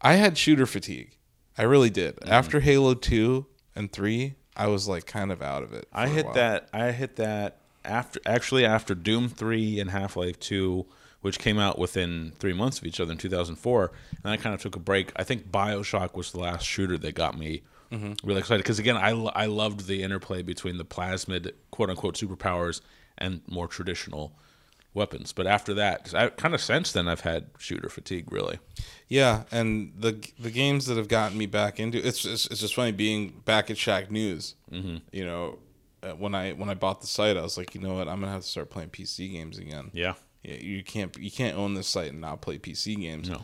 I 0.01 0.15
had 0.15 0.37
shooter 0.37 0.65
fatigue. 0.65 1.17
I 1.57 1.63
really 1.63 1.89
did. 1.89 2.15
Mm-hmm. 2.17 2.31
After 2.31 2.59
Halo 2.61 2.93
two 2.93 3.45
and 3.75 3.91
three, 3.91 4.35
I 4.55 4.67
was 4.67 4.87
like 4.87 5.05
kind 5.05 5.31
of 5.31 5.41
out 5.41 5.63
of 5.63 5.73
it. 5.73 5.87
I 5.91 6.07
hit 6.07 6.33
that. 6.33 6.69
I 6.73 6.91
hit 6.91 7.17
that 7.17 7.57
after 7.83 8.19
actually 8.25 8.65
after 8.65 8.95
Doom 8.95 9.29
three 9.29 9.79
and 9.79 9.89
Half 9.89 10.15
Life 10.15 10.39
two, 10.39 10.85
which 11.21 11.39
came 11.39 11.59
out 11.59 11.77
within 11.77 12.33
three 12.39 12.53
months 12.53 12.79
of 12.79 12.85
each 12.85 12.99
other 12.99 13.11
in 13.11 13.17
two 13.17 13.29
thousand 13.29 13.57
four, 13.57 13.91
and 14.23 14.31
I 14.31 14.37
kind 14.37 14.55
of 14.55 14.61
took 14.61 14.75
a 14.75 14.79
break. 14.79 15.11
I 15.15 15.23
think 15.23 15.51
Bioshock 15.51 16.15
was 16.15 16.31
the 16.31 16.39
last 16.39 16.65
shooter 16.65 16.97
that 16.97 17.13
got 17.15 17.37
me 17.37 17.63
mm-hmm. 17.91 18.13
really 18.25 18.39
excited 18.39 18.63
because 18.63 18.79
again, 18.79 18.97
I 18.97 19.09
I 19.11 19.45
loved 19.45 19.87
the 19.87 20.03
interplay 20.03 20.41
between 20.41 20.77
the 20.77 20.85
plasmid 20.85 21.51
quote 21.71 21.89
unquote 21.89 22.15
superpowers 22.15 22.81
and 23.17 23.41
more 23.47 23.67
traditional 23.67 24.33
weapons. 24.99 25.33
But 25.33 25.47
after 25.47 25.73
that, 25.75 26.13
I 26.13 26.27
kind 26.29 26.53
of 26.53 26.61
since 26.61 26.91
then 26.91 27.07
I've 27.07 27.21
had 27.21 27.47
shooter 27.57 27.89
fatigue 27.89 28.31
really. 28.31 28.59
Yeah, 29.07 29.43
and 29.51 29.93
the 29.97 30.23
the 30.37 30.51
games 30.51 30.85
that 30.85 30.97
have 30.97 31.07
gotten 31.07 31.37
me 31.37 31.47
back 31.47 31.79
into 31.79 31.97
it's 32.05 32.25
it's, 32.25 32.45
it's 32.47 32.59
just 32.59 32.75
funny 32.75 32.91
being 32.91 33.41
back 33.45 33.71
at 33.71 33.77
Shack 33.77 34.11
News. 34.11 34.53
Mm-hmm. 34.71 34.97
You 35.11 35.25
know, 35.25 35.59
uh, 36.03 36.11
when 36.11 36.35
I 36.35 36.51
when 36.51 36.69
I 36.69 36.75
bought 36.75 37.01
the 37.01 37.07
site, 37.07 37.37
I 37.37 37.41
was 37.41 37.57
like, 37.57 37.73
you 37.73 37.81
know 37.81 37.95
what, 37.95 38.07
I'm 38.07 38.19
gonna 38.19 38.31
have 38.31 38.43
to 38.43 38.47
start 38.47 38.69
playing 38.69 38.89
PC 38.89 39.31
games 39.31 39.57
again. 39.57 39.89
Yeah. 39.93 40.13
Yeah, 40.43 40.55
you 40.55 40.83
can't 40.83 41.17
you 41.17 41.31
can't 41.31 41.57
own 41.57 41.73
this 41.73 41.87
site 41.87 42.11
and 42.11 42.21
not 42.21 42.41
play 42.41 42.59
PC 42.59 42.99
games. 42.99 43.29
No. 43.29 43.43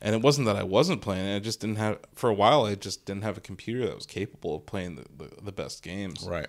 And 0.00 0.14
it 0.14 0.20
wasn't 0.20 0.46
that 0.46 0.56
I 0.56 0.64
wasn't 0.64 1.00
playing 1.00 1.26
it; 1.26 1.36
I 1.36 1.38
just 1.38 1.60
didn't 1.60 1.76
have 1.76 1.98
for 2.14 2.28
a 2.28 2.34
while. 2.34 2.66
I 2.66 2.74
just 2.74 3.06
didn't 3.06 3.22
have 3.22 3.38
a 3.38 3.40
computer 3.40 3.86
that 3.86 3.94
was 3.94 4.04
capable 4.04 4.56
of 4.56 4.66
playing 4.66 4.96
the, 4.96 5.04
the, 5.16 5.42
the 5.42 5.52
best 5.52 5.82
games. 5.82 6.26
Right. 6.28 6.48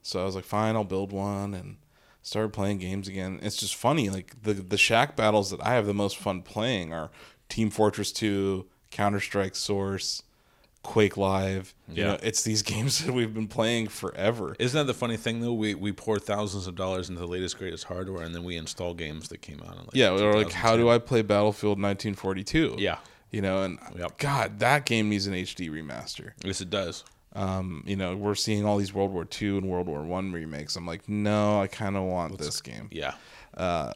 So 0.00 0.20
I 0.20 0.24
was 0.24 0.34
like, 0.34 0.44
fine, 0.44 0.76
I'll 0.76 0.84
build 0.84 1.12
one 1.12 1.54
and 1.54 1.76
started 2.24 2.52
playing 2.52 2.78
games 2.78 3.06
again. 3.06 3.38
It's 3.42 3.56
just 3.56 3.76
funny, 3.76 4.10
like 4.10 4.42
the 4.42 4.54
the 4.54 4.76
Shack 4.78 5.14
battles 5.14 5.50
that 5.52 5.64
I 5.64 5.74
have 5.74 5.86
the 5.86 5.94
most 5.94 6.16
fun 6.16 6.42
playing 6.42 6.92
are 6.92 7.10
Team 7.48 7.70
Fortress 7.70 8.10
2, 8.10 8.66
Counter 8.90 9.20
Strike 9.20 9.54
Source, 9.54 10.22
Quake 10.82 11.16
Live. 11.16 11.74
You 11.88 11.94
Yeah. 12.02 12.06
know, 12.12 12.18
it's 12.22 12.42
these 12.42 12.62
games 12.74 13.04
that 13.04 13.12
we've 13.14 13.32
been 13.32 13.46
playing 13.46 13.88
forever. 13.88 14.56
Isn't 14.58 14.76
that 14.78 14.86
the 14.90 14.98
funny 14.98 15.16
thing 15.16 15.40
though? 15.40 15.52
We 15.54 15.74
we 15.74 15.92
pour 15.92 16.18
thousands 16.18 16.66
of 16.66 16.74
dollars 16.74 17.08
into 17.08 17.20
the 17.20 17.28
latest 17.28 17.58
greatest 17.58 17.84
hardware, 17.84 18.24
and 18.24 18.34
then 18.34 18.42
we 18.42 18.56
install 18.56 18.94
games 18.94 19.28
that 19.28 19.42
came 19.42 19.60
out. 19.60 19.74
In 19.76 19.78
like 19.82 19.90
Yeah, 19.94 20.10
or 20.10 20.34
like 20.34 20.52
how 20.52 20.76
do 20.76 20.88
I 20.88 20.98
play 20.98 21.22
Battlefield 21.22 21.78
1942? 21.80 22.76
Yeah, 22.78 22.98
You 23.30 23.42
know, 23.42 23.62
and 23.62 23.78
Yep. 23.96 24.18
God, 24.18 24.58
that 24.60 24.86
game 24.86 25.08
needs 25.10 25.26
an 25.26 25.34
HD 25.34 25.68
remaster. 25.68 26.32
yes, 26.44 26.60
it 26.60 26.70
does. 26.70 27.04
Um, 27.34 27.82
you 27.86 27.96
know, 27.96 28.14
we're 28.16 28.34
seeing 28.36 28.64
all 28.64 28.76
these 28.78 28.94
World 28.94 29.12
War 29.12 29.26
II 29.40 29.58
and 29.58 29.68
World 29.68 29.88
War 29.88 30.02
One 30.04 30.30
remakes. 30.32 30.76
I'm 30.76 30.86
like, 30.86 31.08
no, 31.08 31.60
I 31.60 31.66
kind 31.66 31.96
of 31.96 32.04
want 32.04 32.38
this 32.38 32.60
game. 32.60 32.88
Yeah, 32.92 33.14
Uh, 33.56 33.94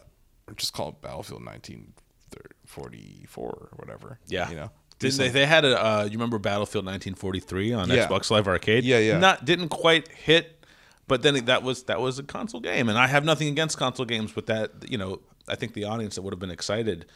just 0.56 0.72
call 0.72 0.88
it 0.88 1.00
Battlefield 1.02 1.44
1944 1.44 3.44
or 3.44 3.68
whatever. 3.76 4.18
yeah. 4.26 4.48
you 4.50 4.56
know, 4.56 4.70
Didn't 4.98 5.18
they? 5.18 5.28
They 5.28 5.46
had 5.46 5.64
a. 5.64 5.84
Uh, 5.84 6.04
you 6.04 6.12
remember 6.12 6.38
Battlefield 6.38 6.84
1943 6.86 7.72
on 7.72 7.88
Yeah. 7.90 8.06
Xbox 8.06 8.30
Live 8.30 8.48
Arcade? 8.48 8.84
Yeah, 8.84 8.98
yeah. 8.98 9.18
Not 9.18 9.44
didn't 9.44 9.68
quite 9.68 10.08
hit, 10.08 10.64
but 11.06 11.22
then 11.22 11.44
that 11.46 11.62
was 11.62 11.84
that 11.84 12.00
was 12.00 12.18
a 12.18 12.22
console 12.24 12.60
game, 12.60 12.88
and 12.88 12.98
I 12.98 13.06
have 13.06 13.24
nothing 13.24 13.48
against 13.48 13.78
console 13.78 14.06
games, 14.06 14.32
but 14.32 14.46
that 14.46 14.70
you 14.88 14.98
know, 14.98 15.20
I 15.46 15.54
think 15.54 15.74
the 15.74 15.84
audience 15.84 16.16
that 16.16 16.22
would 16.22 16.32
have 16.32 16.40
been 16.40 16.50
excited 16.50 17.06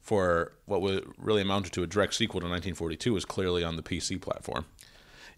for 0.00 0.52
what 0.66 0.80
would 0.80 1.06
really 1.18 1.42
amounted 1.42 1.72
to 1.74 1.82
a 1.82 1.86
direct 1.86 2.14
sequel 2.14 2.40
to 2.40 2.46
1942 2.46 3.12
was 3.12 3.24
clearly 3.26 3.62
on 3.62 3.76
the 3.76 3.82
PC 3.82 4.20
platform. 4.20 4.64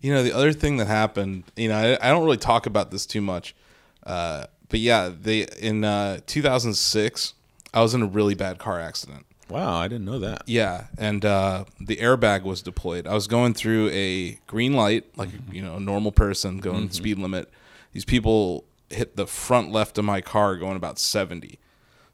You 0.03 0.13
know, 0.13 0.23
the 0.23 0.33
other 0.33 0.53
thing 0.53 0.77
that 0.77 0.89
happened, 0.89 1.45
you 1.57 1.69
know, 1.69 1.77
I, 1.77 2.09
I 2.09 2.11
don't 2.11 2.25
really 2.25 2.37
talk 2.37 2.67
about 2.67 2.91
this 2.91 3.07
too 3.07 3.21
much, 3.21 3.55
uh, 4.05 4.47
but 4.69 4.81
yeah, 4.81 5.11
they 5.17 5.47
in 5.61 5.85
uh, 5.85 6.21
2006, 6.27 7.35
I 7.73 7.81
was 7.81 7.95
in 7.95 8.03
a 8.03 8.07
really 8.07 8.35
bad 8.35 8.59
car 8.59 8.81
accident. 8.81 9.27
Wow, 9.49 9.77
I 9.77 9.87
didn't 9.87 10.07
know 10.07 10.19
that. 10.19 10.43
Yeah, 10.47 10.87
and 10.97 11.25
uh, 11.25 11.67
the 11.79 11.97
airbag 11.97 12.43
was 12.43 12.63
deployed. 12.63 13.07
I 13.07 13.15
was 13.15 13.27
going 13.27 13.55
through 13.55 13.91
a 13.91 14.39
green 14.47 14.73
light, 14.73 15.07
like 15.17 15.29
you 15.51 15.63
know, 15.63 15.77
a 15.77 15.81
normal 15.81 16.11
person 16.11 16.59
going 16.59 16.91
speed 16.91 17.19
limit. 17.19 17.51
These 17.93 18.07
people 18.07 18.65
hit 18.89 19.17
the 19.17 19.27
front 19.27 19.71
left 19.71 19.99
of 19.99 20.05
my 20.05 20.21
car 20.21 20.57
going 20.57 20.77
about 20.77 20.99
seventy. 20.99 21.59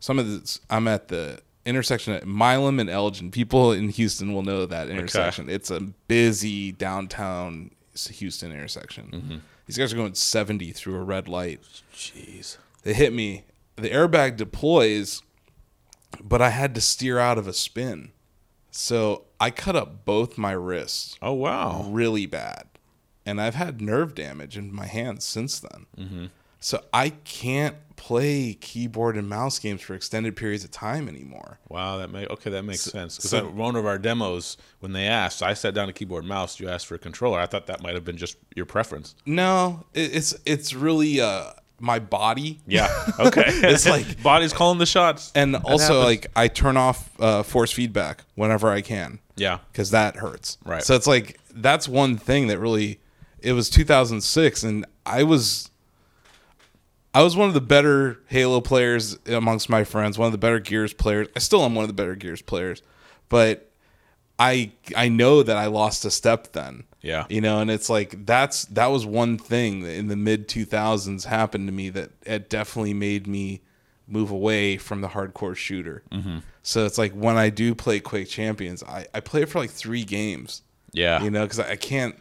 Some 0.01 0.19
of 0.19 0.29
this, 0.29 0.61
I'm 0.69 0.89
at 0.89 1.09
the 1.09 1.41
intersection 1.65 2.13
at 2.15 2.27
Milam 2.27 2.81
and 2.81 2.91
Elgin. 2.91 3.31
People 3.31 3.73
in 3.73 3.89
Houston 3.91 4.33
will 4.35 4.43
know 4.43 4.67
that 4.67 4.89
intersection. 4.89 5.49
It's 5.49 5.71
a 5.71 5.81
busy 5.81 6.73
downtown 6.73 7.71
Houston 8.07 8.53
intersection. 8.53 9.11
Mm-hmm. 9.13 9.37
These 9.67 9.77
guys 9.77 9.93
are 9.93 9.97
going 9.97 10.15
seventy 10.15 10.73
through 10.73 10.97
a 10.97 11.03
red 11.03 11.29
light. 11.29 11.61
Jeez. 11.95 12.57
They 12.83 12.95
hit 12.95 13.13
me. 13.13 13.45
The 13.77 13.91
airbag 13.91 14.37
deploys, 14.37 15.23
but 16.23 16.41
I 16.41 16.51
had 16.51 16.75
to 16.75 16.81
steer 16.81 17.19
out 17.19 17.39
of 17.39 17.47
a 17.47 17.53
spin. 17.53 18.13
So 18.71 19.25
I 19.41 19.51
cut 19.51 19.77
up 19.77 20.05
both 20.05 20.39
my 20.39 20.53
wrists 20.53 21.17
Oh 21.23 21.33
wow. 21.33 21.87
really 21.89 22.27
bad. 22.27 22.65
And 23.27 23.41
I've 23.41 23.55
had 23.57 23.81
nerve 23.81 24.15
damage 24.15 24.57
in 24.57 24.73
my 24.75 24.87
hands 24.87 25.25
since 25.25 25.61
then. 25.61 25.87
Mm-hmm. 25.99 26.27
So 26.61 26.83
I 26.93 27.11
can't 27.11 27.77
play 27.97 28.55
keyboard 28.55 29.17
and 29.17 29.29
mouse 29.29 29.59
games 29.59 29.81
for 29.83 29.95
extended 29.95 30.35
periods 30.37 30.65
of 30.65 30.71
time 30.71 31.09
anymore. 31.09 31.59
Wow, 31.69 31.99
that 31.99 32.11
make 32.11 32.31
okay, 32.31 32.51
that 32.51 32.63
makes 32.65 32.83
sense. 32.83 33.17
Because 33.17 33.31
so- 33.31 33.49
one 33.49 33.77
of 33.77 33.87
our 33.87 33.99
demos, 33.99 34.57
when 34.81 34.93
they 34.93 35.07
asked, 35.07 35.43
I 35.43 35.55
sat 35.55 35.75
down 35.75 35.89
a 35.89 35.93
keyboard 35.93 36.23
and 36.25 36.29
mouse. 36.29 36.59
You 36.61 36.69
asked 36.69 36.87
for 36.87 36.95
a 36.95 36.99
controller. 36.99 37.39
I 37.41 37.47
thought 37.47 37.67
that 37.67 37.83
might 37.83 37.95
have 37.95 38.05
been 38.05 38.17
just 38.17 38.37
your 38.57 38.67
preference. 38.67 39.15
No, 39.27 39.85
it, 39.95 40.15
it's 40.17 40.35
it's 40.47 40.75
really 40.75 41.21
uh 41.21 41.51
my 41.81 41.99
body. 42.01 42.59
Yeah. 42.67 42.89
Okay. 43.21 43.45
It's 43.47 43.87
like- 43.89 44.21
body's 44.23 44.53
calling 44.53 44.79
the 44.79 44.87
shots. 44.87 45.31
And 45.35 45.55
also 45.57 46.01
happens. 46.01 46.05
like 46.05 46.27
I 46.35 46.49
turn 46.49 46.77
off 46.77 47.09
uh, 47.21 47.43
force 47.45 47.71
feedback 47.73 48.25
whenever 48.35 48.69
I 48.69 48.81
can. 48.81 49.21
Yeah. 49.37 49.59
because 49.73 49.91
that 49.93 50.17
hurts. 50.17 50.59
Right. 50.65 50.83
So 50.83 50.95
it's 50.97 51.07
like 51.07 51.39
that's 51.55 51.89
one 51.89 52.17
thing 52.17 52.49
that 52.49 52.59
really. 52.59 53.01
It 53.41 53.53
was 53.53 53.71
2006, 53.71 54.65
and 54.65 54.85
I 55.07 55.23
was. 55.23 55.71
I 57.15 57.23
was 57.23 57.37
one 57.37 57.49
of 57.49 57.55
the 57.55 57.61
better 57.61 58.21
Halo 58.27 58.61
players 58.61 59.19
amongst 59.27 59.69
my 59.69 59.85
friends. 59.85 60.19
One 60.19 60.27
of 60.27 60.33
the 60.33 60.39
better 60.39 60.61
Gears 60.61 60.93
players. 60.93 61.29
I 61.35 61.39
still 61.39 61.65
am 61.65 61.75
one 61.75 61.83
of 61.85 61.89
the 61.89 61.95
better 61.95 62.15
Gears 62.15 62.43
players, 62.43 62.83
but 63.29 63.71
I 64.39 64.73
I 64.97 65.09
know 65.09 65.43
that 65.43 65.57
I 65.57 65.67
lost 65.67 66.05
a 66.05 66.11
step 66.11 66.53
then. 66.53 66.85
Yeah. 67.01 67.27
You 67.29 67.41
know, 67.41 67.61
and 67.61 67.71
it's 67.71 67.89
like 67.89 68.27
that's 68.27 68.65
that 68.67 68.87
was 68.87 69.07
one 69.07 69.39
thing 69.39 69.83
that 69.83 69.95
in 69.95 70.09
the 70.09 70.17
mid 70.17 70.49
2000s 70.49 71.25
happened 71.25 71.67
to 71.69 71.73
me 71.73 71.89
that 71.91 72.11
it 72.23 72.51
definitely 72.51 72.95
made 72.95 73.27
me 73.27 73.63
move 74.07 74.31
away 74.31 74.77
from 74.77 75.01
the 75.01 75.09
hardcore 75.09 75.57
shooter. 75.57 76.03
Mm-hmm. 76.11 76.39
So 76.63 76.87
it's 76.87 76.99
like 76.99 77.13
when 77.13 77.37
I 77.37 77.51
do 77.51 77.75
play 77.75 78.01
Quake 78.01 78.29
Champions, 78.29 78.83
I, 78.83 79.07
I 79.15 79.21
play 79.21 79.43
it 79.43 79.49
for 79.49 79.59
like 79.59 79.71
three 79.71 80.05
games. 80.05 80.63
Yeah. 80.93 81.23
You 81.23 81.31
know, 81.31 81.45
because 81.45 81.61
I 81.61 81.77
can't, 81.77 82.17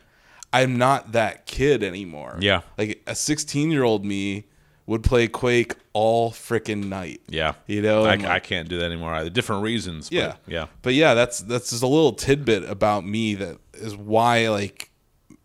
I'm 0.51 0.77
not 0.77 1.13
that 1.13 1.45
kid 1.45 1.83
anymore. 1.83 2.37
Yeah. 2.39 2.61
Like 2.77 3.01
a 3.07 3.15
16 3.15 3.71
year 3.71 3.83
old 3.83 4.05
me 4.05 4.45
would 4.87 5.03
play 5.03 5.27
Quake 5.27 5.75
all 5.93 6.31
freaking 6.31 6.85
night. 6.85 7.21
Yeah. 7.27 7.53
You 7.67 7.81
know, 7.81 8.03
I, 8.05 8.15
like- 8.15 8.23
I 8.25 8.39
can't 8.39 8.67
do 8.69 8.77
that 8.79 8.85
anymore 8.85 9.13
either. 9.13 9.29
Different 9.29 9.61
reasons. 9.63 10.09
but 10.09 10.15
yeah, 10.15 10.35
yeah. 10.47 10.67
But 10.81 10.95
yeah, 10.95 11.13
that's 11.13 11.41
that's 11.41 11.69
just 11.69 11.83
a 11.83 11.87
little 11.87 12.13
tidbit 12.13 12.63
about 12.69 13.05
me 13.05 13.35
that 13.35 13.57
is 13.73 13.95
why 13.95 14.49
like 14.49 14.89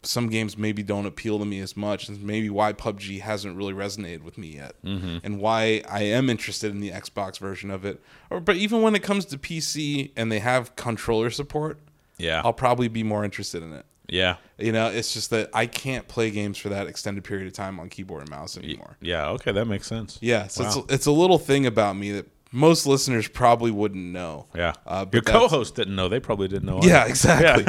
some 0.05 0.29
games 0.29 0.59
maybe 0.59 0.83
don't 0.83 1.07
appeal 1.07 1.39
to 1.39 1.45
me 1.45 1.61
as 1.61 1.77
much, 1.77 2.09
and 2.09 2.21
maybe 2.25 2.51
why 2.51 2.73
PUBG 2.73 3.21
hasn't 3.21 3.57
really 3.57 3.73
resonated 3.73 4.23
with 4.25 4.37
me 4.37 4.49
yet, 4.57 4.75
Mm-hmm. 4.85 5.19
and 5.23 5.39
why 5.39 5.83
I 5.89 6.03
am 6.03 6.29
interested 6.29 6.73
in 6.73 6.81
the 6.81 6.91
Xbox 6.91 7.39
version 7.39 7.71
of 7.71 7.85
it. 7.85 8.03
Or 8.29 8.41
but 8.41 8.57
even 8.57 8.83
when 8.83 8.97
it 8.97 9.03
comes 9.05 9.25
to 9.27 9.39
PC 9.39 10.11
and 10.17 10.33
they 10.33 10.41
have 10.41 10.75
controller 10.75 11.31
support, 11.31 11.79
Yeah. 12.19 12.43
I'll 12.45 12.53
probably 12.53 12.89
be 12.89 13.05
more 13.05 13.25
interested 13.25 13.63
in 13.63 13.73
it. 13.73 13.87
Yeah. 14.13 14.37
You 14.59 14.71
know, 14.73 14.89
it's 14.91 15.13
just 15.13 15.31
that 15.31 15.51
I 15.55 15.67
can't 15.67 16.07
play 16.07 16.31
games 16.31 16.59
for 16.59 16.69
that 16.69 16.87
extended 16.87 17.25
period 17.25 17.47
of 17.49 17.53
time 17.55 17.81
on 17.81 17.89
keyboard 17.89 18.21
and 18.23 18.31
mouse 18.31 18.57
anymore. 18.57 18.97
Yeah. 19.01 19.29
Okay, 19.31 19.51
that 19.53 19.65
makes 19.65 19.87
sense. 19.89 20.19
Yeah, 20.21 20.47
so 20.47 20.63
Wow. 20.63 20.69
it's, 20.69 20.93
it's 20.93 21.07
a 21.07 21.11
little 21.13 21.39
thing 21.39 21.67
about 21.67 21.97
me 21.97 22.13
that 22.13 22.27
most 22.53 22.87
listeners 22.87 23.27
probably 23.27 23.71
wouldn't 23.71 24.05
know. 24.13 24.47
Yeah. 24.55 24.75
Uh, 24.87 25.07
Your 25.11 25.23
co-host 25.23 25.75
didn't 25.75 25.97
know. 25.97 26.09
They 26.09 26.21
probably 26.21 26.47
didn't 26.49 26.67
know. 26.67 26.81
Yeah, 26.83 27.01
either. 27.01 27.09
exactly. 27.11 27.65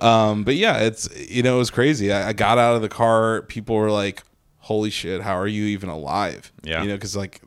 um, 0.06 0.44
but 0.44 0.54
yeah, 0.56 0.78
it's 0.80 1.08
you 1.30 1.42
know 1.42 1.56
it 1.56 1.58
was 1.58 1.70
crazy. 1.70 2.12
I, 2.12 2.28
I 2.28 2.32
got 2.34 2.58
out 2.58 2.76
of 2.76 2.82
the 2.82 2.88
car. 2.90 3.42
People 3.42 3.74
were 3.76 3.90
like, 3.90 4.22
"Holy 4.58 4.90
shit, 4.90 5.22
how 5.22 5.36
are 5.36 5.48
you 5.48 5.64
even 5.64 5.88
alive?" 5.88 6.52
Yeah. 6.62 6.82
you 6.82 6.88
know, 6.88 6.94
because 6.96 7.16
like 7.16 7.40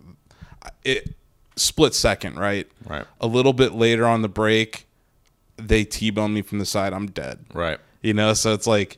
it 0.84 1.14
split 1.56 1.94
second, 1.94 2.38
right? 2.40 2.68
Right. 2.86 3.06
A 3.22 3.28
little 3.28 3.54
bit 3.54 3.74
later 3.74 4.06
on 4.08 4.22
the 4.24 4.30
break, 4.30 4.88
they 5.58 5.84
t-bone 5.86 6.34
me 6.34 6.42
from 6.42 6.58
the 6.60 6.66
side. 6.66 6.92
I'm 6.94 7.08
dead. 7.08 7.46
Right. 7.54 7.80
You 8.02 8.14
know, 8.14 8.34
so 8.34 8.54
it's 8.54 8.68
like 8.68 8.98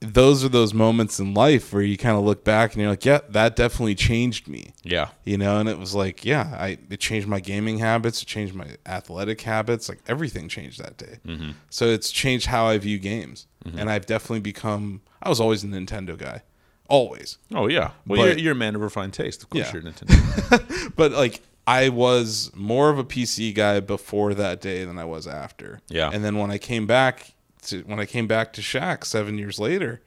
those 0.00 0.42
are 0.42 0.48
those 0.48 0.72
moments 0.72 1.18
in 1.20 1.34
life 1.34 1.74
where 1.74 1.82
you 1.82 1.98
kind 1.98 2.16
of 2.16 2.24
look 2.24 2.42
back 2.42 2.72
and 2.72 2.80
you're 2.80 2.90
like, 2.90 3.04
yeah, 3.04 3.18
that 3.28 3.54
definitely 3.54 3.94
changed 3.94 4.48
me. 4.48 4.72
Yeah. 4.82 5.08
You 5.24 5.36
know, 5.36 5.58
and 5.58 5.68
it 5.68 5.78
was 5.78 5.94
like, 5.94 6.24
yeah, 6.24 6.56
I 6.58 6.78
it 6.88 7.00
changed 7.00 7.28
my 7.28 7.38
gaming 7.40 7.78
habits, 7.78 8.22
it 8.22 8.26
changed 8.26 8.54
my 8.54 8.76
athletic 8.86 9.42
habits, 9.42 9.88
like 9.90 9.98
everything 10.08 10.48
changed 10.48 10.82
that 10.82 10.96
day. 10.96 11.18
Mm-hmm. 11.26 11.50
So 11.68 11.84
it's 11.86 12.10
changed 12.10 12.46
how 12.46 12.66
I 12.66 12.78
view 12.78 12.98
games, 12.98 13.46
and 13.76 13.90
I've 13.90 14.06
definitely 14.06 14.40
become. 14.40 15.02
I 15.22 15.28
was 15.28 15.38
always 15.38 15.62
a 15.64 15.66
Nintendo 15.66 16.16
guy, 16.16 16.42
always, 16.88 17.36
Oh 17.54 17.66
yeah. 17.68 17.90
Well, 18.06 18.20
But- 18.22 18.28
you're, 18.28 18.38
you're 18.38 18.52
a 18.52 18.56
man 18.56 18.74
of 18.74 18.80
refined 18.80 19.12
taste. 19.12 19.42
Of 19.42 19.50
course, 19.50 19.66
Yeah. 19.66 19.72
you're 19.74 19.82
Nintendo. 19.82 20.92
but 20.96 21.12
like 21.12 21.42
I 21.66 21.90
was 21.90 22.50
more 22.54 22.88
of 22.88 22.98
a 22.98 23.04
PC 23.04 23.54
guy 23.54 23.80
before 23.80 24.32
that 24.32 24.62
day 24.62 24.84
than 24.86 24.96
I 24.98 25.04
was 25.04 25.26
after. 25.26 25.80
Yeah. 25.88 26.08
and 26.10 26.24
then 26.24 26.38
when 26.38 26.50
I 26.50 26.56
came 26.56 26.86
back 26.86 27.34
to 27.62 27.82
when 27.82 27.98
I 28.00 28.06
came 28.06 28.26
back 28.26 28.52
to 28.54 28.62
Shack 28.62 29.04
seven 29.04 29.38
years 29.38 29.58
later, 29.58 30.00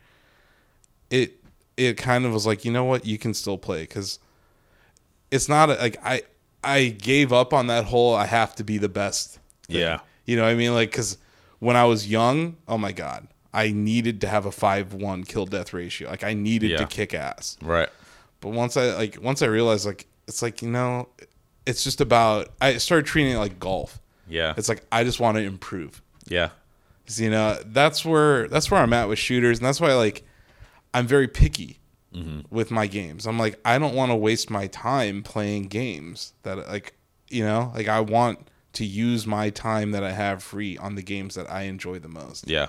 it 1.10 1.40
it 1.78 1.98
kind 1.98 2.26
of 2.26 2.34
was 2.34 2.46
like, 2.46 2.66
you 2.66 2.72
know 2.72 2.84
what, 2.84 3.06
you 3.06 3.18
can 3.18 3.34
still 3.34 3.58
play 3.58 3.82
because 3.84 4.20
it's 5.32 5.50
not 5.50 5.70
a, 5.70 5.74
like 5.76 5.98
I 6.04 6.22
I 6.64 6.88
gave 6.90 7.34
up 7.34 7.54
on 7.54 7.68
that 7.68 7.86
whole 7.86 8.14
I 8.16 8.26
have 8.26 8.56
to 8.56 8.64
be 8.64 8.78
the 8.78 8.90
best. 8.90 9.40
thing. 9.68 9.78
Yeah. 9.78 10.00
you 10.26 10.36
know 10.36 10.44
what 10.44 10.50
I 10.52 10.56
mean, 10.56 10.74
like 10.74 10.92
because 10.92 11.18
when 11.60 11.76
I 11.76 11.86
was 11.86 12.08
young, 12.10 12.58
oh 12.68 12.78
my 12.78 12.92
god, 12.92 13.28
I 13.54 13.72
needed 13.72 14.22
to 14.22 14.28
have 14.28 14.46
a 14.46 14.52
five 14.52 14.94
one 14.94 15.24
kill 15.24 15.46
death 15.46 15.74
ratio. 15.74 16.10
Like 16.10 16.24
I 16.24 16.34
needed 16.34 16.72
Yeah. 16.72 16.78
to 16.78 16.86
kick 16.86 17.14
ass. 17.14 17.58
right. 17.62 17.90
But 18.42 18.50
once 18.50 18.76
I 18.78 18.94
like 18.96 19.18
once 19.22 19.42
I 19.42 19.46
realized 19.48 19.86
like 19.86 20.06
it's 20.28 20.42
like 20.42 20.62
you 20.62 20.70
know, 20.70 21.10
it's 21.66 21.84
just 21.84 22.02
about 22.02 22.50
I 22.62 22.78
started 22.78 23.06
treating 23.06 23.34
it 23.34 23.38
like 23.38 23.60
golf. 23.60 24.00
Yeah. 24.28 24.54
It's 24.58 24.70
like 24.70 24.84
I 24.92 25.04
just 25.04 25.20
want 25.20 25.38
to 25.38 25.44
improve. 25.44 26.02
yeah. 26.28 26.50
'Cause, 27.08 27.20
you 27.20 27.30
know, 27.30 27.60
that's 27.66 28.06
where 28.06 28.48
that's 28.48 28.72
where 28.72 28.82
I'm 28.82 28.94
at 28.94 29.10
with 29.10 29.20
shooters, 29.20 29.60
and 29.60 29.66
that's 29.66 29.82
why 29.82 29.94
like 29.94 30.24
I'm 30.94 31.08
very 31.08 31.28
picky 31.28 31.80
with 32.52 32.70
my 32.70 32.86
games. 32.86 33.26
I'm 33.26 33.40
like 33.40 33.60
I 33.66 33.80
don't 33.80 33.96
want 33.96 34.12
to 34.12 34.16
waste 34.16 34.50
my 34.52 34.68
time 34.68 35.24
playing 35.24 35.64
games 35.68 36.34
that 36.44 36.58
like 36.70 36.94
you 37.30 37.44
know 37.44 37.72
like 37.76 37.88
I 37.88 38.00
want 38.02 38.48
to 38.74 38.86
use 38.86 39.26
my 39.26 39.50
time 39.50 39.92
that 39.92 40.04
I 40.04 40.12
have 40.12 40.44
free 40.44 40.78
on 40.78 40.94
the 40.96 41.02
games 41.02 41.34
that 41.36 41.50
I 41.52 41.64
enjoy 41.64 41.98
the 42.00 42.08
most, 42.10 42.48
Yeah. 42.48 42.68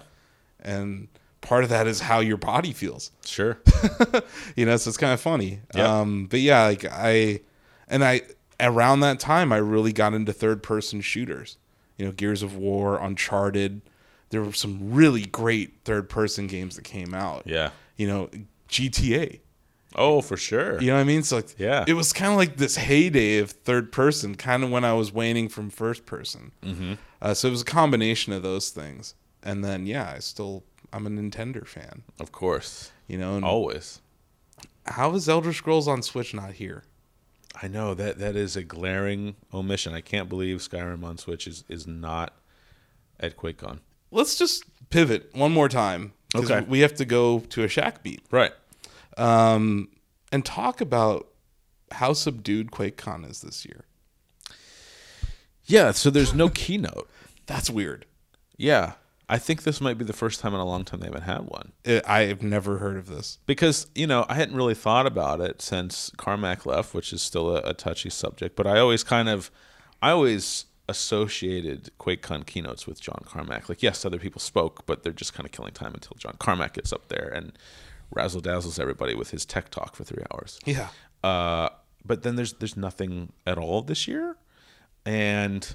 and 0.61 1.09
part 1.43 1.63
of 1.63 1.69
that 1.71 1.87
is 1.87 2.01
how 2.01 2.21
your 2.21 2.39
body 2.39 2.73
feels. 2.73 3.11
Sure. 3.25 3.59
you 4.57 4.65
know 4.65 4.77
so 4.79 4.89
it's 4.89 4.97
kind 4.97 5.13
of 5.13 5.21
funny 5.21 5.61
Yeah. 5.75 6.01
um 6.01 6.25
but 6.27 6.41
yeah 6.41 6.65
like 6.65 6.87
i 6.91 7.41
and 7.87 8.03
i 8.03 8.23
around 8.61 9.01
that 9.01 9.21
time 9.21 9.53
i 9.53 9.59
really 9.59 9.93
got 9.93 10.15
into 10.15 10.33
third 10.33 10.63
person 10.63 11.03
shooters 11.03 11.59
you 11.99 12.07
know 12.07 12.13
gears 12.13 12.43
of 12.43 12.57
war 12.57 12.97
uncharted 12.99 13.83
there 14.35 14.43
were 14.43 14.53
some 14.53 14.93
really 14.93 15.25
great 15.27 15.75
third 15.85 16.09
person 16.09 16.49
games 16.49 16.75
that 16.75 16.83
came 16.83 17.15
out. 17.15 17.45
Yeah. 17.47 17.71
You 17.97 18.09
know, 18.09 18.31
GTA. 18.69 19.39
Oh, 19.95 20.21
for 20.21 20.37
sure. 20.37 20.81
You 20.81 20.89
know 20.89 20.95
what 20.95 21.03
I 21.03 21.05
mean? 21.05 21.23
So 21.23 21.37
like, 21.37 21.55
Yeah. 21.57 21.85
it 21.87 21.93
was 21.93 22.13
kind 22.13 22.33
of 22.33 22.37
like 22.37 22.57
this 22.57 22.77
heyday 22.77 23.39
of 23.39 23.53
third 23.53 23.93
person, 23.93 24.35
kind 24.35 24.65
of 24.65 24.71
when 24.71 24.85
I 24.85 24.93
was 24.95 25.13
waning 25.13 25.49
from 25.49 25.71
first 25.71 26.05
person. 26.05 26.51
Mm-hmm. 26.65 26.95
Uh, 27.23 27.33
so 27.35 27.47
it 27.47 27.53
was 27.53 27.63
a 27.63 27.65
combination 27.67 28.33
of 28.33 28.43
those 28.43 28.71
things, 28.71 29.15
and 29.43 29.65
then 29.65 29.87
yeah, 29.87 30.13
I 30.17 30.19
still 30.19 30.65
I'm 30.93 31.07
a 31.07 31.11
Nintendo 31.11 31.65
fan. 31.67 32.03
Of 32.19 32.33
course. 32.33 32.91
You 33.07 33.19
know, 33.19 33.37
and 33.37 33.45
Always. 33.45 34.01
how 34.87 35.15
is 35.15 35.29
Elder 35.29 35.53
Scrolls 35.53 35.87
on 35.87 36.03
Switch 36.03 36.35
not 36.35 36.55
here? 36.55 36.83
I 37.63 37.69
know 37.69 37.95
that 37.95 38.19
that 38.19 38.35
is 38.35 38.57
a 38.57 38.65
glaring 38.65 39.37
omission. 39.53 39.95
I 39.95 40.01
can't 40.01 40.29
believe 40.29 40.59
Skyrim 40.59 41.05
on 41.05 41.19
Switch 41.19 41.47
is, 41.47 41.63
is 41.69 41.87
not 41.87 42.35
at 43.21 43.37
QuakeCon. 43.37 43.79
Let's 44.15 44.37
just 44.37 44.65
pivot 44.91 45.31
one 45.35 45.53
more 45.53 45.69
time. 45.69 46.13
'cause 46.33 46.51
Okay. 46.51 46.67
we 46.69 46.81
have 46.81 46.95
to 46.95 47.05
go 47.05 47.41
to 47.51 47.63
a 47.63 47.69
shack 47.69 48.03
beat 48.03 48.21
Right. 48.31 48.53
um, 49.17 49.89
and 50.33 50.45
talk 50.45 50.81
about 50.81 51.29
how 51.93 52.13
subdued 52.13 52.73
QuakeCon 52.73 53.29
is 53.31 53.41
this 53.43 53.65
year. 53.65 53.85
Yeah, 55.67 55.93
so 55.93 56.11
there's 56.11 56.35
no 56.35 56.49
keynote. 56.49 57.09
That's 57.47 57.71
weird. 57.71 58.07
Yeah. 58.57 58.95
I 59.29 59.39
think 59.39 59.63
this 59.63 59.81
might 59.81 59.97
be 59.97 60.05
the 60.05 60.13
first 60.13 60.41
time 60.41 60.53
in 60.55 60.61
a 60.61 60.65
long 60.67 60.85
time 60.85 61.01
they 61.01 61.07
haven't 61.07 61.23
had 61.23 61.43
one. 61.47 61.73
I- 61.87 62.03
I've 62.05 62.43
never 62.43 62.79
heard 62.79 62.97
of 62.97 63.07
this. 63.07 63.39
Because, 63.47 63.87
you 63.95 64.07
know, 64.07 64.27
I 64.29 64.35
hadn't 64.35 64.55
really 64.57 64.75
thought 64.75 65.07
about 65.07 65.41
it 65.41 65.63
since 65.63 66.11
Carmack 66.19 66.67
left, 66.67 66.93
which 66.95 67.13
is 67.13 67.23
still 67.23 67.57
a, 67.57 67.61
a 67.61 67.75
touchy 67.75 68.11
subject, 68.11 68.55
but 68.57 68.67
I 68.67 68.79
always 68.79 69.03
kind 69.05 69.29
of 69.29 69.51
I 70.03 70.11
always 70.11 70.67
associated 70.89 71.91
QuakeCon 71.99 72.47
keynotes 72.47 72.87
with 72.87 73.01
John 73.01 73.23
Carmack. 73.27 73.69
Like, 73.69 73.83
yes, 73.83 74.05
other 74.05 74.19
people 74.19 74.41
spoke, 74.41 74.85
but 74.87 75.03
they're 75.03 75.13
just 75.13 75.35
kind 75.35 75.47
of 75.47 75.53
killing 75.53 75.73
time 75.73 75.95
until 75.95 76.17
John 76.19 76.37
Carmack 76.39 76.75
gets 76.75 76.93
up 76.93 77.09
there 77.09 77.29
and 77.35 77.53
razzle 78.11 78.41
dazzles 78.41 78.79
everybody 78.79 79.15
with 79.15 79.31
his 79.31 79.45
tech 79.45 79.71
talk 79.71 79.97
for 79.97 80.05
three 80.05 80.23
hours. 80.33 80.59
Yeah. 80.65 80.89
Uh, 81.23 81.69
but 82.05 82.23
then 82.23 82.37
there's 82.37 82.53
there's 82.55 82.77
nothing 82.77 83.33
at 83.47 83.57
all 83.57 83.81
this 83.81 84.07
year, 84.07 84.37
and 85.07 85.75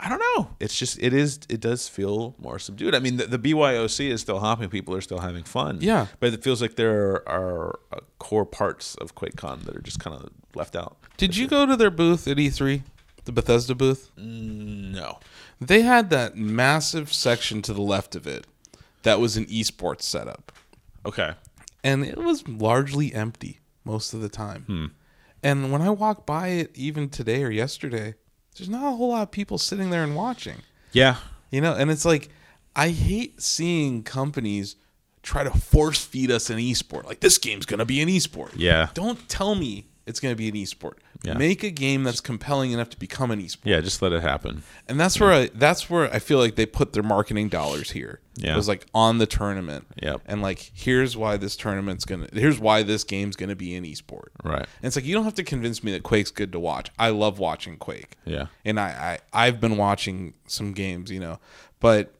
I 0.00 0.08
don't 0.08 0.22
know. 0.36 0.50
It's 0.60 0.78
just 0.78 0.98
it 1.02 1.12
is 1.12 1.40
it 1.50 1.60
does 1.60 1.88
feel 1.88 2.34
more 2.38 2.58
subdued. 2.58 2.94
I 2.94 3.00
mean, 3.00 3.18
the, 3.18 3.26
the 3.26 3.38
BYOC 3.38 4.08
is 4.10 4.20
still 4.22 4.38
hopping. 4.40 4.70
People 4.70 4.94
are 4.94 5.02
still 5.02 5.18
having 5.18 5.44
fun. 5.44 5.78
Yeah. 5.82 6.06
but 6.20 6.32
it 6.32 6.42
feels 6.42 6.62
like 6.62 6.76
there 6.76 7.28
are 7.28 7.78
uh, 7.92 7.98
core 8.18 8.46
parts 8.46 8.94
of 8.94 9.14
QuakeCon 9.14 9.64
that 9.64 9.76
are 9.76 9.82
just 9.82 10.00
kind 10.00 10.16
of 10.16 10.30
left 10.54 10.74
out. 10.74 10.96
Did 11.18 11.36
you 11.36 11.46
go 11.48 11.66
to 11.66 11.76
their 11.76 11.90
booth 11.90 12.26
at 12.28 12.38
E3, 12.38 12.82
the 13.28 13.32
Bethesda 13.32 13.74
booth? 13.74 14.10
No. 14.16 15.18
They 15.60 15.82
had 15.82 16.08
that 16.10 16.34
massive 16.36 17.12
section 17.12 17.60
to 17.62 17.74
the 17.74 17.82
left 17.82 18.16
of 18.16 18.26
it 18.26 18.46
that 19.02 19.20
was 19.20 19.36
an 19.36 19.44
esports 19.46 20.02
setup, 20.02 20.50
Okay. 21.04 21.34
and 21.84 22.04
it 22.04 22.16
was 22.16 22.48
largely 22.48 23.12
empty 23.14 23.60
most 23.84 24.14
of 24.14 24.20
the 24.22 24.28
time. 24.30 24.62
Hmm. 24.66 24.86
And 25.42 25.70
when 25.70 25.82
I 25.82 25.90
walk 25.90 26.24
by 26.26 26.48
it, 26.48 26.70
even 26.74 27.10
today 27.10 27.44
or 27.44 27.50
yesterday, 27.50 28.14
there's 28.56 28.68
not 28.70 28.86
a 28.92 28.96
whole 28.96 29.10
lot 29.10 29.22
of 29.22 29.30
people 29.30 29.58
sitting 29.58 29.90
there 29.90 30.02
and 30.02 30.16
watching. 30.16 30.62
Yeah. 30.92 31.16
You 31.50 31.60
know, 31.60 31.74
and 31.74 31.90
it's 31.90 32.04
like 32.06 32.30
I 32.74 32.88
hate 32.88 33.40
seeing 33.42 34.02
companies 34.02 34.74
try 35.22 35.44
to 35.44 35.50
force 35.50 36.02
feed 36.04 36.30
us 36.30 36.48
an 36.50 36.56
esport. 36.58 37.04
Like 37.04 37.20
this 37.20 37.36
game's 37.38 37.66
gonna 37.66 37.84
be 37.84 38.00
an 38.00 38.08
esport. 38.08 38.52
Yeah. 38.56 38.88
Don't 38.94 39.28
tell 39.28 39.54
me 39.54 39.86
it's 40.06 40.18
gonna 40.18 40.34
be 40.34 40.48
an 40.48 40.54
esport. 40.54 40.94
Yeah. 41.22 41.34
Make 41.34 41.64
a 41.64 41.70
game 41.70 42.04
that's 42.04 42.20
compelling 42.20 42.70
enough 42.70 42.90
to 42.90 42.98
become 42.98 43.30
an 43.30 43.42
esport. 43.42 43.64
Yeah. 43.64 43.80
Just 43.80 44.00
let 44.02 44.12
it 44.12 44.22
happen. 44.22 44.62
And 44.86 45.00
that's 45.00 45.18
where 45.18 45.32
I 45.32 45.50
that's 45.52 45.90
where 45.90 46.12
I 46.14 46.20
feel 46.20 46.38
like 46.38 46.54
they 46.54 46.66
put 46.66 46.92
their 46.92 47.02
marketing 47.02 47.48
dollars 47.48 47.90
here. 47.90 48.20
Yeah. 48.36 48.52
It 48.52 48.56
was 48.56 48.68
like 48.68 48.86
on 48.94 49.18
the 49.18 49.26
tournament. 49.26 49.86
Yep. 50.00 50.22
And 50.26 50.42
like 50.42 50.70
here's 50.74 51.16
why 51.16 51.36
this 51.36 51.56
tournament's 51.56 52.04
gonna 52.04 52.28
here's 52.32 52.60
why 52.60 52.84
this 52.84 53.02
game's 53.02 53.34
gonna 53.34 53.56
be 53.56 53.74
an 53.74 53.84
esport. 53.84 54.28
Right. 54.44 54.60
And 54.60 54.84
it's 54.84 54.94
like 54.94 55.04
you 55.04 55.14
don't 55.14 55.24
have 55.24 55.34
to 55.34 55.44
convince 55.44 55.82
me 55.82 55.90
that 55.92 56.04
Quake's 56.04 56.30
good 56.30 56.52
to 56.52 56.60
watch. 56.60 56.90
I 56.98 57.10
love 57.10 57.40
watching 57.40 57.78
Quake. 57.78 58.16
Yeah. 58.24 58.46
And 58.64 58.78
I, 58.78 59.18
I 59.32 59.46
I've 59.46 59.60
been 59.60 59.76
watching 59.76 60.34
some 60.46 60.72
games, 60.72 61.10
you 61.10 61.18
know, 61.18 61.40
but 61.80 62.14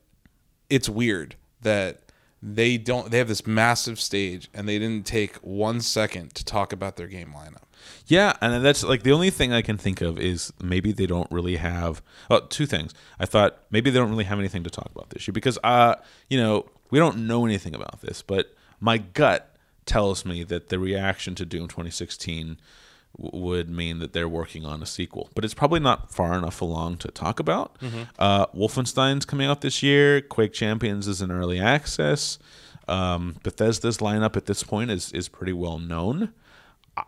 it's 0.68 0.88
weird 0.88 1.36
that 1.62 2.02
they 2.42 2.78
don't 2.78 3.10
they 3.10 3.18
have 3.18 3.28
this 3.28 3.46
massive 3.46 4.00
stage 4.00 4.48
and 4.54 4.68
they 4.68 4.78
didn't 4.78 5.06
take 5.06 5.36
one 5.36 5.80
second 5.80 6.34
to 6.34 6.44
talk 6.44 6.72
about 6.72 6.96
their 6.96 7.08
game 7.08 7.34
lineup. 7.36 7.62
Yeah, 8.06 8.34
and 8.40 8.64
that's 8.64 8.82
like 8.82 9.02
the 9.02 9.12
only 9.12 9.30
thing 9.30 9.52
I 9.52 9.62
can 9.62 9.76
think 9.76 10.00
of 10.00 10.18
is 10.18 10.52
maybe 10.62 10.92
they 10.92 11.06
don't 11.06 11.30
really 11.30 11.56
have. 11.56 12.02
Oh, 12.30 12.40
two 12.40 12.66
things. 12.66 12.94
I 13.20 13.26
thought 13.26 13.58
maybe 13.70 13.90
they 13.90 13.98
don't 13.98 14.10
really 14.10 14.24
have 14.24 14.38
anything 14.38 14.64
to 14.64 14.70
talk 14.70 14.90
about 14.94 15.10
this 15.10 15.28
year 15.28 15.32
because, 15.32 15.58
uh, 15.62 15.96
you 16.28 16.38
know, 16.38 16.66
we 16.90 16.98
don't 16.98 17.26
know 17.26 17.44
anything 17.44 17.74
about 17.74 18.00
this, 18.00 18.22
but 18.22 18.54
my 18.80 18.96
gut 18.98 19.54
tells 19.84 20.24
me 20.24 20.42
that 20.44 20.68
the 20.68 20.78
reaction 20.78 21.34
to 21.34 21.44
Doom 21.44 21.68
2016 21.68 22.58
w- 23.18 23.44
would 23.44 23.68
mean 23.68 23.98
that 23.98 24.12
they're 24.14 24.28
working 24.28 24.64
on 24.64 24.82
a 24.82 24.86
sequel, 24.86 25.28
but 25.34 25.44
it's 25.44 25.54
probably 25.54 25.80
not 25.80 26.10
far 26.12 26.32
enough 26.36 26.60
along 26.62 26.96
to 26.98 27.08
talk 27.08 27.38
about. 27.40 27.76
Uh, 28.18 28.46
Wolfenstein's 28.48 29.24
coming 29.26 29.46
out 29.48 29.60
this 29.60 29.82
year. 29.82 30.20
Quake 30.22 30.52
Champions 30.54 31.06
is 31.08 31.20
in 31.20 31.30
early 31.30 31.58
access. 31.60 32.38
Um, 32.86 33.36
Bethesda's 33.42 33.98
lineup 33.98 34.34
at 34.36 34.46
this 34.46 34.62
point 34.62 34.90
is 34.90 35.12
is 35.12 35.28
pretty 35.28 35.52
well 35.52 35.78
known. 35.78 36.32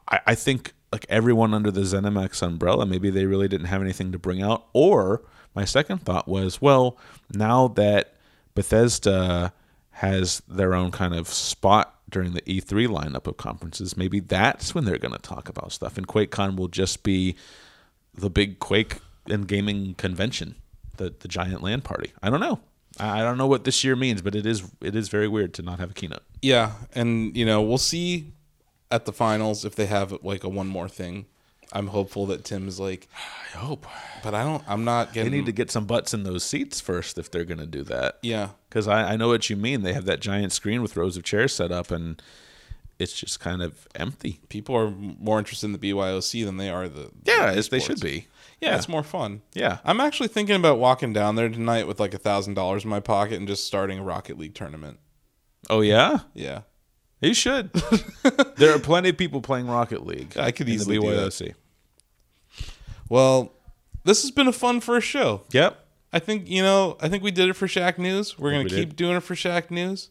I, 0.08 0.20
I 0.28 0.34
think 0.34 0.72
like 0.92 1.06
everyone 1.08 1.54
under 1.54 1.70
the 1.70 1.82
ZeniMax 1.82 2.42
umbrella, 2.42 2.86
maybe 2.86 3.10
they 3.10 3.26
really 3.26 3.48
didn't 3.48 3.66
have 3.66 3.82
anything 3.82 4.12
to 4.12 4.18
bring 4.18 4.42
out. 4.42 4.66
Or 4.72 5.22
my 5.54 5.64
second 5.64 5.98
thought 5.98 6.28
was, 6.28 6.60
well, 6.60 6.98
now 7.32 7.68
that 7.68 8.14
Bethesda 8.54 9.52
has 9.92 10.42
their 10.48 10.74
own 10.74 10.90
kind 10.90 11.14
of 11.14 11.28
spot 11.28 11.94
during 12.08 12.32
the 12.32 12.42
E3 12.42 12.88
lineup 12.88 13.26
of 13.26 13.36
conferences, 13.36 13.96
maybe 13.96 14.20
that's 14.20 14.74
when 14.74 14.84
they're 14.84 14.98
going 14.98 15.14
to 15.14 15.18
talk 15.18 15.48
about 15.48 15.72
stuff. 15.72 15.96
And 15.96 16.08
QuakeCon 16.08 16.56
will 16.56 16.68
just 16.68 17.02
be 17.02 17.36
the 18.14 18.30
big 18.30 18.58
Quake 18.58 18.98
and 19.26 19.46
gaming 19.46 19.94
convention, 19.94 20.56
the 20.96 21.14
the 21.20 21.28
giant 21.28 21.62
LAN 21.62 21.82
party. 21.82 22.12
I 22.22 22.30
don't 22.30 22.40
know. 22.40 22.60
I 22.98 23.20
I 23.20 23.22
don't 23.22 23.38
know 23.38 23.46
what 23.46 23.64
this 23.64 23.84
year 23.84 23.94
means, 23.94 24.22
but 24.22 24.34
it 24.34 24.46
is 24.46 24.64
it 24.80 24.96
is 24.96 25.08
very 25.08 25.28
weird 25.28 25.54
to 25.54 25.62
not 25.62 25.78
have 25.78 25.90
a 25.90 25.94
keynote. 25.94 26.22
Yeah, 26.42 26.72
and 26.94 27.36
you 27.36 27.44
know, 27.44 27.62
we'll 27.62 27.78
see 27.78 28.32
at 28.90 29.04
the 29.04 29.12
finals 29.12 29.64
if 29.64 29.74
they 29.74 29.86
have 29.86 30.12
like 30.22 30.44
a 30.44 30.48
one 30.48 30.66
more 30.66 30.88
thing. 30.88 31.26
I'm 31.72 31.86
hopeful 31.88 32.26
that 32.26 32.44
Tim's 32.44 32.80
like, 32.80 33.06
I 33.54 33.58
hope 33.58 33.86
but 34.24 34.34
I 34.34 34.42
don't 34.42 34.64
I'm 34.66 34.84
not 34.84 35.08
they 35.08 35.14
getting 35.22 35.32
need 35.32 35.46
to 35.46 35.52
get 35.52 35.70
some 35.70 35.84
butts 35.86 36.12
in 36.12 36.24
those 36.24 36.42
seats 36.42 36.80
first 36.80 37.16
if 37.16 37.30
they're 37.30 37.44
going 37.44 37.60
to 37.60 37.66
do 37.66 37.84
that. 37.84 38.18
Yeah. 38.22 38.50
Because 38.68 38.88
I, 38.88 39.12
I 39.12 39.16
know 39.16 39.28
what 39.28 39.48
you 39.48 39.56
mean. 39.56 39.82
They 39.82 39.92
have 39.92 40.04
that 40.06 40.20
giant 40.20 40.52
screen 40.52 40.82
with 40.82 40.96
rows 40.96 41.16
of 41.16 41.22
chairs 41.22 41.54
set 41.54 41.70
up, 41.70 41.92
and 41.92 42.20
it's 42.98 43.12
just 43.12 43.38
kind 43.38 43.62
of 43.62 43.86
empty. 43.94 44.40
People 44.48 44.76
are 44.76 44.90
more 44.90 45.38
interested 45.38 45.66
in 45.66 45.72
the 45.72 45.78
BYOC 45.78 46.44
than 46.44 46.56
they 46.56 46.70
are 46.70 46.88
the 46.88 47.10
Yeah, 47.24 47.52
the 47.52 47.58
as 47.58 47.68
they 47.68 47.78
should 47.80 48.00
be. 48.00 48.26
Yeah, 48.60 48.76
it's 48.76 48.88
more 48.88 49.02
fun. 49.04 49.40
Yeah. 49.54 49.78
I'm 49.84 50.00
actually 50.00 50.28
thinking 50.28 50.56
about 50.56 50.78
walking 50.78 51.12
down 51.12 51.36
there 51.36 51.48
tonight 51.48 51.86
with 51.86 51.98
like 51.98 52.14
a 52.14 52.18
thousand 52.18 52.54
dollars 52.54 52.84
in 52.84 52.90
my 52.90 53.00
pocket 53.00 53.38
and 53.38 53.48
just 53.48 53.64
starting 53.64 53.98
a 53.98 54.02
Rocket 54.02 54.38
League 54.38 54.54
tournament. 54.54 54.98
Oh 55.68 55.80
yeah, 55.82 56.20
Yeah. 56.34 56.62
You 57.20 57.34
should. 57.34 57.72
there 58.56 58.74
are 58.74 58.78
plenty 58.78 59.10
of 59.10 59.16
people 59.16 59.40
playing 59.40 59.66
Rocket 59.66 60.06
League. 60.06 60.36
I 60.38 60.50
could 60.50 60.68
easily 60.68 60.98
do 60.98 61.10
that. 61.10 61.54
Well, 63.08 63.52
this 64.04 64.22
has 64.22 64.30
been 64.30 64.48
a 64.48 64.52
fun 64.52 64.80
first 64.80 65.06
show. 65.06 65.42
Yep. 65.52 65.78
I 66.12 66.18
think 66.18 66.48
you 66.48 66.62
know. 66.62 66.96
I 67.00 67.08
think 67.08 67.22
we 67.22 67.30
did 67.30 67.48
it 67.48 67.54
for 67.54 67.68
Shack 67.68 67.98
News. 67.98 68.38
We're 68.38 68.50
gonna 68.50 68.64
we 68.64 68.70
keep 68.70 68.90
did. 68.90 68.96
doing 68.96 69.16
it 69.16 69.22
for 69.22 69.34
Shack 69.34 69.70
News. 69.70 70.10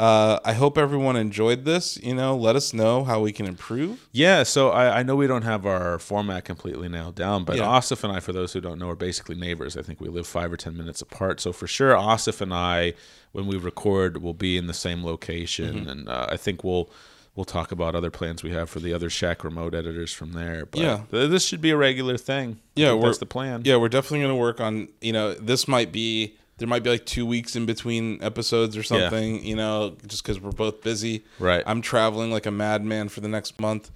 Uh, 0.00 0.40
I 0.46 0.54
hope 0.54 0.78
everyone 0.78 1.16
enjoyed 1.16 1.66
this. 1.66 1.98
You 2.02 2.14
know, 2.14 2.34
let 2.34 2.56
us 2.56 2.72
know 2.72 3.04
how 3.04 3.20
we 3.20 3.32
can 3.32 3.44
improve. 3.46 4.08
Yeah, 4.12 4.44
so 4.44 4.70
I, 4.70 5.00
I 5.00 5.02
know 5.02 5.14
we 5.14 5.26
don't 5.26 5.42
have 5.42 5.66
our 5.66 5.98
format 5.98 6.44
completely 6.46 6.88
nailed 6.88 7.16
down, 7.16 7.44
but 7.44 7.56
Yeah. 7.56 7.64
Asif 7.66 8.02
and 8.02 8.10
I, 8.10 8.20
for 8.20 8.32
those 8.32 8.54
who 8.54 8.60
don't 8.62 8.78
know, 8.78 8.88
are 8.88 8.96
basically 8.96 9.34
neighbors. 9.36 9.76
I 9.76 9.82
think 9.82 10.00
we 10.00 10.08
live 10.08 10.26
five 10.26 10.50
or 10.50 10.56
ten 10.56 10.74
minutes 10.76 11.02
apart. 11.02 11.38
So 11.40 11.52
for 11.52 11.66
sure, 11.66 11.94
Asif 11.94 12.40
and 12.40 12.54
I, 12.54 12.94
when 13.32 13.46
we 13.46 13.56
record, 13.58 14.22
will 14.22 14.32
be 14.34 14.56
in 14.56 14.66
the 14.68 14.74
same 14.74 15.04
location, 15.04 15.80
Mm-hmm. 15.80 15.88
and 15.90 16.08
uh, 16.08 16.26
I 16.30 16.36
think 16.38 16.64
we'll 16.64 16.88
we'll 17.36 17.44
talk 17.44 17.70
about 17.70 17.94
other 17.94 18.10
plans 18.10 18.42
we 18.42 18.50
have 18.50 18.68
for 18.68 18.80
the 18.80 18.92
other 18.92 19.08
Shack 19.08 19.44
remote 19.44 19.72
editors 19.74 20.12
from 20.12 20.32
there. 20.32 20.66
But 20.66 20.80
Yeah. 20.80 21.00
th- 21.10 21.30
this 21.30 21.44
should 21.46 21.60
be 21.60 21.70
a 21.70 21.76
regular 21.76 22.16
thing. 22.16 22.58
I 22.76 22.80
Yeah, 22.80 22.98
that's 23.00 23.18
the 23.18 23.26
plan. 23.26 23.62
Yeah, 23.64 23.76
we're 23.76 23.88
definitely 23.88 24.22
gonna 24.22 24.34
work 24.36 24.60
on. 24.60 24.88
You 25.00 25.12
know, 25.12 25.34
this 25.34 25.68
might 25.68 25.92
be 25.92 26.36
there 26.60 26.68
might 26.68 26.84
be 26.84 26.90
like 26.90 27.04
two 27.06 27.26
weeks 27.26 27.56
in 27.56 27.66
between 27.66 28.22
episodes 28.22 28.76
or 28.76 28.84
something. 28.84 29.44
You 29.44 29.56
know, 29.56 29.96
just 30.06 30.22
because 30.22 30.38
we're 30.40 30.52
both 30.52 30.82
busy. 30.82 31.24
Right. 31.40 31.64
I'm 31.66 31.82
traveling 31.82 32.30
like 32.30 32.46
a 32.46 32.50
madman 32.52 33.08
for 33.08 33.20
the 33.20 33.28
next 33.28 33.58
month 33.58 33.90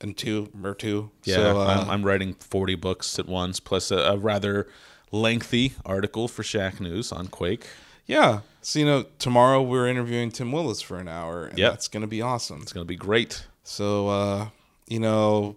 and 0.00 0.16
two 0.16 0.50
or 0.64 0.74
two. 0.74 1.10
Yeah, 1.24 1.34
So, 1.36 1.60
uh, 1.60 1.66
I'm, 1.66 1.90
I'm 1.90 2.02
writing 2.04 2.34
40 2.34 2.74
books 2.74 3.18
at 3.18 3.26
once, 3.26 3.60
plus 3.60 3.90
a, 3.92 3.98
a 3.98 4.16
rather 4.16 4.66
lengthy 5.12 5.74
article 5.86 6.28
for 6.28 6.42
Shack 6.42 6.80
News 6.80 7.12
on 7.12 7.28
Quake. 7.28 7.66
yeah. 8.06 8.40
So 8.60 8.78
you 8.80 8.84
know, 8.84 9.04
tomorrow 9.18 9.62
we're 9.62 9.86
interviewing 9.88 10.30
Tim 10.30 10.52
Willits 10.52 10.82
for 10.82 10.98
an 10.98 11.08
hour, 11.08 11.46
and 11.46 11.58
Yep. 11.58 11.72
that's 11.72 11.88
gonna 11.88 12.06
be 12.08 12.20
awesome. 12.20 12.60
It's 12.62 12.72
going 12.72 12.84
to 12.84 12.88
be 12.88 12.96
great. 12.96 13.46
So, 13.64 14.08
uh, 14.08 14.48
you 14.88 14.98
know, 15.00 15.56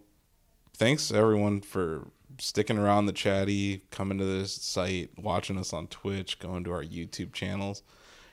thanks 0.76 1.12
everyone 1.12 1.60
for 1.62 2.08
sticking 2.42 2.78
around 2.78 3.06
the 3.06 3.14
chatty, 3.14 3.84
coming 3.92 4.18
to 4.18 4.26
this 4.26 4.54
site, 4.54 5.12
watching 5.18 5.58
us 5.58 5.74
on 5.74 5.88
Twitch, 5.88 6.40
going 6.40 6.64
to 6.66 6.72
our 6.72 6.84
YouTube 6.84 7.34
channels. 7.34 7.84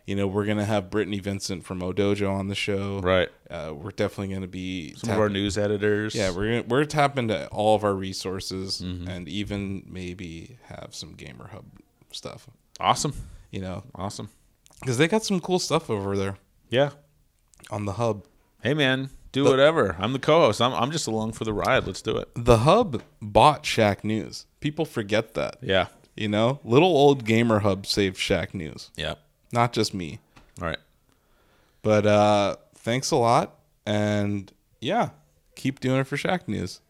You 0.07 0.17
know, 0.17 0.27
we're 0.27 0.47
gonna 0.47 0.65
have 0.65 0.89
Brittany 0.89 1.19
Vincent 1.19 1.65
from 1.67 1.81
Odojo 1.83 2.33
on 2.33 2.49
the 2.49 2.55
show. 2.55 3.01
Right. 3.01 3.29
Uh, 3.51 3.75
we're 3.77 3.91
definitely 3.91 4.33
gonna 4.35 4.47
be 4.47 4.95
Some 4.95 5.11
of 5.11 5.19
our 5.19 5.29
news 5.29 5.59
editors. 5.59 6.15
Yeah, 6.15 6.31
we're 6.31 6.47
gonna, 6.63 6.65
we're 6.67 6.87
tapping 6.87 7.29
to 7.29 7.47
all 7.49 7.75
of 7.75 7.85
our 7.85 7.93
resources 7.95 8.81
Mm-hmm. 8.81 9.07
and 9.07 9.29
even 9.29 9.83
maybe 9.87 10.57
have 10.65 10.89
some 10.93 11.13
Gamer 11.13 11.49
Hub 11.49 11.67
stuff. 12.11 12.49
awesome. 12.81 13.13
You 13.51 13.61
know, 13.61 13.85
Awesome. 13.95 14.31
because 14.81 14.97
they 14.97 15.09
got 15.09 15.25
some 15.25 15.41
cool 15.41 15.59
stuff 15.59 15.91
over 15.91 16.17
there 16.17 16.37
Yeah. 16.71 16.91
on 17.71 17.85
the 17.85 17.93
hub. 17.95 18.25
Hey 18.63 18.73
man, 18.73 19.11
do 19.33 19.45
whatever. 19.45 19.97
I'm 19.99 20.13
the 20.13 20.19
co-host. 20.19 20.61
I'm 20.61 20.73
I'm 20.73 20.91
just 20.91 21.07
along 21.07 21.33
for 21.33 21.45
the 21.45 21.53
ride. 21.53 21.87
Let's 21.87 22.03
do 22.03 22.17
it. 22.17 22.29
The 22.35 22.59
hub 22.59 23.03
bought 23.21 23.65
Shack 23.67 24.05
News. 24.05 24.47
People 24.61 24.85
forget 24.85 25.35
that. 25.35 25.57
Yeah. 25.63 25.87
You 26.17 26.29
know, 26.29 26.59
little 26.65 26.89
old 26.89 27.25
Gamer 27.25 27.61
Hub 27.61 27.87
saved 27.87 28.17
Shack 28.17 28.53
News, 28.55 28.91
Yeah. 28.97 29.15
not 29.53 29.73
just 29.73 29.95
me. 29.95 30.19
All 30.61 30.67
right. 30.67 30.79
But 31.83 32.07
uh 32.07 32.57
thanks 32.75 33.11
a 33.11 33.17
lot, 33.17 33.57
and 33.87 34.51
yeah, 34.81 35.11
keep 35.55 35.79
doing 35.81 36.01
it 36.01 36.05
for 36.09 36.17
Shack 36.17 36.49
News. 36.49 36.81